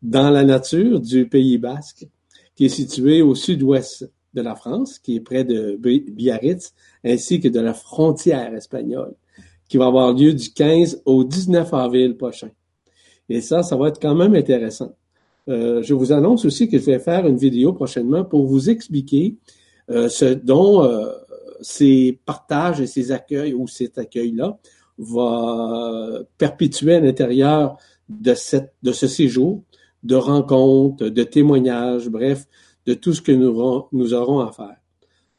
dans 0.02 0.30
la 0.30 0.44
nature 0.44 1.00
du 1.00 1.28
Pays 1.28 1.58
basque, 1.58 2.06
qui 2.54 2.66
est 2.66 2.70
situé 2.70 3.22
au 3.22 3.34
sud-ouest 3.34 4.10
de 4.34 4.42
la 4.42 4.54
France, 4.54 4.98
qui 4.98 5.16
est 5.16 5.20
près 5.20 5.44
de 5.44 5.76
Biarritz, 5.76 6.74
ainsi 7.04 7.40
que 7.40 7.48
de 7.48 7.60
la 7.60 7.74
frontière 7.74 8.54
espagnole, 8.54 9.14
qui 9.68 9.76
va 9.76 9.86
avoir 9.86 10.12
lieu 10.12 10.32
du 10.32 10.50
15 10.50 11.02
au 11.04 11.24
19 11.24 11.72
avril 11.74 12.16
prochain. 12.16 12.50
Et 13.28 13.40
ça, 13.40 13.62
ça 13.62 13.76
va 13.76 13.88
être 13.88 14.00
quand 14.00 14.14
même 14.14 14.34
intéressant. 14.34 14.94
Euh, 15.48 15.82
je 15.82 15.94
vous 15.94 16.12
annonce 16.12 16.44
aussi 16.44 16.68
que 16.68 16.78
je 16.78 16.84
vais 16.84 16.98
faire 16.98 17.26
une 17.26 17.36
vidéo 17.36 17.72
prochainement 17.72 18.24
pour 18.24 18.46
vous 18.46 18.68
expliquer 18.68 19.36
euh, 19.90 20.08
ce 20.08 20.26
dont 20.26 20.82
euh, 20.84 21.12
ces 21.60 22.18
partages 22.24 22.80
et 22.80 22.86
ces 22.86 23.12
accueils 23.12 23.54
ou 23.54 23.66
cet 23.68 23.98
accueil-là 23.98 24.58
va 24.98 26.20
perpétuer 26.38 26.94
à 26.94 27.00
l'intérieur 27.00 27.76
de, 28.08 28.34
cette, 28.34 28.74
de 28.82 28.92
ce 28.92 29.06
séjour, 29.06 29.62
de 30.02 30.16
rencontres, 30.16 31.08
de 31.08 31.22
témoignages, 31.22 32.08
bref, 32.08 32.46
de 32.86 32.94
tout 32.94 33.12
ce 33.12 33.20
que 33.20 33.32
nous, 33.32 33.88
nous 33.92 34.14
aurons 34.14 34.40
à 34.40 34.52
faire. 34.52 34.76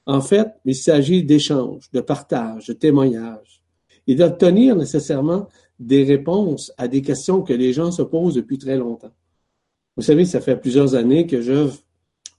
En 0.06 0.22
fait, 0.22 0.48
il 0.64 0.76
s'agit 0.76 1.24
d'échanges, 1.24 1.90
de 1.92 2.02
partages, 2.02 2.68
de 2.68 2.74
témoignages 2.74 3.57
et 4.08 4.16
d'obtenir 4.16 4.76
nécessairement 4.76 5.48
des 5.80 6.04
réponses 6.04 6.72
à 6.78 6.88
des 6.88 7.02
questions 7.02 7.42
que 7.42 7.54
les 7.54 7.74
gens 7.74 7.92
se 7.92 8.02
posent 8.02 8.36
depuis 8.36 8.58
très 8.58 8.78
longtemps. 8.78 9.12
Vous 9.96 10.04
savez, 10.04 10.26
ça 10.26 10.42
fait 10.42 10.58
plusieurs 10.58 10.96
années 10.96 11.28
que 11.28 11.42
j'œuvre 11.42 11.76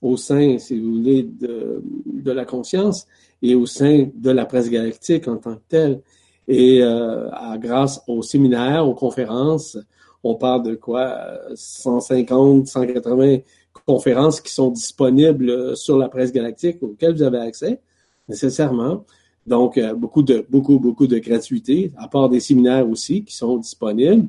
au 0.01 0.17
sein, 0.17 0.59
si 0.59 0.79
vous 0.79 0.95
voulez, 0.95 1.23
de, 1.25 1.83
la 2.31 2.45
conscience 2.45 3.07
et 3.43 3.55
au 3.55 3.67
sein 3.67 4.09
de 4.15 4.31
la 4.31 4.45
presse 4.45 4.71
galactique 4.71 5.29
en 5.29 5.37
tant 5.37 5.55
que 5.55 5.63
telle. 5.69 6.01
Et 6.47 6.83
euh, 6.83 7.29
grâce 7.57 8.03
aux 8.07 8.23
séminaires, 8.23 8.87
aux 8.87 8.95
conférences, 8.95 9.79
on 10.23 10.35
parle 10.35 10.63
de 10.65 10.75
quoi 10.75 11.39
150, 11.55 12.67
180 12.67 13.39
conférences 13.87 14.41
qui 14.41 14.53
sont 14.53 14.71
disponibles 14.71 15.77
sur 15.77 15.97
la 15.97 16.09
presse 16.09 16.33
galactique 16.33 16.83
auxquelles 16.83 17.15
vous 17.15 17.23
avez 17.23 17.39
accès 17.39 17.81
nécessairement. 18.29 19.05
Donc, 19.49 19.79
euh, 19.79 19.95
beaucoup 19.95 20.23
de, 20.23 20.47
beaucoup, 20.49 20.79
beaucoup 20.79 21.07
de 21.07 21.19
gratuité, 21.19 21.93
à 21.97 22.09
part 22.09 22.29
des 22.29 22.41
séminaires 22.41 22.89
aussi 22.89 23.25
qui 23.25 23.35
sont 23.35 23.57
disponibles. 23.57 24.29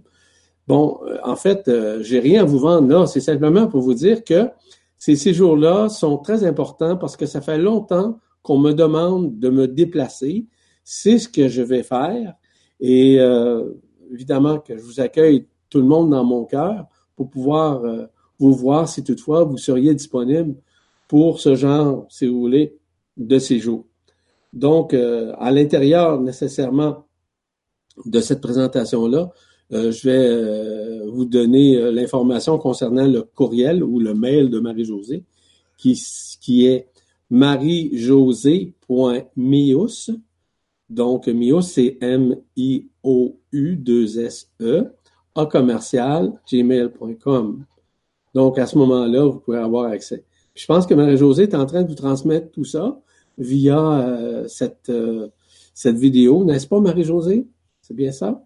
Bon, 0.67 0.99
euh, 1.05 1.17
en 1.23 1.35
fait, 1.35 1.67
euh, 1.67 2.01
j'ai 2.01 2.19
rien 2.19 2.41
à 2.41 2.45
vous 2.45 2.59
vendre 2.59 2.87
là. 2.87 3.05
C'est 3.05 3.19
simplement 3.19 3.67
pour 3.67 3.81
vous 3.81 3.93
dire 3.93 4.23
que 4.23 4.49
ces 4.97 5.15
séjours-là 5.15 5.89
sont 5.89 6.17
très 6.17 6.43
importants 6.43 6.97
parce 6.97 7.17
que 7.17 7.25
ça 7.25 7.41
fait 7.41 7.57
longtemps 7.57 8.19
qu'on 8.41 8.57
me 8.57 8.73
demande 8.73 9.39
de 9.39 9.49
me 9.49 9.67
déplacer. 9.67 10.45
C'est 10.83 11.19
ce 11.19 11.29
que 11.29 11.47
je 11.47 11.61
vais 11.61 11.83
faire. 11.83 12.33
Et 12.79 13.19
évidemment 14.11 14.59
que 14.59 14.77
je 14.77 14.81
vous 14.81 14.99
accueille 14.99 15.45
tout 15.69 15.79
le 15.79 15.85
monde 15.85 16.09
dans 16.09 16.23
mon 16.23 16.45
cœur 16.45 16.87
pour 17.15 17.29
pouvoir 17.29 17.83
euh, 17.83 18.05
vous 18.39 18.53
voir 18.53 18.87
si 18.87 19.03
toutefois 19.03 19.43
vous 19.43 19.57
seriez 19.57 19.93
disponible 19.93 20.55
pour 21.07 21.39
ce 21.39 21.55
genre, 21.55 22.05
si 22.09 22.27
vous 22.27 22.39
voulez, 22.39 22.77
de 23.17 23.39
séjour. 23.39 23.85
Donc, 24.53 24.93
euh, 24.93 25.33
à 25.37 25.51
l'intérieur 25.51 26.21
nécessairement 26.21 27.05
de 28.05 28.21
cette 28.21 28.39
présentation-là, 28.41 29.31
euh, 29.71 29.91
je 29.91 30.09
vais 30.09 31.05
vous 31.07 31.25
donner 31.25 31.91
l'information 31.91 32.57
concernant 32.57 33.05
le 33.05 33.21
courriel 33.23 33.83
ou 33.83 33.99
le 33.99 34.15
mail 34.15 34.49
de 34.49 34.59
Marie-Josée, 34.59 35.23
qui, 35.77 36.01
qui 36.41 36.65
est 36.65 36.87
marie-josée.mius. 37.29 40.11
Donc, 40.89 41.27
mius, 41.27 41.67
c'est 41.67 41.99
M-I-O-U-2-S-E 42.01 42.89
commercial 45.45 46.33
gmail.com. 46.51 47.65
Donc, 48.33 48.59
à 48.59 48.65
ce 48.65 48.77
moment-là, 48.77 49.25
vous 49.25 49.39
pouvez 49.39 49.57
avoir 49.57 49.91
accès. 49.91 50.23
je 50.53 50.65
pense 50.65 50.85
que 50.85 50.93
Marie-Josée 50.93 51.43
est 51.43 51.55
en 51.55 51.65
train 51.65 51.83
de 51.83 51.87
vous 51.87 51.95
transmettre 51.95 52.51
tout 52.51 52.65
ça 52.65 52.99
via 53.39 53.79
euh, 53.79 54.47
cette, 54.47 54.89
euh, 54.89 55.29
cette 55.73 55.97
vidéo, 55.97 56.43
n'est-ce 56.43 56.67
pas, 56.67 56.79
Marie-Josée? 56.79 57.47
C'est 57.81 57.95
bien 57.95 58.11
ça? 58.11 58.45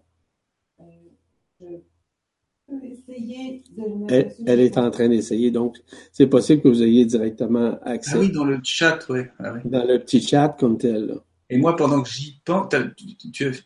Elle, 4.08 4.34
elle, 4.46 4.60
est 4.60 4.78
en 4.78 4.90
train 4.90 5.08
d'essayer, 5.08 5.50
donc 5.50 5.76
c'est 6.12 6.26
possible 6.26 6.62
que 6.62 6.68
vous 6.68 6.82
ayez 6.82 7.04
directement 7.04 7.78
accès. 7.82 8.12
Ah 8.14 8.20
oui, 8.20 8.32
dans 8.32 8.44
le 8.44 8.58
chat, 8.62 8.98
oui. 9.10 9.20
Ah 9.38 9.54
dans 9.64 9.84
le 9.84 9.98
petit 9.98 10.22
chat 10.22 10.48
comme 10.58 10.78
tel. 10.78 11.14
Et 11.50 11.58
moi, 11.58 11.76
pendant 11.76 12.02
que 12.02 12.08
j'y 12.08 12.40
pense, 12.44 12.72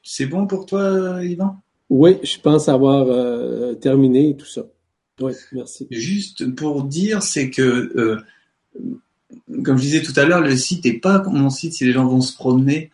c'est 0.02 0.26
bon 0.26 0.46
pour 0.46 0.66
toi, 0.66 1.24
Yvan? 1.24 1.56
Oui, 1.88 2.18
je 2.22 2.38
pense 2.40 2.68
avoir 2.68 3.06
euh, 3.08 3.74
terminé 3.74 4.36
tout 4.36 4.46
ça. 4.46 4.66
Oui, 5.20 5.32
merci. 5.52 5.86
Juste 5.90 6.54
pour 6.54 6.84
dire, 6.84 7.22
c'est 7.22 7.50
que, 7.50 7.62
euh, 7.96 8.20
comme 9.64 9.76
je 9.76 9.82
disais 9.82 10.02
tout 10.02 10.12
à 10.16 10.24
l'heure, 10.24 10.40
le 10.40 10.56
site 10.56 10.84
n'est 10.84 10.98
pas 10.98 11.22
mon 11.26 11.50
site 11.50 11.74
si 11.74 11.84
les 11.84 11.92
gens 11.92 12.06
vont 12.06 12.20
se 12.20 12.34
promener. 12.34 12.90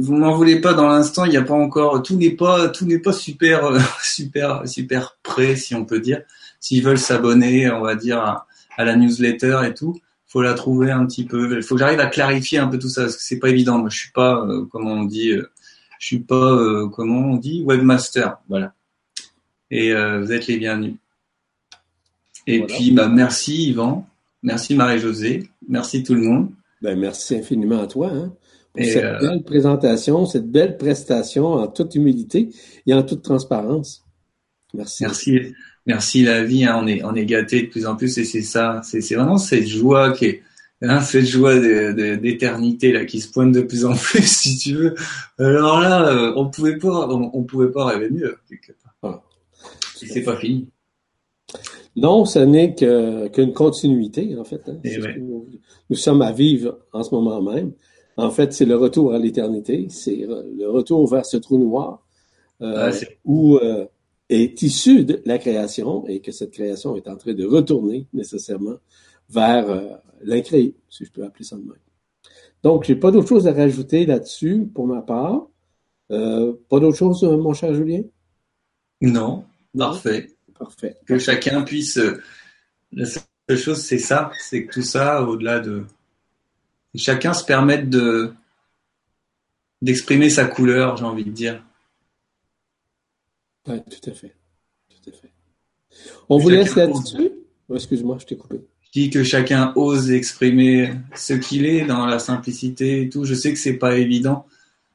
Vous 0.00 0.16
m'en 0.16 0.34
voulez 0.34 0.60
pas 0.60 0.74
dans 0.74 0.88
l'instant, 0.88 1.24
il 1.24 1.30
n'y 1.30 1.36
a 1.36 1.42
pas 1.42 1.54
encore, 1.54 2.02
tout 2.02 2.16
n'est 2.16 2.34
pas, 2.34 2.68
tout 2.68 2.84
n'est 2.84 2.98
pas 2.98 3.12
super, 3.12 3.66
euh, 3.66 3.78
super, 4.02 4.66
super 4.66 5.18
prêt, 5.22 5.56
si 5.56 5.74
on 5.74 5.84
peut 5.84 6.00
dire. 6.00 6.22
S'ils 6.60 6.82
veulent 6.82 6.98
s'abonner, 6.98 7.70
on 7.70 7.80
va 7.82 7.94
dire, 7.94 8.18
à, 8.18 8.46
la 8.84 8.96
newsletter 8.96 9.60
et 9.66 9.74
tout, 9.74 10.00
faut 10.26 10.42
la 10.42 10.54
trouver 10.54 10.90
un 10.90 11.06
petit 11.06 11.24
peu. 11.24 11.56
Il 11.56 11.62
faut 11.62 11.74
que 11.74 11.80
j'arrive 11.80 12.00
à 12.00 12.06
clarifier 12.06 12.58
un 12.58 12.68
peu 12.68 12.78
tout 12.78 12.88
ça, 12.88 13.02
parce 13.02 13.16
que 13.16 13.22
c'est 13.22 13.38
pas 13.38 13.50
évident. 13.50 13.78
Moi, 13.78 13.88
je 13.90 13.98
suis 13.98 14.12
pas, 14.12 14.46
comment 14.70 14.92
on 14.92 15.04
dit, 15.04 15.32
je 15.98 16.06
suis 16.06 16.20
pas, 16.20 16.52
euh, 16.52 16.88
comment 16.88 17.32
on 17.32 17.36
dit, 17.36 17.62
webmaster, 17.64 18.38
voilà. 18.48 18.74
Et 19.70 19.92
euh, 19.92 20.20
vous 20.20 20.32
êtes 20.32 20.46
les 20.46 20.56
bienvenus. 20.56 20.94
Et 22.48 22.62
puis, 22.62 22.92
bah, 22.92 23.08
merci 23.08 23.68
Yvan, 23.68 24.06
merci 24.42 24.74
Marie-Josée, 24.74 25.50
merci 25.68 26.02
tout 26.02 26.14
le 26.14 26.22
monde. 26.22 26.48
Ben, 26.80 26.98
merci 26.98 27.36
infiniment 27.36 27.82
à 27.82 27.86
toi 27.86 28.10
hein, 28.10 28.32
pour 28.72 28.84
cette 28.84 29.04
euh, 29.04 29.18
belle 29.18 29.42
présentation, 29.42 30.24
cette 30.24 30.50
belle 30.50 30.78
prestation 30.78 31.52
en 31.52 31.66
toute 31.66 31.94
humilité 31.94 32.48
et 32.86 32.94
en 32.94 33.02
toute 33.02 33.22
transparence. 33.22 34.06
Merci. 34.72 35.02
Merci, 35.02 35.40
merci 35.84 36.22
la 36.22 36.42
vie. 36.42 36.64
Hein, 36.64 36.80
on 36.82 36.86
est 36.86 37.04
on 37.04 37.14
est 37.14 37.26
gâté 37.26 37.64
de 37.64 37.66
plus 37.66 37.86
en 37.86 37.96
plus 37.96 38.16
et 38.16 38.24
c'est 38.24 38.42
ça, 38.42 38.80
c'est 38.82 39.00
vraiment 39.14 39.36
cette 39.36 39.66
joie 39.66 40.12
qui 40.12 40.24
est 40.24 40.42
hein, 40.80 41.02
cette 41.02 41.26
joie 41.26 41.58
d'éternité 41.58 42.92
là 42.92 43.04
qui 43.04 43.20
se 43.20 43.30
pointe 43.30 43.52
de 43.52 43.60
plus 43.60 43.84
en 43.84 43.94
plus, 43.94 44.22
si 44.26 44.56
tu 44.56 44.74
veux. 44.74 44.94
Alors 45.38 45.80
là, 45.80 46.08
euh, 46.08 46.32
on 46.36 46.48
pouvait 46.48 46.78
pas, 46.78 47.08
on, 47.08 47.42
pouvait 47.42 47.70
pas 47.70 47.84
rêver 47.84 48.08
mieux 48.08 48.38
quelque 48.48 48.72
part. 49.02 49.22
C'est 49.96 50.22
pas 50.22 50.36
fini. 50.36 50.66
Non, 52.00 52.24
ce 52.24 52.38
n'est 52.38 52.74
qu'une 52.74 53.52
continuité 53.52 54.36
en 54.36 54.44
fait. 54.44 54.68
Hein. 54.68 54.78
Nous, 55.90 55.96
sommes 55.96 56.22
à 56.22 56.32
vivre 56.32 56.78
en 56.92 57.02
ce 57.02 57.14
moment 57.14 57.42
même. 57.42 57.72
En 58.16 58.30
fait, 58.30 58.52
c'est 58.52 58.64
le 58.64 58.76
retour 58.76 59.12
à 59.12 59.18
l'éternité, 59.18 59.86
c'est 59.90 60.26
le 60.26 60.68
retour 60.68 61.06
vers 61.08 61.24
ce 61.24 61.36
trou 61.36 61.58
noir 61.58 62.04
euh, 62.60 62.92
où 63.24 63.56
euh, 63.56 63.86
est 64.28 64.60
issue 64.62 65.04
de 65.04 65.22
la 65.24 65.38
création 65.38 66.06
et 66.06 66.20
que 66.20 66.32
cette 66.32 66.50
création 66.50 66.96
est 66.96 67.08
en 67.08 67.16
train 67.16 67.34
de 67.34 67.44
retourner 67.44 68.06
nécessairement 68.12 68.76
vers 69.30 69.70
euh, 69.70 69.88
l'incréé, 70.22 70.74
si 70.88 71.04
je 71.04 71.12
peux 71.12 71.24
appeler 71.24 71.44
ça 71.44 71.56
de 71.56 71.62
même. 71.62 71.76
Donc, 72.62 72.84
j'ai 72.84 72.96
pas 72.96 73.10
d'autre 73.10 73.28
chose 73.28 73.46
à 73.46 73.52
rajouter 73.52 74.06
là-dessus 74.06 74.68
pour 74.74 74.86
ma 74.86 75.02
part. 75.02 75.46
Euh, 76.10 76.54
pas 76.68 76.80
d'autre 76.80 76.96
chose, 76.96 77.22
mon 77.22 77.52
cher 77.52 77.74
Julien? 77.74 78.02
Non, 79.00 79.44
parfait. 79.76 80.37
Parfait. 80.58 80.96
Que 81.06 81.18
chacun 81.18 81.62
puisse. 81.62 81.98
La 82.92 83.06
seule 83.06 83.58
chose, 83.58 83.82
c'est 83.82 83.98
ça, 83.98 84.30
c'est 84.40 84.64
que 84.64 84.72
tout 84.72 84.82
ça, 84.82 85.22
au-delà 85.22 85.60
de. 85.60 85.84
Chacun 86.94 87.32
se 87.32 87.44
permette 87.44 87.88
de 87.88 88.32
d'exprimer 89.80 90.28
sa 90.30 90.46
couleur, 90.46 90.96
j'ai 90.96 91.04
envie 91.04 91.24
de 91.24 91.30
dire. 91.30 91.62
Oui, 93.68 93.80
tout 93.90 94.10
à 94.10 94.14
fait. 94.14 94.34
Tout 94.88 95.10
à 95.10 95.12
fait. 95.12 95.30
On 96.28 96.38
vous 96.38 96.48
laisse 96.48 96.74
là-dessus? 96.74 97.30
Oh, 97.68 97.76
excuse-moi, 97.76 98.16
je 98.18 98.26
t'ai 98.26 98.36
coupé 98.36 98.60
dis 98.98 99.10
que 99.10 99.22
chacun 99.22 99.72
ose 99.76 100.10
exprimer 100.10 100.92
ce 101.14 101.34
qu'il 101.34 101.66
est 101.66 101.84
dans 101.84 102.06
la 102.06 102.18
simplicité 102.18 103.02
et 103.02 103.08
tout. 103.08 103.24
Je 103.24 103.34
sais 103.34 103.52
que 103.52 103.58
c'est 103.58 103.78
pas 103.78 103.96
évident. 103.96 104.46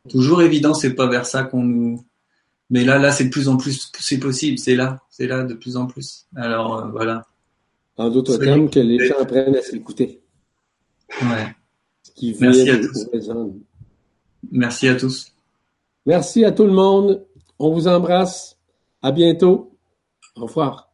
Toujours 0.10 0.42
évident, 0.42 0.74
c'est 0.74 0.94
pas 0.94 1.08
vers 1.08 1.26
ça 1.26 1.44
qu'on 1.44 1.64
nous. 1.64 2.04
Mais 2.74 2.84
là, 2.84 2.98
là, 2.98 3.12
c'est 3.12 3.26
de 3.26 3.30
plus 3.30 3.50
en 3.50 3.58
plus, 3.58 3.92
c'est 4.00 4.18
possible. 4.18 4.58
C'est 4.58 4.74
là, 4.74 5.00
c'est 5.12 5.28
là 5.28 5.44
de 5.44 5.54
plus 5.54 5.78
en 5.78 5.86
plus. 5.86 6.26
Alors 6.36 6.80
euh, 6.80 6.90
voilà. 6.90 7.22
En 7.98 8.10
d'autres 8.10 8.38
termes, 8.38 8.68
que 8.68 8.80
les 8.80 9.08
gens 9.08 9.20
apprennent 9.22 9.56
à 9.56 9.62
s'écouter. 9.62 10.24
Ouais. 11.22 11.56
Merci 12.40 12.70
à 12.72 12.80
tous. 12.80 13.08
Merci 14.52 14.88
à 14.88 14.96
tous. 14.96 15.28
Merci 16.08 16.46
à 16.46 16.52
tout 16.52 16.66
le 16.66 16.74
monde. 16.74 17.24
On 17.60 17.72
vous 17.72 17.88
embrasse. 17.88 18.58
À 19.04 19.12
bientôt. 19.12 19.78
Au 20.36 20.48
revoir. 20.48 20.93